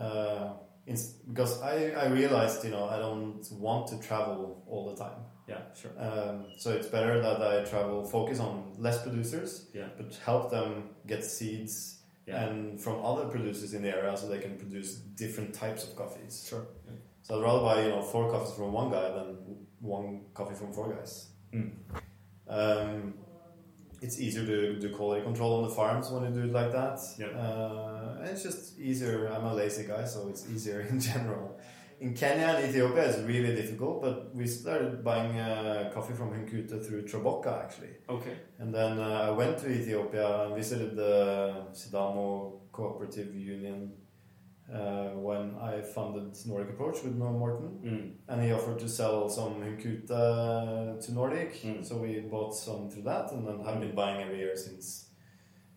Uh, 0.00 0.54
in, 0.86 0.96
because 1.28 1.60
I, 1.60 1.90
I 1.90 2.06
realized, 2.08 2.64
you 2.64 2.70
know, 2.70 2.88
I 2.88 2.98
don't 2.98 3.44
want 3.52 3.88
to 3.88 3.98
travel 4.00 4.64
all 4.66 4.88
the 4.90 4.96
time. 4.96 5.18
Yeah, 5.48 5.60
sure. 5.80 5.90
Um, 5.98 6.46
so 6.56 6.72
it's 6.72 6.86
better 6.86 7.20
that 7.20 7.42
I 7.42 7.64
travel, 7.64 8.04
focus 8.04 8.38
on 8.40 8.72
less 8.78 9.02
producers, 9.02 9.68
Yeah. 9.74 9.88
but 9.96 10.14
help 10.24 10.50
them 10.50 10.90
get 11.06 11.24
seeds 11.24 11.98
Yeah. 12.26 12.44
and 12.44 12.80
from 12.80 13.04
other 13.04 13.26
producers 13.26 13.74
in 13.74 13.82
the 13.82 13.90
area, 13.96 14.16
so 14.16 14.28
they 14.28 14.38
can 14.38 14.56
produce 14.56 14.94
different 14.94 15.52
types 15.54 15.84
of 15.84 15.94
coffees. 15.96 16.46
Sure. 16.48 16.66
So 17.22 17.38
I'd 17.38 17.42
rather 17.42 17.62
buy 17.62 17.82
you 17.82 17.88
know 17.90 18.02
four 18.02 18.30
coffees 18.30 18.54
from 18.54 18.72
one 18.72 18.90
guy 18.90 19.08
than 19.10 19.36
one 19.80 20.22
coffee 20.34 20.54
from 20.54 20.72
four 20.72 20.92
guys. 20.92 21.28
Mm. 21.52 21.72
Um, 22.48 23.14
it's 24.00 24.20
easier 24.20 24.44
to 24.44 24.80
do 24.80 24.90
quality 24.90 25.22
control 25.22 25.58
on 25.58 25.68
the 25.68 25.74
farms 25.74 26.10
when 26.10 26.24
you 26.24 26.30
do 26.30 26.48
it 26.48 26.52
like 26.52 26.72
that. 26.72 26.98
Yeah. 27.18 27.28
Uh, 27.28 28.16
and 28.18 28.28
it's 28.28 28.42
just 28.42 28.78
easier. 28.78 29.28
I'm 29.28 29.44
a 29.44 29.54
lazy 29.54 29.86
guy, 29.86 30.04
so 30.04 30.28
it's 30.28 30.48
easier 30.50 30.80
in 30.90 31.00
general. 31.00 31.60
In 32.00 32.14
Kenya 32.14 32.46
and 32.46 32.68
Ethiopia, 32.68 33.04
it's 33.10 33.20
really 33.20 33.54
difficult, 33.54 34.02
but 34.02 34.34
we 34.34 34.44
started 34.44 35.04
buying 35.04 35.38
uh, 35.38 35.88
coffee 35.94 36.14
from 36.14 36.30
Hunkute 36.30 36.84
through 36.84 37.02
Trabocca 37.02 37.62
actually. 37.64 37.94
Okay. 38.08 38.36
And 38.58 38.74
then 38.74 38.98
uh, 38.98 39.28
I 39.28 39.30
went 39.30 39.58
to 39.58 39.70
Ethiopia 39.70 40.46
and 40.46 40.56
visited 40.56 40.96
the 40.96 41.66
Sidamo 41.72 42.58
Cooperative 42.72 43.32
Union 43.36 43.92
uh, 44.72 45.08
when 45.26 45.54
I 45.60 45.80
funded 45.82 46.34
Nordic 46.46 46.70
Approach 46.70 47.02
with 47.02 47.14
Noah 47.14 47.32
Morton 47.32 47.68
Mm. 47.84 48.12
and 48.28 48.42
he 48.42 48.52
offered 48.52 48.78
to 48.80 48.88
sell 48.88 49.28
some 49.28 49.54
Hunkute 49.62 50.06
to 50.06 51.12
Nordic, 51.12 51.52
Mm. 51.62 51.84
so 51.84 51.96
we 51.98 52.20
bought 52.20 52.54
some 52.54 52.88
through 52.90 53.02
that, 53.04 53.32
and 53.32 53.46
then 53.46 53.60
have 53.64 53.80
been 53.80 53.94
buying 53.94 54.22
every 54.22 54.38
year 54.38 54.56
since. 54.56 55.08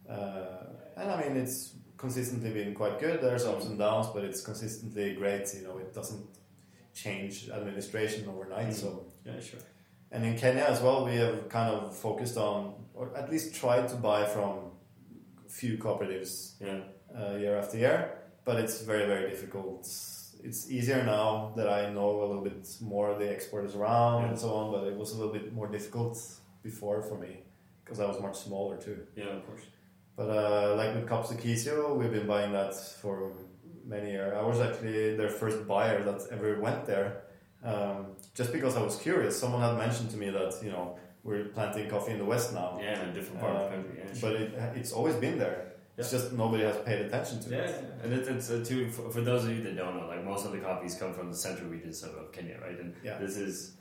Uh, 0.09 0.67
and 0.97 1.09
I 1.11 1.15
mean, 1.23 1.37
it's 1.37 1.75
consistently 1.97 2.51
been 2.51 2.73
quite 2.75 2.99
good. 2.99 3.21
There's 3.21 3.45
ups 3.45 3.65
and 3.65 3.77
downs, 3.79 4.07
but 4.13 4.23
it's 4.23 4.41
consistently 4.41 5.15
great. 5.15 5.45
You 5.55 5.63
know, 5.67 5.77
it 5.79 5.93
doesn't 5.93 6.27
change 6.93 7.49
administration 7.49 8.27
overnight. 8.29 8.67
Mm. 8.69 8.73
So, 8.73 9.05
Yeah, 9.25 9.39
sure. 9.39 9.59
and 10.11 10.23
in 10.25 10.37
Kenya 10.37 10.63
as 10.63 10.81
well, 10.81 11.05
we 11.05 11.15
have 11.15 11.49
kind 11.49 11.69
of 11.75 11.95
focused 11.95 12.37
on, 12.37 12.75
or 12.93 13.15
at 13.17 13.29
least 13.31 13.55
tried 13.55 13.87
to 13.89 13.95
buy 13.95 14.25
from 14.25 14.71
few 15.49 15.77
cooperatives 15.77 16.55
Yeah. 16.61 16.81
uh, 17.17 17.35
year 17.35 17.57
after 17.57 17.77
year, 17.77 17.99
but 18.45 18.55
it's 18.63 18.81
very 18.81 19.05
very 19.13 19.29
difficult. 19.29 19.81
It's 20.47 20.69
easier 20.69 21.03
now 21.03 21.53
that 21.57 21.67
I 21.79 21.89
know 21.95 22.09
a 22.23 22.27
little 22.29 22.43
bit 22.51 22.67
more 22.81 23.07
the 23.17 23.25
exporters 23.37 23.73
around 23.75 24.21
Yeah. 24.21 24.29
and 24.29 24.39
so 24.39 24.49
on, 24.59 24.65
but 24.73 24.83
it 24.91 24.95
was 24.95 25.09
a 25.13 25.17
little 25.19 25.33
bit 25.33 25.51
more 25.59 25.67
difficult 25.67 26.15
before 26.61 27.01
for 27.01 27.17
me 27.25 27.33
because 27.83 27.99
I 27.99 28.05
was 28.11 28.19
much 28.27 28.37
smaller 28.47 28.77
too. 28.77 28.97
Yeah, 29.15 29.31
of 29.37 29.45
course. 29.47 29.65
But 30.17 30.29
uh, 30.29 30.75
like 30.79 30.91
with 30.95 31.07
Kapsokisio, 31.11 31.95
we've 31.97 32.11
been 32.19 32.27
buying 32.27 32.51
that 32.53 32.73
for 33.01 33.15
many 33.95 34.11
years. 34.11 34.33
I 34.41 34.43
was 34.51 34.59
actually 34.67 35.15
their 35.15 35.29
first 35.41 35.67
buyer 35.67 36.03
that 36.03 36.19
ever 36.31 36.49
went 36.67 36.85
there, 36.85 37.07
um, 37.63 37.97
just 38.39 38.51
because 38.53 38.73
I 38.77 38.83
was 38.89 38.95
curious. 39.07 39.37
Someone 39.39 39.61
had 39.61 39.77
mentioned 39.77 40.09
to 40.11 40.17
me 40.17 40.29
that 40.29 40.51
you 40.65 40.71
know 40.75 40.85
we're 41.23 41.45
planting 41.55 41.89
coffee 41.89 42.11
in 42.15 42.19
the 42.19 42.29
west 42.33 42.53
now, 42.53 42.69
Yeah, 42.81 43.01
in 43.03 43.09
a 43.09 43.13
different 43.13 43.39
part 43.41 43.55
of 43.55 43.61
the 43.63 43.69
country. 43.75 43.95
Yeah, 43.99 44.13
sure. 44.13 44.29
but 44.31 44.41
it, 44.41 44.77
it's 44.79 44.91
always 44.93 45.15
been 45.15 45.37
there. 45.39 45.59
It's 45.97 46.11
just 46.11 46.33
nobody 46.33 46.63
has 46.63 46.77
paid 46.79 47.01
attention 47.05 47.39
to 47.43 47.57
it. 47.57 47.69
yeah. 47.69 48.03
and 48.03 48.13
it, 48.13 48.27
it's 48.27 48.49
uh, 48.49 48.63
too 48.65 48.89
for, 48.91 49.09
for 49.09 49.21
those 49.21 49.45
of 49.45 49.51
you 49.51 49.63
that 49.63 49.77
don't 49.77 49.95
know, 49.95 50.07
like 50.07 50.23
most 50.25 50.45
of 50.45 50.51
the 50.51 50.57
coffees 50.59 50.95
come 50.95 51.13
from 51.13 51.29
the 51.31 51.37
central 51.37 51.69
regions 51.69 52.03
of, 52.03 52.13
of 52.15 52.31
Kenya, 52.33 52.57
right? 52.61 52.77
And 52.79 52.93
Yeah. 53.03 53.17
this 53.17 53.37
is 53.37 53.77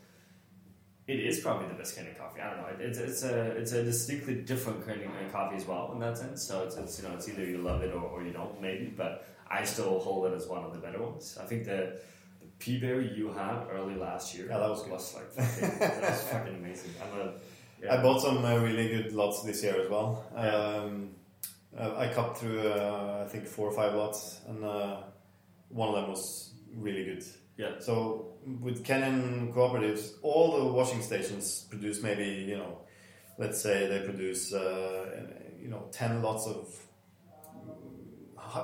it 1.07 1.19
is 1.19 1.39
probably 1.41 1.67
the 1.67 1.75
best 1.75 1.95
Kenyan 1.95 2.17
coffee. 2.17 2.41
I 2.41 2.49
don't 2.49 2.61
know. 2.61 2.67
It, 2.67 2.81
it's 2.81 2.97
it's 2.99 3.23
a 3.23 3.41
it's 3.57 3.73
a 3.73 3.83
distinctly 3.83 4.35
different 4.35 4.85
kind 4.87 5.01
of 5.03 5.31
coffee 5.31 5.55
as 5.57 5.65
well 5.65 5.91
in 5.93 5.99
that 5.99 6.17
sense. 6.17 6.41
So 6.47 6.63
it's, 6.63 6.77
it's 6.77 7.01
you 7.01 7.07
know 7.07 7.13
it's 7.15 7.27
either 7.29 7.43
you 7.45 7.57
love 7.59 7.81
it 7.83 7.93
or, 7.93 8.01
or 8.01 8.23
you 8.23 8.31
don't 8.31 8.59
maybe, 8.61 8.85
but 8.85 9.27
I 9.47 9.63
still 9.65 9.99
hold 9.99 10.25
it 10.31 10.33
as 10.35 10.47
one 10.47 10.63
of 10.63 10.71
the 10.73 10.79
better 10.79 11.01
ones. 11.01 11.37
I 11.39 11.45
think 11.45 11.65
the 11.65 11.99
the 12.41 12.47
pea 12.59 12.79
berry 12.79 13.11
you 13.15 13.27
had 13.33 13.65
early 13.71 13.95
last 13.95 14.33
year 14.35 14.47
Yeah, 14.49 14.57
that 14.59 14.69
was 14.69 14.81
good. 14.83 14.93
like 14.93 15.31
fucking, 15.33 15.79
that 15.79 16.01
was 16.01 16.21
fucking 16.23 16.55
amazing. 16.55 16.91
I'm 17.03 17.19
a 17.19 17.33
yeah. 17.83 17.93
I 17.99 18.01
bought 18.01 18.21
some 18.21 18.43
uh, 18.43 18.57
really 18.57 18.87
good 18.87 19.11
lots 19.13 19.43
this 19.43 19.61
year 19.63 19.79
as 19.81 19.89
well. 19.89 20.25
Yeah. 20.33 20.55
Um, 20.55 21.09
uh, 21.77 21.95
I 21.97 22.07
cut 22.13 22.37
through, 22.37 22.59
uh, 22.67 23.23
I 23.25 23.29
think, 23.29 23.47
four 23.47 23.67
or 23.67 23.73
five 23.73 23.93
lots, 23.95 24.41
and 24.47 24.63
uh, 24.63 25.01
one 25.69 25.89
of 25.89 25.95
them 25.95 26.09
was 26.09 26.53
really 26.75 27.03
good. 27.05 27.23
Yeah. 27.57 27.79
So 27.79 28.33
with 28.61 28.83
Kenyan 28.85 29.53
cooperatives, 29.53 30.13
all 30.21 30.57
the 30.57 30.71
washing 30.71 31.01
stations 31.01 31.67
produce 31.69 32.01
maybe, 32.01 32.25
you 32.25 32.57
know, 32.57 32.79
let's 33.37 33.61
say 33.61 33.87
they 33.87 33.99
produce, 34.05 34.53
uh, 34.53 35.27
you 35.61 35.69
know, 35.69 35.87
ten 35.91 36.21
lots 36.21 36.47
of 36.47 36.67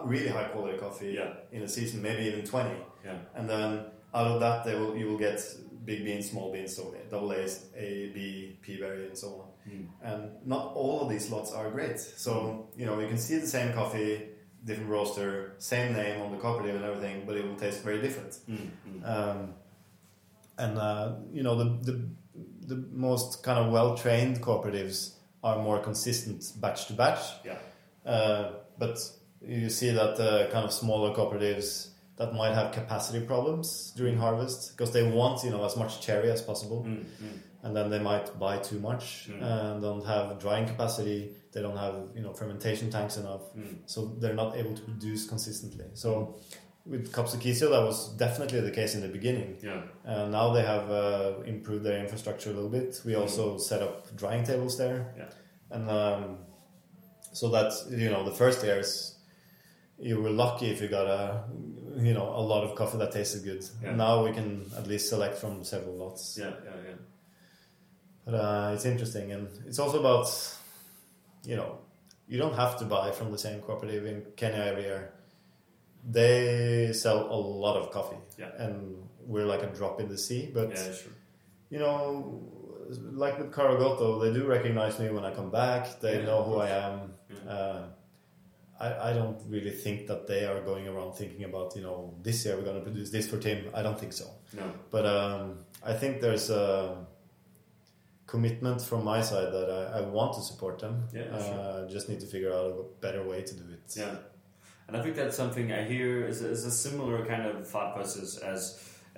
really 0.05 0.30
high 0.30 0.45
quality 0.45 0.78
coffee 0.78 1.14
Yeah. 1.18 1.34
in 1.51 1.64
a 1.64 1.68
season, 1.68 2.01
maybe 2.01 2.24
even 2.24 2.45
twenty 2.45 2.78
yeah. 3.03 3.18
and 3.36 3.49
then 3.49 3.86
out 4.14 4.28
of 4.28 4.39
that 4.39 4.64
they 4.64 4.76
will 4.76 4.95
you 4.95 5.07
will 5.07 5.18
get 5.18 5.41
big 5.86 6.03
beans, 6.05 6.30
small 6.30 6.51
beans, 6.51 6.76
so 6.76 6.93
double 7.09 7.34
A's, 7.34 7.66
A, 7.76 8.12
B, 8.14 8.59
peaberry, 8.62 9.07
and 9.07 9.18
so 9.18 9.28
on. 9.41 9.47
Mm. 9.70 9.88
And 10.03 10.32
not 10.45 10.74
all 10.74 11.01
of 11.01 11.09
these 11.09 11.30
lots 11.30 11.51
are 11.53 11.70
great. 11.70 11.99
So 11.99 12.70
you 12.76 12.86
know 12.86 12.99
you 12.99 13.07
can 13.07 13.18
see 13.18 13.38
the 13.38 13.47
same 13.47 13.74
coffee, 13.74 14.24
different 14.66 14.89
roaster, 14.89 15.55
same 15.57 15.93
name 15.93 16.22
on 16.22 16.32
the 16.32 16.38
cooperative 16.38 16.76
and 16.76 16.86
everything, 16.86 17.24
but 17.26 17.38
it 17.38 17.45
will 17.45 17.55
taste 17.55 17.84
very 17.84 18.01
different. 18.01 18.38
Mm. 18.49 18.70
Um, 19.07 19.53
and 20.57 20.78
uh, 20.78 21.14
you 21.32 21.43
know 21.43 21.55
the, 21.55 21.91
the 21.91 22.07
the 22.68 22.76
most 22.91 23.43
kind 23.43 23.59
of 23.59 23.72
well 23.72 23.95
trained 23.97 24.41
cooperatives 24.41 25.14
are 25.43 25.57
more 25.62 25.80
consistent 25.80 26.43
batch 26.62 26.86
to 26.88 26.93
batch. 26.93 27.20
Yeah. 27.43 27.57
Uh, 28.05 28.53
but 28.78 28.97
you 29.45 29.70
see 29.70 29.91
that 29.91 30.20
uh, 30.20 30.51
kind 30.51 30.66
of 30.66 30.72
smaller 30.72 31.14
cooperatives 31.14 31.89
that 32.18 32.34
might 32.34 32.53
have 32.53 32.72
capacity 32.72 33.26
problems 33.26 33.91
during 33.95 34.18
harvest 34.18 34.78
because 34.78 34.91
they 34.93 35.03
want 35.03 35.43
you 35.43 35.49
know 35.49 35.64
as 35.66 35.76
much 35.76 36.01
cherry 36.01 36.30
as 36.32 36.41
possible, 36.41 36.84
Mm, 36.88 37.03
mm. 37.24 37.39
And 37.64 37.76
then 37.76 37.89
they 37.91 37.99
might 37.99 38.28
buy 38.39 38.57
too 38.57 38.80
much 38.80 39.30
Mm. 39.30 39.41
and 39.43 39.82
don't 39.82 40.05
have 40.05 40.39
drying 40.39 40.66
capacity. 40.68 41.20
They 41.53 41.62
don't 41.62 41.78
have 41.78 41.95
you 42.16 42.22
know 42.26 42.34
fermentation 42.34 42.89
tanks 42.89 43.18
enough, 43.18 43.43
Mm. 43.55 43.76
so 43.86 43.97
they're 44.20 44.39
not 44.43 44.55
able 44.57 44.74
to 44.76 44.82
produce 44.82 45.28
consistently. 45.28 45.86
So. 45.93 46.09
With 46.84 47.12
Kapsokisio, 47.14 47.70
that 47.70 47.84
was 47.86 48.09
definitely 48.18 48.59
the 48.62 48.72
case 48.72 48.95
in 48.95 49.01
the 49.01 49.07
beginning. 49.07 49.59
Yeah. 49.62 49.84
Uh, 50.03 50.26
now 50.30 50.51
they 50.51 50.64
have 50.64 50.89
uh, 50.89 51.34
improved 51.45 51.84
their 51.86 51.99
infrastructure 51.99 52.49
a 52.49 52.53
little 52.53 52.72
bit. 52.72 52.99
We 53.05 53.14
Mm. 53.14 53.22
also 53.22 53.59
set 53.59 53.84
up 53.84 53.95
drying 54.22 54.43
tables 54.43 54.78
there, 54.80 55.14
Yeah. 55.16 55.30
and 55.70 55.88
um, 55.88 56.38
so 57.34 57.49
that's 57.49 57.86
you 57.91 58.09
know 58.09 58.24
the 58.26 58.32
first 58.43 58.64
years 58.64 59.16
you 59.99 60.20
were 60.24 60.32
lucky 60.32 60.72
if 60.72 60.82
you 60.82 60.88
got 60.88 61.05
a 61.05 61.43
you 62.07 62.14
know 62.16 62.28
a 62.36 62.41
lot 62.53 62.64
of 62.64 62.74
coffee 62.76 62.97
that 62.97 63.12
tasted 63.12 63.43
good. 63.43 63.64
Yeah. 63.84 63.95
Now 63.95 64.24
we 64.26 64.32
can 64.34 64.66
at 64.76 64.88
least 64.88 65.07
select 65.09 65.36
from 65.38 65.64
several 65.64 65.95
lots. 66.03 66.36
Yeah. 66.39 66.45
Yeah. 66.66 66.72
Yeah. 66.88 66.95
But 68.32 68.38
uh, 68.38 68.71
it's 68.73 68.86
interesting, 68.86 69.32
and 69.34 69.47
it's 69.67 69.79
also 69.79 69.99
about 69.99 70.27
you 71.43 71.55
know 71.55 71.79
you 72.27 72.38
don't 72.38 72.55
have 72.55 72.77
to 72.79 72.86
buy 72.86 73.11
from 73.11 73.32
the 73.32 73.38
same 73.38 73.59
cooperative 73.61 74.05
in 74.05 74.23
Kenya 74.38 74.63
every 74.71 74.84
year. 74.84 75.11
They 76.09 76.91
sell 76.93 77.19
a 77.32 77.36
lot 77.36 77.75
of 77.77 77.91
coffee, 77.91 78.17
Yeah. 78.38 78.49
and 78.57 79.03
we're 79.27 79.45
like 79.45 79.63
a 79.63 79.67
drop 79.67 79.99
in 79.99 80.07
the 80.07 80.17
sea. 80.17 80.49
But 80.53 80.69
Yeah. 80.69 80.91
Sure. 80.93 81.13
you 81.69 81.79
know, 81.79 82.41
like 83.23 83.38
with 83.38 83.51
Karogoto, 83.51 84.21
they 84.21 84.32
do 84.34 84.45
recognize 84.47 84.97
me 84.99 85.09
when 85.09 85.23
I 85.25 85.32
come 85.34 85.51
back. 85.51 85.99
They 85.99 86.19
Yeah, 86.19 86.25
know 86.25 86.43
who 86.43 86.55
I 86.57 86.69
am. 86.69 87.13
Yeah. 87.29 87.51
Uh, 87.53 87.84
I, 88.79 89.09
I 89.09 89.13
don't 89.13 89.39
really 89.47 89.69
think 89.84 90.07
that 90.07 90.25
they 90.25 90.45
are 90.45 90.59
going 90.61 90.88
around 90.88 91.13
thinking 91.13 91.43
about, 91.43 91.75
you 91.75 91.84
know, 91.84 92.15
this 92.23 92.43
year 92.45 92.55
we're 92.57 92.63
going 92.63 92.77
to 92.84 92.88
produce 92.89 93.11
this 93.11 93.27
for 93.29 93.38
Tim. 93.38 93.69
I 93.75 93.84
don't 93.84 93.99
think 93.99 94.11
so. 94.13 94.25
No. 94.53 94.63
But 94.89 95.05
um, 95.05 95.59
I 95.86 95.93
think 95.93 96.19
there's 96.19 96.49
a 96.49 97.05
commitment 98.36 98.79
from 98.82 99.03
my 99.03 99.21
side 99.21 99.49
that 99.57 99.69
I, 99.79 99.99
I 99.99 100.01
want 100.17 100.32
to 100.38 100.41
support 100.41 100.79
them. 100.79 100.93
Yeah, 101.13 101.23
uh, 101.23 101.45
sure. 101.45 101.89
Just 101.95 102.07
need 102.09 102.21
to 102.21 102.29
figure 102.36 102.53
out 102.57 102.65
a 102.71 102.84
better 103.05 103.23
way 103.32 103.39
to 103.49 103.53
do 103.61 103.65
it. 103.75 103.84
Yeah, 104.01 104.15
and 104.88 104.93
I 104.97 104.99
think 105.03 105.15
that's 105.15 105.36
something 105.43 105.65
I 105.71 105.84
hear 105.93 106.25
is, 106.32 106.41
is 106.41 106.63
a 106.65 106.71
similar 106.71 107.17
kind 107.32 107.43
of 107.49 107.67
thought 107.71 107.89
process 107.95 108.38
as 108.53 108.61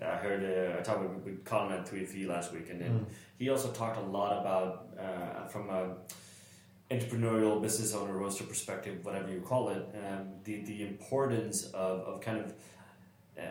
I 0.02 0.16
heard. 0.26 0.42
Uh, 0.44 0.80
I 0.80 0.82
talked 0.88 1.02
with, 1.08 1.16
with 1.26 1.46
Colin 1.46 1.72
at 1.74 1.88
3 1.88 2.26
last 2.36 2.48
week, 2.56 2.68
and 2.72 2.80
then 2.82 2.92
Mm. 3.00 3.06
he 3.42 3.46
also 3.54 3.70
talked 3.82 3.98
a 4.06 4.08
lot 4.20 4.32
about 4.42 4.72
uh, 5.06 5.48
from 5.54 5.70
a 5.70 5.82
entrepreneurial 6.96 7.62
business 7.62 7.94
owner 8.00 8.16
roaster 8.24 8.46
perspective, 8.54 8.96
whatever 9.08 9.30
you 9.36 9.42
call 9.52 9.64
it, 9.76 9.84
um, 10.04 10.22
the 10.46 10.56
the 10.72 10.78
importance 10.92 11.58
of, 11.86 11.96
of 12.10 12.16
kind 12.28 12.38
of 12.44 12.48
uh, 12.50 12.54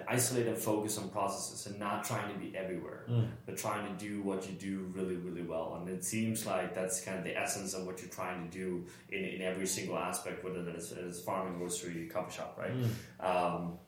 isolate 0.09 0.47
and 0.47 0.57
focus 0.57 0.97
on 0.99 1.09
processes 1.11 1.67
and 1.67 1.79
not 1.79 2.05
trying 2.05 2.33
to 2.33 2.39
be 2.39 2.57
everywhere, 2.57 3.05
Mm. 3.11 3.29
but 3.47 3.57
trying 3.57 3.85
to 3.91 4.05
do 4.09 4.23
what 4.23 4.47
you 4.49 4.55
do 4.55 4.91
really, 4.95 5.17
really 5.17 5.43
well. 5.43 5.75
And 5.77 5.89
it 5.89 6.05
seems 6.05 6.47
like 6.47 6.73
that's 6.75 7.01
kind 7.05 7.19
of 7.19 7.25
the 7.25 7.37
essence 7.37 7.75
of 7.75 7.85
what 7.87 8.01
you're 8.01 8.11
trying 8.11 8.49
to 8.49 8.51
do 8.63 8.87
in, 9.11 9.25
in 9.25 9.43
every 9.43 9.67
single 9.67 9.99
aspect, 9.99 10.45
whether 10.45 10.63
that 10.63 10.77
is, 10.77 10.93
is 10.93 11.21
farming, 11.21 11.59
grocery, 11.59 12.07
coffee 12.13 12.37
shop, 12.37 12.57
right? 12.59 12.75
Mm. 12.77 12.89
Um, 13.31 13.79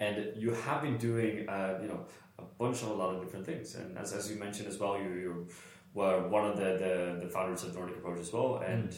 and 0.00 0.32
you 0.36 0.52
have 0.54 0.80
been 0.82 0.96
doing, 0.96 1.48
uh, 1.48 1.78
you 1.82 1.88
know, 1.88 2.06
a 2.38 2.42
bunch 2.58 2.80
of 2.82 2.88
a 2.88 2.94
lot 2.94 3.14
of 3.14 3.20
different 3.22 3.44
things. 3.44 3.74
And 3.74 3.98
as, 3.98 4.12
as 4.14 4.30
you 4.30 4.36
mentioned 4.38 4.68
as 4.68 4.78
well, 4.78 4.96
you, 4.98 5.10
you 5.24 5.46
were 5.92 6.26
one 6.28 6.46
of 6.50 6.56
the, 6.56 6.70
the, 6.84 7.20
the 7.26 7.28
founders 7.28 7.62
of 7.64 7.74
Nordic 7.74 7.96
Approach 7.98 8.20
as 8.20 8.32
well. 8.32 8.62
And 8.66 8.96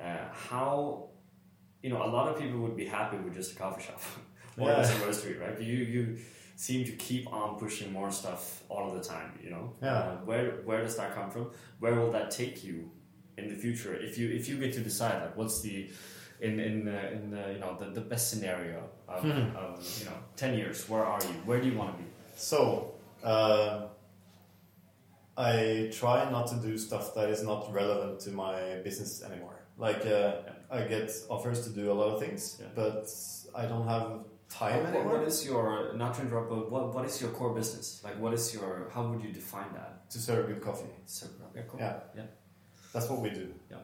uh, 0.00 0.18
how, 0.32 1.08
you 1.82 1.90
know, 1.90 2.00
a 2.04 2.06
lot 2.06 2.28
of 2.28 2.38
people 2.40 2.60
would 2.60 2.76
be 2.76 2.86
happy 2.86 3.16
with 3.16 3.34
just 3.34 3.54
a 3.54 3.56
coffee 3.56 3.82
shop 3.82 4.00
or 4.58 4.68
Yeah. 4.68 4.76
just 4.82 4.94
a 4.94 5.00
roastery, 5.06 5.40
right? 5.40 5.60
You, 5.60 5.76
you 5.94 6.18
seem 6.56 6.84
to 6.84 6.92
keep 6.92 7.32
on 7.32 7.58
pushing 7.58 7.92
more 7.92 8.10
stuff 8.10 8.62
all 8.68 8.88
of 8.90 8.94
the 8.98 9.04
time, 9.08 9.38
you 9.42 9.50
know? 9.50 9.72
Yeah. 9.82 9.94
Uh, 9.94 10.16
where, 10.24 10.50
where 10.64 10.80
does 10.82 10.96
that 10.96 11.14
come 11.14 11.30
from? 11.30 11.50
Where 11.78 11.94
will 11.94 12.10
that 12.12 12.30
take 12.30 12.64
you 12.64 12.90
in 13.36 13.48
the 13.48 13.54
future 13.54 13.94
if 13.94 14.18
you 14.18 14.28
if 14.30 14.48
you 14.48 14.56
get 14.58 14.72
to 14.72 14.80
decide 14.80 15.22
like 15.22 15.36
what's 15.36 15.60
the 15.60 15.88
in 16.40 16.58
in 16.58 16.88
uh, 16.88 17.10
in 17.14 17.32
uh, 17.32 17.46
you 17.54 17.60
know 17.60 17.76
the, 17.78 17.86
the 17.98 18.00
best 18.00 18.30
scenario 18.30 18.82
of, 19.06 19.22
Hmm. 19.22 19.54
of 19.56 19.70
you 20.00 20.06
know 20.06 20.16
ten 20.34 20.56
years? 20.58 20.88
Where 20.88 21.04
are 21.04 21.20
you? 21.22 21.34
Where 21.48 21.60
do 21.60 21.68
you 21.68 21.76
want 21.78 21.96
to 21.96 22.02
be? 22.02 22.08
So, 22.34 22.94
uh, 23.22 23.86
I 25.36 25.88
try 25.92 26.28
not 26.30 26.48
to 26.48 26.56
do 26.56 26.76
stuff 26.76 27.14
that 27.14 27.28
is 27.30 27.42
not 27.42 27.72
relevant 27.72 28.20
to 28.20 28.30
my 28.30 28.76
business 28.82 29.22
anymore. 29.22 29.60
Like, 29.76 30.04
uh, 30.04 30.32
I 30.70 30.80
get 30.82 31.10
offers 31.30 31.62
to 31.66 31.70
do 31.70 31.92
a 31.92 31.94
lot 31.94 32.08
of 32.14 32.20
things, 32.20 32.58
Yeah. 32.60 32.66
but 32.74 33.08
I 33.54 33.66
don't 33.66 33.86
have 33.86 34.24
time 34.48 34.84
What- 34.84 34.94
anymore 34.94 35.18
what 35.18 35.28
is 35.28 35.44
your 35.46 35.92
not 35.94 36.14
to 36.14 36.22
interrupt, 36.22 36.48
but 36.50 36.70
what, 36.70 36.94
what 36.94 37.04
is 37.04 37.20
your 37.20 37.30
core 37.30 37.54
business? 37.54 38.00
Like, 38.04 38.18
what 38.18 38.32
is 38.34 38.52
your? 38.54 38.90
How 38.94 39.06
would 39.06 39.22
you 39.22 39.32
define 39.32 39.72
that? 39.74 39.94
to 40.10 40.18
serve 40.18 40.46
good 40.46 40.62
coffee. 40.62 40.88
So, 41.04 41.26
okay, 41.50 41.66
cool. 41.68 41.80
Yeah. 41.80 42.00
yeah. 42.16 42.22
That's 42.94 43.10
what 43.10 43.20
we 43.20 43.28
do. 43.28 43.52
Yeah. 43.70 43.76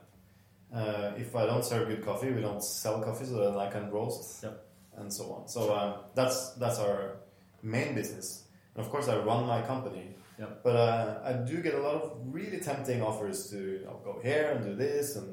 Uh, 0.75 1.13
if 1.19 1.37
I 1.37 1.45
don't 1.45 1.63
serve 1.63 1.89
good 1.89 2.03
coffee, 2.03 2.31
we 2.33 2.41
don't 2.41 2.65
sell 2.65 3.03
coffee, 3.03 3.27
so 3.27 3.35
then 3.51 3.59
I 3.59 3.69
can 3.71 3.91
roast 3.91 4.43
Yeah. 4.43 4.53
and 4.97 5.13
so 5.13 5.25
on. 5.35 5.49
So 5.49 5.75
um, 5.75 5.95
that's 6.15 6.53
that's 6.55 6.79
our 6.79 7.17
main 7.63 7.95
business. 7.95 8.45
And 8.75 8.85
of 8.85 8.91
course, 8.91 9.09
I 9.09 9.19
run 9.19 9.47
my 9.47 9.61
company. 9.63 10.17
Yeah. 10.39 10.47
But 10.65 10.77
uh, 10.77 11.21
I 11.25 11.33
do 11.35 11.63
get 11.63 11.75
a 11.75 11.81
lot 11.83 11.95
of 12.03 12.17
really 12.25 12.59
tempting 12.59 13.03
offers 13.03 13.49
to 13.51 13.57
you 13.59 13.85
know, 13.85 14.01
go 14.03 14.19
here 14.23 14.51
and 14.57 14.65
do 14.65 14.75
this 14.75 15.15
and 15.17 15.27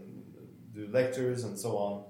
do 0.76 0.88
lectures 0.92 1.44
and 1.46 1.58
so 1.58 1.78
on. 1.78 2.04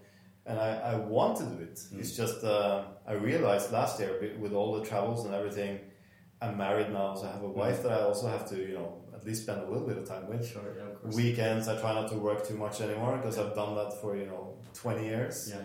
And 0.46 0.58
I, 0.60 0.70
I 0.94 0.96
want 0.96 1.38
to 1.38 1.44
do 1.46 1.58
it. 1.62 1.76
Mm. 1.76 2.00
It's 2.00 2.16
just 2.18 2.44
uh, 2.44 2.84
I 3.08 3.14
realized 3.14 3.72
last 3.72 4.00
year 4.00 4.12
with- 4.42 4.54
all 4.54 4.72
the 4.80 4.86
travels 4.86 5.26
and 5.26 5.34
everything. 5.36 5.80
I'm 6.44 6.58
married 6.58 6.89
now, 6.92 7.14
so 7.14 7.28
I 7.28 7.32
have 7.34 7.44
a 7.44 7.54
wife 7.64 7.80
Mm. 7.80 7.84
that 7.84 7.92
I 8.00 8.02
also 8.10 8.28
have 8.28 8.50
to 8.50 8.56
you 8.58 8.74
know 8.80 8.89
at 9.16 9.24
least 9.28 9.44
spend 9.44 9.60
a 9.62 9.70
little 9.72 9.88
bit 9.88 9.98
of 10.02 10.06
time 10.14 10.26
with 10.28 10.44
Sure. 10.54 10.64
Yeah. 10.76 10.88
Of 10.92 11.02
course. 11.02 11.16
weekends 11.16 11.68
i 11.68 11.76
try 11.80 11.94
not 12.00 12.08
to 12.14 12.18
work 12.30 12.39
too 12.50 12.58
much 12.66 12.76
anymore 12.82 13.14
because 13.18 13.38
i've 13.42 13.54
done 13.54 13.76
that 13.76 13.92
for 14.02 14.10
you 14.22 14.26
know 14.32 14.44
20 14.74 15.06
years 15.06 15.54
Yeah. 15.54 15.64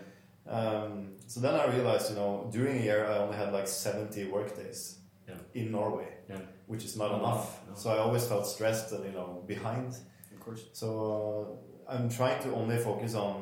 um, 0.56 0.90
so 1.26 1.40
then 1.40 1.54
i 1.54 1.64
realized 1.76 2.10
you 2.10 2.16
know 2.16 2.48
during 2.52 2.78
a 2.78 2.82
year 2.82 3.06
i 3.06 3.16
only 3.24 3.36
had 3.42 3.52
like 3.54 3.66
70 3.66 4.24
work 4.36 4.54
days 4.56 4.98
Yeah. 5.28 5.36
in 5.54 5.72
norway 5.72 6.08
Yeah. 6.28 6.40
which 6.66 6.84
is 6.84 6.96
not 6.96 7.10
Not 7.12 7.20
enough 7.20 7.44
enough, 7.64 7.68
no. 7.68 7.74
so 7.82 7.90
i 7.94 7.98
always 7.98 8.26
felt 8.26 8.46
stressed 8.46 8.92
and 8.92 9.02
you 9.08 9.12
know 9.18 9.42
behind 9.46 9.88
Of 10.34 10.40
course. 10.44 10.62
so 10.72 10.88
uh, 11.88 11.92
i'm 11.94 12.08
trying 12.18 12.42
to 12.42 12.48
only 12.60 12.76
focus 12.76 13.14
on 13.14 13.36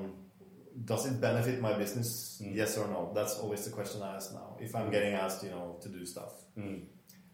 does 0.85 1.07
it 1.07 1.21
benefit 1.21 1.61
my 1.61 1.73
business 1.83 2.41
Mm. 2.43 2.55
yes 2.61 2.77
or 2.79 2.87
no 2.89 3.01
that's 3.15 3.35
always 3.39 3.65
the 3.65 3.71
question 3.71 4.03
i 4.03 4.15
ask 4.17 4.33
now 4.35 4.57
if 4.61 4.75
i'm 4.75 4.89
Mm. 4.89 4.93
getting 4.97 5.15
asked 5.15 5.41
you 5.45 5.51
know 5.51 5.67
to 5.83 5.89
do 5.89 6.05
stuff 6.15 6.33
Mm. 6.59 6.81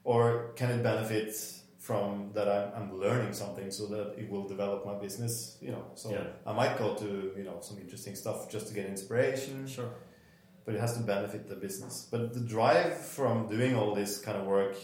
or 0.04 0.52
can 0.58 0.68
it 0.70 0.82
benefit 0.82 1.28
from 1.78 2.30
that 2.34 2.46
I'm, 2.48 2.66
I'm 2.78 2.90
learning 3.04 3.32
something 3.32 3.70
so 3.70 3.86
that 3.94 4.06
it 4.18 4.26
will 4.30 4.46
develop 4.54 4.84
my 4.84 4.96
business 5.06 5.56
you 5.64 5.70
know 5.74 5.84
so 5.94 6.06
Yeah. 6.10 6.26
i 6.50 6.52
might 6.60 6.74
go 6.78 6.88
to 7.02 7.08
you 7.38 7.44
know 7.48 7.58
some 7.68 7.78
interesting 7.84 8.14
stuff 8.22 8.38
just 8.54 8.66
to 8.68 8.74
get 8.74 8.84
inspiration 8.86 9.66
Sure. 9.66 9.90
but 10.64 10.74
it 10.74 10.80
has 10.80 10.92
to 10.98 11.02
benefit 11.14 11.48
the 11.48 11.56
business 11.66 11.94
but 12.12 12.20
the 12.34 12.40
drive 12.56 12.94
from 13.16 13.48
doing 13.48 13.72
all 13.78 13.94
this 13.94 14.12
kind 14.26 14.36
of 14.40 14.44
work 14.46 14.76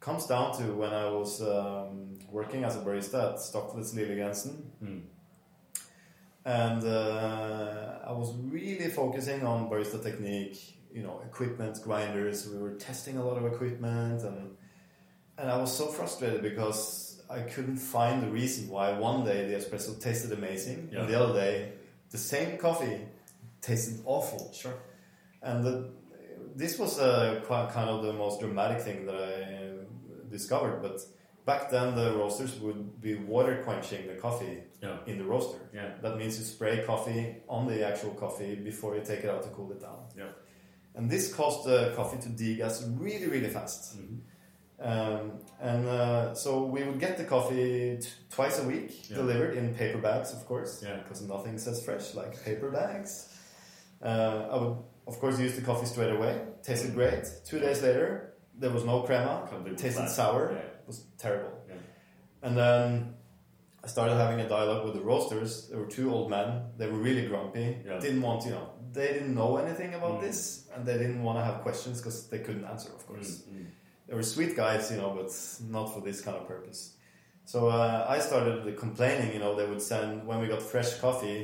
comes 0.00 0.24
down 0.26 0.46
to 0.58 0.64
when 0.82 0.92
i 1.04 1.06
was 1.18 1.32
um, 1.42 2.18
working 2.38 2.64
as 2.64 2.74
a 2.76 2.80
barista 2.86 3.18
at 3.32 3.36
Stockfleths 3.48 3.92
Lillegansen 3.98 4.54
Mm. 4.82 5.02
And 6.44 6.84
uh, 6.84 7.98
I 8.06 8.12
was 8.12 8.34
really 8.36 8.88
focusing 8.88 9.44
on 9.44 9.68
barista 9.68 10.02
technique, 10.02 10.78
you 10.92 11.02
know, 11.02 11.20
equipment, 11.24 11.78
grinders. 11.82 12.48
We 12.48 12.58
were 12.58 12.74
testing 12.74 13.16
a 13.18 13.24
lot 13.24 13.36
of 13.36 13.44
equipment, 13.52 14.22
and 14.22 14.56
and 15.38 15.50
I 15.50 15.56
was 15.58 15.74
so 15.76 15.86
frustrated 15.86 16.42
because 16.42 17.22
I 17.30 17.40
couldn't 17.40 17.76
find 17.78 18.22
the 18.22 18.28
reason 18.28 18.68
why 18.68 18.92
one 18.98 19.24
day 19.24 19.46
the 19.48 19.54
espresso 19.54 19.98
tasted 20.00 20.32
amazing, 20.32 20.88
Yeah. 20.92 21.00
and 21.00 21.08
the 21.08 21.18
other 21.20 21.34
day 21.34 21.72
the 22.10 22.18
same 22.18 22.58
coffee 22.58 23.06
tasted 23.60 24.00
awful. 24.04 24.52
Sure. 24.52 24.74
And 25.42 25.64
the, 25.64 25.90
this 26.56 26.78
was 26.78 26.98
uh, 26.98 27.40
quite 27.46 27.70
kind 27.70 27.88
of 27.88 28.02
the 28.02 28.12
most 28.12 28.40
dramatic 28.40 28.80
thing 28.82 29.06
that 29.06 29.14
I 29.14 29.32
uh, 29.32 30.30
discovered. 30.30 30.82
But 30.82 31.00
back 31.50 31.62
then, 31.74 31.88
the 32.00 32.08
roasters 32.20 32.52
would 32.64 32.82
be 33.06 33.12
water 33.34 33.54
quenching 33.66 34.02
the 34.12 34.16
coffee 34.26 34.56
Yeah. 34.86 34.98
in 35.10 35.16
the 35.20 35.24
roaster. 35.32 35.60
Yeah. 35.78 35.88
That 36.04 36.14
means 36.20 36.32
you 36.38 36.44
spray 36.56 36.76
coffee 36.92 37.22
on 37.56 37.62
the 37.72 37.78
actual 37.90 38.12
coffee 38.24 38.54
before 38.70 38.90
you 38.96 39.02
take 39.10 39.20
it 39.26 39.30
out 39.34 39.42
to 39.46 39.50
cool 39.56 39.70
it 39.76 39.80
down. 39.88 40.00
Yeah. 40.22 40.32
And 40.96 41.04
this 41.14 41.24
caused 41.38 41.60
the 41.70 41.80
coffee 41.98 42.18
to 42.26 42.28
degas 42.42 42.74
really, 43.04 43.28
really 43.34 43.50
fast. 43.58 43.82
Mhm. 43.98 44.18
Um, 44.90 45.22
and 45.70 45.82
uh, 46.00 46.34
so 46.42 46.50
we 46.74 46.80
would 46.86 47.00
get 47.06 47.14
the 47.20 47.26
coffee 47.34 47.98
twice 48.36 48.56
a 48.62 48.66
week 48.72 48.90
Yeah. 49.10 49.16
delivered 49.20 49.52
in 49.60 49.64
paper 49.82 50.00
bags, 50.08 50.28
of 50.36 50.42
course, 50.50 50.72
Yeah. 50.86 50.96
because 51.02 51.20
nothing 51.34 51.58
says 51.64 51.76
fresh 51.86 52.06
like 52.20 52.32
paper 52.48 52.68
bags. 52.80 53.12
Uh, 54.10 54.36
I 54.52 54.56
would, 54.62 54.76
of 55.10 55.14
course, 55.22 55.36
use 55.46 55.54
the 55.58 55.64
coffee 55.70 55.86
straight 55.94 56.12
away. 56.18 56.34
Tasted 56.68 56.92
great. 57.00 57.24
Two 57.50 57.58
days 57.66 57.78
later, 57.82 58.06
there 58.62 58.72
was 58.76 58.84
no 58.92 58.96
crema. 59.08 59.34
Tasted 59.76 59.92
flat. 60.08 60.10
sour. 60.20 60.44
Was 60.90 61.04
terrible. 61.18 61.52
Yeah. 61.68 61.74
And 62.44 62.52
then 62.62 63.14
I 63.84 63.86
started 63.86 64.14
having 64.24 64.40
a 64.46 64.48
dialogue 64.56 64.82
with 64.86 64.94
the 64.98 65.04
roasters. 65.12 65.68
There 65.68 65.78
were 65.82 65.92
two 65.98 66.06
old 66.14 66.28
men. 66.36 66.48
They 66.78 66.86
were 66.92 66.98
really 67.08 67.24
grumpy. 67.30 67.66
Yeah. 67.86 67.98
Didn't 68.06 68.22
want, 68.28 68.40
you 68.46 68.52
know, 68.56 68.66
they 68.92 69.08
didn't 69.16 69.34
know 69.40 69.50
anything 69.64 69.90
about 70.00 70.14
Mm. 70.18 70.22
this, 70.26 70.38
and 70.74 70.80
they 70.88 70.96
didn't 71.02 71.22
want 71.26 71.36
to 71.40 71.44
have 71.48 71.56
questions 71.66 71.94
because 72.00 72.18
they 72.32 72.40
couldn't 72.46 72.64
answer, 72.72 72.90
of 72.98 73.02
course. 73.06 73.30
Mm. 73.30 73.56
Mm. 73.58 73.66
They 74.08 74.14
were 74.18 74.24
sweet 74.36 74.52
guys, 74.56 74.90
you 74.92 74.98
know, 75.00 75.10
but 75.18 75.30
not 75.76 75.86
for 75.94 76.00
this 76.08 76.18
kind 76.26 76.36
of 76.40 76.44
purpose. 76.54 76.80
So 77.52 77.58
uh, 77.68 78.06
I 78.14 78.18
started 78.28 78.76
complaining. 78.86 79.28
You 79.34 79.40
know, 79.44 79.52
they 79.60 79.66
would 79.70 79.82
send 79.92 80.26
when 80.28 80.38
we 80.42 80.46
got 80.54 80.62
fresh 80.74 80.90
coffee, 81.04 81.40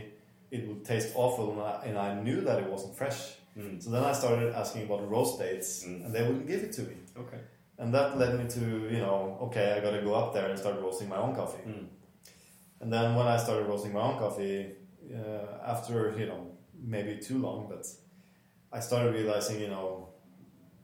it 0.51 0.61
would 0.69 0.83
taste 0.93 1.09
awful, 1.15 1.47
and 1.53 1.61
I, 1.73 1.73
and 1.89 1.97
I 2.09 2.11
knew 2.27 2.39
that 2.49 2.57
it 2.63 2.69
wasn't 2.75 2.95
fresh. 3.03 3.21
Mm. 3.57 3.81
So 3.83 3.89
then 3.95 4.05
I 4.05 4.13
started 4.23 4.49
asking 4.63 4.83
about 4.87 5.01
roast 5.15 5.35
dates, 5.39 5.71
Mm. 5.85 6.05
and 6.05 6.11
they 6.15 6.23
wouldn't 6.27 6.47
give 6.53 6.63
it 6.67 6.73
to 6.79 6.83
me. 6.91 6.97
Okay. 7.25 7.41
And 7.79 7.93
that 7.93 8.17
led 8.17 8.39
me 8.39 8.49
to, 8.49 8.61
you 8.91 8.99
know, 8.99 9.39
okay, 9.43 9.75
I 9.77 9.81
got 9.81 9.91
to 9.91 10.03
go 10.03 10.15
up 10.15 10.33
there 10.33 10.49
and 10.49 10.59
start 10.59 10.81
roasting 10.81 11.09
my 11.09 11.17
own 11.19 11.35
coffee. 11.35 11.63
Mm. 11.69 11.87
And 12.81 12.93
then 12.93 13.15
when 13.15 13.27
I 13.27 13.37
started 13.37 13.67
roasting 13.67 13.93
my 13.93 14.01
own 14.01 14.19
coffee, 14.19 14.73
uh, 15.15 15.59
after 15.67 16.15
you 16.19 16.27
know 16.27 16.53
maybe 16.79 17.17
too 17.19 17.39
long, 17.39 17.67
but 17.69 17.87
I 18.73 18.81
started 18.81 19.15
realizing 19.15 19.61
you 19.61 19.69
know 19.69 20.11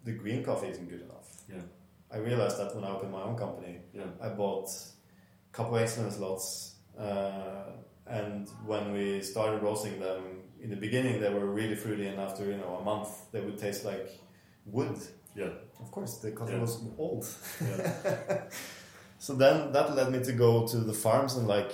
the 0.04 0.12
green 0.12 0.44
coffee 0.44 0.68
isn't 0.68 0.88
good 0.88 1.02
enough. 1.02 1.28
Yeah. 1.48 1.62
I 2.10 2.18
realized 2.18 2.58
that 2.58 2.74
when 2.74 2.84
I 2.84 2.90
opened 2.90 3.12
my 3.12 3.22
own 3.22 3.36
company, 3.36 3.80
Yeah. 3.94 4.04
I 4.20 4.28
bought 4.30 4.68
a 4.68 5.52
couple 5.56 5.76
excellence 5.76 6.18
lots, 6.18 6.76
uh, 6.98 7.72
and 8.06 8.48
when 8.66 8.92
we 8.92 9.22
started 9.22 9.62
roasting 9.62 9.98
them, 10.00 10.42
in 10.60 10.70
the 10.70 10.76
beginning 10.76 11.20
they 11.20 11.32
were 11.32 11.46
really 11.46 11.74
fruity, 11.74 12.06
and 12.06 12.20
after 12.20 12.44
you 12.44 12.56
know 12.56 12.76
a 12.80 12.84
month 12.84 13.30
they 13.32 13.40
would 13.40 13.58
taste 13.58 13.84
like 13.84 14.08
wood. 14.66 14.98
Yeah. 15.34 15.50
Of 15.80 15.90
course, 15.90 16.18
the 16.18 16.30
coffee 16.32 16.52
Yeah. 16.52 16.60
was 16.60 16.78
old. 16.98 17.26
Yeah. 17.60 18.42
So 19.18 19.34
then 19.34 19.70
that 19.72 19.94
led 19.94 20.10
me 20.10 20.18
to 20.24 20.32
go 20.32 20.66
to 20.66 20.78
the 20.78 20.92
farms 20.92 21.36
and 21.36 21.46
like 21.46 21.70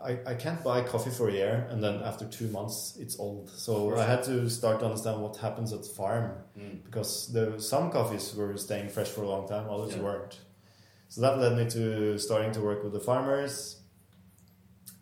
I, 0.00 0.16
I 0.26 0.34
can't 0.34 0.62
buy 0.62 0.82
coffee 0.82 1.10
for 1.10 1.28
a 1.28 1.32
year 1.32 1.66
and 1.70 1.82
then 1.82 2.02
after 2.04 2.24
two 2.24 2.46
months 2.48 2.96
it's 3.00 3.18
old. 3.18 3.50
So 3.50 3.96
I 3.98 4.04
had 4.04 4.22
to 4.24 4.48
start 4.48 4.78
to 4.78 4.86
understand 4.86 5.20
what 5.20 5.36
happens 5.38 5.72
at 5.72 5.82
the 5.82 5.88
farm 5.88 6.30
Mm. 6.56 6.84
because 6.84 7.32
there 7.32 7.58
some 7.58 7.90
coffees 7.90 8.32
were 8.36 8.56
staying 8.56 8.90
fresh 8.90 9.08
for 9.08 9.22
a 9.24 9.28
long 9.28 9.48
time, 9.48 9.68
others 9.68 9.96
Yeah. 9.96 10.02
weren't. 10.04 10.38
So 11.08 11.20
that 11.22 11.38
led 11.40 11.56
me 11.56 11.68
to 11.70 12.16
starting 12.18 12.52
to 12.52 12.60
work 12.60 12.84
with 12.84 12.92
the 12.92 13.00
farmers. 13.00 13.80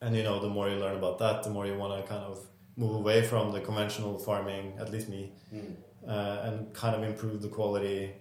And 0.01 0.17
you 0.17 0.23
know, 0.23 0.41
the 0.41 0.49
more 0.49 0.69
you 0.71 0.77
learn 0.77 0.97
about 0.97 1.19
that, 1.19 1.43
the 1.43 1.51
more 1.51 1.67
you 1.67 1.77
want 1.77 1.93
to 2.01 2.09
kind 2.09 2.25
of 2.25 2.39
move 2.77 2.95
away 3.03 3.23
from 3.23 3.53
the 3.53 3.61
conventional 3.61 4.19
farming, 4.19 4.65
at 4.79 4.91
least 4.91 5.09
me, 5.11 5.33
Mm. 5.55 5.75
Uh, 6.07 6.41
and 6.45 6.73
kind 6.75 6.95
of 6.97 7.03
improve 7.03 7.43
the 7.43 7.49
quality 7.49 8.13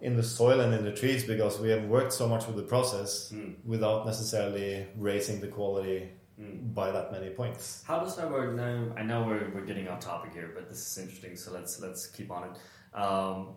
in 0.00 0.16
the 0.16 0.22
soil 0.22 0.60
and 0.60 0.74
in 0.74 0.84
the 0.84 0.92
trees 0.92 1.24
because 1.24 1.60
we 1.60 1.68
have 1.70 1.84
worked 1.84 2.12
so 2.12 2.26
much 2.28 2.46
with 2.46 2.56
the 2.56 2.62
process 2.62 3.30
Mm. 3.32 3.54
without 3.64 4.04
necessarily 4.06 4.86
raising 4.96 5.40
the 5.40 5.48
quality 5.48 6.10
Mm. 6.40 6.74
by 6.74 6.90
that 6.90 7.12
many 7.12 7.30
points. 7.30 7.84
How 7.86 8.00
does 8.00 8.16
that 8.16 8.30
work 8.30 8.54
now? 8.54 8.92
I 8.96 9.02
know 9.02 9.24
we're, 9.24 9.50
we're 9.54 9.66
getting 9.66 9.86
off 9.88 10.00
topic 10.00 10.32
here, 10.32 10.50
but 10.54 10.68
this 10.68 10.78
is 10.90 10.98
interesting, 10.98 11.36
so 11.36 11.52
let's 11.52 11.78
let's 11.80 12.06
keep 12.06 12.30
on 12.30 12.42
it. 12.48 12.98
Um, 12.98 13.54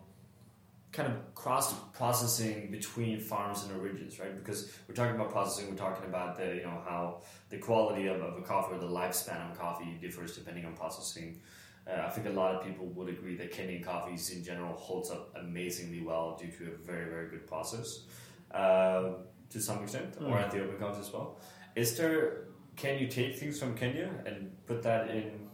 kind 0.92 1.12
of 1.12 1.34
cross 1.34 1.74
processing 1.92 2.70
between 2.70 3.18
farms 3.20 3.64
and 3.64 3.78
origins, 3.80 4.18
right? 4.20 4.34
Because 4.36 4.72
we're 4.86 4.94
talking 4.94 5.14
about 5.16 5.30
processing, 5.30 5.68
we're 5.70 5.76
talking 5.76 6.04
about 6.06 6.36
the 6.36 6.46
you 6.56 6.62
know 6.62 6.80
how 6.88 7.22
the 7.48 7.58
quality 7.58 8.06
of, 8.06 8.20
of 8.20 8.38
a 8.38 8.42
coffee 8.42 8.74
or 8.76 8.78
the 8.78 8.86
lifespan 9.00 9.50
of 9.50 9.58
coffee 9.58 9.98
differs 10.00 10.34
depending 10.36 10.64
on 10.64 10.74
processing. 10.74 11.40
Uh, 11.88 12.02
I 12.06 12.10
think 12.10 12.26
a 12.26 12.30
lot 12.30 12.54
of 12.54 12.64
people 12.64 12.86
would 12.86 13.08
agree 13.08 13.36
that 13.36 13.52
Kenyan 13.52 13.82
coffees 13.84 14.30
in 14.30 14.42
general 14.42 14.74
holds 14.76 15.10
up 15.10 15.30
amazingly 15.36 16.02
well 16.02 16.36
due 16.40 16.50
to 16.58 16.72
a 16.72 16.76
very 16.76 17.08
very 17.08 17.28
good 17.28 17.46
process 17.46 18.00
uh, 18.52 19.02
to 19.50 19.60
some 19.60 19.82
extent, 19.82 20.16
or 20.20 20.36
Mm. 20.36 20.46
Ethiopian 20.48 20.78
coffees 20.78 21.06
as 21.06 21.12
well. 21.12 21.38
Is 21.76 21.96
there 21.96 22.44
can 22.76 22.98
you 22.98 23.06
take 23.06 23.38
things 23.38 23.58
from 23.60 23.74
Kenya 23.76 24.10
and 24.26 24.36
put 24.66 24.82
that 24.82 25.08
in 25.10 25.48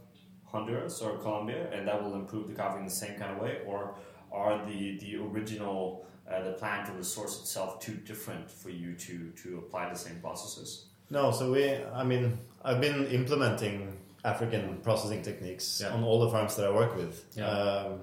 Honduras 0.44 1.00
or 1.00 1.18
Colombia, 1.18 1.70
and 1.72 1.86
that 1.88 2.02
will 2.02 2.14
improve 2.14 2.48
the 2.48 2.54
coffee 2.54 2.78
in 2.78 2.84
the 2.84 2.90
same 3.04 3.18
kind 3.18 3.30
of 3.36 3.38
way, 3.42 3.58
or 3.66 3.94
are 4.32 4.64
the 4.66 4.98
the 4.98 5.16
original 5.16 6.06
uh, 6.30 6.42
the 6.42 6.52
plant 6.52 6.88
or 6.88 6.96
the 6.96 7.04
source 7.04 7.40
itself 7.40 7.78
too 7.80 7.94
different 7.94 8.50
for 8.50 8.70
you 8.70 8.94
to 8.94 9.30
to 9.42 9.58
apply 9.58 9.88
the 9.90 9.98
same 9.98 10.18
processes? 10.20 10.86
No, 11.10 11.30
so 11.30 11.52
we, 11.52 11.62
I 12.00 12.04
mean, 12.04 12.38
I've 12.64 12.80
been 12.80 13.06
implementing 13.06 13.98
African 14.24 14.78
processing 14.82 15.22
techniques 15.22 15.80
Yeah. 15.80 15.94
on 15.94 16.04
all 16.04 16.20
the 16.20 16.30
farms 16.30 16.54
that 16.56 16.66
I 16.66 16.70
work 16.70 16.96
with, 16.96 17.24
Yeah. 17.36 17.48
um, 17.50 18.00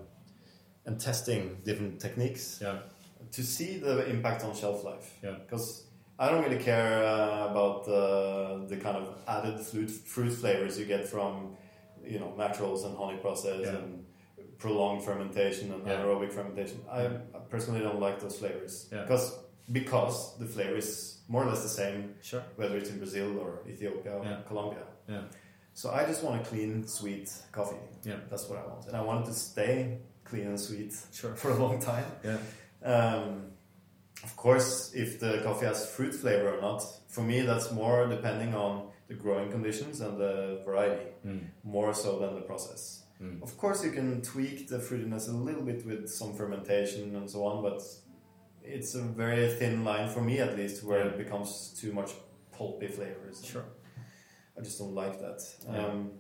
and 0.86 1.00
testing 1.00 1.62
different 1.64 2.00
techniques 2.02 2.60
Yeah. 2.62 2.80
to 3.32 3.44
see 3.44 3.78
the 3.78 4.06
impact 4.10 4.44
on 4.44 4.54
shelf 4.56 4.84
life. 4.84 5.08
Yeah. 5.24 5.36
Because 5.44 5.86
I 6.18 6.30
don't 6.30 6.44
really 6.44 6.62
care 6.64 7.04
uh, 7.04 7.48
about 7.52 7.86
the 7.86 8.66
the 8.68 8.78
kind 8.78 8.98
of 8.98 9.06
added 9.28 9.60
fruit 9.70 9.90
fruit 9.90 10.34
flavors 10.34 10.78
you 10.80 10.86
get 10.86 11.08
from, 11.08 11.56
you 12.04 12.20
know, 12.20 12.34
naturals 12.36 12.84
and 12.84 12.98
honey 12.98 13.18
process 13.18 13.68
and 13.68 14.06
prolonged 14.58 15.02
fermentation 15.04 15.72
and 15.72 15.82
anaerobic 15.86 16.32
fermentation. 16.34 16.80
I, 16.92 17.08
personally 17.50 17.80
don't 17.88 18.02
like 18.08 18.20
those 18.20 18.38
flavors 18.38 18.74
because 18.92 19.26
because 19.72 20.38
the 20.40 20.46
flavor 20.46 20.76
is 20.76 21.20
more 21.30 21.44
or 21.44 21.50
less 21.52 21.62
the 21.64 21.70
same 21.84 22.16
Sure. 22.22 22.44
whether 22.58 22.76
it's 22.78 22.90
in 22.90 22.98
Brazil 22.98 23.30
or 23.40 23.52
Ethiopia 23.74 24.12
or 24.18 24.24
Yeah. 24.26 24.42
Colombia. 24.48 24.84
Yeah. 25.84 25.92
So 25.92 25.92
I 25.92 26.06
just 26.06 26.24
want 26.24 26.42
a 26.42 26.46
clean, 26.50 26.88
sweet 26.88 27.30
coffee. 27.52 27.78
Yeah. 28.04 28.16
That's 28.30 28.48
what 28.50 28.60
I 28.60 28.68
want, 28.68 28.88
and 28.88 28.96
I 28.96 29.02
want 29.02 29.26
it 29.26 29.30
to 29.32 29.36
stay 29.38 29.98
clean 30.24 30.48
and 30.48 30.60
sweet 30.60 30.94
Sure. 31.14 31.36
for 31.42 31.52
a 31.52 31.56
long 31.56 31.80
time. 31.80 32.06
Yeah. 32.24 32.38
Um, 32.84 33.52
of 34.24 34.36
course, 34.36 34.92
if 34.94 35.20
the 35.20 35.42
coffee 35.44 35.66
has 35.66 35.90
fruit 35.96 36.14
flavor 36.14 36.56
or 36.58 36.62
not, 36.62 36.84
for 37.08 37.22
me 37.22 37.42
that's 37.42 37.72
more 37.72 38.08
depending 38.08 38.54
on 38.54 38.90
the 39.08 39.14
growing 39.16 39.50
conditions 39.52 40.02
and 40.02 40.18
the 40.18 40.62
variety, 40.66 41.06
Mm. 41.26 41.40
more 41.64 41.94
so 41.94 42.20
than 42.20 42.36
the 42.36 42.42
process. 42.42 43.04
Mm. 43.22 43.42
Of 43.44 43.58
course, 43.58 43.84
you 43.86 43.92
can 43.92 44.22
tweak 44.22 44.68
the 44.70 44.78
fruitiness 44.80 45.28
a 45.28 45.32
little 45.32 45.64
bit 45.64 45.86
with 45.86 46.08
some 46.10 46.34
fermentation 46.34 47.16
and 47.16 47.30
so 47.30 47.40
on, 47.46 47.62
but 47.64 47.82
it's 48.64 48.96
a 48.96 49.02
very 49.02 49.48
thin 49.60 49.84
line 49.84 50.08
for 50.10 50.22
me, 50.22 50.40
at 50.40 50.56
least, 50.56 50.84
where 50.84 51.08
it 51.08 51.18
becomes 51.18 51.50
too 51.82 51.92
much 51.94 52.12
pulpy 52.58 52.88
flavors. 52.88 53.44
Sure. 53.44 53.66
I 54.60 54.64
just 54.64 54.78
don't 54.80 54.94
like 54.94 55.20
that. 55.22 55.42
Yeah. 55.72 55.86
Um, 55.86 56.12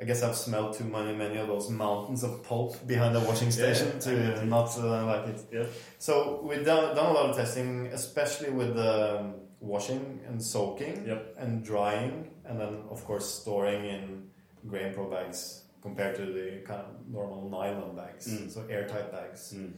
I 0.00 0.04
guess 0.04 0.22
I've 0.22 0.36
smelled 0.36 0.74
too 0.76 0.84
many, 0.84 1.16
many 1.16 1.36
of 1.36 1.46
those 1.48 1.68
mountains 1.70 2.22
of 2.24 2.42
pulp 2.44 2.86
behind 2.86 3.14
the 3.14 3.20
washing 3.20 3.50
station 3.50 3.88
Yeah, 3.94 4.34
to 4.36 4.46
not 4.46 4.76
uh, 4.78 5.06
like 5.06 5.28
it. 5.28 5.40
Yeah. 5.52 5.66
So 5.98 6.40
we've 6.42 6.64
done, 6.64 6.94
done 6.96 7.06
a 7.06 7.12
lot 7.12 7.30
of 7.30 7.36
testing, 7.36 7.86
especially 7.88 8.50
with 8.50 8.74
the 8.74 9.32
washing 9.60 10.20
and 10.26 10.42
soaking 10.42 11.04
Yep. 11.06 11.34
and 11.38 11.64
drying, 11.64 12.30
and 12.44 12.58
then 12.60 12.82
of 12.90 13.04
course 13.04 13.26
storing 13.42 13.84
in 13.84 14.24
GrainPro 14.66 15.10
bags 15.10 15.64
compared 15.82 16.16
to 16.16 16.26
the 16.26 16.62
kind 16.64 16.80
of 16.80 16.86
normal 17.08 17.48
nylon 17.48 17.94
bags, 17.96 18.26
Mm. 18.28 18.50
so 18.50 18.64
airtight 18.68 19.12
bags. 19.12 19.52
Mm. 19.56 19.72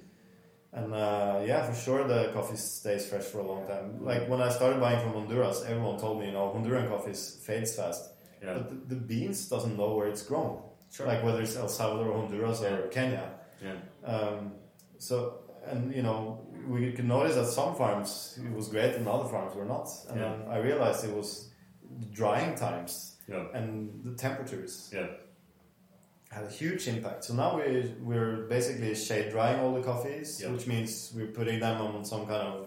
And 0.75 0.93
uh, 0.93 1.41
yeah, 1.47 1.63
for 1.71 1.75
sure 1.75 2.05
the 2.07 2.31
coffee 2.33 2.57
stays 2.57 3.07
fresh 3.07 3.23
for 3.25 3.39
a 3.39 3.47
long 3.47 3.67
time. 3.69 4.05
Like 4.05 4.29
when 4.29 4.41
I 4.41 4.49
started 4.51 4.81
buying 4.81 5.01
from 5.01 5.13
Honduras, 5.13 5.63
everyone 5.67 5.99
told 5.99 6.19
me, 6.21 6.27
you 6.27 6.33
know, 6.33 6.53
Honduran 6.55 6.89
coffee 6.89 7.13
fades 7.13 7.77
fast. 7.77 8.11
Yeah. 8.43 8.55
But 8.55 8.89
the, 8.89 8.95
the 8.97 9.01
beans 9.01 9.49
doesn't 9.49 9.77
know 9.77 9.95
where 9.95 10.09
it's 10.09 10.23
grown. 10.23 10.61
Sure. 10.93 11.07
Like 11.07 11.23
whether 11.25 11.41
it's 11.43 11.57
El 11.57 11.69
Salvador, 11.69 12.13
or 12.13 12.21
Honduras, 12.23 12.61
or 12.63 12.89
Kenya. 12.89 13.31
Yeah. 13.63 13.77
Um, 14.05 14.53
so, 14.99 15.41
and 15.67 15.95
you 15.95 16.03
know, 16.03 16.45
we 16.69 16.93
could 16.93 17.05
notice 17.07 17.37
that 17.37 17.47
some 17.47 17.75
farms 17.77 18.39
it 18.45 18.53
was 18.53 18.69
great 18.69 18.95
and 18.97 19.07
other 19.07 19.29
farms 19.29 19.55
were 19.55 19.65
not. 19.65 19.89
And 20.11 20.19
Yeah. 20.21 20.37
then 20.37 20.49
I 20.51 20.59
realized 20.59 21.05
it 21.05 21.15
was 21.15 21.51
the 22.01 22.07
drying 22.07 22.57
times 22.57 23.17
Yeah. 23.29 23.45
and 23.55 24.03
the 24.05 24.15
temperatures 24.15 24.91
Yeah. 24.93 25.07
Had 26.31 26.45
a 26.45 26.51
huge 26.51 26.89
impact. 26.89 27.25
So 27.25 27.35
now 27.35 27.57
we're, 27.57 27.85
we're 28.03 28.37
basically 28.49 28.95
shade 28.95 29.31
drying 29.31 29.61
all 29.61 29.73
the 29.75 29.83
coffees, 29.83 30.41
Yeah. 30.43 30.51
which 30.53 30.67
means 30.67 31.13
we're 31.15 31.29
putting 31.29 31.61
them 31.61 31.81
on 31.81 32.05
some 32.05 32.27
kind 32.27 32.49
of 32.49 32.67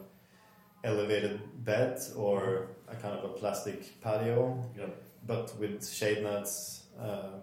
elevated 0.84 1.40
bed 1.66 2.00
or 2.16 2.68
a 2.88 2.96
kind 2.96 3.14
of 3.18 3.26
a 3.26 3.34
plastic 3.34 4.00
patio, 4.02 4.64
Yeah. 4.78 4.86
but 5.26 5.58
with 5.60 5.88
shade 5.88 6.24
nets. 6.24 6.84
Um, 7.00 7.42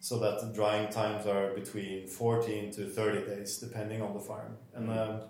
so 0.00 0.18
that 0.18 0.38
the 0.42 0.48
drying 0.48 0.90
times 0.90 1.26
are 1.26 1.54
between 1.54 2.06
14 2.06 2.70
to 2.72 2.84
30 2.90 3.24
days, 3.24 3.56
depending 3.56 4.02
on 4.02 4.12
the 4.12 4.20
farm. 4.20 4.58
And 4.74 4.90
um, 4.90 5.20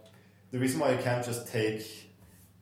the 0.50 0.58
reason 0.58 0.80
why 0.80 0.90
you 0.90 0.98
can't 0.98 1.24
just 1.24 1.46
take 1.46 2.10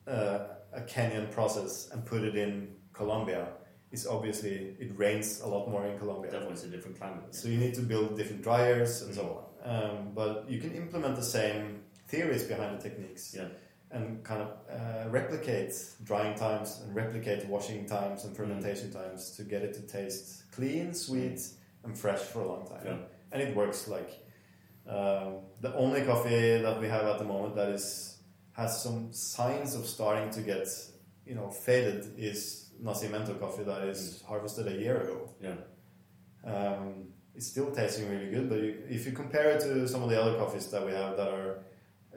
uh, 0.07 0.41
a 0.75 0.81
Kenyan 0.83 1.31
process 1.31 1.89
and 1.91 2.05
put 2.05 2.23
it 2.23 2.37
in 2.37 2.69
Colombia 2.93 3.49
is 3.93 4.07
obviously 4.07 4.75
it 4.81 4.91
rains 4.97 5.41
a 5.43 5.47
lot 5.47 5.69
more 5.69 5.87
in 5.87 5.99
Colombia. 5.99 6.31
Definitely 6.31 6.55
it's 6.55 6.65
a 6.65 6.69
different 6.69 6.99
climate. 6.99 7.35
So 7.35 7.49
you 7.49 7.59
need 7.59 7.75
to 7.75 7.83
build 7.83 8.17
different 8.17 8.43
dryers 8.43 9.03
and 9.03 9.15
so 9.15 9.25
on. 9.65 9.71
Um, 9.75 10.09
but 10.15 10.47
you 10.51 10.59
can 10.61 10.75
implement 10.75 11.15
the 11.17 11.23
same 11.23 11.83
theories 12.09 12.45
behind 12.45 12.79
the 12.79 12.83
techniques 12.83 13.35
Yeah. 13.37 13.49
and 13.91 14.25
kind 14.25 14.43
of 14.43 14.49
uh, 14.71 15.09
replicate 15.11 15.73
drying 16.05 16.35
times 16.35 16.81
and 16.83 16.95
replicate 16.95 17.47
washing 17.47 17.87
times 17.87 18.25
and 18.25 18.37
fermentation 18.37 18.91
times 18.93 19.31
to 19.37 19.45
get 19.45 19.63
it 19.63 19.75
to 19.75 19.83
taste 19.83 20.51
clean, 20.53 20.95
sweet, 20.95 21.41
and 21.85 21.97
fresh 21.97 22.21
for 22.21 22.41
a 22.41 22.49
long 22.49 22.67
time. 22.67 22.83
Yeah. 22.85 22.97
And 23.33 23.43
it 23.43 23.55
works 23.55 23.89
like 23.89 24.11
um, 24.89 25.37
the 25.61 25.75
only 25.77 26.03
coffee 26.03 26.61
that 26.63 26.81
we 26.81 26.89
have 26.89 27.05
at 27.05 27.19
the 27.19 27.25
moment 27.25 27.55
that 27.57 27.69
is 27.69 28.17
has 28.53 28.83
some 28.83 29.13
signs 29.13 29.75
of 29.75 29.87
starting 29.87 30.31
to 30.31 30.41
get 30.41 30.67
you 31.27 31.35
know 31.35 31.49
faded 31.51 32.13
is 32.19 32.62
Nacimiento 32.83 33.39
coffee 33.39 33.63
that 33.65 33.83
is 33.85 34.23
harvested 34.27 34.67
a 34.69 34.73
year 34.73 35.01
ago. 35.03 35.31
Yeah. 35.41 35.55
Um, 36.45 37.09
it's 37.35 37.47
still 37.47 37.71
tasting 37.71 38.11
really 38.11 38.31
good, 38.31 38.49
but 38.49 38.59
you, 38.59 38.83
if 38.89 39.07
you 39.07 39.13
compare 39.13 39.51
it 39.51 39.61
to 39.61 39.89
some 39.89 40.03
of 40.03 40.11
the 40.11 40.21
other 40.21 40.37
coffees 40.37 40.67
that 40.71 40.85
we 40.85 40.93
have 40.93 41.17
that 41.17 41.29
are 41.29 41.59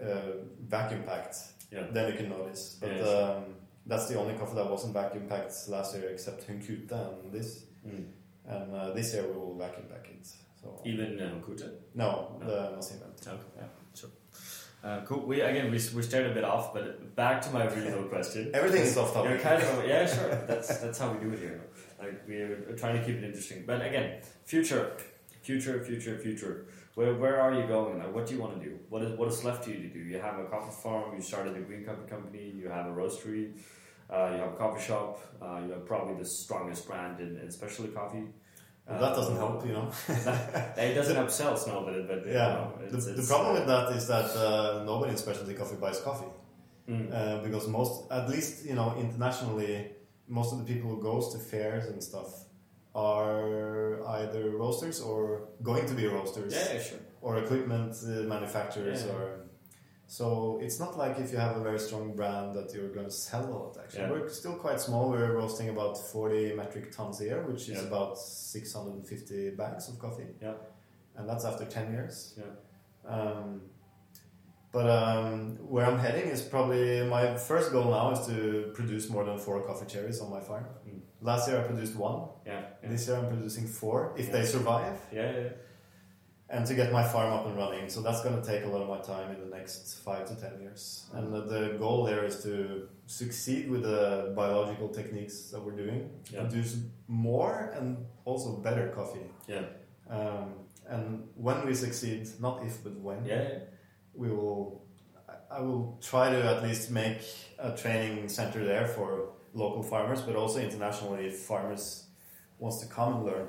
uh, 0.02 0.32
vacuum 0.68 1.04
packed, 1.04 1.38
Yeah. 1.72 1.88
then 1.92 2.12
you 2.12 2.18
can 2.18 2.30
notice. 2.30 2.78
But 2.82 3.00
um, 3.02 3.44
that's 3.86 4.08
the 4.10 4.18
only 4.20 4.34
coffee 4.34 4.56
that 4.56 4.70
wasn't 4.70 4.94
vacuum 4.94 5.28
packed 5.28 5.54
last 5.70 5.96
year, 5.96 6.10
except 6.10 6.48
Hunkute 6.48 6.92
and 6.92 7.32
this. 7.32 7.66
Mm. 7.88 8.06
And 8.48 8.76
uh, 8.76 8.92
this 8.94 9.14
year 9.14 9.24
we 9.28 9.34
will 9.40 9.56
vacuum 9.58 9.86
pack 9.90 10.08
it. 10.10 10.28
So 10.62 10.82
Even 10.86 11.20
uh, 11.20 11.30
no, 11.94 12.38
No. 12.40 12.40
the 12.46 12.76
Nacimiento. 12.76 13.28
Okay. 13.28 13.38
Yeah. 13.58 13.64
Uh, 14.86 15.02
cool. 15.04 15.26
We 15.26 15.42
again 15.42 15.72
we 15.72 15.80
we 15.96 16.04
started 16.04 16.30
a 16.32 16.36
bit 16.36 16.44
off, 16.44 16.72
but 16.72 17.16
back 17.16 17.42
to 17.42 17.50
my 17.50 17.66
original 17.66 18.04
question. 18.14 18.52
Everything 18.54 18.84
is 18.84 18.96
off 18.96 19.16
You're 19.16 19.40
kind 19.40 19.62
of 19.64 19.88
yeah, 19.88 20.06
sure. 20.06 20.30
That's 20.48 20.78
that's 20.78 21.00
how 21.00 21.12
we 21.12 21.18
do 21.26 21.34
it 21.34 21.40
here. 21.40 21.60
Like 21.98 22.22
we're 22.28 22.78
trying 22.78 23.00
to 23.00 23.04
keep 23.04 23.16
it 23.16 23.24
interesting. 23.24 23.64
But 23.66 23.84
again, 23.84 24.22
future, 24.46 24.96
future, 25.42 25.84
future, 25.84 26.20
future. 26.20 26.68
Where 26.94 27.16
where 27.16 27.42
are 27.42 27.52
you 27.60 27.66
going? 27.66 27.98
Like, 27.98 28.14
what 28.14 28.28
do 28.28 28.36
you 28.36 28.40
want 28.40 28.62
to 28.62 28.64
do? 28.64 28.78
What 28.90 29.02
is 29.02 29.18
what 29.18 29.28
is 29.28 29.44
left 29.44 29.64
to 29.64 29.72
you 29.72 29.80
to 29.88 29.90
do? 29.90 30.00
You 30.00 30.20
have 30.20 30.38
a 30.38 30.46
coffee 30.46 30.76
farm. 30.84 31.16
You 31.16 31.22
started 31.22 31.58
a 31.58 31.62
green 31.62 31.84
coffee 31.84 32.08
company. 32.08 32.54
You 32.56 32.70
have 32.70 32.86
a 32.86 32.92
roastery. 32.92 33.54
Uh, 34.08 34.30
you 34.34 34.38
have 34.38 34.54
a 34.54 34.56
coffee 34.56 34.86
shop. 34.86 35.20
Uh, 35.42 35.62
you 35.66 35.72
have 35.72 35.86
probably 35.88 36.14
the 36.14 36.30
strongest 36.30 36.88
brand 36.88 37.20
in, 37.20 37.40
in 37.40 37.50
specialty 37.50 37.92
coffee. 37.92 38.26
But 38.88 39.00
that 39.00 39.16
doesn't 39.16 39.38
help, 39.38 39.66
you 39.66 39.74
know. 39.74 39.88
It 40.78 40.94
doesn't 40.94 41.16
help 41.16 41.32
sales, 41.32 41.66
no, 41.68 41.76
but 41.86 41.96
but 42.08 42.20
you 42.26 42.34
Yeah. 42.34 42.54
know, 42.56 42.72
The, 42.92 42.98
it's, 42.98 43.06
the 43.20 43.28
problem 43.34 43.52
uh, 43.56 43.60
with 43.60 43.68
that 43.74 43.86
is 43.98 44.04
that 44.14 44.30
uh, 44.46 44.84
nobody 44.92 45.12
in 45.14 45.18
specialty 45.18 45.54
coffee 45.62 45.78
buys 45.84 46.00
coffee. 46.08 46.32
mm, 46.88 47.08
uh, 47.12 47.42
because 47.46 47.66
most, 47.68 47.94
at 48.12 48.26
least 48.30 48.54
you 48.70 48.76
know, 48.80 48.90
internationally, 49.06 49.74
most 50.28 50.50
of 50.54 50.58
the 50.62 50.66
people 50.72 50.88
who 50.94 51.00
goes 51.12 51.26
to 51.34 51.40
fairs 51.52 51.86
and 51.92 52.00
stuff 52.12 52.30
are 53.10 54.06
either 54.20 54.52
roasters 54.52 55.02
or 55.02 55.50
going 55.64 55.86
to 55.88 55.94
be 55.94 56.06
roasters 56.08 56.54
yeah, 56.54 56.74
yeah, 56.74 56.82
sure. 56.82 57.00
or 57.22 57.38
equipment 57.44 57.92
uh, 58.04 58.10
manufacturers 58.36 59.02
Yeah. 59.06 59.14
or. 59.14 59.24
So 60.08 60.60
it's 60.62 60.80
not 60.80 60.98
like 60.98 61.18
if 61.20 61.32
you 61.32 61.38
have 61.38 61.58
a 61.58 61.62
very 61.62 61.80
strong 61.80 62.16
brand 62.16 62.54
that 62.56 62.74
you're 62.74 62.90
going 62.90 63.08
to 63.08 63.12
sell 63.12 63.44
a 63.46 63.52
lot. 63.52 63.78
Actually, 63.82 64.02
Yeah. 64.04 64.12
we're 64.12 64.30
still 64.30 64.56
quite 64.56 64.80
small. 64.80 65.10
We're 65.10 65.34
roasting 65.34 65.70
about 65.70 65.98
40 65.98 66.54
metric 66.56 66.92
tons 66.96 67.22
a 67.22 67.26
year, 67.26 67.42
which 67.48 67.70
is 67.70 67.82
Yeah. 67.82 67.88
about 67.88 68.18
650 68.18 69.50
bags 69.52 69.90
of 69.90 70.00
coffee. 70.00 70.28
Yeah. 70.42 70.54
and 71.18 71.30
that's 71.30 71.46
after 71.46 71.64
10 71.64 71.94
years. 71.94 72.38
Yeah. 72.38 73.10
Um, 73.10 73.62
but 74.74 74.86
um, 74.90 75.56
where 75.70 75.86
I'm 75.86 75.98
heading 75.98 76.30
is 76.30 76.42
probably 76.42 77.08
my 77.08 77.38
first 77.38 77.72
goal 77.72 77.86
now 77.92 78.12
is 78.12 78.28
to 78.28 78.72
produce 78.74 79.10
more 79.10 79.24
than 79.24 79.38
four 79.38 79.62
coffee 79.64 79.86
cherries 79.86 80.20
on 80.20 80.30
my 80.30 80.42
farm. 80.42 80.66
Mm. 80.86 81.00
Last 81.22 81.48
year 81.48 81.60
I 81.60 81.64
produced 81.64 81.96
one. 81.96 82.28
Yeah, 82.46 82.64
yeah. 82.84 82.90
This 82.90 83.08
year 83.08 83.16
I'm 83.16 83.30
producing 83.30 83.66
four 83.66 84.14
if 84.18 84.30
they 84.30 84.44
survive, 84.44 85.00
yeah, 85.14 85.32
yeah. 85.32 85.50
And 86.50 86.66
to 86.68 86.76
get 86.76 86.92
my 86.92 87.04
farm 87.04 87.34
up 87.34 87.46
and 87.48 87.58
running. 87.58 87.90
So 87.90 88.02
that's 88.02 88.22
going 88.24 88.40
to 88.40 88.46
take 88.48 88.64
a 88.66 88.68
lot 88.68 88.82
of 88.82 88.88
my 88.90 89.00
time 89.00 89.32
in 89.36 89.40
the 89.50 89.56
next 89.56 90.00
five 90.04 90.26
to 90.28 90.36
ten 90.36 90.60
years. 90.62 91.06
And 91.14 91.34
the, 91.34 91.42
the 91.42 91.76
goal 91.80 92.04
there 92.06 92.24
is 92.24 92.44
to 92.44 92.88
succeed 93.08 93.70
with 93.70 93.82
the 93.84 94.34
biological 94.36 94.90
techniques 94.90 95.50
that 95.52 95.60
we're 95.64 95.76
doing, 95.76 96.10
Yeah. 96.32 96.42
produce 96.42 96.78
more 97.08 97.74
and 97.76 98.06
also 98.26 98.58
better 98.58 98.90
coffee. 98.90 99.28
Yeah. 99.48 99.64
Um, 100.10 100.54
and 100.88 101.28
when 101.36 101.66
we 101.66 101.74
succeed, 101.74 102.28
not 102.40 102.64
if 102.64 102.84
but 102.84 102.94
when, 103.00 103.26
Yeah, 103.26 103.42
yeah. 103.42 103.60
we 104.14 104.30
will. 104.30 104.82
I- 105.52 105.62
will 105.62 105.98
try 106.02 106.30
to 106.30 106.44
at 106.44 106.64
least 106.64 106.92
make 106.92 107.22
a 107.60 107.72
training 107.76 108.30
center 108.30 108.64
there 108.66 108.88
for 108.88 109.30
local 109.54 109.82
farmers, 109.84 110.22
but 110.22 110.36
also 110.36 110.60
internationally. 110.60 111.28
If 111.28 111.38
farmers 111.40 112.08
wants 112.60 112.78
to 112.82 112.88
come 112.88 113.14
and 113.16 113.26
learn, 113.26 113.48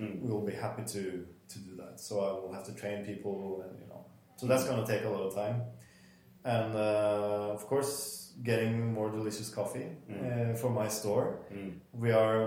Mm. 0.00 0.22
we 0.22 0.30
will 0.30 0.46
be 0.46 0.52
happy 0.54 0.84
to 0.96 1.26
to 1.52 1.58
do 1.58 1.76
that. 1.76 2.00
So 2.00 2.12
I 2.20 2.30
will 2.40 2.52
have 2.52 2.64
to 2.70 2.74
train 2.74 3.04
people, 3.04 3.62
and 3.64 3.72
you 3.80 3.86
know, 3.88 4.04
so 4.36 4.46
that's 4.46 4.64
going 4.68 4.80
to 4.84 4.92
take 4.92 5.04
a 5.04 5.08
lot 5.16 5.22
of 5.28 5.34
time. 5.34 5.58
and 6.44 6.72
uh, 6.74 7.56
of 7.58 7.62
course 7.66 8.32
getting 8.50 8.74
more 8.98 9.08
delicious 9.18 9.48
coffee 9.58 9.88
Mm. 10.10 10.20
uh, 10.20 10.54
for 10.60 10.70
my 10.70 10.88
store. 10.98 11.26
Mm. 11.52 11.70
We 12.04 12.10
are, 12.12 12.42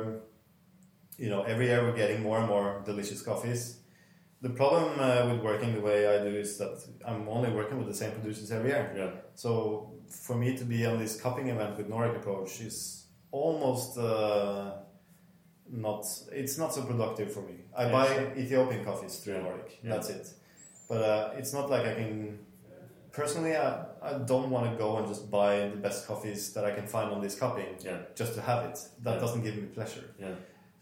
you 1.24 1.30
know, 1.32 1.42
every 1.54 1.66
year 1.70 1.80
we're 1.86 2.00
getting 2.04 2.20
more 2.28 2.38
and 2.42 2.48
more 2.56 2.68
delicious 2.92 3.22
coffees. 3.30 3.62
The 4.42 4.50
problem 4.62 4.88
uh, 5.00 5.28
with 5.30 5.40
working 5.50 5.72
the 5.78 5.82
way 5.90 6.00
I 6.16 6.18
do 6.30 6.32
is 6.46 6.52
that 6.62 6.76
I'm 7.10 7.28
only 7.36 7.52
working 7.60 7.78
with 7.80 7.88
the 7.94 7.98
same 8.02 8.12
producers 8.18 8.50
every 8.58 8.70
year. 8.74 8.86
Yeah. 9.02 9.12
So 9.44 9.52
for 10.26 10.36
me 10.44 10.50
to 10.62 10.66
be 10.74 10.80
on 10.90 10.96
this 11.04 11.14
cupping 11.24 11.48
event 11.54 11.72
with 11.78 11.88
Nordic 11.90 12.16
Approach 12.22 12.52
is 12.70 12.78
almost 13.32 13.98
uh, 13.98 14.72
not. 15.72 16.06
It's 16.32 16.58
not 16.58 16.74
so 16.74 16.82
productive 16.84 17.32
for 17.34 17.42
me. 17.42 17.56
I 17.76 17.86
Yeah, 17.86 17.92
buy 17.92 18.08
sure. 18.14 18.32
Ethiopian 18.38 18.84
coffees 18.86 19.18
through 19.20 19.36
Yeah. 19.36 19.42
Nordic. 19.44 19.80
Yeah. 19.84 19.90
That's 19.94 20.10
it. 20.10 20.28
But 20.90 21.02
uh, 21.04 21.32
it's 21.38 21.54
not 21.54 21.70
like 21.70 21.86
I 21.86 21.94
can. 21.96 22.40
Personally, 23.12 23.56
I, 23.58 23.84
I 24.02 24.14
don't 24.20 24.50
want 24.50 24.72
to 24.72 24.78
go 24.78 24.98
and 24.98 25.08
just 25.08 25.30
buy 25.30 25.68
the 25.68 25.76
best 25.76 26.08
coffees 26.08 26.54
that 26.54 26.64
I 26.64 26.72
can 26.72 26.88
find 26.88 27.12
on 27.12 27.20
this 27.22 27.36
cupping 27.36 27.76
Yeah. 27.84 27.98
just 28.16 28.36
to 28.36 28.42
have 28.42 28.64
it. 28.70 28.80
That 29.04 29.20
doesn't 29.20 29.44
give 29.44 29.56
me 29.58 29.64
pleasure. 29.64 30.06
Yeah. 30.20 30.36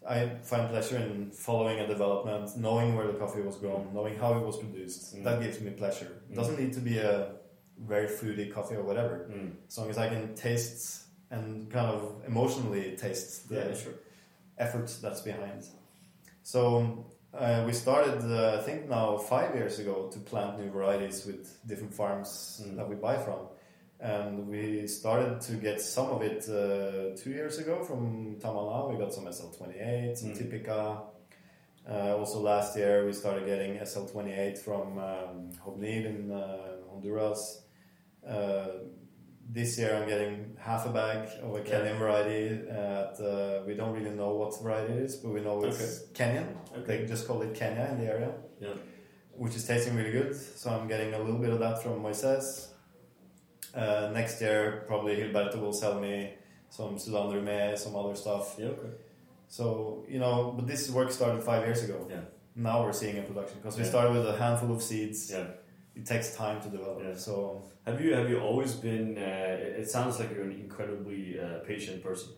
I 0.07 0.29
find 0.43 0.69
pleasure 0.69 0.97
in 0.97 1.31
following 1.31 1.79
a 1.79 1.87
development, 1.87 2.55
knowing 2.55 2.95
where 2.95 3.07
the 3.07 3.13
coffee 3.17 3.41
was 3.41 3.55
grown, 3.57 3.91
knowing 3.93 4.15
how 4.17 4.33
it 4.37 4.45
was 4.45 4.57
produced. 4.57 5.15
Mm. 5.15 5.23
That 5.23 5.41
gives 5.41 5.59
me 5.59 5.71
pleasure. 5.71 6.11
It 6.29 6.33
Mm. 6.33 6.35
doesn't 6.35 6.59
need 6.59 6.73
to 6.73 6.79
be 6.79 6.99
a 6.99 7.31
very 7.93 8.07
fruity 8.07 8.45
coffee 8.51 8.75
or 8.75 8.83
whatever. 8.83 9.27
Mm. 9.31 9.51
As 9.67 9.77
long 9.77 9.89
as 9.89 9.97
I 9.97 10.07
can 10.09 10.35
taste 10.35 11.03
and 11.31 11.69
kind 11.71 11.87
of 11.87 12.21
emotionally 12.27 12.95
taste 12.95 13.49
the 13.49 13.55
Yeah. 13.55 13.73
Sure. 13.73 13.93
Effort 14.59 14.87
that's 15.01 15.21
behind. 15.21 15.63
So 16.43 17.05
uh, 17.33 17.63
we 17.65 17.73
started, 17.73 18.19
uh, 18.23 18.59
I 18.59 18.63
think 18.63 18.89
now 18.89 19.17
five 19.17 19.55
years 19.55 19.79
ago, 19.79 20.09
to 20.11 20.19
plant 20.19 20.59
new 20.59 20.69
varieties 20.71 21.25
with 21.25 21.57
different 21.67 21.93
farms 21.93 22.61
Mm. 22.63 22.75
that 22.77 22.89
we 22.89 22.95
buy 22.95 23.17
from. 23.17 23.47
And 24.01 24.47
we 24.47 24.87
started 24.87 25.41
to 25.41 25.53
get 25.67 25.81
some 25.81 26.07
of 26.15 26.21
it 26.21 26.47
uh, 26.49 27.15
two 27.21 27.31
years 27.31 27.59
ago 27.59 27.83
from 27.83 28.37
Tamana. 28.39 28.89
We 28.89 28.97
got 28.97 29.13
some 29.13 29.25
SL28, 29.27 30.17
some 30.17 30.29
Mm. 30.31 30.37
Typica. 30.37 31.01
Uh, 31.89 32.15
also 32.17 32.39
last 32.39 32.77
year 32.77 33.05
we 33.05 33.13
started 33.13 33.45
getting 33.45 33.77
SL28 33.79 34.57
from 34.59 34.97
um, 34.99 35.51
Hobnil 35.65 36.05
in 36.05 36.31
uh, 36.31 36.77
Honduras. 36.89 37.63
This 39.51 39.79
year 39.79 39.95
I'm 39.95 40.07
getting 40.07 40.55
half 40.59 40.85
a 40.85 40.89
bag 40.89 41.27
of 41.41 41.55
a 41.55 41.61
Kenyan 41.61 41.97
variety. 41.97 42.69
At, 42.69 43.19
uh, 43.19 43.63
we 43.65 43.73
don't 43.73 43.93
really 43.97 44.11
know 44.11 44.35
what 44.35 44.61
variety 44.61 44.93
it 44.93 44.99
is, 44.99 45.15
but 45.15 45.29
we 45.33 45.41
know 45.41 45.63
it's 45.63 46.03
Kenyan. 46.13 46.47
Okay. 46.77 46.97
They 46.97 47.05
just 47.07 47.27
call 47.27 47.41
it 47.41 47.55
Kenya 47.55 47.87
in 47.91 47.97
the 47.99 48.05
area, 48.13 48.31
Yeah. 48.59 48.75
which 49.35 49.55
is 49.55 49.65
tasting 49.65 49.95
really 49.95 50.11
good. 50.11 50.35
So 50.35 50.69
I'm 50.69 50.87
getting 50.87 51.15
a 51.15 51.19
little 51.19 51.39
bit 51.39 51.49
of 51.49 51.59
that 51.59 51.81
from 51.81 52.03
Moises. 52.03 52.67
Uh, 53.73 54.11
next 54.13 54.39
year, 54.39 54.83
probably 54.87 55.15
Gilberto 55.17 55.59
will 55.59 55.73
sell 55.73 55.99
me 55.99 56.35
some 56.69 56.99
Sudan 56.99 57.31
Rume, 57.33 57.75
some 57.77 57.95
other 57.95 58.15
stuff. 58.15 58.55
Yeah. 58.59 58.67
Okay. 58.67 58.89
So, 59.47 60.05
you 60.07 60.19
know, 60.19 60.53
but 60.55 60.67
this 60.67 60.91
work 60.91 61.11
started 61.11 61.41
five 61.43 61.65
years 61.65 61.83
ago. 61.83 62.05
Yeah. 62.07 62.21
Now 62.55 62.83
we're 62.83 62.93
seeing 62.93 63.17
a 63.17 63.23
production 63.23 63.57
because 63.59 63.79
we 63.79 63.83
started 63.83 64.13
with 64.13 64.27
a 64.27 64.37
handful 64.37 64.71
of 64.75 64.83
seeds. 64.83 65.31
Yeah. 65.31 65.47
It 65.95 66.05
takes 66.05 66.35
time 66.35 66.61
to 66.61 66.69
develop. 66.69 67.01
Yeah. 67.03 67.15
So, 67.15 67.63
Have 67.85 67.99
you 68.01 68.13
have 68.13 68.29
you 68.29 68.39
always 68.39 68.73
been? 68.73 69.17
Uh, 69.17 69.21
it 69.65 69.81
it 69.81 69.89
sounds 69.89 70.19
like 70.19 70.29
you're 70.33 70.43
an 70.45 70.51
incredibly 70.65 71.39
uh, 71.39 71.59
patient 71.67 72.03
person. 72.03 72.29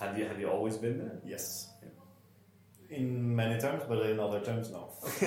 Have 0.00 0.16
you 0.18 0.24
have 0.26 0.38
you 0.40 0.48
always 0.48 0.76
been 0.76 0.98
there? 0.98 1.18
yes. 1.24 1.66
In 2.90 3.36
many 3.36 3.60
terms, 3.60 3.84
but 3.88 4.04
in 4.10 4.18
other 4.18 4.40
terms, 4.40 4.70
no. 4.70 4.88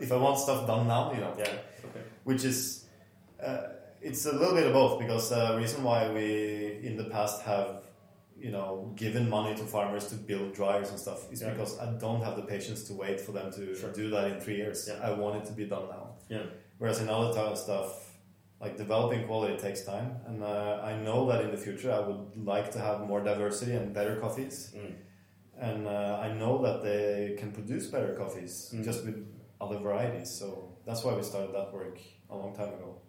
if 0.00 0.12
I 0.12 0.16
want 0.16 0.38
stuff 0.38 0.66
done 0.66 0.86
now, 0.86 1.10
you 1.12 1.20
know. 1.20 1.32
Yeah. 1.38 1.44
Okay. 1.86 2.02
which 2.24 2.44
is 2.44 2.84
uh, 3.42 3.62
it's 4.02 4.26
a 4.26 4.32
little 4.32 4.54
bit 4.54 4.66
of 4.66 4.72
both 4.74 4.98
because 5.00 5.30
the 5.30 5.56
reason 5.56 5.82
why 5.82 6.10
we 6.10 6.80
in 6.82 6.96
the 6.96 7.04
past 7.04 7.42
have 7.42 7.82
you 8.38 8.50
know 8.50 8.92
given 8.94 9.28
money 9.30 9.54
to 9.56 9.64
farmers 9.64 10.06
to 10.08 10.16
build 10.16 10.52
dryers 10.54 10.90
and 10.90 10.98
stuff 11.00 11.32
is 11.32 11.40
Yeah. 11.40 11.50
because 11.54 11.78
I 11.78 11.86
don't 11.98 12.22
have 12.22 12.36
the 12.36 12.42
patience 12.42 12.84
to 12.88 12.92
wait 12.92 13.18
for 13.20 13.32
them 13.32 13.50
to 13.52 13.74
Sure. 13.74 13.90
do 13.92 14.10
that 14.10 14.24
in 14.30 14.40
three 14.40 14.56
years. 14.56 14.86
Yeah. 14.86 15.00
I 15.08 15.10
want 15.12 15.34
it 15.42 15.46
to 15.46 15.52
be 15.52 15.64
done 15.64 15.86
now. 15.88 16.04
Yeah. 16.28 16.44
Whereas 16.78 17.00
in 17.00 17.08
other 17.08 17.32
type 17.34 17.50
of 17.52 17.58
stuff, 17.58 18.04
like 18.60 18.76
developing 18.76 19.26
quality 19.26 19.56
takes 19.56 19.82
time, 19.84 20.16
and 20.26 20.42
uh, 20.42 20.80
I 20.82 20.96
know 20.96 21.26
that 21.28 21.42
in 21.44 21.50
the 21.50 21.56
future 21.56 21.92
I 21.92 22.00
would 22.00 22.36
like 22.36 22.70
to 22.72 22.78
have 22.80 23.00
more 23.06 23.22
diversity 23.22 23.72
and 23.72 23.92
better 23.94 24.16
coffees, 24.16 24.74
Mm. 24.76 24.94
and 25.60 25.86
uh, 25.86 26.18
I 26.26 26.32
know 26.32 26.62
that 26.62 26.82
they 26.82 27.36
can 27.38 27.50
produce 27.52 27.86
better 27.88 28.14
coffees 28.14 28.72
Mm. 28.74 28.84
just 28.84 29.04
with 29.06 29.18
other 29.60 29.78
varieties. 29.78 30.30
So 30.30 30.46
that's 30.86 31.02
why 31.04 31.14
we 31.14 31.22
started 31.22 31.52
that 31.54 31.72
work 31.72 31.98
a 32.30 32.36
long 32.36 32.54
time 32.54 32.72
ago. 32.74 33.00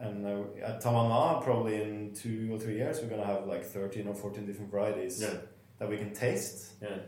And 0.00 0.24
uh, 0.26 0.44
at 0.64 0.80
Tamana, 0.82 1.42
probably 1.42 1.82
in 1.82 2.14
two 2.14 2.54
or 2.54 2.58
three 2.58 2.76
years, 2.76 3.00
we're 3.02 3.08
gonna 3.10 3.24
have 3.34 3.46
like 3.46 3.64
thirteen 3.64 4.06
or 4.06 4.14
fourteen 4.14 4.46
different 4.46 4.70
varieties 4.70 5.20
Yeah. 5.20 5.34
that 5.78 5.88
we 5.88 5.96
can 5.98 6.12
taste. 6.14 6.74
Yeah. 6.82 6.98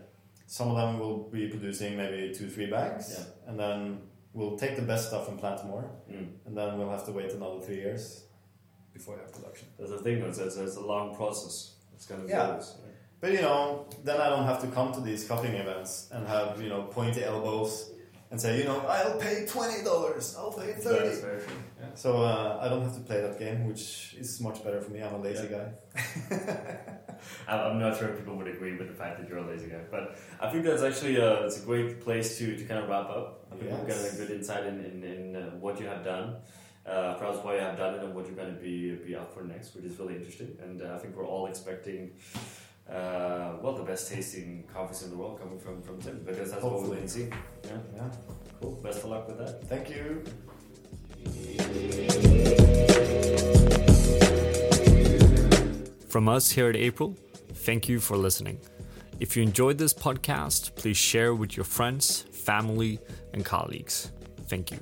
Some 0.45 0.69
of 0.71 0.75
them 0.75 0.99
will 0.99 1.29
be 1.29 1.47
producing 1.47 1.95
maybe 1.95 2.33
two, 2.33 2.49
three 2.49 2.69
bags, 2.69 3.05
Yeah. 3.17 3.49
and 3.49 3.57
then 3.59 3.79
we'll 4.33 4.57
take 4.57 4.75
the 4.75 4.81
best 4.81 5.07
stuff 5.09 5.27
and 5.29 5.37
plant 5.39 5.65
more, 5.65 5.85
Mm. 6.09 6.27
and 6.45 6.57
then 6.57 6.77
we'll 6.77 6.89
have 6.89 7.05
to 7.05 7.11
wait 7.11 7.31
another 7.31 7.59
three 7.61 7.75
years 7.77 8.23
before 8.93 9.15
we 9.15 9.21
have 9.21 9.31
production. 9.33 9.67
That's 9.77 9.91
the 9.91 9.99
thing. 9.99 10.21
It's, 10.21 10.37
it's, 10.39 10.57
it's 10.57 10.75
a 10.77 10.81
long 10.93 11.15
process. 11.15 11.75
It's 11.93 12.05
gonna 12.05 12.23
be 12.23 12.29
Yeah. 12.29 12.59
But 13.19 13.33
you 13.33 13.41
know, 13.41 13.85
then 14.03 14.19
I 14.19 14.29
don't 14.29 14.45
have 14.45 14.59
to 14.61 14.67
come 14.67 14.91
to 14.93 14.99
these 15.01 15.27
cupping 15.27 15.53
events 15.53 16.09
and 16.11 16.27
have 16.27 16.61
you 16.61 16.69
know 16.69 16.83
pointy 16.83 17.23
elbows 17.23 17.91
and 18.31 18.39
say, 18.41 18.57
you 18.59 18.63
know, 18.63 18.79
I'll 18.87 19.19
pay 19.19 19.45
twenty 19.45 19.83
dollars, 19.83 20.35
I'll 20.37 20.51
pay 20.53 20.73
thirty. 20.73 21.15
Very 21.91 22.01
true. 22.01 22.11
Yeah. 22.11 22.15
So 22.15 22.21
uh, 22.23 22.59
I 22.61 22.69
don't 22.69 22.81
have 22.83 22.93
to 22.95 23.01
play 23.01 23.21
that 23.21 23.37
game, 23.39 23.65
which 23.67 24.15
is 24.19 24.39
much 24.41 24.63
better 24.63 24.81
for 24.81 24.91
me. 24.91 25.01
I'm 25.01 25.13
a 25.15 25.19
lazy 25.19 25.47
Yeah. 25.51 25.57
guy. 25.57 26.87
I'm 27.47 27.79
not 27.79 27.97
sure 27.97 28.09
if 28.09 28.17
people 28.17 28.35
would 28.37 28.47
agree 28.47 28.75
with 28.77 28.87
the 28.87 28.93
fact 28.93 29.19
that 29.19 29.29
you're 29.29 29.37
a 29.39 29.47
lazy 29.47 29.67
guy, 29.67 29.81
but 29.91 30.17
I 30.39 30.49
think 30.49 30.63
that's 30.65 30.81
actually 30.81 31.17
a, 31.17 31.43
it's 31.45 31.61
a 31.61 31.65
great 31.65 32.01
place 32.01 32.37
to, 32.39 32.55
to 32.57 32.63
kind 32.65 32.79
of 32.83 32.89
wrap 32.89 33.09
up. 33.09 33.45
I 33.51 33.55
think 33.55 33.71
we've 33.71 33.87
Yes. 33.87 34.01
gotten 34.03 34.15
a 34.15 34.27
good 34.27 34.37
insight 34.37 34.65
in, 34.65 34.83
in, 34.85 35.03
in 35.03 35.35
uh, 35.35 35.49
what 35.59 35.79
you 35.79 35.85
have 35.87 36.03
done, 36.03 36.37
uh, 36.85 37.13
perhaps 37.15 37.37
why 37.43 37.55
you 37.55 37.61
have 37.61 37.77
done 37.77 37.95
it, 37.95 38.03
and 38.03 38.15
what 38.15 38.25
you're 38.25 38.35
going 38.35 38.53
to 38.55 38.59
be 38.59 38.95
be 38.95 39.15
up 39.15 39.33
for 39.33 39.43
next, 39.43 39.75
which 39.75 39.85
is 39.85 39.99
really 39.99 40.15
interesting. 40.15 40.57
And 40.63 40.81
uh, 40.81 40.95
I 40.95 40.97
think 40.97 41.15
we're 41.15 41.27
all 41.27 41.45
expecting, 41.47 42.11
uh, 42.89 43.57
well, 43.61 43.73
the 43.73 43.83
best 43.83 44.11
tasting 44.11 44.67
coffees 44.73 45.03
in 45.03 45.11
the 45.11 45.17
world 45.17 45.39
coming 45.39 45.59
from, 45.59 45.81
from 45.83 46.01
Tim, 46.01 46.23
because 46.25 46.49
that's 46.51 46.63
what 46.63 46.71
Hopefully. 46.73 46.91
we 46.95 46.97
can 47.01 47.07
see. 47.07 47.27
Yeah, 47.65 47.77
Yeah. 47.95 48.09
cool. 48.59 48.71
Best 48.81 48.99
of 49.03 49.09
luck 49.11 49.27
with 49.27 49.37
that. 49.37 49.63
Thank 49.67 49.89
you. 49.89 50.23
From 56.09 56.27
us 56.27 56.51
here 56.51 56.69
at 56.69 56.75
April, 56.75 57.15
thank 57.53 57.87
you 57.87 57.99
for 57.99 58.17
listening. 58.17 58.59
If 59.19 59.37
you 59.37 59.43
enjoyed 59.43 59.77
this 59.77 59.93
podcast, 59.93 60.75
please 60.75 60.97
share 60.97 61.33
with 61.33 61.55
your 61.55 61.63
friends, 61.63 62.25
family, 62.31 62.99
and 63.33 63.45
colleagues. 63.45 64.11
Thank 64.47 64.71
you. 64.71 64.79